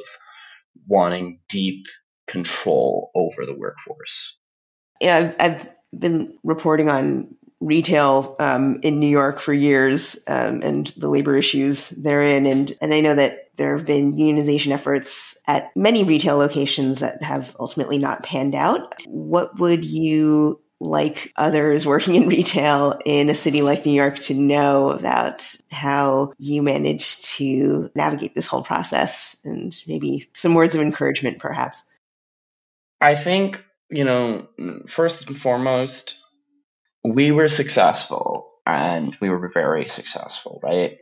wanting 0.86 1.40
deep 1.48 1.86
control 2.26 3.10
over 3.14 3.46
the 3.46 3.56
workforce. 3.56 4.36
Yeah, 5.00 5.16
I've, 5.16 5.36
I've 5.38 5.68
been 5.98 6.36
reporting 6.44 6.88
on 6.88 7.34
retail 7.60 8.36
um, 8.38 8.78
in 8.82 9.00
New 9.00 9.08
York 9.08 9.40
for 9.40 9.52
years 9.52 10.18
um, 10.28 10.62
and 10.62 10.86
the 10.96 11.08
labor 11.08 11.36
issues 11.36 11.90
therein. 11.90 12.46
And, 12.46 12.72
and 12.80 12.94
I 12.94 13.00
know 13.00 13.14
that 13.14 13.56
there 13.56 13.76
have 13.76 13.86
been 13.86 14.14
unionization 14.14 14.70
efforts 14.70 15.38
at 15.46 15.74
many 15.76 16.04
retail 16.04 16.36
locations 16.36 17.00
that 17.00 17.22
have 17.22 17.56
ultimately 17.58 17.98
not 17.98 18.22
panned 18.22 18.54
out. 18.54 18.94
What 19.06 19.58
would 19.58 19.84
you 19.84 20.60
like 20.80 21.32
others 21.36 21.84
working 21.86 22.14
in 22.14 22.28
retail 22.28 23.00
in 23.04 23.28
a 23.28 23.34
city 23.34 23.62
like 23.62 23.84
New 23.84 23.92
York 23.92 24.18
to 24.20 24.34
know 24.34 24.90
about 24.90 25.52
how 25.72 26.32
you 26.38 26.62
managed 26.62 27.24
to 27.36 27.90
navigate 27.96 28.34
this 28.34 28.46
whole 28.46 28.62
process 28.62 29.40
and 29.44 29.76
maybe 29.86 30.30
some 30.34 30.54
words 30.54 30.74
of 30.76 30.80
encouragement, 30.80 31.40
perhaps? 31.40 31.82
I 33.00 33.16
think, 33.16 33.62
you 33.90 34.04
know, 34.04 34.46
first 34.86 35.26
and 35.26 35.36
foremost, 35.36 36.16
we 37.14 37.30
were 37.30 37.48
successful 37.48 38.50
and 38.66 39.16
we 39.20 39.30
were 39.30 39.50
very 39.52 39.88
successful, 39.88 40.60
right? 40.62 40.98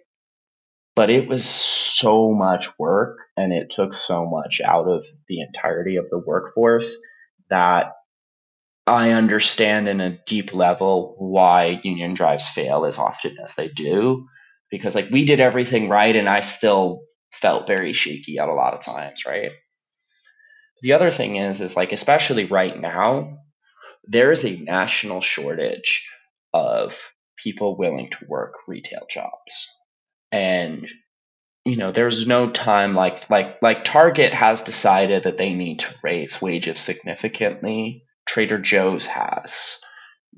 But 0.94 1.10
it 1.10 1.28
was 1.28 1.44
so 1.44 2.32
much 2.32 2.68
work 2.78 3.18
and 3.36 3.52
it 3.52 3.70
took 3.74 3.92
so 4.06 4.26
much 4.26 4.60
out 4.64 4.88
of 4.88 5.04
the 5.28 5.40
entirety 5.40 5.96
of 5.96 6.06
the 6.10 6.18
workforce 6.18 6.96
that 7.50 7.92
I 8.86 9.10
understand 9.10 9.88
in 9.88 10.00
a 10.00 10.18
deep 10.26 10.54
level 10.54 11.16
why 11.18 11.80
union 11.82 12.14
drives 12.14 12.48
fail 12.48 12.84
as 12.84 12.98
often 12.98 13.36
as 13.42 13.54
they 13.54 13.68
do. 13.68 14.26
Because 14.70 14.94
like 14.94 15.10
we 15.10 15.24
did 15.24 15.40
everything 15.40 15.88
right 15.88 16.14
and 16.14 16.28
I 16.28 16.40
still 16.40 17.02
felt 17.32 17.66
very 17.66 17.92
shaky 17.92 18.38
at 18.38 18.48
a 18.48 18.54
lot 18.54 18.74
of 18.74 18.80
times, 18.80 19.24
right? 19.26 19.50
The 20.82 20.92
other 20.92 21.10
thing 21.10 21.36
is, 21.36 21.60
is 21.60 21.76
like, 21.76 21.92
especially 21.92 22.44
right 22.44 22.78
now, 22.78 23.38
there 24.08 24.30
is 24.32 24.44
a 24.44 24.56
national 24.56 25.20
shortage 25.20 26.08
of 26.54 26.94
people 27.36 27.76
willing 27.76 28.10
to 28.10 28.26
work 28.28 28.54
retail 28.66 29.06
jobs. 29.10 29.68
And 30.32 30.86
you 31.64 31.76
know, 31.76 31.92
there's 31.92 32.26
no 32.26 32.50
time 32.50 32.94
like 32.94 33.28
like 33.30 33.60
like 33.62 33.84
Target 33.84 34.34
has 34.34 34.62
decided 34.62 35.24
that 35.24 35.38
they 35.38 35.52
need 35.54 35.80
to 35.80 35.94
raise 36.02 36.40
wages 36.40 36.80
significantly. 36.80 38.04
Trader 38.26 38.58
Joe's 38.58 39.06
has. 39.06 39.78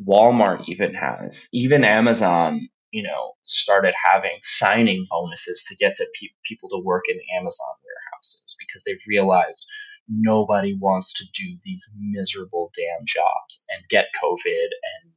Walmart 0.07 0.65
even 0.69 0.95
has. 0.95 1.49
Even 1.53 1.85
Amazon, 1.85 2.69
you 2.93 3.03
know, 3.03 3.35
started 3.45 3.95
having 4.03 4.39
signing 4.43 5.07
bonuses 5.11 5.65
to 5.69 5.77
get 5.77 5.97
to 5.97 6.07
pe- 6.15 6.29
people 6.45 6.71
to 6.71 6.83
work 6.83 7.05
in 7.09 7.19
Amazon 7.39 7.75
warehouses 7.85 8.57
because 8.59 8.85
they've 8.85 9.03
realized 9.09 9.67
nobody 10.09 10.75
wants 10.75 11.13
to 11.15 11.25
do 11.35 11.57
these 11.65 11.89
miserable 12.01 12.73
damn 12.77 13.05
jobs 13.05 13.65
and 13.71 13.89
get 13.89 14.09
COVID 14.23 14.65
and 14.65 15.13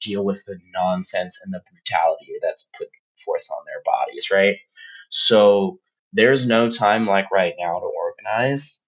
deal 0.00 0.24
with 0.24 0.44
the 0.44 0.58
nonsense 0.72 1.38
and 1.42 1.52
the 1.52 1.62
brutality 1.70 2.34
that's 2.40 2.68
put 2.76 2.88
forth 3.24 3.44
on 3.50 3.64
their 3.66 3.82
bodies, 3.84 4.30
right? 4.30 4.56
So 5.10 5.80
there's 6.12 6.46
no 6.46 6.70
time 6.70 7.06
like 7.06 7.30
right 7.30 7.54
now 7.58 7.78
to 7.80 7.86
organize. 7.86 8.80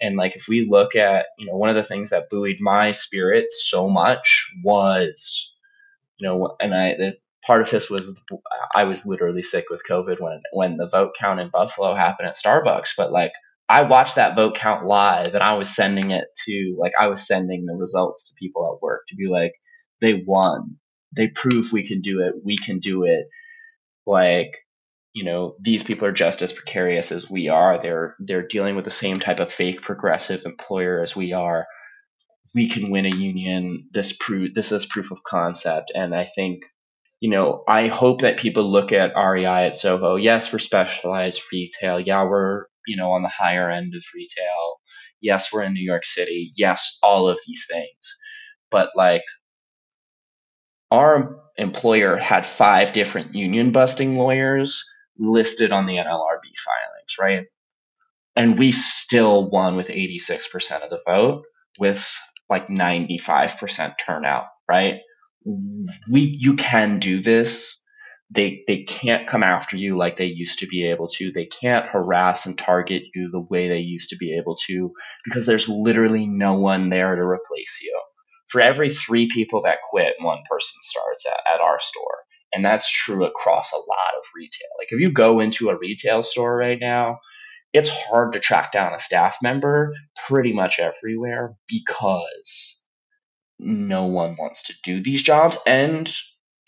And 0.00 0.16
like 0.16 0.36
if 0.36 0.46
we 0.48 0.68
look 0.68 0.94
at, 0.94 1.26
you 1.38 1.46
know, 1.46 1.56
one 1.56 1.70
of 1.70 1.76
the 1.76 1.82
things 1.82 2.10
that 2.10 2.30
buoyed 2.30 2.58
my 2.60 2.92
spirit 2.92 3.50
so 3.50 3.88
much 3.88 4.48
was, 4.62 5.52
you 6.18 6.28
know, 6.28 6.56
and 6.60 6.74
I 6.74 6.94
the, 6.96 7.16
part 7.44 7.62
of 7.62 7.70
this 7.70 7.90
was 7.90 8.18
I 8.76 8.84
was 8.84 9.06
literally 9.06 9.42
sick 9.42 9.70
with 9.70 9.82
COVID 9.88 10.20
when 10.20 10.42
when 10.52 10.76
the 10.76 10.88
vote 10.88 11.14
count 11.18 11.40
in 11.40 11.48
Buffalo 11.48 11.94
happened 11.94 12.28
at 12.28 12.36
Starbucks, 12.36 12.90
but 12.96 13.10
like 13.10 13.32
I 13.68 13.82
watched 13.82 14.14
that 14.16 14.34
vote 14.34 14.54
count 14.54 14.86
live 14.86 15.34
and 15.34 15.42
I 15.42 15.54
was 15.54 15.74
sending 15.74 16.10
it 16.10 16.24
to 16.46 16.76
like 16.78 16.92
I 16.98 17.08
was 17.08 17.26
sending 17.26 17.66
the 17.66 17.74
results 17.74 18.28
to 18.28 18.34
people 18.38 18.72
at 18.72 18.82
work 18.82 19.02
to 19.08 19.16
be 19.16 19.28
like 19.28 19.52
they 20.00 20.22
won. 20.26 20.76
They 21.16 21.28
prove 21.28 21.72
we 21.72 21.86
can 21.86 22.00
do 22.00 22.20
it. 22.20 22.34
We 22.44 22.56
can 22.56 22.78
do 22.78 23.04
it. 23.04 23.26
Like 24.06 24.52
you 25.14 25.24
know 25.24 25.56
these 25.60 25.82
people 25.82 26.06
are 26.06 26.12
just 26.12 26.42
as 26.42 26.52
precarious 26.52 27.12
as 27.12 27.28
we 27.28 27.48
are. 27.48 27.80
They're 27.82 28.16
they're 28.20 28.46
dealing 28.46 28.76
with 28.76 28.84
the 28.84 28.90
same 28.90 29.20
type 29.20 29.40
of 29.40 29.52
fake 29.52 29.82
progressive 29.82 30.44
employer 30.46 31.02
as 31.02 31.14
we 31.14 31.32
are. 31.32 31.66
We 32.54 32.68
can 32.68 32.90
win 32.90 33.06
a 33.06 33.14
union. 33.14 33.88
This 33.92 34.12
prove 34.12 34.54
this 34.54 34.72
is 34.72 34.86
proof 34.86 35.10
of 35.10 35.22
concept, 35.24 35.92
and 35.94 36.14
I 36.14 36.28
think 36.34 36.60
you 37.20 37.30
know, 37.30 37.64
I 37.68 37.88
hope 37.88 38.20
that 38.20 38.38
people 38.38 38.70
look 38.70 38.92
at 38.92 39.12
REI 39.16 39.66
at 39.66 39.74
Soho. 39.74 40.16
Yes, 40.16 40.52
we're 40.52 40.60
specialized 40.60 41.42
retail. 41.52 41.98
Yeah, 41.98 42.24
we're 42.24 42.66
you 42.88 42.96
know, 42.96 43.12
on 43.12 43.22
the 43.22 43.28
higher 43.28 43.70
end 43.70 43.94
of 43.94 44.02
retail. 44.14 44.80
Yes, 45.20 45.52
we're 45.52 45.62
in 45.62 45.74
New 45.74 45.84
York 45.84 46.04
City. 46.04 46.52
Yes, 46.56 46.98
all 47.02 47.28
of 47.28 47.38
these 47.46 47.66
things. 47.70 48.16
But 48.70 48.90
like 48.96 49.24
our 50.90 51.40
employer 51.56 52.16
had 52.16 52.46
five 52.46 52.92
different 52.92 53.34
union 53.34 53.72
busting 53.72 54.16
lawyers 54.16 54.84
listed 55.18 55.72
on 55.72 55.86
the 55.86 55.96
NLRB 55.96 56.54
filings, 56.64 57.16
right? 57.20 57.46
And 58.36 58.58
we 58.58 58.72
still 58.72 59.50
won 59.50 59.76
with 59.76 59.88
86% 59.88 60.82
of 60.82 60.90
the 60.90 61.00
vote 61.06 61.44
with 61.78 62.08
like 62.48 62.68
95% 62.68 63.94
turnout, 63.98 64.44
right? 64.70 65.00
We 65.44 66.20
you 66.38 66.56
can 66.56 66.98
do 66.98 67.20
this 67.20 67.77
they 68.30 68.62
they 68.66 68.82
can't 68.82 69.26
come 69.26 69.42
after 69.42 69.76
you 69.76 69.96
like 69.96 70.16
they 70.16 70.26
used 70.26 70.58
to 70.58 70.66
be 70.66 70.86
able 70.86 71.08
to. 71.08 71.32
They 71.32 71.46
can't 71.46 71.86
harass 71.86 72.44
and 72.44 72.58
target 72.58 73.04
you 73.14 73.30
the 73.30 73.40
way 73.40 73.68
they 73.68 73.78
used 73.78 74.10
to 74.10 74.16
be 74.16 74.36
able 74.36 74.56
to 74.66 74.92
because 75.24 75.46
there's 75.46 75.68
literally 75.68 76.26
no 76.26 76.54
one 76.54 76.90
there 76.90 77.14
to 77.16 77.22
replace 77.22 77.78
you. 77.82 77.98
For 78.48 78.60
every 78.60 78.90
three 78.94 79.28
people 79.32 79.62
that 79.62 79.78
quit, 79.90 80.14
one 80.20 80.38
person 80.50 80.76
starts 80.82 81.26
at, 81.26 81.54
at 81.54 81.60
our 81.60 81.80
store. 81.80 82.24
And 82.52 82.64
that's 82.64 82.90
true 82.90 83.24
across 83.26 83.72
a 83.72 83.76
lot 83.76 84.14
of 84.16 84.24
retail. 84.34 84.68
Like 84.78 84.88
if 84.90 85.00
you 85.00 85.10
go 85.10 85.40
into 85.40 85.68
a 85.68 85.78
retail 85.78 86.22
store 86.22 86.56
right 86.56 86.78
now, 86.80 87.18
it's 87.74 87.90
hard 87.90 88.32
to 88.32 88.40
track 88.40 88.72
down 88.72 88.94
a 88.94 89.00
staff 89.00 89.36
member 89.42 89.94
pretty 90.26 90.54
much 90.54 90.78
everywhere 90.78 91.54
because 91.66 92.80
no 93.58 94.06
one 94.06 94.36
wants 94.38 94.62
to 94.64 94.74
do 94.82 95.02
these 95.02 95.22
jobs 95.22 95.58
and 95.66 96.10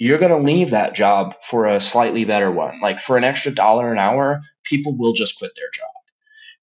you're 0.01 0.19
going 0.19 0.33
to 0.33 0.51
leave 0.51 0.71
that 0.71 0.95
job 0.95 1.35
for 1.43 1.67
a 1.67 1.79
slightly 1.79 2.25
better 2.25 2.51
one. 2.51 2.81
Like 2.81 3.01
for 3.01 3.19
an 3.19 3.25
extra 3.25 3.53
dollar 3.53 3.93
an 3.93 3.99
hour, 3.99 4.41
people 4.65 4.97
will 4.97 5.13
just 5.13 5.39
quit 5.39 5.53
their 5.55 5.69
job. 5.75 5.91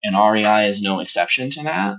And 0.03 0.15
REI 0.15 0.69
is 0.69 0.81
no 0.81 0.99
exception 1.01 1.51
to 1.51 1.64
that. 1.64 1.97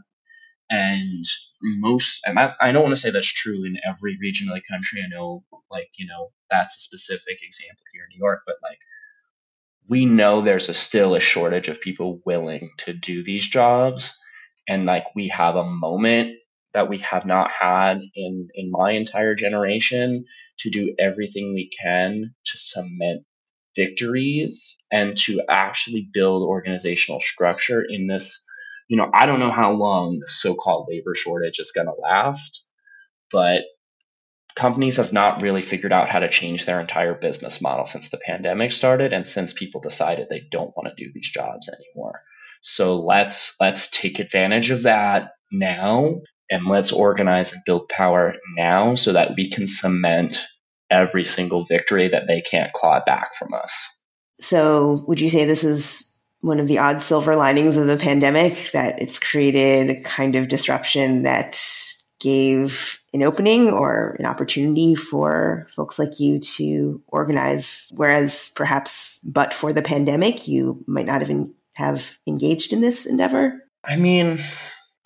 And 0.68 1.24
most, 1.62 2.22
and 2.26 2.36
that, 2.36 2.56
I 2.60 2.72
don't 2.72 2.82
want 2.82 2.96
to 2.96 3.00
say 3.00 3.12
that's 3.12 3.32
true 3.32 3.64
in 3.64 3.78
every 3.88 4.18
region 4.20 4.48
of 4.48 4.56
the 4.56 4.62
country. 4.68 5.00
I 5.00 5.06
know, 5.08 5.44
like, 5.70 5.90
you 5.96 6.08
know, 6.08 6.32
that's 6.50 6.76
a 6.76 6.80
specific 6.80 7.38
example 7.40 7.84
here 7.92 8.02
in 8.02 8.18
New 8.18 8.24
York, 8.24 8.42
but 8.44 8.56
like, 8.60 8.80
we 9.88 10.06
know 10.06 10.42
there's 10.42 10.68
a, 10.68 10.74
still 10.74 11.14
a 11.14 11.20
shortage 11.20 11.68
of 11.68 11.80
people 11.80 12.20
willing 12.26 12.72
to 12.78 12.92
do 12.92 13.22
these 13.22 13.46
jobs. 13.46 14.10
And 14.68 14.86
like, 14.86 15.14
we 15.14 15.28
have 15.28 15.54
a 15.54 15.64
moment 15.64 16.34
that 16.74 16.88
we 16.88 16.98
have 16.98 17.24
not 17.24 17.50
had 17.52 18.00
in 18.14 18.48
in 18.54 18.70
my 18.70 18.92
entire 18.92 19.34
generation 19.34 20.24
to 20.58 20.70
do 20.70 20.94
everything 20.98 21.54
we 21.54 21.70
can 21.80 22.34
to 22.44 22.58
cement 22.58 23.24
victories 23.76 24.76
and 24.90 25.16
to 25.16 25.42
actually 25.48 26.08
build 26.12 26.42
organizational 26.42 27.20
structure 27.20 27.84
in 27.88 28.06
this 28.06 28.42
you 28.88 28.96
know 28.96 29.10
i 29.14 29.26
don't 29.26 29.40
know 29.40 29.52
how 29.52 29.72
long 29.72 30.18
the 30.18 30.28
so-called 30.28 30.88
labor 30.90 31.14
shortage 31.14 31.58
is 31.58 31.72
going 31.72 31.86
to 31.86 31.94
last 32.02 32.64
but 33.30 33.62
companies 34.58 34.96
have 34.96 35.12
not 35.12 35.40
really 35.40 35.62
figured 35.62 35.92
out 35.92 36.08
how 36.08 36.18
to 36.18 36.28
change 36.28 36.66
their 36.66 36.80
entire 36.80 37.14
business 37.14 37.60
model 37.60 37.86
since 37.86 38.08
the 38.08 38.18
pandemic 38.18 38.72
started 38.72 39.12
and 39.12 39.26
since 39.28 39.52
people 39.52 39.80
decided 39.80 40.26
they 40.28 40.42
don't 40.50 40.76
want 40.76 40.88
to 40.88 41.04
do 41.04 41.10
these 41.14 41.30
jobs 41.30 41.68
anymore. 41.68 42.22
So 42.60 42.96
let's 42.96 43.54
let's 43.60 43.88
take 43.88 44.18
advantage 44.18 44.70
of 44.70 44.82
that 44.82 45.30
now 45.52 46.16
and 46.50 46.66
let's 46.66 46.92
organize 46.92 47.52
and 47.52 47.62
build 47.64 47.88
power 47.88 48.34
now 48.56 48.94
so 48.94 49.12
that 49.12 49.32
we 49.36 49.50
can 49.50 49.66
cement 49.66 50.46
every 50.90 51.24
single 51.24 51.64
victory 51.64 52.08
that 52.08 52.26
they 52.26 52.40
can't 52.40 52.72
claw 52.72 53.02
back 53.04 53.34
from 53.36 53.52
us. 53.54 53.72
So, 54.40 55.04
would 55.06 55.20
you 55.20 55.30
say 55.30 55.44
this 55.44 55.64
is 55.64 56.04
one 56.40 56.60
of 56.60 56.68
the 56.68 56.78
odd 56.78 57.02
silver 57.02 57.34
linings 57.34 57.76
of 57.76 57.86
the 57.86 57.96
pandemic 57.96 58.70
that 58.72 59.02
it's 59.02 59.18
created 59.18 59.90
a 59.90 60.00
kind 60.00 60.36
of 60.36 60.48
disruption 60.48 61.24
that 61.24 61.60
gave 62.20 62.98
an 63.12 63.22
opening 63.22 63.70
or 63.70 64.16
an 64.18 64.26
opportunity 64.26 64.94
for 64.94 65.66
folks 65.74 65.98
like 65.98 66.18
you 66.20 66.40
to 66.40 67.02
organize, 67.08 67.90
whereas 67.94 68.52
perhaps 68.54 69.22
but 69.24 69.52
for 69.52 69.72
the 69.72 69.82
pandemic, 69.82 70.46
you 70.46 70.84
might 70.86 71.06
not 71.06 71.22
even 71.22 71.54
have 71.74 72.18
engaged 72.26 72.72
in 72.72 72.80
this 72.80 73.06
endeavor? 73.06 73.54
I 73.84 73.96
mean, 73.96 74.40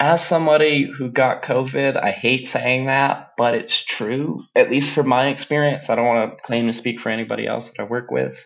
as 0.02 0.26
somebody 0.26 0.82
who 0.82 1.12
got 1.12 1.44
COVID, 1.44 1.96
I 1.96 2.10
hate 2.10 2.48
saying 2.48 2.86
that, 2.86 3.34
but 3.38 3.54
it's 3.54 3.80
true, 3.80 4.42
at 4.56 4.68
least 4.68 4.96
from 4.96 5.06
my 5.06 5.28
experience. 5.28 5.88
I 5.88 5.94
don't 5.94 6.06
want 6.06 6.32
to 6.32 6.42
claim 6.42 6.66
to 6.66 6.72
speak 6.72 6.98
for 6.98 7.08
anybody 7.08 7.46
else 7.46 7.70
that 7.70 7.80
I 7.80 7.84
work 7.84 8.10
with, 8.10 8.36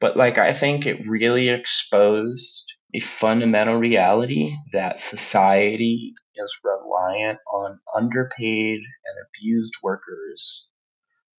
but 0.00 0.16
like 0.16 0.38
I 0.38 0.54
think 0.54 0.86
it 0.86 1.06
really 1.06 1.50
exposed 1.50 2.72
a 2.94 3.00
fundamental 3.00 3.76
reality 3.76 4.56
that 4.72 4.98
society 4.98 6.14
is 6.34 6.58
reliant 6.64 7.40
on 7.52 7.78
underpaid 7.94 8.78
and 8.78 9.26
abused 9.28 9.74
workers 9.82 10.64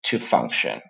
to 0.04 0.20
function. 0.20 0.80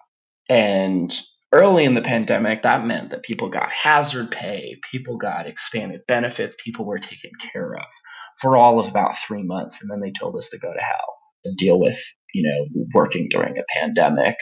And 0.51 1.19
early 1.53 1.87
in 1.87 1.95
the 1.95 2.03
pandemic, 2.03 2.65
that 2.65 2.85
meant 2.85 3.13
that 3.13 3.23
people 3.23 3.49
got 3.49 3.71
hazard 3.71 4.31
pay, 4.31 4.79
people 4.91 5.17
got 5.17 5.47
expanded 5.47 6.03
benefits, 6.07 6.55
people 6.63 6.85
were 6.85 6.99
taken 6.99 7.31
care 7.51 7.73
of 7.73 7.87
for 8.41 8.57
all 8.57 8.79
of 8.79 8.89
about 8.89 9.19
three 9.19 9.43
months. 9.43 9.81
And 9.83 9.91
then 9.91 10.01
they 10.01 10.13
told 10.13 10.37
us 10.37 10.49
to 10.51 10.59
go 10.59 10.73
to 10.73 10.81
hell 10.81 11.17
and 11.45 11.57
deal 11.57 11.79
with, 11.79 11.99
you 12.35 12.43
know, 12.43 12.85
working 12.95 13.29
during 13.31 13.59
a 13.59 13.65
pandemic 13.81 14.37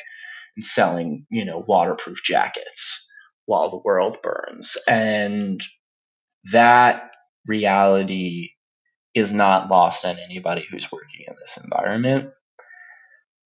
and 0.57 0.65
selling, 0.65 1.27
you 1.31 1.45
know, 1.45 1.65
waterproof 1.67 2.23
jackets 2.23 3.07
while 3.47 3.71
the 3.71 3.83
world 3.85 4.19
burns. 4.23 4.77
And 4.89 5.63
that 6.53 7.11
reality 7.47 8.51
is 9.15 9.33
not 9.33 9.71
lost 9.71 10.05
on 10.05 10.19
anybody 10.19 10.65
who's 10.71 10.93
working 10.93 11.25
in 11.27 11.35
this 11.41 11.59
environment. 11.63 12.31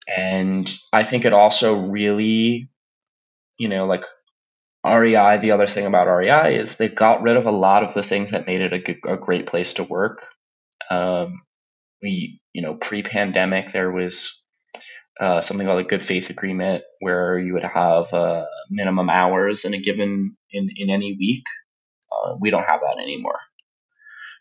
And 0.08 0.74
I 0.92 1.04
think 1.04 1.26
it 1.26 1.34
also 1.34 1.80
really, 1.80 2.70
you 3.60 3.70
know, 3.70 3.86
like 3.86 4.04
REI, 4.86 5.38
the 5.38 5.52
other 5.52 5.68
thing 5.68 5.86
about 5.86 6.08
REI 6.08 6.58
is 6.58 6.76
they 6.76 6.88
got 6.88 7.22
rid 7.22 7.38
of 7.38 7.46
a 7.46 7.52
lot 7.52 7.84
of 7.84 7.94
the 7.94 8.02
things 8.02 8.32
that 8.32 8.48
made 8.48 8.62
it 8.62 8.74
a, 9.06 9.14
a 9.14 9.18
great 9.18 9.46
place 9.46 9.74
to 9.74 9.84
work. 9.84 10.26
Um, 10.90 11.42
we, 12.02 12.42
you 12.54 12.62
know, 12.62 12.76
pre 12.76 13.04
pandemic, 13.04 13.74
there 13.74 13.92
was 13.92 14.34
uh, 15.20 15.42
something 15.42 15.68
called 15.68 15.82
a 15.86 15.88
good 15.88 16.04
faith 16.04 16.30
agreement 16.30 16.84
where 17.00 17.38
you 17.38 17.54
would 17.54 17.66
have 17.66 18.14
uh, 18.14 18.46
minimum 18.70 19.10
hours 19.10 19.66
in 19.66 19.74
a 19.74 19.82
given 19.82 20.36
in, 20.52 20.70
in 20.76 20.90
any 20.90 21.16
week. 21.20 21.44
Uh, 22.12 22.36
we 22.40 22.50
don't 22.50 22.70
have 22.70 22.82
that 22.82 23.02
anymore. 23.02 23.40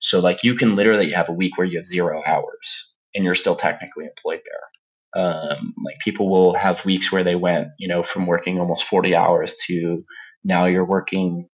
So 0.01 0.21
like 0.21 0.45
you 0.45 0.55
can 0.55 0.77
literally 0.77 1.11
have 1.13 1.29
a 1.29 1.33
week 1.33 1.59
where 1.59 1.67
you 1.67 1.79
have 1.79 1.87
zero 1.87 2.23
hours 2.25 2.89
and 3.15 3.25
you're 3.25 3.35
still 3.35 3.57
technically 3.57 4.05
employed 4.05 4.41
there. 4.45 5.23
Um, 5.25 5.75
like 5.85 5.97
people 6.01 6.31
will 6.31 6.55
have 6.55 6.85
weeks 6.85 7.11
where 7.11 7.25
they 7.25 7.35
went, 7.35 7.69
you 7.79 7.89
know, 7.89 8.05
from 8.05 8.27
working 8.27 8.61
almost 8.61 8.85
40 8.85 9.17
hours 9.17 9.57
to 9.67 10.05
now 10.45 10.67
you're 10.67 10.85
working 10.85 11.49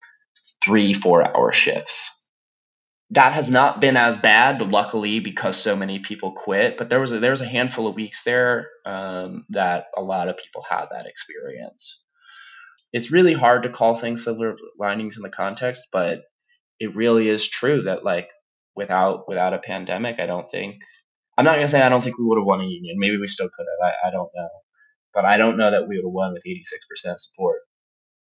three, 0.62 0.92
four 0.92 1.26
hour 1.26 1.52
shifts 1.52 2.10
that 3.12 3.34
has 3.34 3.50
not 3.50 3.80
been 3.80 3.96
as 3.96 4.16
bad, 4.16 4.60
luckily, 4.62 5.20
because 5.20 5.56
so 5.56 5.76
many 5.76 6.00
people 6.00 6.32
quit. 6.32 6.78
But 6.78 6.90
there 6.90 7.00
was 7.00 7.12
a, 7.12 7.20
there 7.20 7.30
was 7.32 7.42
a 7.42 7.46
handful 7.48 7.86
of 7.88 7.96
weeks 7.96 8.24
there 8.24 8.68
um, 8.86 9.46
that 9.50 9.86
a 9.96 10.02
lot 10.02 10.28
of 10.28 10.38
people 10.38 10.64
had 10.68 10.86
that 10.92 11.06
experience. 11.06 12.00
It's 12.92 13.12
really 13.12 13.34
hard 13.34 13.64
to 13.64 13.70
call 13.70 13.96
things 13.96 14.24
silver 14.24 14.56
linings 14.78 15.16
in 15.16 15.22
the 15.22 15.30
context, 15.30 15.84
but 15.92 16.22
it 16.80 16.94
really 16.96 17.28
is 17.28 17.48
true 17.48 17.82
that 17.82 18.04
like 18.04 18.30
without 18.76 19.28
without 19.28 19.54
a 19.54 19.58
pandemic, 19.58 20.20
I 20.20 20.26
don't 20.26 20.50
think 20.50 20.76
I'm 21.38 21.44
not 21.44 21.56
gonna 21.56 21.68
say 21.68 21.82
I 21.82 21.88
don't 21.88 22.02
think 22.02 22.18
we 22.18 22.24
would 22.26 22.38
have 22.38 22.46
won 22.46 22.60
a 22.60 22.66
union. 22.66 22.96
Maybe 22.98 23.18
we 23.18 23.28
still 23.28 23.48
could 23.54 23.66
have. 23.82 23.92
I, 24.04 24.08
I 24.08 24.10
don't 24.12 24.30
know, 24.34 24.48
but 25.14 25.24
I 25.24 25.36
don't 25.38 25.58
know 25.58 25.70
that 25.72 25.88
we 25.88 25.96
would 25.96 26.06
have 26.06 26.12
won 26.14 26.32
with 26.34 26.46
86 26.46 26.86
percent 26.86 27.20
support. 27.20 27.60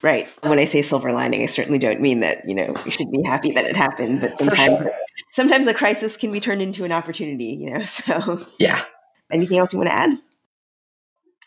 Right. 0.03 0.29
When 0.43 0.59
I 0.59 0.65
say 0.65 0.83
silver 0.83 1.13
lining, 1.13 1.43
I 1.43 1.47
certainly 1.47 1.79
don't 1.79 2.01
mean 2.01 2.21
that, 2.21 2.49
you 2.49 2.55
know, 2.55 2.77
you 2.85 2.91
should 2.91 3.11
be 3.11 3.23
happy 3.25 3.53
that 3.53 3.65
it 3.65 3.75
happened, 3.75 4.21
but 4.21 4.39
sometimes 4.39 4.79
sure. 4.79 4.93
sometimes 5.33 5.67
a 5.67 5.75
crisis 5.75 6.17
can 6.17 6.31
be 6.31 6.39
turned 6.39 6.63
into 6.63 6.85
an 6.85 6.93
opportunity, 6.93 7.47
you 7.47 7.71
know. 7.71 7.85
So 7.85 8.47
Yeah. 8.59 8.85
Anything 9.33 9.59
else 9.59 9.73
you 9.73 9.79
want 9.79 9.91
to 9.91 9.95
add? 9.95 10.19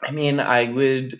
I 0.03 0.11
mean, 0.11 0.40
I 0.40 0.69
would 0.69 1.19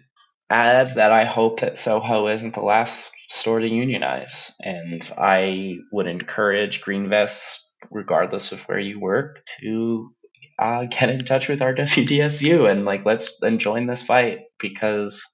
add 0.50 0.96
that 0.96 1.12
I 1.12 1.24
hope 1.24 1.62
that 1.62 1.78
Soho 1.78 2.28
isn't 2.28 2.54
the 2.54 2.62
last 2.62 3.10
store 3.30 3.60
to 3.60 3.68
unionize. 3.68 4.52
And 4.60 5.02
I 5.18 5.78
would 5.92 6.08
encourage 6.08 6.82
Greenvest, 6.82 7.72
regardless 7.90 8.52
of 8.52 8.62
where 8.64 8.80
you 8.80 9.00
work, 9.00 9.40
to 9.62 10.14
uh, 10.60 10.86
get 10.86 11.10
in 11.10 11.20
touch 11.20 11.48
with 11.48 11.60
RWDSU 11.60 12.70
and 12.70 12.86
like 12.86 13.06
let's 13.06 13.32
and 13.42 13.60
join 13.60 13.88
this 13.88 14.02
fight 14.02 14.42
because 14.60 15.26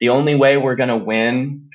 the 0.00 0.10
only 0.10 0.34
way 0.34 0.56
we're 0.56 0.76
going 0.76 0.88
to 0.88 0.96
win 0.96 1.70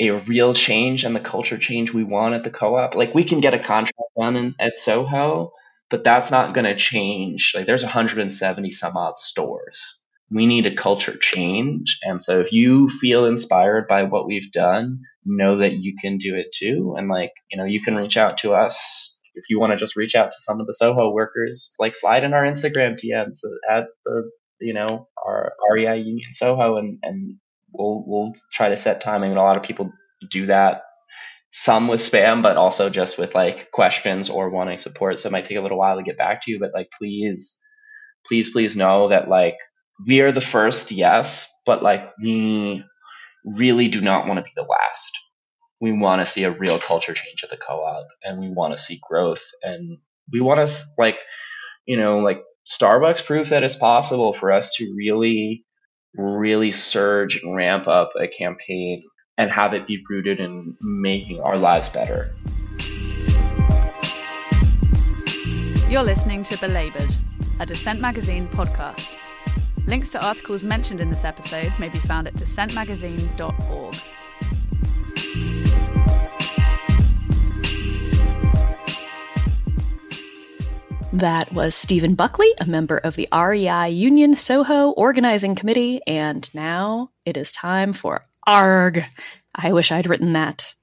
a 0.00 0.10
real 0.10 0.54
change 0.54 1.04
and 1.04 1.14
the 1.14 1.20
culture 1.20 1.58
change 1.58 1.92
we 1.92 2.04
want 2.04 2.34
at 2.34 2.44
the 2.44 2.50
co-op 2.50 2.94
like 2.94 3.14
we 3.14 3.24
can 3.24 3.40
get 3.40 3.54
a 3.54 3.58
contract 3.58 3.98
done 4.16 4.36
in, 4.36 4.54
at 4.60 4.76
soho 4.76 5.52
but 5.90 6.04
that's 6.04 6.30
not 6.30 6.54
going 6.54 6.66
to 6.66 6.76
change. 6.76 7.52
Like 7.54 7.66
there's 7.66 7.82
170 7.82 8.70
some 8.72 8.96
odd 8.96 9.16
stores. 9.16 9.98
We 10.30 10.46
need 10.46 10.66
a 10.66 10.74
culture 10.74 11.16
change 11.16 11.98
and 12.02 12.22
so 12.22 12.40
if 12.40 12.52
you 12.52 12.88
feel 12.88 13.24
inspired 13.24 13.88
by 13.88 14.02
what 14.02 14.26
we've 14.26 14.52
done 14.52 15.00
know 15.24 15.58
that 15.58 15.72
you 15.74 15.94
can 16.00 16.18
do 16.18 16.34
it 16.34 16.52
too. 16.52 16.94
And 16.98 17.08
like 17.08 17.32
you 17.50 17.56
know 17.56 17.64
you 17.64 17.80
can 17.82 17.96
reach 17.96 18.18
out 18.18 18.38
to 18.38 18.52
us. 18.52 19.16
If 19.34 19.48
you 19.48 19.58
want 19.58 19.70
to 19.70 19.76
just 19.76 19.96
reach 19.96 20.14
out 20.14 20.30
to 20.30 20.36
some 20.40 20.60
of 20.60 20.66
the 20.66 20.74
soho 20.74 21.10
workers 21.10 21.72
like 21.78 21.94
slide 21.94 22.24
in 22.24 22.34
our 22.34 22.42
instagram 22.42 22.98
dms 22.98 23.38
at 23.70 23.84
the 24.04 24.30
you 24.60 24.74
know 24.74 25.06
our 25.24 25.52
rei 25.70 25.96
union 25.96 26.32
soho 26.32 26.76
and 26.76 26.98
and 27.04 27.36
we'll 27.72 28.04
we'll 28.06 28.32
try 28.52 28.68
to 28.68 28.76
set 28.76 29.00
timing. 29.00 29.30
And 29.30 29.38
a 29.38 29.42
lot 29.42 29.56
of 29.56 29.62
people 29.62 29.92
do 30.30 30.46
that. 30.46 30.82
Some 31.50 31.88
with 31.88 32.00
spam, 32.00 32.42
but 32.42 32.56
also 32.56 32.90
just 32.90 33.18
with 33.18 33.34
like 33.34 33.70
questions 33.70 34.28
or 34.28 34.50
wanting 34.50 34.78
support. 34.78 35.18
So 35.18 35.28
it 35.28 35.32
might 35.32 35.46
take 35.46 35.56
a 35.56 35.62
little 35.62 35.78
while 35.78 35.96
to 35.96 36.02
get 36.02 36.18
back 36.18 36.42
to 36.44 36.50
you. 36.50 36.58
But 36.60 36.72
like, 36.74 36.88
please, 36.98 37.56
please, 38.26 38.50
please 38.50 38.76
know 38.76 39.08
that 39.08 39.28
like 39.28 39.56
we 40.06 40.20
are 40.20 40.32
the 40.32 40.40
first, 40.40 40.92
yes, 40.92 41.48
but 41.64 41.82
like 41.82 42.10
we 42.22 42.84
really 43.44 43.88
do 43.88 44.00
not 44.00 44.26
want 44.26 44.38
to 44.38 44.44
be 44.44 44.52
the 44.54 44.62
last. 44.62 45.18
We 45.80 45.92
want 45.92 46.20
to 46.20 46.30
see 46.30 46.44
a 46.44 46.50
real 46.50 46.78
culture 46.78 47.14
change 47.14 47.44
at 47.44 47.50
the 47.50 47.56
co-op, 47.56 48.08
and 48.22 48.40
we 48.40 48.50
want 48.50 48.72
to 48.72 48.82
see 48.82 49.00
growth, 49.08 49.44
and 49.62 49.98
we 50.32 50.40
want 50.40 50.66
to 50.66 50.84
like, 50.98 51.18
you 51.86 51.96
know, 51.96 52.18
like 52.18 52.42
Starbucks 52.66 53.24
proof 53.24 53.50
that 53.50 53.62
it's 53.62 53.76
possible 53.76 54.32
for 54.32 54.52
us 54.52 54.74
to 54.74 54.92
really 54.96 55.64
really 56.18 56.72
surge 56.72 57.42
and 57.42 57.54
ramp 57.54 57.86
up 57.86 58.10
a 58.20 58.26
campaign 58.28 59.00
and 59.38 59.50
have 59.50 59.72
it 59.72 59.86
be 59.86 60.02
rooted 60.10 60.40
in 60.40 60.76
making 60.82 61.40
our 61.40 61.56
lives 61.56 61.88
better. 61.88 62.34
You're 65.88 66.02
listening 66.02 66.42
to 66.42 66.58
Belabored, 66.58 67.16
a 67.60 67.66
Dissent 67.66 68.00
Magazine 68.00 68.48
podcast. 68.48 69.16
Links 69.86 70.12
to 70.12 70.22
articles 70.22 70.64
mentioned 70.64 71.00
in 71.00 71.08
this 71.08 71.24
episode 71.24 71.72
may 71.78 71.88
be 71.88 71.98
found 71.98 72.26
at 72.26 72.34
dissentmagazine.org. 72.34 73.94
That 81.14 81.50
was 81.54 81.74
Stephen 81.74 82.14
Buckley, 82.14 82.52
a 82.58 82.66
member 82.66 82.98
of 82.98 83.16
the 83.16 83.28
REI 83.32 83.88
Union 83.88 84.36
Soho 84.36 84.90
Organizing 84.90 85.54
Committee, 85.54 86.02
and 86.06 86.48
now 86.52 87.12
it 87.24 87.38
is 87.38 87.50
time 87.50 87.94
for 87.94 88.26
ARG. 88.46 89.02
I 89.54 89.72
wish 89.72 89.90
I'd 89.90 90.06
written 90.06 90.32
that. 90.32 90.74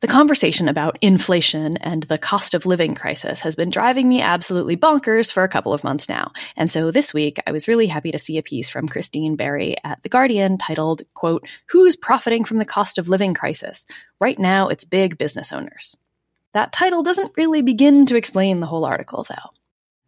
The 0.00 0.08
conversation 0.08 0.70
about 0.70 0.96
inflation 1.02 1.76
and 1.76 2.04
the 2.04 2.16
cost 2.16 2.54
of 2.54 2.64
living 2.64 2.94
crisis 2.94 3.40
has 3.40 3.56
been 3.56 3.68
driving 3.68 4.08
me 4.08 4.22
absolutely 4.22 4.78
bonkers 4.78 5.30
for 5.30 5.42
a 5.42 5.48
couple 5.48 5.74
of 5.74 5.84
months 5.84 6.08
now. 6.08 6.32
And 6.56 6.70
so 6.70 6.90
this 6.90 7.12
week, 7.12 7.38
I 7.46 7.52
was 7.52 7.68
really 7.68 7.88
happy 7.88 8.12
to 8.12 8.18
see 8.18 8.38
a 8.38 8.42
piece 8.42 8.70
from 8.70 8.88
Christine 8.88 9.36
Berry 9.36 9.76
at 9.84 10.02
The 10.02 10.08
Guardian 10.08 10.56
titled, 10.56 11.02
quote, 11.12 11.46
Who's 11.68 11.94
profiting 11.94 12.44
from 12.44 12.56
the 12.56 12.64
cost 12.64 12.96
of 12.96 13.10
living 13.10 13.34
crisis? 13.34 13.86
Right 14.18 14.38
now, 14.38 14.68
it's 14.68 14.84
big 14.84 15.18
business 15.18 15.52
owners. 15.52 15.94
That 16.52 16.72
title 16.72 17.02
doesn't 17.02 17.36
really 17.36 17.62
begin 17.62 18.06
to 18.06 18.16
explain 18.16 18.60
the 18.60 18.66
whole 18.66 18.84
article, 18.84 19.24
though. 19.28 19.50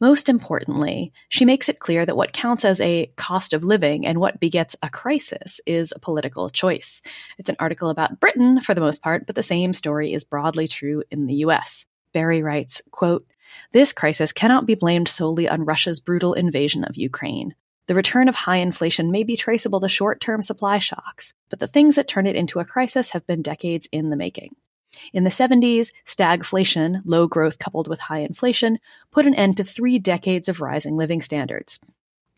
Most 0.01 0.29
importantly, 0.29 1.13
she 1.29 1.45
makes 1.45 1.69
it 1.69 1.79
clear 1.79 2.05
that 2.05 2.17
what 2.17 2.33
counts 2.33 2.65
as 2.65 2.81
a 2.81 3.07
cost 3.15 3.53
of 3.53 3.63
living 3.63 4.05
and 4.05 4.19
what 4.19 4.41
begets 4.41 4.75
a 4.83 4.91
crisis 4.91 5.61
is 5.65 5.93
a 5.95 6.01
political 6.01 6.49
choice. 6.49 7.03
It's 7.39 7.49
an 7.49 7.55
article 7.61 7.89
about 7.89 8.19
Britain 8.19 8.61
for 8.61 8.75
the 8.75 8.81
most 8.81 9.01
part, 9.01 9.27
but 9.27 9.37
the 9.37 9.45
same 9.45 9.73
story 9.73 10.13
is 10.13 10.25
broadly 10.25 10.67
true 10.67 11.05
in 11.13 11.27
the 11.27 11.35
US. 11.47 11.87
Berry 12.13 12.43
writes, 12.43 12.83
quote, 12.91 13.25
This 13.73 13.93
crisis 13.93 14.33
cannot 14.33 14.67
be 14.67 14.75
blamed 14.75 15.07
solely 15.07 15.49
on 15.49 15.65
Russia's 15.65 16.01
brutal 16.01 16.35
invasion 16.35 16.83
of 16.83 16.97
Ukraine. 16.97 17.55
The 17.87 17.95
return 17.95 18.29
of 18.29 18.35
high 18.35 18.57
inflation 18.57 19.13
may 19.13 19.23
be 19.23 19.37
traceable 19.37 19.79
to 19.79 19.89
short 19.89 20.21
term 20.21 20.43
supply 20.43 20.79
shocks, 20.79 21.35
but 21.49 21.61
the 21.61 21.69
things 21.69 21.95
that 21.95 22.09
turn 22.09 22.27
it 22.27 22.35
into 22.35 22.59
a 22.59 22.65
crisis 22.65 23.11
have 23.11 23.25
been 23.29 23.43
decades 23.43 23.89
in 23.93 24.11
the 24.11 24.17
making. 24.17 24.57
In 25.13 25.25
the 25.25 25.31
70s, 25.31 25.93
stagflation, 26.07 27.03
low 27.05 27.27
growth 27.27 27.59
coupled 27.59 27.89
with 27.89 28.01
high 28.01 28.21
inflation, 28.21 28.79
put 29.11 29.27
an 29.27 29.35
end 29.35 29.57
to 29.57 29.65
three 29.65 29.99
decades 29.99 30.49
of 30.49 30.61
rising 30.61 30.97
living 30.97 31.21
standards. 31.21 31.79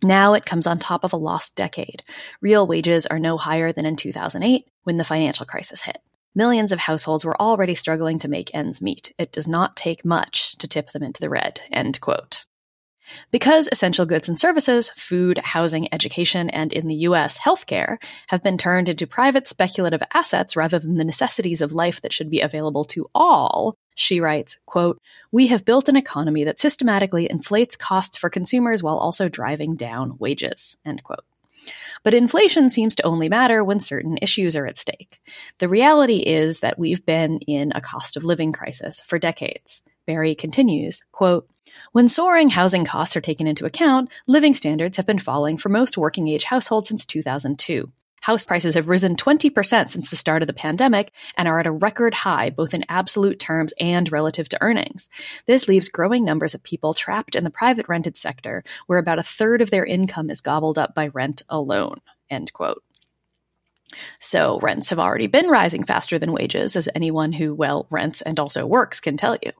Now 0.02 0.34
it 0.34 0.46
comes 0.46 0.66
on 0.66 0.78
top 0.78 1.04
of 1.04 1.12
a 1.12 1.18
lost 1.18 1.56
decade. 1.56 2.02
Real 2.40 2.66
wages 2.66 3.06
are 3.06 3.18
no 3.18 3.36
higher 3.38 3.72
than 3.72 3.86
in 3.86 3.96
2008 3.96 4.66
when 4.82 4.98
the 4.98 5.04
financial 5.04 5.46
crisis 5.46 5.82
hit. 5.82 5.98
Millions 6.34 6.72
of 6.72 6.80
households 6.80 7.24
were 7.24 7.40
already 7.40 7.74
struggling 7.74 8.18
to 8.18 8.28
make 8.28 8.54
ends 8.54 8.82
meet. 8.82 9.14
It 9.18 9.32
does 9.32 9.46
not 9.46 9.76
take 9.76 10.04
much 10.04 10.56
to 10.56 10.66
tip 10.66 10.90
them 10.90 11.02
into 11.02 11.20
the 11.20 11.30
red. 11.30 11.60
End 11.70 12.00
quote. 12.00 12.44
Because 13.30 13.68
essential 13.70 14.06
goods 14.06 14.28
and 14.28 14.38
services, 14.38 14.90
food, 14.90 15.38
housing, 15.38 15.92
education, 15.92 16.50
and 16.50 16.72
in 16.72 16.86
the 16.86 16.94
US, 17.08 17.38
healthcare, 17.38 17.98
have 18.28 18.42
been 18.42 18.58
turned 18.58 18.88
into 18.88 19.06
private 19.06 19.46
speculative 19.46 20.02
assets 20.12 20.56
rather 20.56 20.78
than 20.78 20.96
the 20.96 21.04
necessities 21.04 21.60
of 21.60 21.72
life 21.72 22.00
that 22.02 22.12
should 22.12 22.30
be 22.30 22.40
available 22.40 22.84
to 22.86 23.08
all, 23.14 23.76
she 23.94 24.20
writes, 24.20 24.58
quote, 24.66 25.00
We 25.30 25.48
have 25.48 25.64
built 25.64 25.88
an 25.88 25.96
economy 25.96 26.44
that 26.44 26.58
systematically 26.58 27.30
inflates 27.30 27.76
costs 27.76 28.16
for 28.16 28.28
consumers 28.28 28.82
while 28.82 28.98
also 28.98 29.28
driving 29.28 29.76
down 29.76 30.18
wages, 30.18 30.76
end 30.84 31.02
quote. 31.02 31.24
But 32.02 32.14
inflation 32.14 32.68
seems 32.68 32.94
to 32.96 33.06
only 33.06 33.28
matter 33.28 33.64
when 33.64 33.80
certain 33.80 34.18
issues 34.20 34.56
are 34.56 34.66
at 34.66 34.76
stake. 34.76 35.20
The 35.58 35.68
reality 35.68 36.18
is 36.18 36.60
that 36.60 36.78
we've 36.78 37.04
been 37.04 37.38
in 37.40 37.72
a 37.74 37.80
cost 37.80 38.16
of 38.16 38.24
living 38.24 38.52
crisis 38.52 39.00
for 39.00 39.18
decades. 39.18 39.82
Berry 40.06 40.34
continues, 40.34 41.02
quote, 41.12 41.48
when 41.92 42.08
soaring 42.08 42.50
housing 42.50 42.84
costs 42.84 43.16
are 43.16 43.20
taken 43.20 43.46
into 43.46 43.66
account, 43.66 44.10
living 44.26 44.54
standards 44.54 44.96
have 44.96 45.06
been 45.06 45.18
falling 45.18 45.56
for 45.56 45.68
most 45.68 45.98
working 45.98 46.28
age 46.28 46.44
households 46.44 46.88
since 46.88 47.04
2002. 47.04 47.90
House 48.20 48.44
prices 48.46 48.74
have 48.74 48.88
risen 48.88 49.16
20% 49.16 49.90
since 49.90 50.08
the 50.08 50.16
start 50.16 50.42
of 50.42 50.46
the 50.46 50.54
pandemic 50.54 51.12
and 51.36 51.46
are 51.46 51.60
at 51.60 51.66
a 51.66 51.70
record 51.70 52.14
high, 52.14 52.48
both 52.48 52.72
in 52.72 52.84
absolute 52.88 53.38
terms 53.38 53.74
and 53.78 54.10
relative 54.10 54.48
to 54.48 54.62
earnings. 54.62 55.10
This 55.44 55.68
leaves 55.68 55.90
growing 55.90 56.24
numbers 56.24 56.54
of 56.54 56.62
people 56.62 56.94
trapped 56.94 57.36
in 57.36 57.44
the 57.44 57.50
private 57.50 57.86
rented 57.86 58.16
sector, 58.16 58.64
where 58.86 58.98
about 58.98 59.18
a 59.18 59.22
third 59.22 59.60
of 59.60 59.70
their 59.70 59.84
income 59.84 60.30
is 60.30 60.40
gobbled 60.40 60.78
up 60.78 60.94
by 60.94 61.08
rent 61.08 61.42
alone. 61.50 62.00
End 62.30 62.50
quote. 62.54 62.82
So 64.20 64.58
rents 64.60 64.88
have 64.88 64.98
already 64.98 65.26
been 65.26 65.48
rising 65.48 65.84
faster 65.84 66.18
than 66.18 66.32
wages, 66.32 66.76
as 66.76 66.88
anyone 66.94 67.32
who, 67.32 67.54
well, 67.54 67.86
rents 67.90 68.22
and 68.22 68.40
also 68.40 68.64
works 68.64 69.00
can 69.00 69.18
tell 69.18 69.36
you. 69.42 69.52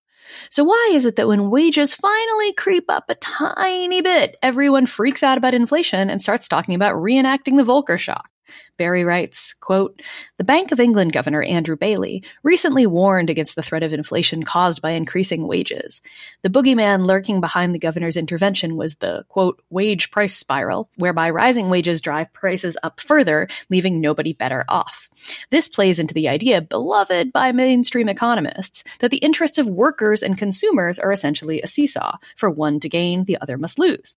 So 0.51 0.65
why 0.65 0.91
is 0.93 1.05
it 1.05 1.17
that 1.17 1.29
when 1.29 1.51
wages 1.51 1.95
finally 1.95 2.53
creep 2.55 2.85
up 2.89 3.05
a 3.09 3.15
tiny 3.17 4.01
bit, 4.03 4.37
everyone 4.43 4.87
freaks 4.87 5.23
out 5.23 5.39
about 5.39 5.55
inflation 5.55 6.11
and 6.11 6.23
starts 6.23 6.49
talking 6.49 6.75
about 6.75 6.95
reenacting 6.95 7.57
the 7.57 7.65
Volcker 7.65 7.99
shock? 7.99 8.34
Berry 8.77 9.05
writes, 9.05 9.55
quote, 9.55 10.01
The 10.39 10.45
Bank 10.45 10.73
of 10.73 10.81
England 10.81 11.13
Governor 11.13 11.43
Andrew 11.43 11.77
Bailey 11.77 12.25
recently 12.43 12.87
warned 12.87 13.31
against 13.31 13.55
the 13.55 13.63
threat 13.63 13.83
of 13.83 13.93
inflation 13.93 14.43
caused 14.43 14.83
by 14.83 14.91
increasing 14.91 15.47
wages. 15.47 16.01
The 16.43 16.51
boogeyman 16.51 17.07
lurking 17.07 17.41
behind 17.41 17.75
the 17.75 17.79
governor's 17.79 18.17
intervention 18.17 18.77
was 18.77 18.97
the, 18.97 19.25
quote, 19.29 19.63
wage 19.71 20.11
price 20.11 20.37
spiral, 20.37 20.91
whereby 20.97 21.31
rising 21.31 21.71
wages 21.71 22.01
drive 22.01 22.33
prices 22.33 22.77
up 22.83 23.01
further, 23.01 23.49
leaving 23.71 24.01
nobody 24.01 24.33
better 24.33 24.65
off. 24.69 25.09
This 25.51 25.69
plays 25.69 25.99
into 25.99 26.15
the 26.15 26.29
idea, 26.29 26.61
beloved 26.61 27.33
by 27.33 27.53
mainstream 27.53 28.09
economists, 28.09 28.83
that 28.99 29.11
the 29.11 29.19
interests 29.19 29.59
of 29.59 29.67
workers 29.67 30.23
and 30.23 30.37
consumers 30.37 30.99
are 30.99 31.13
essentially 31.13 31.63
a 31.63 31.67
seesaw. 31.67 32.17
For 32.37 32.51
one 32.51 32.81
to 32.81 32.89
gain, 32.89 33.25
the 33.25 33.39
other 33.41 33.57
must 33.57 33.79
lose. 33.79 34.17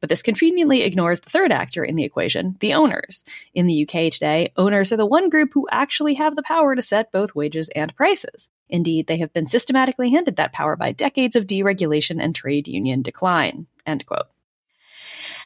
But 0.00 0.08
this 0.08 0.22
conveniently 0.22 0.82
ignores 0.82 1.20
the 1.20 1.30
third 1.30 1.52
actor 1.52 1.84
in 1.84 1.96
the 1.96 2.04
equation, 2.04 2.56
the 2.60 2.74
owners. 2.74 3.24
In 3.54 3.66
the 3.66 3.82
UK 3.82 4.12
today, 4.12 4.52
owners 4.56 4.92
are 4.92 4.96
the 4.96 5.06
one 5.06 5.28
group 5.28 5.50
who 5.52 5.68
actually 5.70 6.14
have 6.14 6.36
the 6.36 6.42
power 6.42 6.74
to 6.76 6.82
set 6.82 7.12
both 7.12 7.34
wages 7.34 7.68
and 7.74 7.94
prices. 7.96 8.48
Indeed, 8.68 9.06
they 9.06 9.16
have 9.18 9.32
been 9.32 9.46
systematically 9.46 10.10
handed 10.10 10.36
that 10.36 10.52
power 10.52 10.76
by 10.76 10.92
decades 10.92 11.36
of 11.36 11.46
deregulation 11.46 12.22
and 12.22 12.34
trade 12.34 12.68
union 12.68 13.02
decline. 13.02 13.66
End 13.86 14.06
quote. 14.06 14.26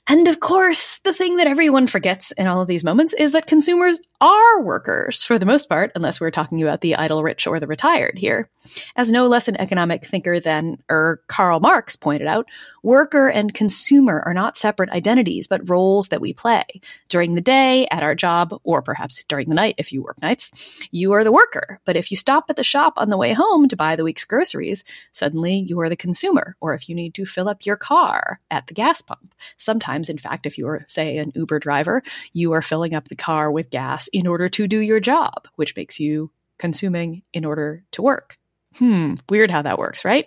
And 0.08 0.26
of 0.26 0.40
course, 0.40 0.98
the 0.98 1.14
thing 1.14 1.36
that 1.36 1.46
everyone 1.46 1.86
forgets 1.86 2.32
in 2.32 2.48
all 2.48 2.60
of 2.60 2.66
these 2.66 2.82
moments 2.82 3.12
is 3.12 3.32
that 3.32 3.46
consumers 3.46 4.00
are 4.22 4.62
workers, 4.62 5.24
for 5.24 5.36
the 5.36 5.44
most 5.44 5.68
part, 5.68 5.90
unless 5.96 6.20
we're 6.20 6.30
talking 6.30 6.62
about 6.62 6.80
the 6.80 6.94
idle 6.94 7.24
rich 7.24 7.48
or 7.48 7.58
the 7.58 7.66
retired 7.66 8.16
here. 8.16 8.48
As 8.94 9.10
no 9.10 9.26
less 9.26 9.48
an 9.48 9.60
economic 9.60 10.04
thinker 10.04 10.38
than 10.38 10.78
er, 10.88 11.20
Karl 11.26 11.58
Marx 11.58 11.96
pointed 11.96 12.28
out, 12.28 12.46
worker 12.84 13.28
and 13.28 13.52
consumer 13.52 14.22
are 14.24 14.32
not 14.32 14.56
separate 14.56 14.90
identities, 14.90 15.48
but 15.48 15.68
roles 15.68 16.08
that 16.08 16.20
we 16.20 16.32
play. 16.32 16.64
During 17.08 17.34
the 17.34 17.40
day, 17.40 17.88
at 17.90 18.04
our 18.04 18.14
job, 18.14 18.58
or 18.62 18.80
perhaps 18.80 19.24
during 19.24 19.48
the 19.48 19.56
night 19.56 19.74
if 19.78 19.92
you 19.92 20.02
work 20.02 20.22
nights, 20.22 20.80
you 20.92 21.12
are 21.12 21.24
the 21.24 21.32
worker. 21.32 21.80
But 21.84 21.96
if 21.96 22.12
you 22.12 22.16
stop 22.16 22.44
at 22.48 22.54
the 22.54 22.62
shop 22.62 22.94
on 22.98 23.08
the 23.08 23.16
way 23.16 23.32
home 23.32 23.66
to 23.68 23.76
buy 23.76 23.96
the 23.96 24.04
week's 24.04 24.24
groceries, 24.24 24.84
suddenly 25.10 25.56
you 25.56 25.80
are 25.80 25.88
the 25.88 25.96
consumer. 25.96 26.56
Or 26.60 26.74
if 26.74 26.88
you 26.88 26.94
need 26.94 27.14
to 27.14 27.26
fill 27.26 27.48
up 27.48 27.66
your 27.66 27.76
car 27.76 28.38
at 28.52 28.68
the 28.68 28.74
gas 28.74 29.02
pump, 29.02 29.34
sometimes, 29.58 30.08
in 30.08 30.18
fact, 30.18 30.46
if 30.46 30.58
you 30.58 30.68
are, 30.68 30.84
say, 30.86 31.18
an 31.18 31.32
Uber 31.34 31.58
driver, 31.58 32.04
you 32.32 32.52
are 32.52 32.62
filling 32.62 32.94
up 32.94 33.08
the 33.08 33.16
car 33.16 33.50
with 33.50 33.70
gas 33.70 34.08
in 34.12 34.26
order 34.26 34.48
to 34.50 34.66
do 34.66 34.78
your 34.78 35.00
job, 35.00 35.48
which 35.56 35.74
makes 35.76 35.98
you 35.98 36.30
consuming 36.58 37.22
in 37.32 37.44
order 37.44 37.84
to 37.92 38.02
work. 38.02 38.38
Hmm, 38.76 39.14
weird 39.28 39.50
how 39.50 39.62
that 39.62 39.78
works, 39.78 40.04
right? 40.04 40.26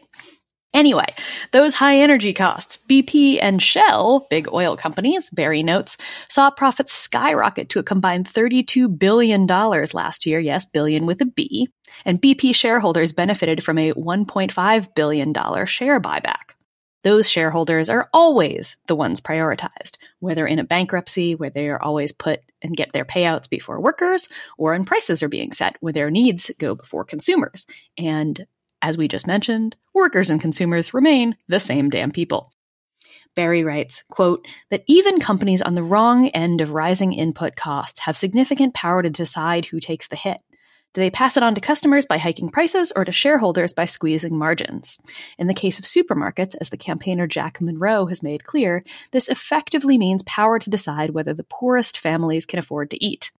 Anyway, 0.75 1.07
those 1.51 1.73
high 1.73 1.99
energy 1.99 2.33
costs, 2.33 2.77
BP 2.89 3.39
and 3.41 3.63
Shell, 3.63 4.27
big 4.29 4.51
oil 4.51 4.75
companies, 4.75 5.29
Berry 5.29 5.63
notes, 5.63 5.95
saw 6.27 6.51
profits 6.51 6.91
skyrocket 6.91 7.69
to 7.69 7.79
a 7.79 7.83
combined 7.83 8.27
$32 8.27 8.99
billion 8.99 9.47
last 9.47 10.25
year. 10.25 10.37
Yes, 10.37 10.65
billion 10.65 11.05
with 11.05 11.21
a 11.21 11.25
B. 11.25 11.69
And 12.03 12.21
BP 12.21 12.53
shareholders 12.53 13.13
benefited 13.13 13.63
from 13.63 13.77
a 13.77 13.93
$1.5 13.93 14.95
billion 14.95 15.65
share 15.65 16.01
buyback. 16.01 16.55
Those 17.03 17.29
shareholders 17.29 17.89
are 17.89 18.09
always 18.13 18.75
the 18.87 18.97
ones 18.97 19.21
prioritized, 19.21 19.95
whether 20.26 20.45
in 20.45 20.60
a 20.60 20.64
bankruptcy 20.65 21.35
where 21.35 21.49
they 21.49 21.69
are 21.69 21.81
always 21.81 22.11
put 22.11 22.41
and 22.61 22.76
get 22.76 22.91
their 22.91 23.06
payouts 23.06 23.49
before 23.49 23.80
workers, 23.80 24.27
or 24.57 24.72
when 24.72 24.84
prices 24.84 25.23
are 25.23 25.30
being 25.30 25.53
set 25.53 25.77
where 25.80 25.93
their 25.93 26.11
needs 26.11 26.52
go 26.60 26.76
before 26.76 27.06
consumers. 27.06 27.65
And 27.97 28.45
as 28.81 28.97
we 28.97 29.07
just 29.07 29.27
mentioned, 29.27 29.76
workers 29.93 30.30
and 30.30 30.41
consumers 30.41 30.93
remain 30.93 31.38
the 31.47 31.60
same 31.60 31.89
damn 31.89 32.11
people. 32.11 32.52
Berry 33.35 33.64
writes, 33.64 34.03
quote, 34.10 34.47
that 34.69 34.84
even 34.88 35.19
companies 35.19 35.61
on 35.61 35.76
the 35.76 35.84
wrong 35.84 36.27
end 36.30 36.61
of 36.61 36.72
rising 36.72 37.14
input 37.14 37.56
costs 37.56 37.99
have 37.99 38.18
significant 38.18 38.73
power 38.73 39.03
to 39.03 39.10
decide 39.10 39.65
who 39.65 39.80
takes 39.80 40.07
the 40.07 40.15
hit. 40.15 40.38
Do 40.95 41.01
they 41.01 41.11
pass 41.11 41.35
it 41.35 41.43
on 41.43 41.53
to 41.55 41.61
customers 41.61 42.05
by 42.05 42.17
hiking 42.17 42.47
prices 42.47 42.93
or 42.95 43.03
to 43.03 43.11
shareholders 43.11 43.73
by 43.73 43.84
squeezing 43.84 44.38
margins? 44.38 44.97
In 45.38 45.47
the 45.47 45.53
case 45.53 45.77
of 45.77 45.84
supermarkets, 45.84 46.55
as 46.61 46.69
the 46.69 46.77
campaigner 46.77 47.27
Jack 47.27 47.59
Monroe 47.59 48.05
has 48.05 48.23
made 48.23 48.45
clear, 48.45 48.81
this 49.11 49.27
effectively 49.27 49.97
means 49.97 50.23
power 50.23 50.57
to 50.57 50.69
decide 50.69 51.09
whether 51.09 51.34
the 51.34 51.43
poorest 51.43 51.97
families 51.97 52.45
can 52.45 52.59
afford 52.59 52.91
to 52.91 53.05
eat. 53.05 53.34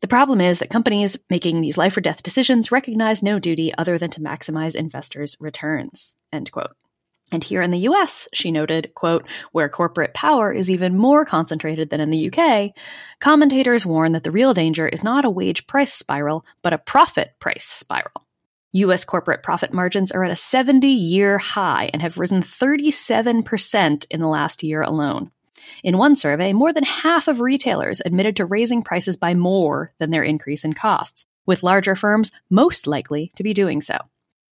The 0.00 0.08
problem 0.08 0.40
is 0.40 0.58
that 0.58 0.70
companies 0.70 1.16
making 1.30 1.60
these 1.60 1.78
life 1.78 1.96
or 1.96 2.00
death 2.00 2.24
decisions 2.24 2.72
recognize 2.72 3.22
no 3.22 3.38
duty 3.38 3.72
other 3.78 3.96
than 3.96 4.10
to 4.10 4.20
maximize 4.20 4.74
investors' 4.74 5.36
returns. 5.38 6.16
End 6.32 6.50
quote. 6.50 6.74
And 7.32 7.44
here 7.44 7.62
in 7.62 7.70
the 7.70 7.88
US, 7.90 8.28
she 8.32 8.50
noted, 8.50 8.92
quote, 8.94 9.26
where 9.52 9.68
corporate 9.68 10.14
power 10.14 10.52
is 10.52 10.70
even 10.70 10.96
more 10.96 11.24
concentrated 11.24 11.90
than 11.90 12.00
in 12.00 12.10
the 12.10 12.30
UK, 12.32 12.72
commentators 13.20 13.86
warn 13.86 14.12
that 14.12 14.24
the 14.24 14.30
real 14.30 14.52
danger 14.52 14.88
is 14.88 15.04
not 15.04 15.24
a 15.24 15.30
wage 15.30 15.66
price 15.66 15.92
spiral, 15.92 16.44
but 16.62 16.72
a 16.72 16.78
profit 16.78 17.34
price 17.38 17.64
spiral. 17.64 18.26
US 18.72 19.04
corporate 19.04 19.42
profit 19.42 19.72
margins 19.72 20.12
are 20.12 20.24
at 20.24 20.30
a 20.30 20.36
70 20.36 20.88
year 20.88 21.38
high 21.38 21.90
and 21.92 22.02
have 22.02 22.18
risen 22.18 22.40
37% 22.40 24.06
in 24.10 24.20
the 24.20 24.28
last 24.28 24.62
year 24.62 24.82
alone. 24.82 25.30
In 25.82 25.98
one 25.98 26.16
survey, 26.16 26.52
more 26.52 26.72
than 26.72 26.84
half 26.84 27.28
of 27.28 27.40
retailers 27.40 28.00
admitted 28.04 28.36
to 28.36 28.44
raising 28.44 28.82
prices 28.82 29.16
by 29.16 29.34
more 29.34 29.92
than 29.98 30.10
their 30.10 30.22
increase 30.22 30.64
in 30.64 30.72
costs, 30.72 31.26
with 31.46 31.62
larger 31.62 31.94
firms 31.94 32.32
most 32.48 32.86
likely 32.86 33.32
to 33.36 33.42
be 33.42 33.52
doing 33.52 33.80
so. 33.80 33.98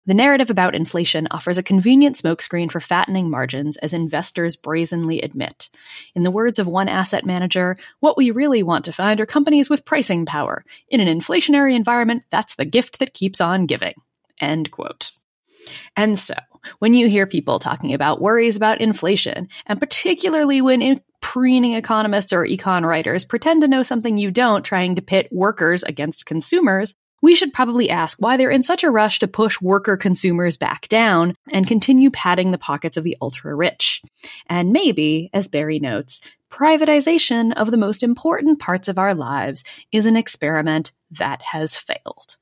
The 0.07 0.15
narrative 0.15 0.51
about 0.51 0.75
inflation 0.75 1.27
offers 1.31 1.59
a 1.59 1.63
convenient 1.63 2.17
smokescreen 2.17 2.71
for 2.71 2.81
fattening 2.81 3.29
margins, 3.29 3.77
as 3.79 3.93
investors 3.93 4.55
brazenly 4.55 5.21
admit. 5.21 5.69
In 6.15 6.23
the 6.23 6.31
words 6.31 6.59
of 6.59 6.67
one 6.67 6.89
asset 6.89 7.27
manager, 7.27 7.77
what 8.01 8.17
we 8.17 8.31
really 8.31 8.63
want 8.63 8.85
to 8.85 8.93
find 8.93 9.21
are 9.21 9.27
companies 9.27 9.69
with 9.69 9.85
pricing 9.85 10.25
power. 10.25 10.65
In 10.89 11.01
an 11.01 11.09
inflationary 11.09 11.75
environment, 11.75 12.23
that's 12.31 12.55
the 12.55 12.65
gift 12.65 13.01
that 13.01 13.15
keeps 13.15 13.41
on 13.41 13.67
giving. 13.67 13.95
End 14.41 14.71
quote. 14.71 15.11
And 15.97 16.17
so, 16.17 16.35
when 16.79 16.95
you 16.95 17.09
hear 17.09 17.27
people 17.27 17.59
talking 17.59 17.93
about 17.93 18.21
worries 18.21 18.55
about 18.55 18.81
inflation, 18.81 19.49
and 19.67 19.81
particularly 19.81 20.61
when 20.61 20.83
in- 20.83 21.01
preening 21.21 21.73
economists 21.73 22.33
or 22.33 22.47
econ 22.47 22.85
writers 22.85 23.25
pretend 23.25 23.63
to 23.63 23.69
know 23.69 23.83
something 23.83 24.17
you 24.17 24.31
don't, 24.31 24.65
trying 24.65 24.95
to 24.95 25.03
pit 25.03 25.29
workers 25.33 25.83
against 25.83 26.27
consumers, 26.27 26.97
we 27.27 27.35
should 27.35 27.53
probably 27.53 27.91
ask 27.91 28.19
why 28.21 28.37
they're 28.37 28.53
in 28.53 28.63
such 28.63 28.85
a 28.85 28.91
rush 28.91 29.19
to 29.19 29.27
push 29.27 29.61
worker 29.61 29.97
consumers 29.97 30.57
back 30.57 30.87
down 30.87 31.35
and 31.51 31.67
continue 31.67 32.09
padding 32.09 32.53
the 32.53 32.57
pockets 32.57 32.97
of 32.97 33.03
the 33.03 33.17
ultra 33.21 33.53
rich. 33.53 34.01
And 34.49 34.71
maybe, 34.71 35.29
as 35.35 35.49
Berry 35.49 35.81
notes, 35.81 36.21
privatization 36.51 37.53
of 37.55 37.73
the 37.73 37.77
most 37.77 38.05
important 38.05 38.61
parts 38.61 38.87
of 38.87 38.97
our 38.97 39.13
lives 39.13 39.65
is 39.91 40.07
an 40.07 40.15
experiment 40.15 40.93
that 41.11 41.43
has 41.43 41.75
failed. 41.75 42.37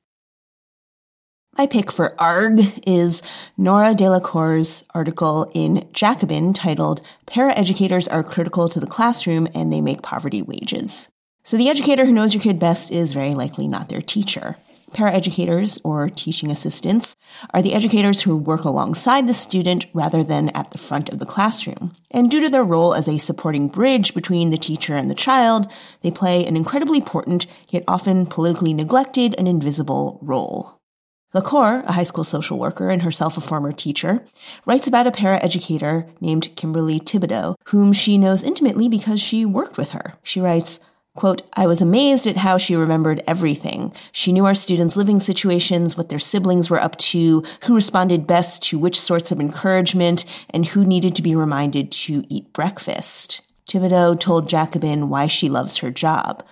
My 1.56 1.66
pick 1.66 1.90
for 1.90 2.14
ARG 2.20 2.60
is 2.86 3.22
Nora 3.56 3.94
De 3.94 4.10
La 4.10 4.20
Cour's 4.20 4.84
article 4.94 5.50
in 5.54 5.88
Jacobin 5.94 6.52
titled 6.52 7.00
Paraeducators 7.26 8.06
Are 8.12 8.22
Critical 8.22 8.68
to 8.68 8.80
the 8.80 8.86
Classroom 8.86 9.48
and 9.54 9.72
They 9.72 9.80
Make 9.80 10.02
Poverty 10.02 10.42
Wages. 10.42 11.08
So 11.42 11.56
the 11.56 11.70
educator 11.70 12.04
who 12.04 12.12
knows 12.12 12.34
your 12.34 12.42
kid 12.42 12.58
best 12.58 12.90
is 12.90 13.14
very 13.14 13.32
likely 13.32 13.66
not 13.66 13.88
their 13.88 14.02
teacher. 14.02 14.58
Paraeducators, 14.94 15.80
or 15.84 16.08
teaching 16.08 16.50
assistants, 16.50 17.16
are 17.52 17.60
the 17.60 17.74
educators 17.74 18.22
who 18.22 18.36
work 18.36 18.64
alongside 18.64 19.26
the 19.26 19.34
student 19.34 19.86
rather 19.92 20.24
than 20.24 20.48
at 20.50 20.70
the 20.70 20.78
front 20.78 21.10
of 21.10 21.18
the 21.18 21.26
classroom. 21.26 21.92
And 22.10 22.30
due 22.30 22.40
to 22.40 22.48
their 22.48 22.64
role 22.64 22.94
as 22.94 23.08
a 23.08 23.18
supporting 23.18 23.68
bridge 23.68 24.14
between 24.14 24.50
the 24.50 24.56
teacher 24.56 24.96
and 24.96 25.10
the 25.10 25.14
child, 25.14 25.70
they 26.02 26.10
play 26.10 26.46
an 26.46 26.56
incredibly 26.56 26.98
important, 26.98 27.46
yet 27.68 27.84
often 27.86 28.24
politically 28.24 28.72
neglected 28.72 29.34
and 29.36 29.48
invisible 29.48 30.18
role. 30.22 30.80
LaCour, 31.34 31.82
a 31.84 31.92
high 31.92 32.04
school 32.04 32.22
social 32.22 32.60
worker 32.60 32.88
and 32.88 33.02
herself 33.02 33.36
a 33.36 33.40
former 33.40 33.72
teacher, 33.72 34.24
writes 34.64 34.86
about 34.86 35.08
a 35.08 35.10
paraeducator 35.10 36.08
named 36.20 36.54
Kimberly 36.54 37.00
Thibodeau, 37.00 37.56
whom 37.66 37.92
she 37.92 38.16
knows 38.16 38.44
intimately 38.44 38.88
because 38.88 39.20
she 39.20 39.44
worked 39.44 39.76
with 39.76 39.90
her. 39.90 40.14
She 40.22 40.40
writes, 40.40 40.78
Quote, 41.16 41.42
I 41.54 41.68
was 41.68 41.80
amazed 41.80 42.26
at 42.26 42.38
how 42.38 42.58
she 42.58 42.74
remembered 42.74 43.22
everything. 43.26 43.92
She 44.10 44.32
knew 44.32 44.46
our 44.46 44.54
students' 44.54 44.96
living 44.96 45.20
situations, 45.20 45.96
what 45.96 46.08
their 46.08 46.18
siblings 46.18 46.68
were 46.68 46.82
up 46.82 46.96
to, 46.98 47.44
who 47.64 47.74
responded 47.74 48.26
best 48.26 48.64
to 48.64 48.80
which 48.80 49.00
sorts 49.00 49.30
of 49.30 49.40
encouragement, 49.40 50.24
and 50.50 50.66
who 50.66 50.84
needed 50.84 51.14
to 51.14 51.22
be 51.22 51.36
reminded 51.36 51.92
to 51.92 52.24
eat 52.28 52.52
breakfast. 52.52 53.42
Thibodeau 53.68 54.18
told 54.18 54.48
Jacobin 54.48 55.08
why 55.08 55.28
she 55.28 55.48
loves 55.48 55.78
her 55.78 55.92
job. 55.92 56.44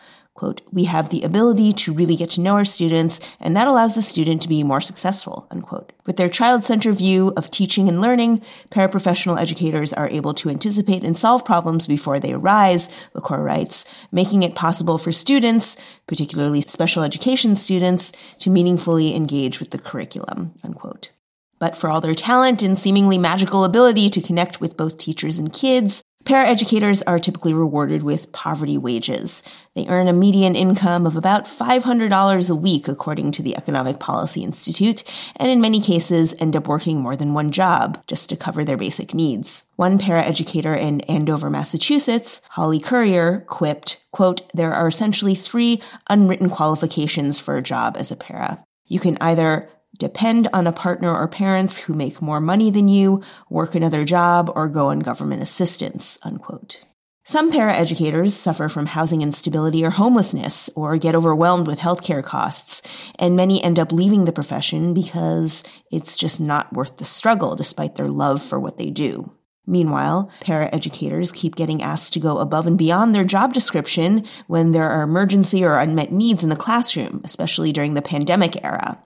Quote, 0.42 0.60
we 0.72 0.82
have 0.86 1.10
the 1.10 1.22
ability 1.22 1.72
to 1.72 1.92
really 1.92 2.16
get 2.16 2.30
to 2.30 2.40
know 2.40 2.56
our 2.56 2.64
students, 2.64 3.20
and 3.38 3.56
that 3.56 3.68
allows 3.68 3.94
the 3.94 4.02
student 4.02 4.42
to 4.42 4.48
be 4.48 4.64
more 4.64 4.80
successful, 4.80 5.46
unquote. 5.52 5.92
With 6.04 6.16
their 6.16 6.28
child-centered 6.28 6.96
view 6.96 7.32
of 7.36 7.48
teaching 7.52 7.88
and 7.88 8.00
learning, 8.00 8.42
paraprofessional 8.68 9.40
educators 9.40 9.92
are 9.92 10.08
able 10.08 10.34
to 10.34 10.50
anticipate 10.50 11.04
and 11.04 11.16
solve 11.16 11.44
problems 11.44 11.86
before 11.86 12.18
they 12.18 12.32
arise, 12.32 12.88
LaCour 13.14 13.40
writes, 13.40 13.84
making 14.10 14.42
it 14.42 14.56
possible 14.56 14.98
for 14.98 15.12
students, 15.12 15.76
particularly 16.08 16.62
special 16.62 17.04
education 17.04 17.54
students, 17.54 18.10
to 18.40 18.50
meaningfully 18.50 19.14
engage 19.14 19.60
with 19.60 19.70
the 19.70 19.78
curriculum, 19.78 20.54
unquote. 20.64 21.12
But 21.60 21.76
for 21.76 21.88
all 21.88 22.00
their 22.00 22.16
talent 22.16 22.64
and 22.64 22.76
seemingly 22.76 23.16
magical 23.16 23.62
ability 23.62 24.10
to 24.10 24.20
connect 24.20 24.60
with 24.60 24.76
both 24.76 24.98
teachers 24.98 25.38
and 25.38 25.52
kids, 25.52 26.01
Paraeducators 26.24 27.02
are 27.06 27.18
typically 27.18 27.52
rewarded 27.52 28.04
with 28.04 28.30
poverty 28.30 28.78
wages. 28.78 29.42
They 29.74 29.86
earn 29.88 30.06
a 30.06 30.12
median 30.12 30.54
income 30.54 31.04
of 31.04 31.16
about 31.16 31.46
$500 31.46 32.50
a 32.50 32.54
week, 32.54 32.86
according 32.86 33.32
to 33.32 33.42
the 33.42 33.56
Economic 33.56 33.98
Policy 33.98 34.44
Institute, 34.44 35.02
and 35.36 35.50
in 35.50 35.60
many 35.60 35.80
cases 35.80 36.34
end 36.38 36.54
up 36.54 36.68
working 36.68 37.00
more 37.00 37.16
than 37.16 37.34
one 37.34 37.50
job 37.50 38.00
just 38.06 38.28
to 38.28 38.36
cover 38.36 38.64
their 38.64 38.76
basic 38.76 39.14
needs. 39.14 39.64
One 39.74 39.98
paraeducator 39.98 40.78
in 40.78 41.00
Andover, 41.02 41.50
Massachusetts, 41.50 42.40
Holly 42.50 42.78
Currier, 42.78 43.40
quipped, 43.48 43.98
quote, 44.12 44.42
there 44.54 44.72
are 44.72 44.86
essentially 44.86 45.34
three 45.34 45.82
unwritten 46.08 46.50
qualifications 46.50 47.40
for 47.40 47.56
a 47.56 47.62
job 47.62 47.96
as 47.98 48.12
a 48.12 48.16
para. 48.16 48.64
You 48.86 49.00
can 49.00 49.18
either 49.20 49.68
depend 49.98 50.48
on 50.52 50.66
a 50.66 50.72
partner 50.72 51.14
or 51.14 51.28
parents 51.28 51.78
who 51.78 51.94
make 51.94 52.22
more 52.22 52.40
money 52.40 52.70
than 52.70 52.88
you, 52.88 53.22
work 53.50 53.74
another 53.74 54.04
job, 54.04 54.50
or 54.54 54.68
go 54.68 54.88
on 54.88 55.00
government 55.00 55.42
assistance, 55.42 56.18
unquote. 56.22 56.84
Some 57.24 57.52
paraeducators 57.52 58.30
suffer 58.30 58.68
from 58.68 58.86
housing 58.86 59.22
instability 59.22 59.84
or 59.84 59.90
homelessness 59.90 60.68
or 60.74 60.96
get 60.96 61.14
overwhelmed 61.14 61.68
with 61.68 61.78
healthcare 61.78 62.22
costs, 62.22 62.82
and 63.16 63.36
many 63.36 63.62
end 63.62 63.78
up 63.78 63.92
leaving 63.92 64.24
the 64.24 64.32
profession 64.32 64.92
because 64.92 65.62
it's 65.92 66.16
just 66.16 66.40
not 66.40 66.72
worth 66.72 66.96
the 66.96 67.04
struggle 67.04 67.54
despite 67.54 67.94
their 67.94 68.08
love 68.08 68.42
for 68.42 68.58
what 68.58 68.76
they 68.76 68.90
do. 68.90 69.30
Meanwhile, 69.68 70.32
paraeducators 70.40 71.32
keep 71.32 71.54
getting 71.54 71.80
asked 71.80 72.12
to 72.14 72.20
go 72.20 72.38
above 72.38 72.66
and 72.66 72.76
beyond 72.76 73.14
their 73.14 73.22
job 73.22 73.52
description 73.52 74.26
when 74.48 74.72
there 74.72 74.90
are 74.90 75.02
emergency 75.02 75.64
or 75.64 75.78
unmet 75.78 76.10
needs 76.10 76.42
in 76.42 76.48
the 76.48 76.56
classroom, 76.56 77.20
especially 77.22 77.70
during 77.70 77.94
the 77.94 78.02
pandemic 78.02 78.64
era. 78.64 79.00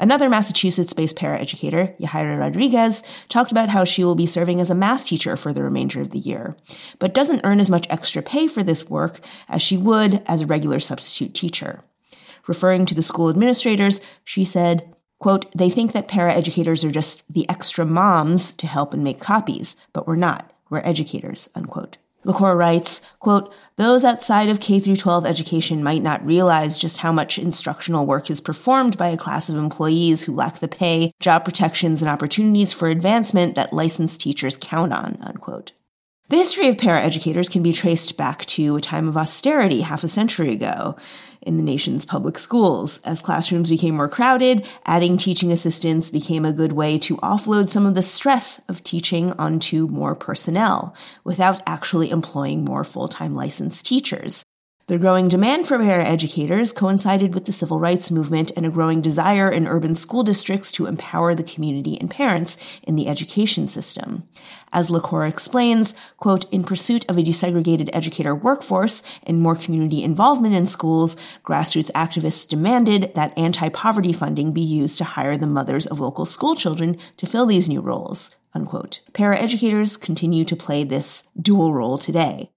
Another 0.00 0.28
Massachusetts 0.28 0.92
based 0.92 1.16
paraeducator, 1.16 1.98
Yahaira 1.98 2.38
Rodriguez, 2.38 3.02
talked 3.28 3.50
about 3.50 3.68
how 3.68 3.84
she 3.84 4.04
will 4.04 4.14
be 4.14 4.26
serving 4.26 4.60
as 4.60 4.70
a 4.70 4.74
math 4.74 5.06
teacher 5.06 5.36
for 5.36 5.52
the 5.52 5.62
remainder 5.62 6.00
of 6.00 6.10
the 6.10 6.18
year, 6.18 6.56
but 6.98 7.14
doesn't 7.14 7.40
earn 7.44 7.60
as 7.60 7.70
much 7.70 7.86
extra 7.90 8.22
pay 8.22 8.46
for 8.46 8.62
this 8.62 8.88
work 8.88 9.20
as 9.48 9.60
she 9.60 9.76
would 9.76 10.22
as 10.26 10.40
a 10.40 10.46
regular 10.46 10.78
substitute 10.78 11.34
teacher. 11.34 11.80
Referring 12.46 12.86
to 12.86 12.94
the 12.94 13.02
school 13.02 13.28
administrators, 13.28 14.00
she 14.24 14.44
said, 14.44 14.94
quote, 15.18 15.50
they 15.56 15.68
think 15.68 15.92
that 15.92 16.08
paraeducators 16.08 16.84
are 16.84 16.92
just 16.92 17.30
the 17.32 17.48
extra 17.48 17.84
moms 17.84 18.52
to 18.52 18.66
help 18.66 18.94
and 18.94 19.04
make 19.04 19.20
copies, 19.20 19.76
but 19.92 20.06
we're 20.06 20.16
not. 20.16 20.52
We're 20.70 20.80
educators, 20.80 21.48
unquote. 21.54 21.98
LaCour 22.28 22.56
writes, 22.56 23.00
quote, 23.20 23.52
those 23.76 24.04
outside 24.04 24.50
of 24.50 24.60
K 24.60 24.78
through 24.78 24.96
12 24.96 25.24
education 25.24 25.82
might 25.82 26.02
not 26.02 26.24
realize 26.24 26.76
just 26.76 26.98
how 26.98 27.10
much 27.10 27.38
instructional 27.38 28.04
work 28.04 28.30
is 28.30 28.40
performed 28.40 28.98
by 28.98 29.08
a 29.08 29.16
class 29.16 29.48
of 29.48 29.56
employees 29.56 30.22
who 30.22 30.34
lack 30.34 30.58
the 30.58 30.68
pay, 30.68 31.10
job 31.20 31.44
protections, 31.44 32.02
and 32.02 32.10
opportunities 32.10 32.72
for 32.72 32.88
advancement 32.88 33.54
that 33.54 33.72
licensed 33.72 34.20
teachers 34.20 34.58
count 34.60 34.92
on, 34.92 35.16
unquote. 35.22 35.72
The 36.28 36.36
history 36.36 36.68
of 36.68 36.76
paraeducators 36.76 37.50
can 37.50 37.62
be 37.62 37.72
traced 37.72 38.18
back 38.18 38.44
to 38.46 38.76
a 38.76 38.80
time 38.82 39.08
of 39.08 39.16
austerity 39.16 39.80
half 39.80 40.04
a 40.04 40.08
century 40.08 40.52
ago 40.52 40.96
in 41.48 41.56
the 41.56 41.62
nation's 41.64 42.06
public 42.06 42.38
schools. 42.38 43.00
As 43.04 43.22
classrooms 43.22 43.70
became 43.70 43.96
more 43.96 44.08
crowded, 44.08 44.66
adding 44.84 45.16
teaching 45.16 45.50
assistants 45.50 46.10
became 46.10 46.44
a 46.44 46.52
good 46.52 46.72
way 46.72 46.98
to 46.98 47.16
offload 47.16 47.68
some 47.70 47.86
of 47.86 47.94
the 47.94 48.02
stress 48.02 48.60
of 48.68 48.84
teaching 48.84 49.32
onto 49.32 49.88
more 49.88 50.14
personnel 50.14 50.94
without 51.24 51.62
actually 51.66 52.10
employing 52.10 52.64
more 52.64 52.84
full-time 52.84 53.34
licensed 53.34 53.86
teachers. 53.86 54.44
The 54.88 54.96
growing 54.96 55.28
demand 55.28 55.66
for 55.66 55.76
para 55.76 56.02
educators 56.02 56.72
coincided 56.72 57.34
with 57.34 57.44
the 57.44 57.52
civil 57.52 57.78
rights 57.78 58.10
movement 58.10 58.52
and 58.56 58.64
a 58.64 58.70
growing 58.70 59.02
desire 59.02 59.50
in 59.50 59.68
urban 59.68 59.94
school 59.94 60.22
districts 60.22 60.72
to 60.72 60.86
empower 60.86 61.34
the 61.34 61.42
community 61.42 62.00
and 62.00 62.10
parents 62.10 62.56
in 62.84 62.96
the 62.96 63.06
education 63.06 63.66
system. 63.66 64.26
As 64.72 64.88
LaCour 64.88 65.26
explains, 65.26 65.94
quote, 66.16 66.50
in 66.50 66.64
pursuit 66.64 67.04
of 67.06 67.18
a 67.18 67.22
desegregated 67.22 67.90
educator 67.92 68.34
workforce 68.34 69.02
and 69.24 69.42
more 69.42 69.56
community 69.56 70.02
involvement 70.02 70.54
in 70.54 70.64
schools, 70.64 71.16
grassroots 71.44 71.92
activists 71.92 72.48
demanded 72.48 73.12
that 73.14 73.36
anti-poverty 73.36 74.14
funding 74.14 74.54
be 74.54 74.62
used 74.62 74.96
to 74.96 75.04
hire 75.04 75.36
the 75.36 75.46
mothers 75.46 75.84
of 75.84 76.00
local 76.00 76.24
school 76.24 76.56
children 76.56 76.96
to 77.18 77.26
fill 77.26 77.44
these 77.44 77.68
new 77.68 77.82
roles. 77.82 78.34
Unquote. 78.54 79.02
Paraeducators 79.12 80.00
continue 80.00 80.46
to 80.46 80.56
play 80.56 80.82
this 80.82 81.28
dual 81.38 81.74
role 81.74 81.98
today. 81.98 82.50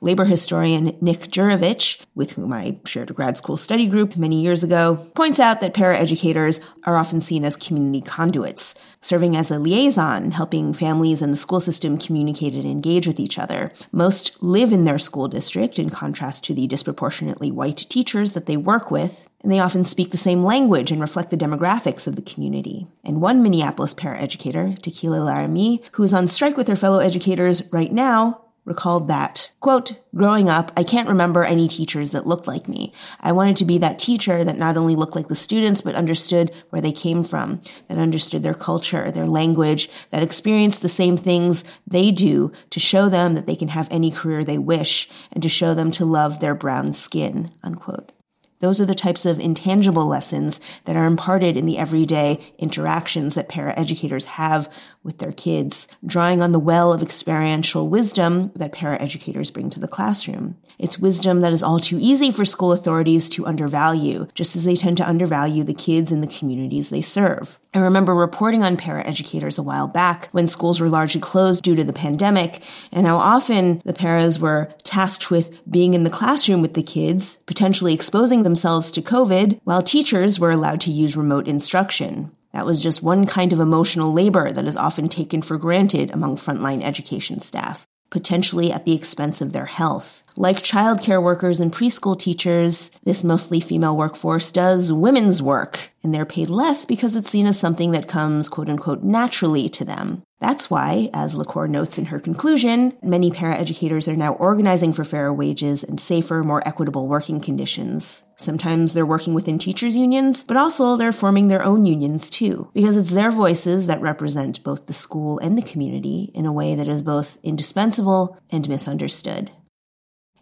Labor 0.00 0.24
historian 0.24 0.96
Nick 1.00 1.28
Juravich, 1.28 2.04
with 2.14 2.30
whom 2.32 2.52
I 2.52 2.78
shared 2.84 3.10
a 3.10 3.14
grad 3.14 3.36
school 3.36 3.56
study 3.56 3.86
group 3.86 4.16
many 4.16 4.40
years 4.40 4.62
ago, 4.62 5.10
points 5.14 5.40
out 5.40 5.60
that 5.60 5.74
paraeducators 5.74 6.60
are 6.84 6.96
often 6.96 7.20
seen 7.20 7.44
as 7.44 7.56
community 7.56 8.00
conduits, 8.00 8.76
serving 9.00 9.36
as 9.36 9.50
a 9.50 9.58
liaison, 9.58 10.30
helping 10.30 10.72
families 10.72 11.20
and 11.20 11.32
the 11.32 11.36
school 11.36 11.58
system 11.58 11.98
communicate 11.98 12.54
and 12.54 12.64
engage 12.64 13.08
with 13.08 13.18
each 13.18 13.38
other. 13.38 13.72
Most 13.90 14.40
live 14.40 14.72
in 14.72 14.84
their 14.84 14.98
school 14.98 15.26
district, 15.26 15.78
in 15.78 15.90
contrast 15.90 16.44
to 16.44 16.54
the 16.54 16.68
disproportionately 16.68 17.50
white 17.50 17.86
teachers 17.88 18.34
that 18.34 18.46
they 18.46 18.56
work 18.56 18.92
with, 18.92 19.28
and 19.42 19.50
they 19.50 19.60
often 19.60 19.84
speak 19.84 20.10
the 20.12 20.16
same 20.16 20.42
language 20.42 20.92
and 20.92 21.00
reflect 21.00 21.30
the 21.30 21.36
demographics 21.36 22.06
of 22.06 22.14
the 22.16 22.22
community. 22.22 22.86
And 23.04 23.20
one 23.20 23.42
Minneapolis 23.42 23.94
paraeducator, 23.94 24.80
Tequila 24.80 25.18
Laramie, 25.18 25.82
who 25.92 26.02
is 26.04 26.14
on 26.14 26.28
strike 26.28 26.56
with 26.56 26.68
her 26.68 26.76
fellow 26.76 26.98
educators 26.98 27.62
right 27.72 27.92
now, 27.92 28.44
recalled 28.68 29.08
that, 29.08 29.50
quote, 29.60 29.94
growing 30.14 30.48
up, 30.48 30.70
I 30.76 30.84
can't 30.84 31.08
remember 31.08 31.42
any 31.42 31.66
teachers 31.66 32.12
that 32.12 32.26
looked 32.26 32.46
like 32.46 32.68
me. 32.68 32.92
I 33.20 33.32
wanted 33.32 33.56
to 33.56 33.64
be 33.64 33.78
that 33.78 33.98
teacher 33.98 34.44
that 34.44 34.58
not 34.58 34.76
only 34.76 34.94
looked 34.94 35.16
like 35.16 35.28
the 35.28 35.34
students, 35.34 35.80
but 35.80 35.94
understood 35.94 36.52
where 36.70 36.82
they 36.82 36.92
came 36.92 37.24
from, 37.24 37.60
that 37.88 37.98
understood 37.98 38.42
their 38.42 38.54
culture, 38.54 39.10
their 39.10 39.26
language, 39.26 39.88
that 40.10 40.22
experienced 40.22 40.82
the 40.82 40.88
same 40.88 41.16
things 41.16 41.64
they 41.86 42.10
do 42.10 42.52
to 42.70 42.78
show 42.78 43.08
them 43.08 43.34
that 43.34 43.46
they 43.46 43.56
can 43.56 43.68
have 43.68 43.88
any 43.90 44.10
career 44.10 44.44
they 44.44 44.58
wish 44.58 45.08
and 45.32 45.42
to 45.42 45.48
show 45.48 45.74
them 45.74 45.90
to 45.90 46.04
love 46.04 46.40
their 46.40 46.54
brown 46.54 46.92
skin, 46.92 47.50
unquote. 47.62 48.12
Those 48.60 48.80
are 48.80 48.86
the 48.86 48.94
types 48.94 49.24
of 49.24 49.38
intangible 49.38 50.06
lessons 50.06 50.60
that 50.84 50.96
are 50.96 51.06
imparted 51.06 51.56
in 51.56 51.64
the 51.64 51.78
everyday 51.78 52.40
interactions 52.58 53.36
that 53.36 53.48
paraeducators 53.48 54.24
have 54.24 54.68
with 55.08 55.18
their 55.18 55.32
kids, 55.32 55.88
drawing 56.06 56.40
on 56.42 56.52
the 56.52 56.60
well 56.60 56.92
of 56.92 57.02
experiential 57.02 57.88
wisdom 57.88 58.52
that 58.54 58.72
paraeducators 58.72 59.52
bring 59.52 59.70
to 59.70 59.80
the 59.80 59.88
classroom. 59.88 60.56
It's 60.78 60.98
wisdom 60.98 61.40
that 61.40 61.52
is 61.52 61.62
all 61.62 61.80
too 61.80 61.98
easy 62.00 62.30
for 62.30 62.44
school 62.44 62.72
authorities 62.72 63.28
to 63.30 63.46
undervalue, 63.46 64.28
just 64.34 64.54
as 64.54 64.64
they 64.64 64.76
tend 64.76 64.98
to 64.98 65.08
undervalue 65.08 65.64
the 65.64 65.74
kids 65.74 66.12
in 66.12 66.20
the 66.20 66.26
communities 66.26 66.90
they 66.90 67.02
serve. 67.02 67.58
I 67.74 67.80
remember 67.80 68.14
reporting 68.14 68.62
on 68.62 68.76
paraeducators 68.76 69.58
a 69.58 69.62
while 69.62 69.88
back 69.88 70.28
when 70.32 70.46
schools 70.46 70.78
were 70.78 70.88
largely 70.88 71.20
closed 71.20 71.64
due 71.64 71.74
to 71.74 71.84
the 71.84 71.92
pandemic 71.92 72.62
and 72.92 73.06
how 73.06 73.16
often 73.16 73.80
the 73.84 73.92
paras 73.92 74.38
were 74.38 74.70
tasked 74.84 75.30
with 75.30 75.58
being 75.70 75.94
in 75.94 76.04
the 76.04 76.10
classroom 76.10 76.60
with 76.60 76.74
the 76.74 76.82
kids, 76.82 77.36
potentially 77.46 77.94
exposing 77.94 78.42
themselves 78.42 78.92
to 78.92 79.02
COVID, 79.02 79.60
while 79.64 79.82
teachers 79.82 80.38
were 80.38 80.50
allowed 80.50 80.80
to 80.82 80.90
use 80.90 81.16
remote 81.16 81.48
instruction. 81.48 82.30
That 82.52 82.66
was 82.66 82.80
just 82.80 83.02
one 83.02 83.26
kind 83.26 83.52
of 83.52 83.60
emotional 83.60 84.12
labor 84.12 84.52
that 84.52 84.64
is 84.64 84.76
often 84.76 85.08
taken 85.08 85.42
for 85.42 85.58
granted 85.58 86.10
among 86.10 86.36
frontline 86.36 86.82
education 86.82 87.40
staff 87.40 87.86
potentially 88.10 88.72
at 88.72 88.84
the 88.84 88.94
expense 88.94 89.40
of 89.40 89.52
their 89.52 89.66
health. 89.66 90.22
Like 90.40 90.58
childcare 90.58 91.20
workers 91.20 91.58
and 91.58 91.72
preschool 91.72 92.16
teachers, 92.16 92.92
this 93.02 93.24
mostly 93.24 93.58
female 93.58 93.96
workforce 93.96 94.52
does 94.52 94.92
women's 94.92 95.42
work, 95.42 95.90
and 96.04 96.14
they're 96.14 96.24
paid 96.24 96.48
less 96.48 96.86
because 96.86 97.16
it's 97.16 97.28
seen 97.28 97.48
as 97.48 97.58
something 97.58 97.90
that 97.90 98.06
comes 98.06 98.48
quote 98.48 98.68
unquote 98.68 99.02
naturally 99.02 99.68
to 99.70 99.84
them. 99.84 100.22
That's 100.38 100.70
why, 100.70 101.10
as 101.12 101.34
LaCour 101.34 101.66
notes 101.66 101.98
in 101.98 102.04
her 102.04 102.20
conclusion, 102.20 102.96
many 103.02 103.32
paraeducators 103.32 104.06
are 104.06 104.14
now 104.14 104.34
organizing 104.34 104.92
for 104.92 105.02
fairer 105.02 105.34
wages 105.34 105.82
and 105.82 105.98
safer, 105.98 106.44
more 106.44 106.62
equitable 106.64 107.08
working 107.08 107.40
conditions. 107.40 108.22
Sometimes 108.36 108.94
they're 108.94 109.04
working 109.04 109.34
within 109.34 109.58
teachers' 109.58 109.96
unions, 109.96 110.44
but 110.44 110.56
also 110.56 110.94
they're 110.94 111.10
forming 111.10 111.48
their 111.48 111.64
own 111.64 111.84
unions 111.84 112.30
too, 112.30 112.70
because 112.74 112.96
it's 112.96 113.10
their 113.10 113.32
voices 113.32 113.86
that 113.86 114.00
represent 114.00 114.62
both 114.62 114.86
the 114.86 114.92
school 114.92 115.40
and 115.40 115.58
the 115.58 115.62
community 115.62 116.30
in 116.32 116.46
a 116.46 116.52
way 116.52 116.76
that 116.76 116.86
is 116.86 117.02
both 117.02 117.38
indispensable 117.42 118.38
and 118.52 118.68
misunderstood. 118.68 119.50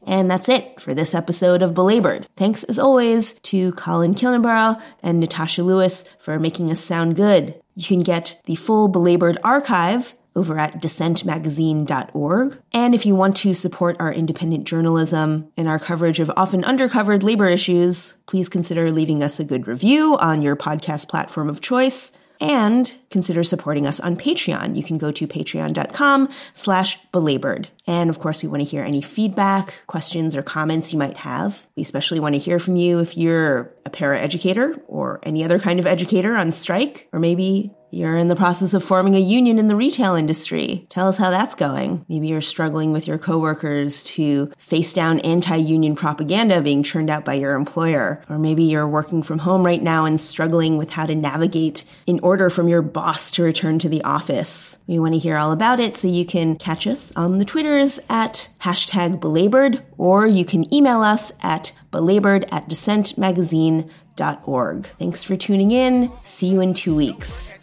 And 0.06 0.30
that's 0.30 0.48
it 0.48 0.80
for 0.80 0.94
this 0.94 1.14
episode 1.14 1.62
of 1.62 1.74
Belabored. 1.74 2.28
Thanks 2.36 2.62
as 2.64 2.78
always 2.78 3.32
to 3.40 3.72
Colin 3.72 4.14
Kinniburgh 4.14 4.80
and 5.02 5.20
Natasha 5.20 5.62
Lewis 5.62 6.04
for 6.18 6.38
making 6.38 6.70
us 6.70 6.80
sound 6.80 7.16
good. 7.16 7.60
You 7.74 7.84
can 7.84 8.00
get 8.00 8.40
the 8.46 8.54
full 8.54 8.88
Belabored 8.88 9.38
archive 9.42 10.14
over 10.36 10.58
at 10.58 10.80
dissentmagazine.org. 10.82 12.58
And 12.72 12.94
if 12.94 13.06
you 13.06 13.16
want 13.16 13.36
to 13.38 13.54
support 13.54 13.96
our 13.98 14.12
independent 14.12 14.64
journalism 14.66 15.50
and 15.56 15.66
our 15.66 15.78
coverage 15.78 16.20
of 16.20 16.30
often 16.36 16.62
undercovered 16.62 17.22
labor 17.22 17.46
issues, 17.46 18.12
please 18.26 18.48
consider 18.48 18.92
leaving 18.92 19.22
us 19.22 19.40
a 19.40 19.44
good 19.44 19.66
review 19.66 20.16
on 20.18 20.42
your 20.42 20.54
podcast 20.54 21.08
platform 21.08 21.48
of 21.48 21.62
choice 21.62 22.12
and 22.40 22.94
consider 23.10 23.42
supporting 23.42 23.86
us 23.86 24.00
on 24.00 24.16
Patreon. 24.16 24.76
You 24.76 24.82
can 24.82 24.98
go 24.98 25.10
to 25.12 25.26
patreon.com 25.26 26.28
slash 26.52 26.98
belabored. 27.12 27.68
And 27.86 28.10
of 28.10 28.18
course, 28.18 28.42
we 28.42 28.48
want 28.48 28.62
to 28.62 28.68
hear 28.68 28.82
any 28.82 29.00
feedback, 29.00 29.74
questions, 29.86 30.34
or 30.34 30.42
comments 30.42 30.92
you 30.92 30.98
might 30.98 31.16
have. 31.18 31.66
We 31.76 31.82
especially 31.82 32.20
want 32.20 32.34
to 32.34 32.40
hear 32.40 32.58
from 32.58 32.76
you 32.76 32.98
if 33.00 33.16
you're 33.16 33.72
a 33.84 33.90
paraeducator 33.90 34.80
or 34.88 35.20
any 35.22 35.44
other 35.44 35.58
kind 35.58 35.78
of 35.78 35.86
educator 35.86 36.34
on 36.36 36.52
strike, 36.52 37.08
or 37.12 37.20
maybe 37.20 37.70
you're 37.96 38.16
in 38.16 38.28
the 38.28 38.36
process 38.36 38.74
of 38.74 38.84
forming 38.84 39.14
a 39.14 39.18
union 39.18 39.58
in 39.58 39.68
the 39.68 39.76
retail 39.76 40.14
industry. 40.14 40.84
Tell 40.90 41.08
us 41.08 41.16
how 41.16 41.30
that's 41.30 41.54
going. 41.54 42.04
Maybe 42.10 42.28
you're 42.28 42.42
struggling 42.42 42.92
with 42.92 43.06
your 43.06 43.16
coworkers 43.16 44.04
to 44.04 44.52
face 44.58 44.92
down 44.92 45.20
anti-union 45.20 45.96
propaganda 45.96 46.60
being 46.60 46.82
churned 46.82 47.08
out 47.08 47.24
by 47.24 47.32
your 47.32 47.54
employer. 47.54 48.22
Or 48.28 48.38
maybe 48.38 48.64
you're 48.64 48.86
working 48.86 49.22
from 49.22 49.38
home 49.38 49.64
right 49.64 49.82
now 49.82 50.04
and 50.04 50.20
struggling 50.20 50.76
with 50.76 50.90
how 50.90 51.06
to 51.06 51.14
navigate 51.14 51.86
an 52.06 52.20
order 52.22 52.50
from 52.50 52.68
your 52.68 52.82
boss 52.82 53.30
to 53.32 53.42
return 53.42 53.78
to 53.78 53.88
the 53.88 54.04
office. 54.04 54.76
We 54.86 54.98
want 54.98 55.14
to 55.14 55.18
hear 55.18 55.38
all 55.38 55.52
about 55.52 55.80
it, 55.80 55.96
so 55.96 56.06
you 56.06 56.26
can 56.26 56.56
catch 56.56 56.86
us 56.86 57.16
on 57.16 57.38
the 57.38 57.46
Twitters 57.46 57.98
at 58.10 58.50
hashtag 58.60 59.20
belabored, 59.20 59.82
or 59.96 60.26
you 60.26 60.44
can 60.44 60.70
email 60.74 61.00
us 61.00 61.32
at 61.40 61.72
belabored 61.90 62.44
at 62.52 62.68
dissentmagazine.org. 62.68 64.86
Thanks 64.98 65.24
for 65.24 65.36
tuning 65.36 65.70
in. 65.70 66.12
See 66.20 66.48
you 66.48 66.60
in 66.60 66.74
two 66.74 66.94
weeks 66.94 67.54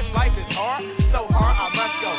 this 0.00 0.14
life 0.14 0.32
is 0.38 0.48
hard, 0.56 0.82
so 1.12 1.26
hard 1.28 1.56
I 1.60 1.68
must 1.76 1.96
go. 2.00 2.12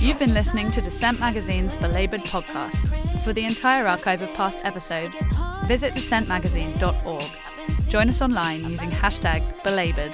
You've 0.00 0.18
been 0.18 0.34
listening 0.34 0.70
to 0.72 0.80
Dissent 0.82 1.18
Magazine's 1.18 1.72
Belabored 1.80 2.20
Podcast. 2.22 3.24
For 3.24 3.32
the 3.32 3.46
entire 3.46 3.86
archive 3.86 4.20
of 4.20 4.28
past 4.36 4.56
episodes, 4.64 5.14
visit 5.66 5.94
dissentmagazine.org. 5.94 7.90
Join 7.90 8.10
us 8.10 8.20
online 8.20 8.64
using 8.64 8.90
hashtag 8.90 9.62
belabored. 9.64 10.12